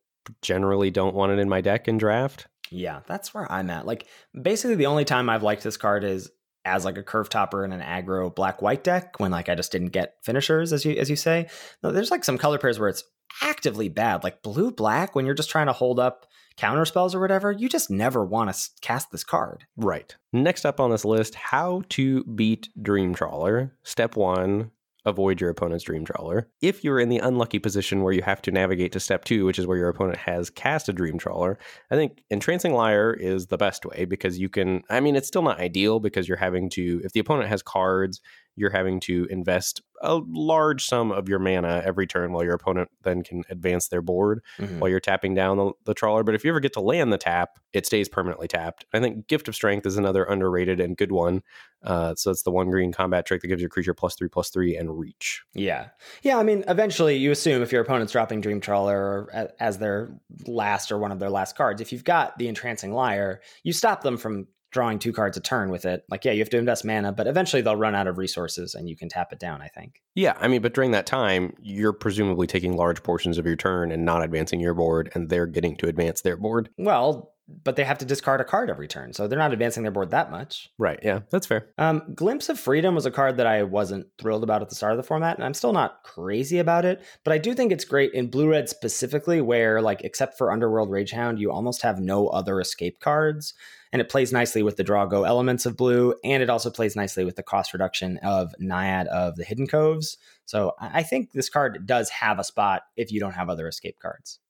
generally 0.42 0.90
don't 0.90 1.14
want 1.14 1.32
it 1.32 1.38
in 1.38 1.48
my 1.48 1.62
deck 1.62 1.88
in 1.88 1.96
draft. 1.96 2.48
Yeah, 2.70 3.00
that's 3.06 3.32
where 3.32 3.50
I'm 3.50 3.70
at. 3.70 3.86
Like 3.86 4.06
basically 4.40 4.76
the 4.76 4.86
only 4.86 5.06
time 5.06 5.30
I've 5.30 5.42
liked 5.42 5.62
this 5.62 5.78
card 5.78 6.04
is 6.04 6.30
as 6.64 6.84
like 6.84 6.98
a 6.98 7.02
curve 7.02 7.28
topper 7.28 7.64
in 7.64 7.72
an 7.72 7.80
aggro 7.80 8.34
black 8.34 8.62
white 8.62 8.84
deck 8.84 9.18
when 9.18 9.30
like 9.30 9.48
I 9.48 9.54
just 9.54 9.72
didn't 9.72 9.88
get 9.88 10.16
finishers 10.22 10.72
as 10.72 10.84
you 10.84 10.96
as 10.96 11.08
you 11.08 11.16
say. 11.16 11.48
No, 11.82 11.90
there's 11.90 12.10
like 12.10 12.24
some 12.24 12.38
color 12.38 12.58
pairs 12.58 12.78
where 12.78 12.88
it's 12.88 13.04
actively 13.42 13.88
bad, 13.88 14.24
like 14.24 14.42
blue 14.42 14.70
black 14.70 15.14
when 15.14 15.24
you're 15.24 15.34
just 15.34 15.50
trying 15.50 15.66
to 15.66 15.72
hold 15.72 15.98
up 15.98 16.26
counter 16.56 16.84
spells 16.84 17.14
or 17.14 17.20
whatever. 17.20 17.50
You 17.52 17.68
just 17.68 17.90
never 17.90 18.24
want 18.24 18.52
to 18.52 18.70
cast 18.82 19.10
this 19.10 19.24
card. 19.24 19.64
Right. 19.76 20.14
Next 20.32 20.66
up 20.66 20.80
on 20.80 20.90
this 20.90 21.04
list, 21.04 21.34
how 21.34 21.82
to 21.90 22.24
beat 22.24 22.68
Dream 22.80 23.14
Trawler. 23.14 23.74
Step 23.82 24.16
one, 24.16 24.70
avoid 25.04 25.40
your 25.40 25.50
opponent's 25.50 25.84
dream 25.84 26.04
trawler. 26.04 26.48
If 26.60 26.84
you're 26.84 27.00
in 27.00 27.08
the 27.08 27.18
unlucky 27.18 27.58
position 27.58 28.02
where 28.02 28.12
you 28.12 28.22
have 28.22 28.42
to 28.42 28.50
navigate 28.50 28.92
to 28.92 29.00
step 29.00 29.24
two, 29.24 29.46
which 29.46 29.58
is 29.58 29.66
where 29.66 29.78
your 29.78 29.88
opponent 29.88 30.18
has 30.18 30.50
cast 30.50 30.88
a 30.88 30.92
dream 30.92 31.18
trawler, 31.18 31.58
I 31.90 31.96
think 31.96 32.22
entrancing 32.30 32.74
liar 32.74 33.12
is 33.12 33.46
the 33.46 33.56
best 33.56 33.84
way 33.84 34.04
because 34.04 34.38
you 34.38 34.48
can. 34.48 34.82
I 34.90 35.00
mean, 35.00 35.16
it's 35.16 35.28
still 35.28 35.42
not 35.42 35.60
ideal 35.60 36.00
because 36.00 36.28
you're 36.28 36.36
having 36.36 36.70
to. 36.70 37.00
If 37.04 37.12
the 37.12 37.20
opponent 37.20 37.48
has 37.48 37.62
cards, 37.62 38.20
you're 38.56 38.70
having 38.70 39.00
to 39.00 39.26
invest 39.30 39.82
a 40.00 40.20
large 40.28 40.86
sum 40.86 41.12
of 41.12 41.28
your 41.28 41.38
mana 41.38 41.82
every 41.84 42.06
turn 42.06 42.32
while 42.32 42.42
your 42.42 42.54
opponent 42.54 42.88
then 43.02 43.22
can 43.22 43.44
advance 43.50 43.88
their 43.88 44.00
board 44.00 44.42
mm-hmm. 44.58 44.78
while 44.78 44.90
you're 44.90 45.00
tapping 45.00 45.34
down 45.34 45.56
the, 45.56 45.72
the, 45.84 45.94
trawler. 45.94 46.24
But 46.24 46.34
if 46.34 46.44
you 46.44 46.50
ever 46.50 46.60
get 46.60 46.72
to 46.74 46.80
land 46.80 47.12
the 47.12 47.18
tap, 47.18 47.58
it 47.72 47.86
stays 47.86 48.08
permanently 48.08 48.48
tapped. 48.48 48.86
I 48.92 49.00
think 49.00 49.26
Gift 49.26 49.48
of 49.48 49.54
Strength 49.54 49.86
is 49.86 49.96
another 49.96 50.24
underrated 50.24 50.80
and 50.80 50.96
good 50.96 51.12
one. 51.12 51.42
Uh, 51.82 52.14
so 52.14 52.30
it's 52.30 52.42
the 52.42 52.50
one 52.50 52.70
green 52.70 52.92
combat 52.92 53.26
trick 53.26 53.42
that 53.42 53.48
gives 53.48 53.60
your 53.60 53.70
creature 53.70 53.94
plus 53.94 54.14
three, 54.14 54.28
plus 54.28 54.50
three, 54.50 54.76
and 54.76 54.98
reach. 54.98 55.42
Yeah. 55.54 55.88
Yeah. 56.22 56.38
I 56.38 56.42
mean, 56.42 56.64
eventually 56.68 57.16
you 57.16 57.30
assume 57.30 57.62
if 57.62 57.72
your 57.72 57.82
opponent's 57.82 58.12
dropping 58.12 58.40
Dream 58.40 58.60
Trawler 58.60 59.50
as 59.58 59.78
their 59.78 60.10
last 60.46 60.92
or 60.92 60.98
one 60.98 61.12
of 61.12 61.18
their 61.18 61.30
last 61.30 61.56
cards, 61.56 61.80
if 61.80 61.92
you've 61.92 62.04
got 62.04 62.38
the 62.38 62.48
Entrancing 62.48 62.92
Liar, 62.92 63.40
you 63.62 63.72
stop 63.72 64.02
them 64.02 64.16
from 64.16 64.46
drawing 64.70 64.98
two 64.98 65.12
cards 65.12 65.36
a 65.36 65.40
turn 65.40 65.70
with 65.70 65.84
it. 65.84 66.04
Like, 66.08 66.24
yeah, 66.24 66.32
you 66.32 66.40
have 66.40 66.50
to 66.50 66.58
invest 66.58 66.84
mana, 66.84 67.12
but 67.12 67.26
eventually 67.26 67.62
they'll 67.62 67.76
run 67.76 67.94
out 67.94 68.06
of 68.06 68.18
resources 68.18 68.74
and 68.74 68.88
you 68.88 68.96
can 68.96 69.08
tap 69.08 69.32
it 69.32 69.38
down, 69.38 69.62
I 69.62 69.68
think. 69.68 70.02
Yeah, 70.14 70.36
I 70.40 70.48
mean, 70.48 70.62
but 70.62 70.74
during 70.74 70.92
that 70.92 71.06
time, 71.06 71.54
you're 71.60 71.92
presumably 71.92 72.46
taking 72.46 72.76
large 72.76 73.02
portions 73.02 73.38
of 73.38 73.46
your 73.46 73.56
turn 73.56 73.90
and 73.90 74.04
not 74.04 74.22
advancing 74.22 74.60
your 74.60 74.74
board, 74.74 75.10
and 75.14 75.28
they're 75.28 75.46
getting 75.46 75.76
to 75.76 75.88
advance 75.88 76.20
their 76.22 76.36
board. 76.36 76.70
Well, 76.78 77.32
but 77.64 77.76
they 77.76 77.84
have 77.84 77.98
to 77.98 78.04
discard 78.04 78.40
a 78.40 78.44
card 78.44 78.70
every 78.70 78.88
turn, 78.88 79.12
so 79.12 79.26
they're 79.26 79.38
not 79.38 79.52
advancing 79.52 79.82
their 79.82 79.92
board 79.92 80.10
that 80.10 80.30
much. 80.30 80.68
Right. 80.78 80.98
Yeah, 81.02 81.20
that's 81.30 81.46
fair. 81.46 81.68
Um, 81.78 82.02
Glimpse 82.14 82.48
of 82.48 82.58
Freedom 82.58 82.94
was 82.94 83.06
a 83.06 83.10
card 83.10 83.36
that 83.36 83.46
I 83.46 83.62
wasn't 83.62 84.06
thrilled 84.18 84.42
about 84.42 84.62
at 84.62 84.68
the 84.68 84.74
start 84.74 84.92
of 84.92 84.96
the 84.96 85.02
format, 85.02 85.36
and 85.36 85.44
I'm 85.44 85.54
still 85.54 85.72
not 85.72 86.02
crazy 86.04 86.58
about 86.58 86.84
it. 86.84 87.02
But 87.24 87.32
I 87.32 87.38
do 87.38 87.54
think 87.54 87.72
it's 87.72 87.84
great 87.84 88.12
in 88.12 88.30
Blue 88.30 88.48
Red 88.48 88.68
specifically, 88.68 89.40
where 89.40 89.82
like 89.82 90.02
except 90.02 90.38
for 90.38 90.52
Underworld 90.52 90.90
Ragehound, 90.90 91.38
you 91.38 91.50
almost 91.50 91.82
have 91.82 92.00
no 92.00 92.28
other 92.28 92.60
escape 92.60 93.00
cards, 93.00 93.54
and 93.92 94.00
it 94.00 94.08
plays 94.08 94.32
nicely 94.32 94.62
with 94.62 94.76
the 94.76 94.84
draw 94.84 95.06
go 95.06 95.24
elements 95.24 95.66
of 95.66 95.76
blue, 95.76 96.14
and 96.24 96.42
it 96.42 96.50
also 96.50 96.70
plays 96.70 96.96
nicely 96.96 97.24
with 97.24 97.36
the 97.36 97.42
cost 97.42 97.72
reduction 97.72 98.18
of 98.18 98.54
Naiad 98.58 99.06
of 99.08 99.36
the 99.36 99.44
Hidden 99.44 99.66
Coves. 99.66 100.18
So 100.44 100.72
I 100.80 101.02
think 101.02 101.32
this 101.32 101.48
card 101.48 101.86
does 101.86 102.10
have 102.10 102.38
a 102.38 102.44
spot 102.44 102.82
if 102.96 103.12
you 103.12 103.20
don't 103.20 103.34
have 103.34 103.48
other 103.48 103.68
escape 103.68 103.98
cards. 104.00 104.40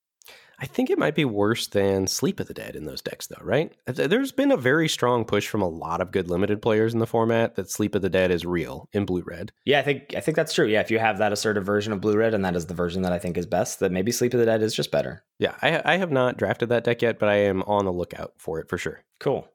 I 0.61 0.67
think 0.67 0.91
it 0.91 0.99
might 0.99 1.15
be 1.15 1.25
worse 1.25 1.67
than 1.69 2.07
Sleep 2.07 2.39
of 2.39 2.47
the 2.47 2.55
Dead 2.55 2.77
in 2.77 2.85
those 2.85 3.01
decks, 3.01 3.27
though, 3.27 3.43
right? 3.43 3.73
There's 3.87 4.31
been 4.31 4.53
a 4.53 4.59
very 4.59 4.89
strong 4.89 5.25
push 5.25 5.49
from 5.49 5.63
a 5.63 5.69
lot 5.69 6.03
of 6.03 6.13
good 6.13 6.29
limited 6.29 6.61
players 6.61 6.93
in 6.93 7.01
the 7.01 7.07
format 7.07 7.55
that 7.57 7.71
Sleep 7.71 7.95
of 7.95 8.03
the 8.03 8.11
Dead 8.11 8.31
is 8.31 8.45
real 8.45 8.89
in 8.93 9.07
blue 9.07 9.23
red. 9.23 9.53
Yeah, 9.65 9.79
I 9.79 9.83
think 9.83 10.15
I 10.15 10.21
think 10.21 10.37
that's 10.37 10.53
true. 10.53 10.67
Yeah, 10.67 10.81
if 10.81 10.91
you 10.91 10.99
have 10.99 11.19
that 11.19 11.33
assertive 11.33 11.65
version 11.65 11.95
of 11.95 12.03
blue 12.03 12.17
red, 12.17 12.35
and 12.35 12.45
that 12.45 12.57
is 12.57 12.67
the 12.67 12.75
version 12.75 13.03
that 13.03 13.13
I 13.13 13.19
think 13.19 13.39
is 13.39 13.47
best, 13.47 13.81
that 13.81 13.91
maybe 13.91 14.13
Sleep 14.13 14.35
of 14.35 14.41
the 14.41 14.47
Dead 14.47 14.63
is 14.63 14.75
just 14.75 14.91
better. 14.91 15.25
Yeah, 15.39 15.55
I, 15.63 15.81
I 15.85 15.97
have 15.97 16.13
not 16.13 16.37
drafted 16.37 16.69
that 16.69 16.85
deck 16.85 17.01
yet, 17.01 17.19
but 17.19 17.31
I 17.31 17.37
am 17.37 17.63
on 17.63 17.87
the 17.87 17.93
lookout 17.93 18.35
for 18.37 18.61
it 18.61 18.69
for 18.69 18.77
sure. 18.77 19.03
Cool. 19.19 19.49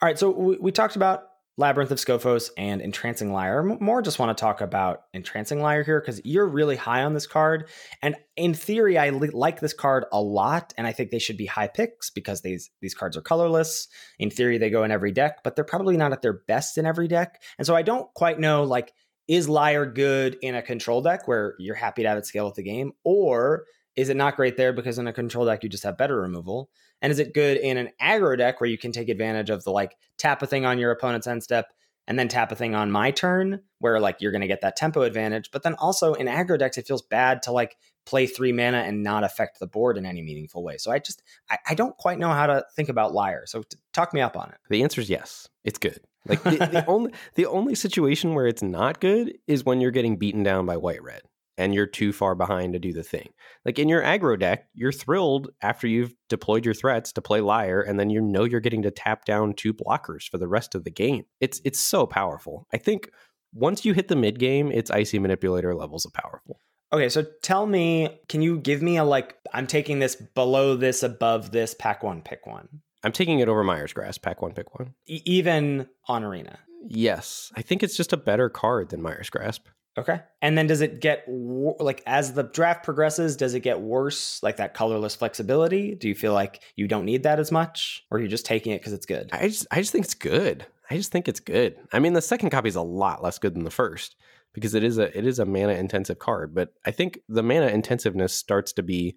All 0.00 0.06
right, 0.06 0.18
so 0.18 0.30
we, 0.30 0.58
we 0.58 0.70
talked 0.70 0.96
about 0.96 1.24
Labyrinth 1.58 1.90
of 1.90 1.98
Skophos 1.98 2.50
and 2.56 2.80
Entrancing 2.80 3.32
Liar. 3.32 3.62
More 3.62 4.00
just 4.00 4.18
want 4.18 4.36
to 4.36 4.40
talk 4.40 4.62
about 4.62 5.02
Entrancing 5.12 5.60
Liar 5.60 5.84
here 5.84 6.00
because 6.00 6.20
you're 6.24 6.48
really 6.48 6.76
high 6.76 7.02
on 7.02 7.12
this 7.12 7.26
card. 7.26 7.68
And 8.00 8.16
in 8.36 8.54
theory, 8.54 8.96
I 8.96 9.10
li- 9.10 9.28
like 9.28 9.60
this 9.60 9.74
card 9.74 10.06
a 10.12 10.20
lot. 10.20 10.72
And 10.78 10.86
I 10.86 10.92
think 10.92 11.10
they 11.10 11.18
should 11.18 11.36
be 11.36 11.44
high 11.44 11.68
picks 11.68 12.08
because 12.08 12.40
these, 12.40 12.70
these 12.80 12.94
cards 12.94 13.16
are 13.18 13.22
colorless. 13.22 13.88
In 14.18 14.30
theory, 14.30 14.56
they 14.56 14.70
go 14.70 14.82
in 14.82 14.90
every 14.90 15.12
deck, 15.12 15.44
but 15.44 15.54
they're 15.54 15.64
probably 15.64 15.98
not 15.98 16.12
at 16.12 16.22
their 16.22 16.40
best 16.48 16.78
in 16.78 16.86
every 16.86 17.06
deck. 17.06 17.42
And 17.58 17.66
so 17.66 17.76
I 17.76 17.82
don't 17.82 18.12
quite 18.14 18.40
know 18.40 18.64
like, 18.64 18.92
is 19.28 19.48
Liar 19.48 19.86
good 19.86 20.38
in 20.40 20.54
a 20.54 20.62
control 20.62 21.02
deck 21.02 21.28
where 21.28 21.54
you're 21.58 21.74
happy 21.74 22.02
to 22.02 22.08
have 22.08 22.18
it 22.18 22.26
scale 22.26 22.46
with 22.46 22.54
the 22.54 22.62
game? 22.62 22.92
Or 23.04 23.64
is 23.96 24.08
it 24.08 24.16
not 24.16 24.36
great 24.36 24.56
there 24.56 24.72
because 24.72 24.98
in 24.98 25.06
a 25.06 25.12
control 25.12 25.46
deck 25.46 25.62
you 25.62 25.68
just 25.68 25.84
have 25.84 25.98
better 25.98 26.20
removal? 26.20 26.70
And 27.00 27.10
is 27.10 27.18
it 27.18 27.34
good 27.34 27.58
in 27.58 27.76
an 27.76 27.90
aggro 28.00 28.36
deck 28.38 28.60
where 28.60 28.70
you 28.70 28.78
can 28.78 28.92
take 28.92 29.08
advantage 29.08 29.50
of 29.50 29.64
the 29.64 29.70
like 29.70 29.96
tap 30.18 30.42
a 30.42 30.46
thing 30.46 30.64
on 30.64 30.78
your 30.78 30.90
opponent's 30.90 31.26
end 31.26 31.42
step 31.42 31.66
and 32.06 32.18
then 32.18 32.28
tap 32.28 32.50
a 32.50 32.56
thing 32.56 32.74
on 32.74 32.90
my 32.90 33.10
turn 33.10 33.60
where 33.78 34.00
like 34.00 34.16
you're 34.20 34.32
going 34.32 34.40
to 34.42 34.48
get 34.48 34.62
that 34.62 34.76
tempo 34.76 35.02
advantage. 35.02 35.50
But 35.52 35.62
then 35.62 35.74
also 35.74 36.14
in 36.14 36.26
aggro 36.26 36.58
decks, 36.58 36.78
it 36.78 36.86
feels 36.86 37.02
bad 37.02 37.42
to 37.42 37.52
like 37.52 37.76
play 38.06 38.26
three 38.26 38.52
mana 38.52 38.78
and 38.78 39.02
not 39.02 39.24
affect 39.24 39.60
the 39.60 39.66
board 39.66 39.96
in 39.96 40.06
any 40.06 40.22
meaningful 40.22 40.64
way. 40.64 40.78
So 40.78 40.90
I 40.90 40.98
just, 40.98 41.22
I, 41.50 41.58
I 41.70 41.74
don't 41.74 41.96
quite 41.96 42.18
know 42.18 42.30
how 42.30 42.46
to 42.46 42.64
think 42.74 42.88
about 42.88 43.12
Liar. 43.12 43.44
So 43.46 43.62
t- 43.62 43.78
talk 43.92 44.12
me 44.12 44.20
up 44.20 44.36
on 44.36 44.48
it. 44.48 44.56
The 44.70 44.82
answer 44.82 45.00
is 45.00 45.10
yes. 45.10 45.48
It's 45.64 45.78
good. 45.78 46.00
Like 46.26 46.42
the, 46.42 46.50
the 46.50 46.84
only, 46.86 47.12
the 47.34 47.46
only 47.46 47.74
situation 47.74 48.34
where 48.34 48.46
it's 48.46 48.62
not 48.62 49.00
good 49.00 49.38
is 49.46 49.64
when 49.64 49.80
you're 49.80 49.90
getting 49.90 50.16
beaten 50.16 50.42
down 50.42 50.66
by 50.66 50.76
white 50.76 51.02
red 51.02 51.22
and 51.58 51.74
you're 51.74 51.86
too 51.86 52.12
far 52.12 52.34
behind 52.34 52.72
to 52.72 52.78
do 52.78 52.92
the 52.92 53.02
thing. 53.02 53.30
Like 53.64 53.78
in 53.78 53.88
your 53.88 54.02
aggro 54.02 54.38
deck, 54.38 54.66
you're 54.74 54.92
thrilled 54.92 55.50
after 55.62 55.86
you've 55.86 56.14
deployed 56.28 56.64
your 56.64 56.74
threats 56.74 57.12
to 57.12 57.22
play 57.22 57.40
liar, 57.40 57.80
and 57.80 57.98
then 57.98 58.10
you 58.10 58.20
know 58.20 58.44
you're 58.44 58.60
getting 58.60 58.82
to 58.82 58.90
tap 58.90 59.24
down 59.24 59.54
two 59.54 59.72
blockers 59.72 60.28
for 60.28 60.38
the 60.38 60.48
rest 60.48 60.74
of 60.74 60.84
the 60.84 60.90
game. 60.90 61.24
It's 61.40 61.60
it's 61.64 61.80
so 61.80 62.06
powerful. 62.06 62.66
I 62.72 62.78
think 62.78 63.10
once 63.54 63.84
you 63.84 63.92
hit 63.92 64.08
the 64.08 64.16
mid 64.16 64.38
game, 64.38 64.72
it's 64.72 64.90
icy 64.90 65.18
manipulator 65.18 65.74
levels 65.74 66.04
of 66.04 66.12
powerful. 66.12 66.60
Okay, 66.92 67.08
so 67.08 67.24
tell 67.42 67.66
me, 67.66 68.20
can 68.28 68.42
you 68.42 68.58
give 68.58 68.82
me 68.82 68.98
a 68.98 69.04
like? 69.04 69.36
I'm 69.54 69.66
taking 69.66 69.98
this 69.98 70.14
below 70.14 70.76
this, 70.76 71.02
above 71.02 71.50
this. 71.50 71.74
Pack 71.74 72.02
one, 72.02 72.20
pick 72.20 72.46
one. 72.46 72.68
I'm 73.04 73.12
taking 73.12 73.40
it 73.40 73.48
over 73.48 73.64
Mire's 73.64 73.92
Grasp, 73.92 74.22
Pack 74.22 74.42
one, 74.42 74.52
pick 74.52 74.78
one. 74.78 74.94
E- 75.06 75.22
even 75.24 75.88
on 76.06 76.22
Arena. 76.22 76.58
Yes, 76.86 77.50
I 77.56 77.62
think 77.62 77.82
it's 77.82 77.96
just 77.96 78.12
a 78.12 78.16
better 78.16 78.48
card 78.48 78.90
than 78.90 79.02
Mire's 79.02 79.30
Grasp. 79.30 79.66
Okay. 79.98 80.20
And 80.40 80.56
then 80.56 80.66
does 80.66 80.80
it 80.80 81.00
get 81.00 81.24
like 81.28 82.02
as 82.06 82.32
the 82.32 82.44
draft 82.44 82.84
progresses, 82.84 83.36
does 83.36 83.54
it 83.54 83.60
get 83.60 83.80
worse 83.80 84.42
like 84.42 84.56
that 84.56 84.74
colorless 84.74 85.14
flexibility? 85.14 85.94
Do 85.94 86.08
you 86.08 86.14
feel 86.14 86.32
like 86.32 86.62
you 86.76 86.88
don't 86.88 87.04
need 87.04 87.24
that 87.24 87.38
as 87.38 87.52
much 87.52 88.04
or 88.10 88.18
are 88.18 88.20
you 88.20 88.28
just 88.28 88.46
taking 88.46 88.72
it 88.72 88.82
cuz 88.82 88.92
it's 88.92 89.06
good? 89.06 89.28
I 89.32 89.48
just 89.48 89.66
I 89.70 89.80
just 89.80 89.92
think 89.92 90.04
it's 90.04 90.14
good. 90.14 90.66
I 90.90 90.96
just 90.96 91.12
think 91.12 91.28
it's 91.28 91.40
good. 91.40 91.76
I 91.92 91.98
mean, 91.98 92.12
the 92.12 92.22
second 92.22 92.50
copy 92.50 92.68
is 92.68 92.76
a 92.76 92.82
lot 92.82 93.22
less 93.22 93.38
good 93.38 93.54
than 93.54 93.64
the 93.64 93.70
first 93.70 94.16
because 94.52 94.74
it 94.74 94.84
is 94.84 94.98
a 94.98 95.16
it 95.16 95.26
is 95.26 95.38
a 95.38 95.46
mana 95.46 95.72
intensive 95.72 96.18
card, 96.18 96.54
but 96.54 96.72
I 96.84 96.90
think 96.90 97.20
the 97.28 97.42
mana 97.42 97.66
intensiveness 97.66 98.34
starts 98.34 98.72
to 98.74 98.82
be 98.82 99.16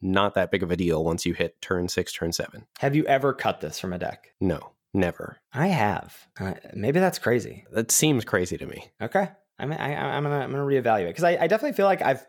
not 0.00 0.34
that 0.34 0.50
big 0.50 0.62
of 0.62 0.70
a 0.70 0.76
deal 0.76 1.02
once 1.02 1.24
you 1.24 1.32
hit 1.32 1.60
turn 1.62 1.88
6, 1.88 2.12
turn 2.12 2.32
7. 2.32 2.66
Have 2.80 2.94
you 2.94 3.06
ever 3.06 3.32
cut 3.32 3.60
this 3.60 3.80
from 3.80 3.92
a 3.92 3.98
deck? 3.98 4.34
No, 4.40 4.72
never. 4.92 5.38
I 5.52 5.68
have. 5.68 6.28
Uh, 6.38 6.54
maybe 6.74 7.00
that's 7.00 7.18
crazy. 7.18 7.64
That 7.72 7.90
seems 7.90 8.24
crazy 8.24 8.58
to 8.58 8.66
me. 8.66 8.90
Okay. 9.00 9.30
I'm 9.58 9.72
I, 9.72 10.16
am 10.16 10.22
gonna 10.22 10.38
I'm 10.38 10.50
gonna 10.50 10.64
reevaluate 10.64 11.08
because 11.08 11.24
I, 11.24 11.36
I 11.36 11.46
definitely 11.46 11.72
feel 11.72 11.86
like 11.86 12.02
I've 12.02 12.24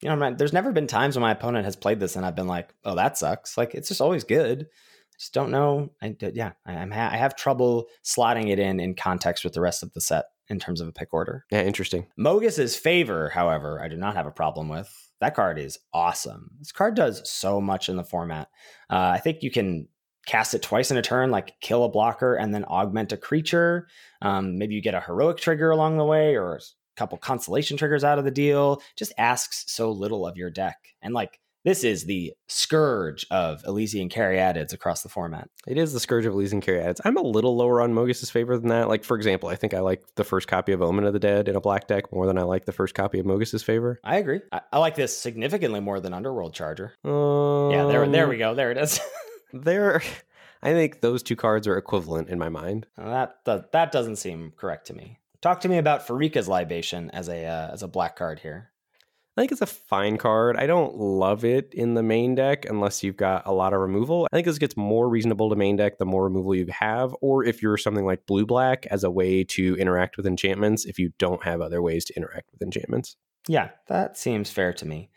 you 0.00 0.08
know 0.08 0.14
not, 0.14 0.38
there's 0.38 0.52
never 0.52 0.72
been 0.72 0.86
times 0.86 1.16
when 1.16 1.22
my 1.22 1.32
opponent 1.32 1.64
has 1.64 1.76
played 1.76 2.00
this 2.00 2.16
and 2.16 2.24
I've 2.24 2.36
been 2.36 2.46
like 2.46 2.74
oh 2.84 2.94
that 2.94 3.18
sucks. 3.18 3.56
Like 3.56 3.74
it's 3.74 3.88
just 3.88 4.00
always 4.00 4.24
good. 4.24 4.62
I 4.62 5.16
just 5.18 5.34
don't 5.34 5.50
know. 5.50 5.90
I 6.02 6.16
yeah 6.20 6.52
I, 6.66 6.74
am 6.74 6.90
ha- 6.90 7.10
I 7.12 7.16
have 7.16 7.36
trouble 7.36 7.86
slotting 8.04 8.48
it 8.48 8.58
in 8.58 8.80
in 8.80 8.94
context 8.94 9.44
with 9.44 9.54
the 9.54 9.60
rest 9.60 9.82
of 9.82 9.92
the 9.92 10.00
set 10.00 10.26
in 10.48 10.58
terms 10.58 10.80
of 10.80 10.88
a 10.88 10.92
pick 10.92 11.12
order. 11.12 11.44
Yeah 11.50 11.62
interesting. 11.62 12.06
Mogis's 12.16 12.76
favor 12.76 13.30
however 13.30 13.80
I 13.82 13.88
do 13.88 13.96
not 13.96 14.14
have 14.14 14.26
a 14.26 14.32
problem 14.32 14.68
with. 14.68 14.92
That 15.20 15.34
card 15.34 15.58
is 15.58 15.78
awesome. 15.92 16.50
This 16.60 16.70
card 16.70 16.94
does 16.94 17.28
so 17.28 17.60
much 17.60 17.88
in 17.88 17.96
the 17.96 18.04
format. 18.04 18.48
Uh, 18.88 19.10
I 19.14 19.18
think 19.18 19.42
you 19.42 19.50
can 19.50 19.88
cast 20.28 20.54
it 20.54 20.62
twice 20.62 20.90
in 20.90 20.96
a 20.96 21.02
turn, 21.02 21.30
like 21.30 21.54
kill 21.60 21.84
a 21.84 21.88
blocker 21.88 22.34
and 22.34 22.54
then 22.54 22.64
augment 22.66 23.12
a 23.12 23.16
creature. 23.16 23.88
Um, 24.22 24.58
maybe 24.58 24.74
you 24.74 24.82
get 24.82 24.94
a 24.94 25.00
heroic 25.00 25.38
trigger 25.38 25.70
along 25.70 25.96
the 25.96 26.04
way 26.04 26.36
or 26.36 26.56
a 26.56 26.60
couple 26.96 27.18
constellation 27.18 27.76
triggers 27.76 28.04
out 28.04 28.18
of 28.18 28.24
the 28.24 28.30
deal. 28.30 28.82
Just 28.96 29.12
asks 29.18 29.64
so 29.68 29.90
little 29.90 30.26
of 30.26 30.36
your 30.36 30.50
deck. 30.50 30.76
And 31.02 31.14
like 31.14 31.40
this 31.64 31.82
is 31.82 32.04
the 32.04 32.32
scourge 32.46 33.26
of 33.30 33.62
Elysian 33.64 34.08
Caryatids 34.08 34.72
across 34.72 35.02
the 35.02 35.08
format. 35.08 35.50
It 35.66 35.76
is 35.76 35.92
the 35.92 36.00
scourge 36.00 36.24
of 36.24 36.32
Elysian 36.32 36.60
Caryatids. 36.60 37.00
I'm 37.04 37.16
a 37.16 37.22
little 37.22 37.56
lower 37.56 37.80
on 37.80 37.92
Mogis's 37.92 38.30
favor 38.30 38.56
than 38.56 38.68
that. 38.68 38.88
Like, 38.88 39.04
for 39.04 39.16
example, 39.16 39.48
I 39.48 39.56
think 39.56 39.74
I 39.74 39.80
like 39.80 40.02
the 40.14 40.24
first 40.24 40.46
copy 40.46 40.72
of 40.72 40.80
Omen 40.80 41.04
of 41.04 41.12
the 41.12 41.18
Dead 41.18 41.48
in 41.48 41.56
a 41.56 41.60
black 41.60 41.88
deck 41.88 42.12
more 42.12 42.26
than 42.26 42.38
I 42.38 42.42
like 42.42 42.64
the 42.64 42.72
first 42.72 42.94
copy 42.94 43.18
of 43.18 43.26
Mogis's 43.26 43.62
favor. 43.62 43.98
I 44.04 44.16
agree. 44.16 44.40
I, 44.52 44.60
I 44.72 44.78
like 44.78 44.94
this 44.94 45.18
significantly 45.18 45.80
more 45.80 46.00
than 46.00 46.14
Underworld 46.14 46.54
Charger. 46.54 46.94
Um, 47.04 47.70
yeah, 47.72 47.86
there, 47.86 48.06
there 48.06 48.28
we 48.28 48.38
go. 48.38 48.54
There 48.54 48.70
it 48.70 48.78
is. 48.78 49.00
There, 49.52 50.02
I 50.62 50.72
think 50.72 51.00
those 51.00 51.22
two 51.22 51.36
cards 51.36 51.66
are 51.66 51.76
equivalent 51.76 52.28
in 52.28 52.38
my 52.38 52.48
mind. 52.48 52.86
that, 52.96 53.36
that 53.44 53.72
that 53.72 53.92
doesn't 53.92 54.16
seem 54.16 54.52
correct 54.56 54.86
to 54.88 54.94
me. 54.94 55.18
Talk 55.40 55.60
to 55.60 55.68
me 55.68 55.78
about 55.78 56.06
Pharika's 56.06 56.48
Libation 56.48 57.10
as 57.10 57.28
a 57.28 57.46
uh, 57.46 57.70
as 57.72 57.82
a 57.82 57.88
black 57.88 58.16
card 58.16 58.40
here. 58.40 58.70
I 59.38 59.40
think 59.40 59.52
it's 59.52 59.60
a 59.60 59.66
fine 59.66 60.16
card. 60.16 60.56
I 60.56 60.66
don't 60.66 60.96
love 60.96 61.44
it 61.44 61.72
in 61.72 61.94
the 61.94 62.02
main 62.02 62.34
deck 62.34 62.64
unless 62.68 63.04
you've 63.04 63.16
got 63.16 63.46
a 63.46 63.52
lot 63.52 63.72
of 63.72 63.80
removal. 63.80 64.26
I 64.32 64.36
think 64.36 64.46
this 64.46 64.58
gets 64.58 64.76
more 64.76 65.08
reasonable 65.08 65.48
to 65.50 65.54
main 65.54 65.76
deck 65.76 65.98
the 65.98 66.04
more 66.04 66.24
removal 66.24 66.56
you 66.56 66.66
have, 66.70 67.14
or 67.20 67.44
if 67.44 67.62
you're 67.62 67.76
something 67.76 68.04
like 68.04 68.26
blue 68.26 68.46
black 68.46 68.86
as 68.86 69.04
a 69.04 69.10
way 69.12 69.44
to 69.44 69.76
interact 69.76 70.16
with 70.16 70.26
enchantments 70.26 70.86
if 70.86 70.98
you 70.98 71.12
don't 71.20 71.44
have 71.44 71.60
other 71.60 71.80
ways 71.80 72.04
to 72.06 72.16
interact 72.16 72.50
with 72.50 72.62
enchantments. 72.62 73.14
Yeah, 73.46 73.70
that 73.86 74.18
seems 74.18 74.50
fair 74.50 74.72
to 74.72 74.84
me. 74.84 75.08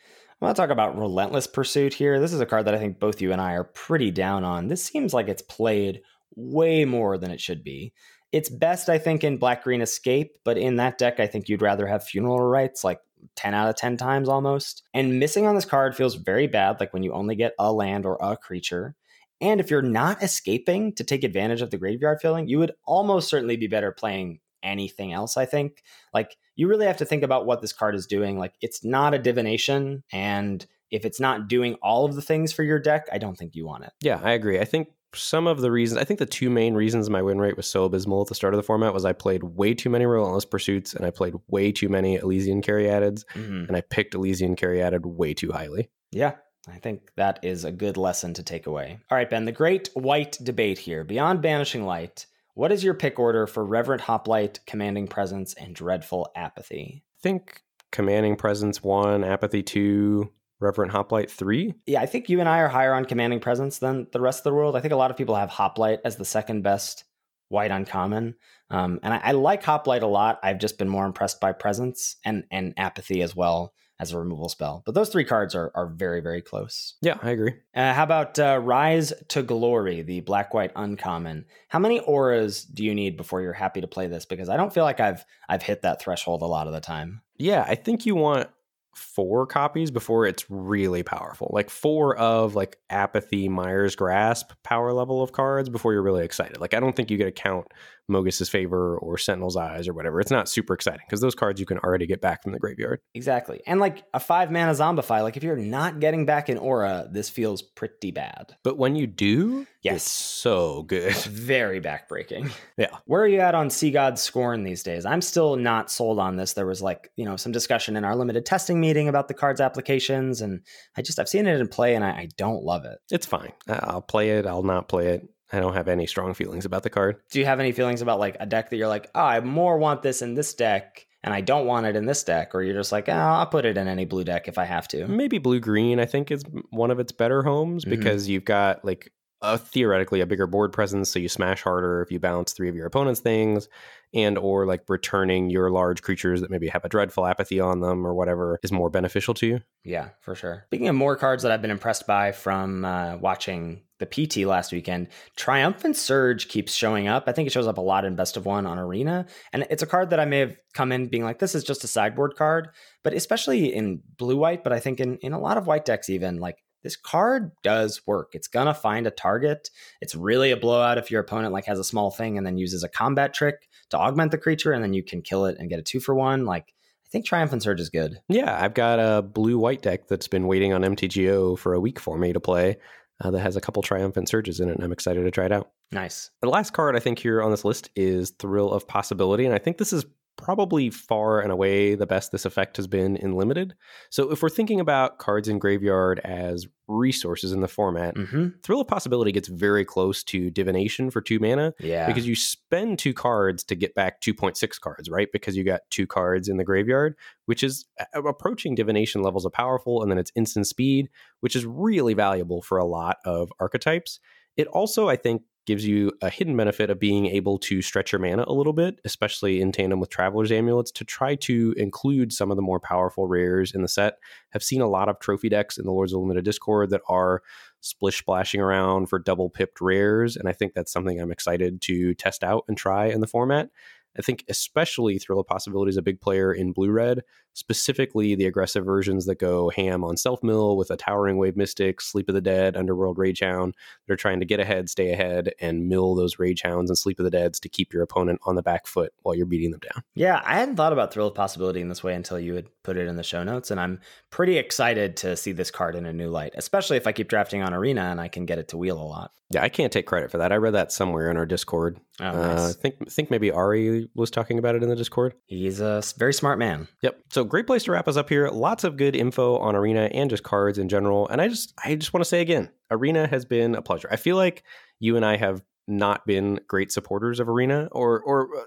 I 0.42 0.46
want 0.46 0.56
to 0.56 0.62
talk 0.64 0.72
about 0.72 0.98
Relentless 0.98 1.46
Pursuit 1.46 1.94
here. 1.94 2.20
This 2.20 2.34
is 2.34 2.40
a 2.42 2.48
card 2.48 2.66
that 2.66 2.74
I 2.74 2.80
think 2.80 3.00
both 3.00 3.22
you 3.22 3.32
and 3.32 3.40
I 3.40 3.54
are 3.54 3.64
pretty 3.64 4.10
down 4.10 4.44
on. 4.44 4.70
This 4.70 4.84
seems 4.84 5.14
like 5.14 5.28
it's 5.28 5.44
played 5.44 6.02
way 6.36 6.84
more 6.84 7.20
than 7.20 7.30
it 7.30 7.40
should 7.40 7.64
be. 7.64 7.94
It's 8.32 8.50
best, 8.50 8.90
I 8.90 8.98
think, 8.98 9.24
in 9.24 9.38
Black 9.38 9.64
Green 9.64 9.82
Escape, 9.82 10.38
but 10.44 10.58
in 10.58 10.78
that 10.78 10.98
deck, 10.98 11.20
I 11.20 11.28
think 11.28 11.48
you'd 11.48 11.62
rather 11.62 11.86
have 11.86 12.04
Funeral 12.04 12.42
Rites 12.42 12.84
like 12.84 13.00
10 13.36 13.54
out 13.54 13.70
of 13.70 13.76
10 13.76 13.98
times 13.98 14.28
almost. 14.28 14.82
And 14.96 15.20
missing 15.20 15.46
on 15.46 15.54
this 15.54 15.66
card 15.66 15.96
feels 15.96 16.16
very 16.16 16.48
bad, 16.48 16.80
like 16.80 16.92
when 16.92 17.04
you 17.04 17.14
only 17.14 17.36
get 17.36 17.54
a 17.60 17.72
land 17.72 18.08
or 18.08 18.18
a 18.20 18.36
creature. 18.36 18.96
And 19.42 19.60
if 19.60 19.70
you're 19.70 19.84
not 19.84 20.24
escaping 20.24 20.94
to 20.94 21.04
take 21.04 21.24
advantage 21.24 21.62
of 21.62 21.70
the 21.70 21.78
graveyard 21.78 22.18
filling, 22.20 22.48
you 22.48 22.58
would 22.58 22.72
almost 22.84 23.30
certainly 23.30 23.58
be 23.58 23.68
better 23.68 23.92
playing 23.92 24.40
anything 24.64 25.14
else, 25.14 25.38
I 25.38 25.46
think. 25.46 25.84
Like, 26.16 26.36
you 26.62 26.68
really 26.68 26.86
have 26.86 26.98
to 26.98 27.06
think 27.06 27.24
about 27.24 27.46
what 27.48 27.60
this 27.60 27.74
card 27.74 27.96
is 27.96 28.06
doing. 28.06 28.38
Like, 28.38 28.54
it's 28.62 28.84
not 28.86 29.14
a 29.16 29.20
divination. 29.20 30.04
And 30.12 30.64
if 30.92 31.06
it's 31.06 31.20
not 31.20 31.48
doing 31.48 31.74
all 31.82 32.06
of 32.06 32.14
the 32.16 32.22
things 32.22 32.54
for 32.54 32.62
your 32.64 32.78
deck, 32.78 33.08
I 33.12 33.18
don't 33.18 33.36
think 33.38 33.56
you 33.56 33.66
want 33.66 33.86
it. 33.86 33.92
Yeah, 34.02 34.20
I 34.24 34.32
agree. 34.32 34.60
I 34.60 34.66
think 34.66 34.90
some 35.16 35.48
of 35.48 35.60
the 35.62 35.72
reasons, 35.72 36.00
I 36.00 36.04
think 36.04 36.20
the 36.20 36.26
two 36.26 36.50
main 36.52 36.76
reasons 36.76 37.10
my 37.10 37.22
win 37.22 37.40
rate 37.40 37.58
was 37.58 37.66
so 37.68 37.86
abysmal 37.86 38.22
at 38.22 38.28
the 38.28 38.36
start 38.36 38.54
of 38.54 38.58
the 38.60 38.64
format 38.64 38.94
was 38.94 39.06
I 39.06 39.14
played 39.14 39.44
way 39.44 39.74
too 39.74 39.90
many 39.90 40.06
Relentless 40.06 40.46
Pursuits 40.46 40.94
and 40.94 41.04
I 41.06 41.10
played 41.10 41.34
way 41.48 41.72
too 41.72 41.90
many 41.90 42.16
Elysian 42.18 42.62
Caryatids, 42.62 43.26
Mhm. 43.34 43.68
and 43.68 43.76
I 43.76 43.82
picked 43.82 44.14
Elysian 44.14 44.56
Caryatid 44.56 45.06
way 45.06 45.34
too 45.34 45.52
highly. 45.52 45.90
Yeah, 46.12 46.36
I 46.68 46.78
think 46.78 47.12
that 47.18 47.40
is 47.44 47.66
a 47.66 47.72
good 47.72 47.98
lesson 47.98 48.34
to 48.36 48.44
take 48.44 48.68
away. 48.68 49.00
All 49.10 49.18
right, 49.18 49.30
Ben, 49.30 49.46
the 49.46 49.52
great 49.52 49.90
white 49.96 50.38
debate 50.44 50.78
here. 50.78 51.04
Beyond 51.04 51.42
Banishing 51.42 51.86
Light, 51.86 52.28
what 52.54 52.72
is 52.72 52.84
your 52.84 52.94
pick 52.94 53.20
order 53.20 53.48
for 53.48 53.66
Reverent 53.66 54.02
Hoplite, 54.02 54.60
Commanding 54.66 55.08
Presence, 55.08 55.54
and 55.54 55.76
Dreadful 55.76 56.32
Apathy? 56.36 57.04
I 57.04 57.22
think 57.22 57.62
Commanding 57.92 58.36
Presence 58.36 58.84
1, 58.84 59.24
Apathy 59.24 59.64
2, 59.64 60.32
Reverent 60.60 60.92
Hoplite 60.92 61.32
3. 61.32 61.74
Yeah, 61.88 62.02
I 62.02 62.06
think 62.06 62.30
you 62.30 62.40
and 62.40 62.48
I 62.48 62.60
are 62.60 62.68
higher 62.68 62.94
on 62.94 63.06
Commanding 63.06 63.40
Presence 63.40 63.80
than 63.80 64.08
the 64.12 64.22
rest 64.22 64.40
of 64.40 64.44
the 64.46 64.54
world. 64.54 64.76
I 64.76 64.82
think 64.82 64.94
a 64.94 64.98
lot 64.98 65.12
of 65.12 65.18
people 65.18 65.36
have 65.36 65.50
Hoplite 65.50 66.00
as 66.06 66.18
the 66.18 66.26
second 66.26 66.62
best 66.62 67.04
white 67.50 67.72
uncommon. 67.72 68.36
Um, 68.70 69.00
and 69.04 69.14
I, 69.14 69.18
I 69.18 69.32
like 69.32 69.64
Hoplite 69.64 70.04
a 70.04 70.08
lot. 70.08 70.40
I've 70.44 70.60
just 70.60 70.78
been 70.78 70.88
more 70.88 71.06
impressed 71.06 71.42
by 71.42 71.52
Presence 71.52 72.16
and, 72.24 72.46
and 72.52 72.74
Apathy 72.78 73.22
as 73.22 73.36
well 73.36 73.74
as 74.02 74.12
a 74.12 74.18
removal 74.18 74.50
spell. 74.50 74.82
But 74.84 74.96
those 74.96 75.10
three 75.10 75.24
cards 75.24 75.54
are, 75.54 75.72
are 75.76 75.86
very, 75.86 76.22
very 76.22 76.42
close. 76.42 76.96
Yeah, 77.02 77.18
I 77.22 77.30
agree. 77.30 77.54
Uh, 77.76 77.94
how 77.94 78.04
about 78.04 78.40
uh, 78.40 78.60
Rise 78.62 79.14
to 79.30 79.44
Glory, 79.44 80.02
the 80.02 80.22
black 80.22 80.56
white 80.56 80.72
uncommon? 80.76 81.46
How 81.70 81.78
many 81.78 82.00
auras 82.00 82.64
do 82.64 82.84
you 82.84 82.96
need 82.96 83.16
before 83.16 83.42
you're 83.42 83.54
happy 83.54 83.80
to 83.80 83.88
play 83.88 84.08
this? 84.08 84.26
Because 84.26 84.50
I 84.50 84.58
don't 84.58 84.74
feel 84.74 84.84
like 84.84 85.00
I've 85.00 85.24
I've 85.48 85.62
hit 85.62 85.84
that 85.84 86.02
threshold 86.02 86.42
a 86.42 86.48
lot 86.48 86.66
of 86.66 86.74
the 86.74 86.82
time. 86.82 87.22
Yeah, 87.38 87.64
I 87.68 87.76
think 87.76 88.08
you 88.08 88.16
want 88.16 88.50
four 88.94 89.46
copies 89.46 89.92
before 89.92 90.26
it's 90.26 90.50
really 90.50 91.04
powerful. 91.04 91.50
Like 91.54 91.70
four 91.70 92.16
of 92.18 92.56
like 92.56 92.78
apathy, 92.90 93.48
Mire's 93.48 93.96
grasp 93.96 94.52
power 94.64 94.92
level 94.94 95.22
of 95.22 95.32
cards 95.32 95.70
before 95.70 95.94
you're 95.94 96.04
really 96.04 96.26
excited. 96.26 96.60
Like 96.60 96.74
I 96.74 96.80
don't 96.80 96.96
think 96.96 97.10
you 97.10 97.18
get 97.18 97.26
to 97.26 97.32
count 97.32 97.68
Mogis's 98.08 98.50
favor 98.50 98.98
or 98.98 99.18
Sentinel's 99.18 99.56
eyes 99.56 99.88
or 99.88 99.94
whatever. 99.94 100.20
It's 100.20 100.32
not 100.32 100.50
super 100.50 100.74
exciting 100.74 101.02
because 101.06 101.22
those 101.22 101.36
cards 101.36 101.60
you 101.60 101.66
can 101.66 101.80
already 101.80 102.06
get 102.06 102.22
back 102.22 102.44
from 102.44 102.52
the 102.52 102.60
graveyard. 102.60 103.00
Exactly, 103.14 103.62
and 103.66 103.80
like 103.80 104.04
a 104.14 104.20
five 104.20 104.52
mana 104.52 104.72
zombify, 104.72 105.24
like 105.24 105.38
if 105.38 105.44
you're 105.44 105.56
not 105.56 106.00
getting 106.00 106.26
back 106.26 106.50
an 106.50 106.58
aura, 106.58 107.08
this 107.10 107.30
feels 107.30 107.62
pretty 107.62 108.12
bad. 108.12 108.56
But 108.64 108.78
when 108.78 108.96
you 108.96 109.08
do, 109.08 109.66
Yes. 109.84 109.96
it's 109.98 110.12
so 110.12 110.84
good. 110.84 111.14
Very 111.16 111.82
backbreaking. 111.82 112.52
Yeah. 112.78 112.96
Where 113.06 113.22
are 113.22 113.28
you 113.28 113.40
at 113.40 113.56
on 113.56 113.70
Sea 113.70 113.92
God 113.92 114.20
Scorn 114.20 114.64
these 114.64 114.84
days? 114.84 115.06
I'm 115.06 115.22
still 115.22 115.56
not 115.56 115.90
sold 115.92 116.20
on 116.20 116.36
this. 116.36 116.54
There 116.54 116.66
was 116.68 116.82
like, 116.82 117.10
you 117.16 117.26
know, 117.26 117.36
some 117.36 117.52
discussion 117.52 117.96
in 117.98 118.04
our 118.06 118.16
limited 118.16 118.46
testing 118.46 118.80
meeting 118.80 119.08
about 119.08 119.28
the 119.28 119.34
card's 119.34 119.60
applications, 119.62 120.42
and 120.42 120.62
I 120.96 121.02
just 121.02 121.18
I've 121.20 121.30
seen 121.30 121.48
it 121.48 121.60
in 121.60 121.68
play 121.68 121.96
and 121.96 122.04
I, 122.06 122.10
I 122.10 122.30
don't 122.38 122.64
love 122.64 122.86
it. 122.86 123.00
It's 123.10 123.26
fine. 123.26 123.52
I'll 123.68 124.02
play 124.02 124.32
it. 124.32 124.46
I'll 124.46 124.64
not 124.64 124.88
play 124.88 125.08
it. 125.08 125.28
I 125.54 125.60
don't 125.60 125.74
have 125.74 125.88
any 125.90 126.06
strong 126.08 126.34
feelings 126.34 126.64
about 126.66 126.84
the 126.84 126.90
card. 126.90 127.18
Do 127.32 127.40
you 127.40 127.46
have 127.46 127.60
any 127.60 127.72
feelings 127.74 128.02
about 128.02 128.20
like 128.20 128.38
a 128.40 128.46
deck 128.46 128.70
that 128.70 128.78
you're 128.78 128.88
like, 128.88 129.10
oh, 129.16 129.22
I 129.22 129.40
more 129.42 129.78
want 129.78 130.02
this 130.02 130.22
in 130.22 130.34
this 130.34 130.54
deck 130.54 131.06
and 131.24 131.34
I 131.34 131.42
don't 131.42 131.66
want 131.66 131.88
it 131.88 131.98
in 131.98 132.06
this 132.06 132.24
deck? 132.24 132.56
Or 132.56 132.62
you're 132.62 132.74
just 132.76 132.94
like, 132.94 133.10
oh, 133.10 133.12
I'll 133.12 133.46
put 133.48 133.66
it 133.66 133.78
in 133.78 133.88
any 133.90 134.06
blue 134.06 134.24
deck 134.24 134.48
if 134.48 134.58
I 134.58 134.64
have 134.64 134.88
to. 134.90 135.08
Maybe 135.10 135.40
blue 135.40 135.60
green, 135.60 136.00
I 136.00 136.06
think, 136.06 136.32
is 136.32 136.44
one 136.70 136.90
of 136.90 137.00
its 137.02 137.12
better 137.12 137.44
homes 137.44 137.84
Mhm. 137.84 137.90
because 137.90 138.30
you've 138.30 138.46
got 138.46 138.86
like 138.86 139.12
a 139.42 139.58
theoretically 139.58 140.22
a 140.22 140.26
bigger 140.26 140.48
board 140.48 140.72
presence, 140.72 141.10
so 141.10 141.20
you 141.20 141.30
smash 141.30 141.62
harder 141.62 142.02
if 142.02 142.12
you 142.12 142.20
bounce 142.20 142.54
three 142.54 142.70
of 142.70 142.76
your 142.76 142.86
opponent's 142.86 143.20
things, 143.20 143.68
and 144.14 144.38
or 144.38 144.66
like 144.66 144.84
returning 144.88 145.50
your 145.50 145.72
large 145.72 146.02
creatures 146.02 146.42
that 146.42 146.52
maybe 146.52 146.68
have 146.68 146.86
a 146.86 146.90
dreadful 146.90 147.26
apathy 147.26 147.60
on 147.60 147.80
them 147.80 148.06
or 148.06 148.14
whatever 148.14 148.60
is 148.64 148.72
more 148.72 148.90
beneficial 148.90 149.34
to 149.36 149.48
you. 149.48 149.60
Yeah, 149.84 150.10
for 150.20 150.36
sure. 150.36 150.66
Speaking 150.68 150.90
of 150.90 150.96
more 150.96 151.16
cards 151.16 151.44
that 151.44 151.52
I've 151.52 151.62
been 151.62 151.72
impressed 151.72 152.06
by 152.06 152.32
from 152.32 152.86
uh, 152.86 153.18
watching 153.18 153.82
the 154.00 154.06
PT 154.06 154.48
last 154.48 154.72
weekend, 154.72 155.08
Triumphant 155.38 155.96
Surge 155.96 156.48
keeps 156.48 156.74
showing 156.74 157.08
up. 157.08 157.24
I 157.28 157.32
think 157.32 157.48
it 157.48 157.52
shows 157.52 157.68
up 157.68 157.78
a 157.78 157.82
lot 157.82 158.06
in 158.06 158.16
Best 158.16 158.36
of 158.36 158.46
One 158.46 158.66
on 158.66 158.78
Arena. 158.78 159.26
And 159.54 159.66
it's 159.70 159.84
a 159.84 159.88
card 159.88 160.10
that 160.10 160.20
I 160.20 160.26
may 160.26 160.40
have 160.40 160.58
come 160.74 160.92
in 160.92 161.08
being 161.08 161.24
like, 161.24 161.40
this 161.40 161.56
is 161.56 161.64
just 161.64 161.84
a 161.84 161.88
sideboard 161.88 162.36
card. 162.36 162.70
But 163.04 163.14
especially 163.14 163.74
in 163.74 164.02
blue 164.18 164.38
white, 164.38 164.64
but 164.64 164.74
I 164.74 164.80
think 164.80 165.00
in, 165.00 165.18
in 165.18 165.34
a 165.34 165.40
lot 165.40 165.58
of 165.58 165.68
white 165.68 165.86
decks, 165.86 166.10
even 166.10 166.40
like 166.40 166.58
this 166.84 166.96
card 166.96 167.52
does 167.64 168.02
work. 168.06 168.32
It's 168.34 168.48
gonna 168.48 168.74
find 168.74 169.08
a 169.08 169.12
target. 169.12 169.70
It's 170.02 170.16
really 170.16 170.52
a 170.52 170.58
blowout 170.58 170.98
if 170.98 171.12
your 171.12 171.22
opponent 171.22 171.54
like 171.54 171.66
has 171.66 171.80
a 171.80 171.84
small 171.84 172.12
thing 172.12 172.38
and 172.38 172.46
then 172.46 172.58
uses 172.58 172.84
a 172.84 172.90
combat 172.90 173.34
trick 173.34 173.68
to 173.90 173.98
augment 173.98 174.32
the 174.32 174.38
creature, 174.38 174.72
and 174.72 174.84
then 174.84 174.94
you 174.94 175.04
can 175.04 175.22
kill 175.22 175.46
it 175.46 175.58
and 175.60 175.70
get 175.70 175.80
a 175.80 175.84
two 175.84 176.00
for 176.00 176.16
one. 176.16 176.46
Like 176.46 176.74
I 177.06 177.10
think 177.10 177.26
Triumphant 177.26 177.64
Surge 177.64 177.82
is 177.82 177.90
good. 177.90 178.20
Yeah, 178.30 178.58
I've 178.62 178.74
got 178.74 179.00
a 179.00 179.22
blue 179.22 179.58
white 179.58 179.82
deck 179.82 180.08
that's 180.08 180.28
been 180.28 180.48
waiting 180.48 180.74
on 180.74 180.82
MTGO 180.82 181.60
for 181.60 181.74
a 181.74 181.80
week 181.80 182.00
for 182.00 182.18
me 182.18 182.32
to 182.32 182.40
play 182.40 182.78
uh, 183.22 183.32
that 183.32 183.40
has 183.40 183.56
a 183.56 183.62
couple 183.62 183.84
triumphant 183.84 184.30
surges 184.30 184.60
in 184.60 184.70
it, 184.70 184.76
and 184.76 184.84
I'm 184.84 184.92
excited 184.92 185.24
to 185.24 185.32
try 185.32 185.46
it 185.46 185.52
out. 185.52 185.72
Nice. 185.92 186.32
The 186.42 186.50
last 186.50 186.72
card 186.72 186.96
I 186.96 187.00
think 187.00 187.20
here 187.20 187.44
on 187.44 187.52
this 187.52 187.66
list 187.66 187.90
is 187.96 188.32
Thrill 188.32 188.72
of 188.72 188.88
Possibility, 188.88 189.46
and 189.46 189.54
I 189.54 189.58
think 189.58 189.78
this 189.78 189.94
is 189.94 190.06
probably 190.42 190.90
far 190.90 191.40
and 191.40 191.52
away 191.52 191.96
the 191.96 192.06
best 192.08 192.32
this 192.32 192.46
effect 192.46 192.78
has 192.78 192.88
been 192.88 193.16
in 193.16 193.34
limited. 193.36 193.76
So 194.10 194.32
if 194.32 194.42
we're 194.42 194.50
thinking 194.50 194.80
about 194.80 195.20
cards 195.20 195.48
in 195.48 195.60
graveyard 195.60 196.20
as 196.20 196.68
resources 196.88 197.52
in 197.52 197.62
the 197.62 197.68
format, 197.68 198.18
hmm 198.18 198.48
Thrill 198.64 198.82
of 198.82 198.88
Possibility 198.88 199.32
gets 199.32 199.48
very 199.48 199.86
close 199.86 200.24
to 200.26 200.50
Divination 200.50 201.10
for 201.12 201.22
two 201.22 201.40
mana 201.40 201.74
Yeah. 201.80 202.08
because 202.08 202.28
you 202.28 202.36
spend 202.36 203.00
two 203.00 203.14
cards 203.14 203.64
to 203.66 203.76
get 203.76 203.94
back 203.96 204.20
2.6 204.22 204.80
cards, 204.82 205.10
right? 205.10 205.30
Because 205.32 205.56
you 205.56 205.64
got 205.64 205.82
two 205.90 206.08
cards 206.08 206.50
in 206.50 206.58
the 206.58 206.64
graveyard, 206.64 207.16
which 207.46 207.64
is 207.64 207.86
approaching 208.14 208.76
divination 208.76 209.22
levels 209.22 209.46
of 209.46 209.54
powerful, 209.54 210.02
and 210.02 210.12
then 210.12 210.18
it's 210.18 210.32
instant 210.36 210.68
speed, 210.68 211.10
which 211.42 211.56
is 211.56 211.66
really 211.66 212.14
valuable 212.14 212.62
for 212.62 212.78
a 212.78 212.86
lot 212.86 213.18
of 213.26 213.52
archetypes. 213.60 214.20
It 214.58 214.68
also, 214.68 215.08
I 215.08 215.16
think, 215.16 215.44
gives 215.66 215.86
you 215.86 216.12
a 216.22 216.30
hidden 216.30 216.58
benefit 216.58 216.90
of 216.90 217.00
being 217.00 217.28
able 217.28 217.58
to 217.60 217.82
stretch 217.82 218.12
your 218.12 218.20
mana 218.20 218.44
a 218.48 218.54
little 218.54 218.74
bit, 218.74 219.00
especially 219.06 219.62
in 219.62 219.72
tandem 219.72 220.00
with 220.00 220.10
Traveler's 220.10 220.52
Amulets, 220.52 220.92
to 220.92 221.06
try 221.06 221.36
to 221.36 221.74
include 221.78 222.34
some 222.34 222.50
of 222.50 222.56
the 222.56 222.64
more 222.64 222.80
powerful 222.80 223.28
rares 223.28 223.72
in 223.74 223.82
the 223.82 223.88
set. 223.88 224.18
Have 224.52 224.64
seen 224.64 224.82
a 224.82 224.90
lot 224.90 225.08
of 225.08 225.20
trophy 225.20 225.50
decks 225.50 225.78
in 225.78 225.86
the 225.86 225.92
Lords 225.92 226.14
of 226.14 226.22
Limited 226.22 226.46
Discord 226.46 226.90
that 226.90 227.02
are 227.08 227.44
splish 227.82 228.18
splashing 228.18 228.62
around 228.62 229.08
for 229.08 229.20
double 229.20 229.50
pipped 229.50 229.82
rares, 229.82 230.36
and 230.36 230.50
I 230.50 230.54
think 230.54 230.74
that's 230.74 230.92
something 230.92 231.20
I'm 231.20 231.32
excited 231.32 231.82
to 231.82 232.14
test 232.16 232.44
out 232.44 232.66
and 232.68 232.78
try 232.78 233.08
in 233.08 233.22
the 233.22 233.28
format. 233.28 233.70
I 234.18 234.22
think 234.22 234.44
especially 234.50 235.20
Thrill 235.20 235.40
of 235.40 235.48
Possibility 235.48 235.90
is 235.90 235.98
a 235.98 236.02
big 236.02 236.20
player 236.20 236.52
in 236.52 236.74
blue 236.74 236.92
red, 236.92 237.22
specifically 237.54 238.36
the 238.36 238.46
aggressive 238.46 238.86
versions 238.86 239.26
that 239.26 239.40
go 239.40 239.70
ham 239.70 240.04
on 240.04 240.18
self 240.18 240.42
mill 240.44 240.78
with 240.78 240.90
a 240.92 240.98
Towering 240.98 241.38
Wave 241.38 241.56
Mystic, 241.58 242.02
Sleep 242.02 242.28
of 242.30 242.36
the 242.36 242.42
Dead, 242.42 242.76
Underworld 242.76 243.18
Rage 243.18 243.40
Hound. 243.42 243.76
They're 244.08 244.16
trying 244.16 244.40
to 244.40 244.46
get 244.46 244.60
ahead, 244.60 244.90
stay 244.90 245.12
ahead, 245.12 245.54
and 245.60 245.88
mill 245.88 246.16
those 246.16 246.40
Rage 246.40 246.62
Hounds 246.62 246.90
and 246.90 246.98
Sleep 246.98 247.20
of 247.20 247.24
the 247.26 247.32
Deads 247.32 247.60
to 247.62 247.70
keep 247.70 247.94
your 247.94 248.04
opponent 248.04 248.40
on 248.46 248.56
the 248.56 248.64
back 248.64 248.88
foot 248.88 249.14
while 249.24 249.36
you're 249.36 249.46
beating 249.46 249.72
them 249.72 249.80
down. 249.82 250.04
Yeah, 250.16 250.42
I 250.46 250.56
hadn't 250.56 250.76
thought 250.76 250.94
about 250.94 251.14
Thrill 251.14 251.28
of 251.28 251.36
Possibility 251.36 251.82
in 251.82 251.90
this 251.90 252.04
way 252.04 252.14
until 252.14 252.40
you 252.40 252.56
had 252.56 252.68
put 252.84 252.98
it 252.98 253.08
in 253.08 253.16
the 253.16 253.24
show 253.24 253.44
notes, 253.44 253.72
and 253.72 253.80
I'm 253.80 254.00
pretty 254.30 254.58
excited 254.58 255.18
to 255.18 255.36
see 255.38 255.52
this 255.52 255.72
card 255.72 255.96
in 255.96 256.06
a 256.06 256.14
new 256.14 256.30
light, 256.30 256.54
especially 256.56 256.98
if 256.98 257.06
I 257.08 257.12
keep 257.12 257.28
drafting 257.28 257.62
on 257.62 257.74
Arena 257.74 258.02
and 258.04 258.20
I 258.20 258.28
can 258.28 258.46
get 258.46 258.60
it 258.60 258.70
to 258.70 258.78
wheel 258.78 259.00
a 259.00 259.04
lot. 259.04 259.32
Yeah, 259.54 259.64
I 259.64 259.70
can't 259.70 259.92
take 259.92 260.06
credit 260.06 260.32
for 260.32 260.38
that. 260.38 260.54
I 260.54 260.56
read 260.56 260.74
that 260.76 260.94
somewhere 260.94 261.30
in 261.30 261.36
our 261.36 261.46
Discord. 261.46 262.00
Oh, 262.22 262.26
Uh. 262.26 262.70
I 262.70 262.74
think 262.74 263.12
think 263.12 263.30
maybe 263.30 263.52
Ari 263.52 264.10
was 264.16 264.32
talking 264.32 264.58
about 264.58 264.76
it 264.76 264.84
in 264.84 264.88
the 264.90 264.96
Discord. 264.96 265.34
He's 265.46 265.82
a 265.82 266.02
very 266.18 266.34
smart 266.34 266.58
man. 266.58 266.88
Yep. 267.02 267.20
So 267.30 267.41
great 267.44 267.68
place 267.68 267.84
to 267.84 267.92
wrap 267.92 268.08
us 268.08 268.18
up 268.18 268.30
here. 268.30 268.50
Lots 268.50 268.84
of 268.84 268.98
good 268.98 269.16
info 269.16 269.58
on 269.58 269.76
Arena 269.76 270.10
and 270.14 270.30
just 270.30 270.44
cards 270.44 270.78
in 270.78 270.90
general. 270.90 271.28
And 271.30 271.42
I 271.42 271.48
just 271.48 271.74
I 271.84 271.96
just 271.96 272.14
want 272.14 272.22
to 272.22 272.30
say 272.30 272.42
again, 272.42 272.70
Arena 272.90 273.28
has 273.28 273.46
been 273.46 273.76
a 273.76 273.82
pleasure. 273.82 274.08
I 274.12 274.16
feel 274.16 274.36
like 274.36 274.64
you 275.00 275.16
and 275.16 275.26
I 275.26 275.38
have 275.38 275.64
not 275.88 276.26
been 276.26 276.60
great 276.68 276.92
supporters 276.92 277.40
of 277.40 277.50
Arena 277.50 277.90
or 277.92 278.22
or 278.22 278.56
uh, 278.58 278.64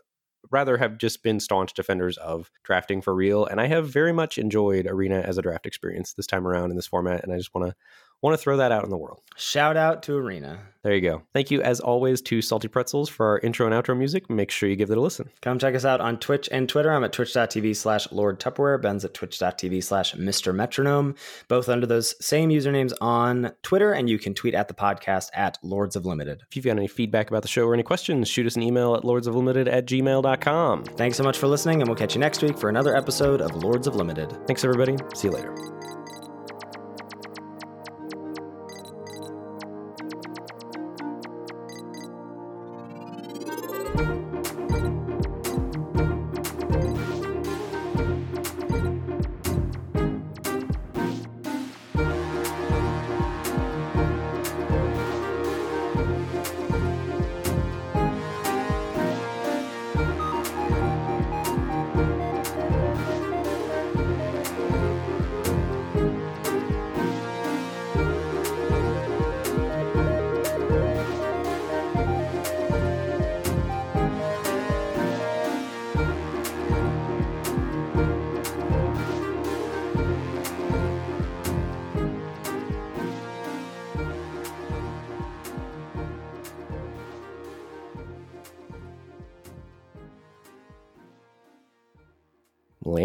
rather 0.51 0.77
have 0.77 0.99
just 0.99 1.23
been 1.23 1.41
staunch 1.41 1.73
defenders 1.75 2.19
of 2.19 2.51
drafting 2.65 3.01
for 3.01 3.15
real 3.15 3.47
and 3.47 3.61
I 3.61 3.67
have 3.67 3.89
very 3.89 4.13
much 4.13 4.37
enjoyed 4.37 4.87
Arena 4.87 5.21
as 5.21 5.39
a 5.39 5.43
draft 5.43 5.65
experience 5.65 6.13
this 6.13 6.27
time 6.27 6.47
around 6.47 6.71
in 6.71 6.77
this 6.77 6.87
format 6.87 7.25
and 7.25 7.33
I 7.33 7.39
just 7.39 7.55
want 7.55 7.69
to 7.69 7.75
want 8.23 8.35
to 8.35 8.43
throw 8.43 8.57
that 8.57 8.73
out 8.73 8.85
in 8.85 8.91
the 8.91 8.97
world. 8.97 9.21
Shout 9.37 9.77
out 9.77 10.03
to 10.05 10.17
Arena. 10.17 10.61
There 10.85 10.95
you 10.95 11.01
go. 11.01 11.23
Thank 11.33 11.51
you, 11.51 11.63
as 11.63 11.81
always, 11.81 12.21
to 12.23 12.43
Salty 12.43 12.69
Pretzels 12.69 13.09
for 13.09 13.27
our 13.27 13.39
intro 13.39 13.67
and 13.67 13.75
outro 13.75 13.97
music. 13.97 14.29
Make 14.29 14.51
sure 14.51 14.69
you 14.69 14.77
give 14.77 14.91
it 14.91 14.99
a 14.99 15.01
listen. 15.01 15.31
Come 15.41 15.59
check 15.59 15.75
us 15.75 15.85
out 15.85 16.01
on 16.01 16.19
Twitch 16.19 16.49
and 16.53 16.69
Twitter. 16.69 16.93
I'm 16.93 17.03
at 17.05 17.13
twitch.tv 17.13 17.75
slash 17.75 18.11
Lord 18.13 18.39
Tupperware. 18.39 18.81
Ben's 18.81 19.05
at 19.05 19.15
twitch.tv 19.15 19.83
slash 19.83 20.15
Mr. 20.15 20.55
Metronome, 20.55 21.15
both 21.49 21.71
under 21.71 21.87
those 21.87 22.15
same 22.25 22.51
usernames 22.51 22.93
on 23.01 23.53
Twitter. 23.63 23.93
And 23.93 24.11
you 24.11 24.19
can 24.19 24.35
tweet 24.35 24.55
at 24.55 24.69
the 24.69 24.75
podcast 24.75 25.31
at 25.33 25.59
Lords 25.63 25.97
of 25.97 26.05
Limited. 26.05 26.43
If 26.49 26.55
you've 26.55 26.67
got 26.67 26.77
any 26.77 26.87
feedback 26.89 27.29
about 27.31 27.43
the 27.43 27.49
show 27.49 27.67
or 27.67 27.73
any 27.75 27.83
questions, 27.83 28.29
shoot 28.29 28.47
us 28.47 28.57
an 28.57 28.63
email 28.63 28.95
at 28.95 29.03
lordsoflimited 29.05 29.73
at 29.73 29.87
gmail.com. 29.87 30.85
Thanks 30.85 31.17
so 31.17 31.25
much 31.25 31.39
for 31.39 31.47
listening, 31.47 31.81
and 31.81 31.89
we'll 31.89 31.97
catch 31.97 32.15
you 32.15 32.21
next 32.21 32.43
week 32.43 32.59
for 32.59 32.69
another 32.69 32.95
episode 32.95 33.41
of 33.41 33.57
Lords 33.65 33.87
of 33.87 33.97
Limited. 33.97 34.47
Thanks, 34.47 34.65
everybody. 34.65 34.97
See 35.15 35.29
you 35.29 35.35
later. 35.35 35.84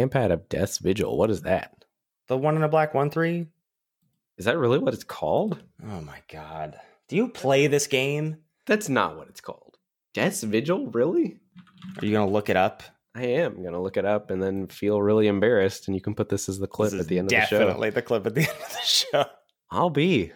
Lampad 0.10 0.32
of 0.32 0.50
Death's 0.50 0.80
Vigil. 0.80 1.18
What 1.18 1.30
is 1.30 1.42
that? 1.44 1.86
The 2.28 2.38
one 2.38 2.56
in 2.56 2.64
a 2.64 2.70
black 2.70 2.94
one 2.94 3.10
three? 3.10 3.48
Is 4.38 4.46
that 4.46 4.58
really 4.58 4.80
what 4.80 4.94
it's 4.94 5.04
called? 5.04 5.62
Oh 5.84 6.02
my 6.02 6.20
god. 6.32 6.80
Do 7.08 7.16
you 7.16 7.28
play 7.28 7.68
this 7.68 7.88
game? 7.88 8.38
That's 8.66 8.90
not 8.90 9.18
what 9.18 9.28
it's 9.28 9.42
called. 9.42 9.78
Death's 10.14 10.44
Vigil? 10.44 10.88
Really? 10.88 11.38
Are 12.00 12.06
you 12.06 12.12
gonna 12.12 12.30
look 12.30 12.50
it 12.50 12.58
up? 12.58 12.84
I 13.16 13.24
am 13.24 13.62
going 13.62 13.74
to 13.74 13.80
look 13.80 13.98
it 13.98 14.06
up 14.06 14.30
and 14.30 14.42
then 14.42 14.68
feel 14.68 15.02
really 15.02 15.28
embarrassed. 15.28 15.88
And 15.88 15.96
you 15.96 16.02
can 16.02 16.14
put 16.14 16.30
this 16.30 16.48
as 16.48 16.60
the 16.60 16.68
clip 16.68 16.94
at 16.94 17.08
the 17.08 17.18
end 17.18 17.32
of 17.32 17.38
the 17.38 17.46
show. 17.48 17.60
Definitely 17.60 17.90
the 17.90 18.04
clip 18.04 18.26
at 18.28 18.36
the 18.36 18.42
end 18.48 18.58
of 18.64 18.72
the 18.72 18.82
show. 18.84 19.26
I'll 19.72 19.90
be 19.90 20.32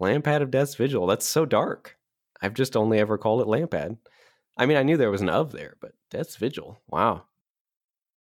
Lampad 0.00 0.42
of 0.42 0.50
Death's 0.50 0.74
Vigil. 0.74 1.06
That's 1.06 1.26
so 1.26 1.46
dark. 1.46 1.96
I've 2.42 2.54
just 2.54 2.76
only 2.76 2.98
ever 2.98 3.16
called 3.16 3.40
it 3.40 3.46
Lampad. 3.46 3.96
I 4.56 4.66
mean, 4.66 4.76
I 4.76 4.82
knew 4.82 4.98
there 4.98 5.10
was 5.10 5.22
an 5.22 5.30
of 5.30 5.50
there, 5.50 5.76
but 5.80 5.92
Death's 6.10 6.36
Vigil. 6.36 6.78
Wow. 6.88 7.24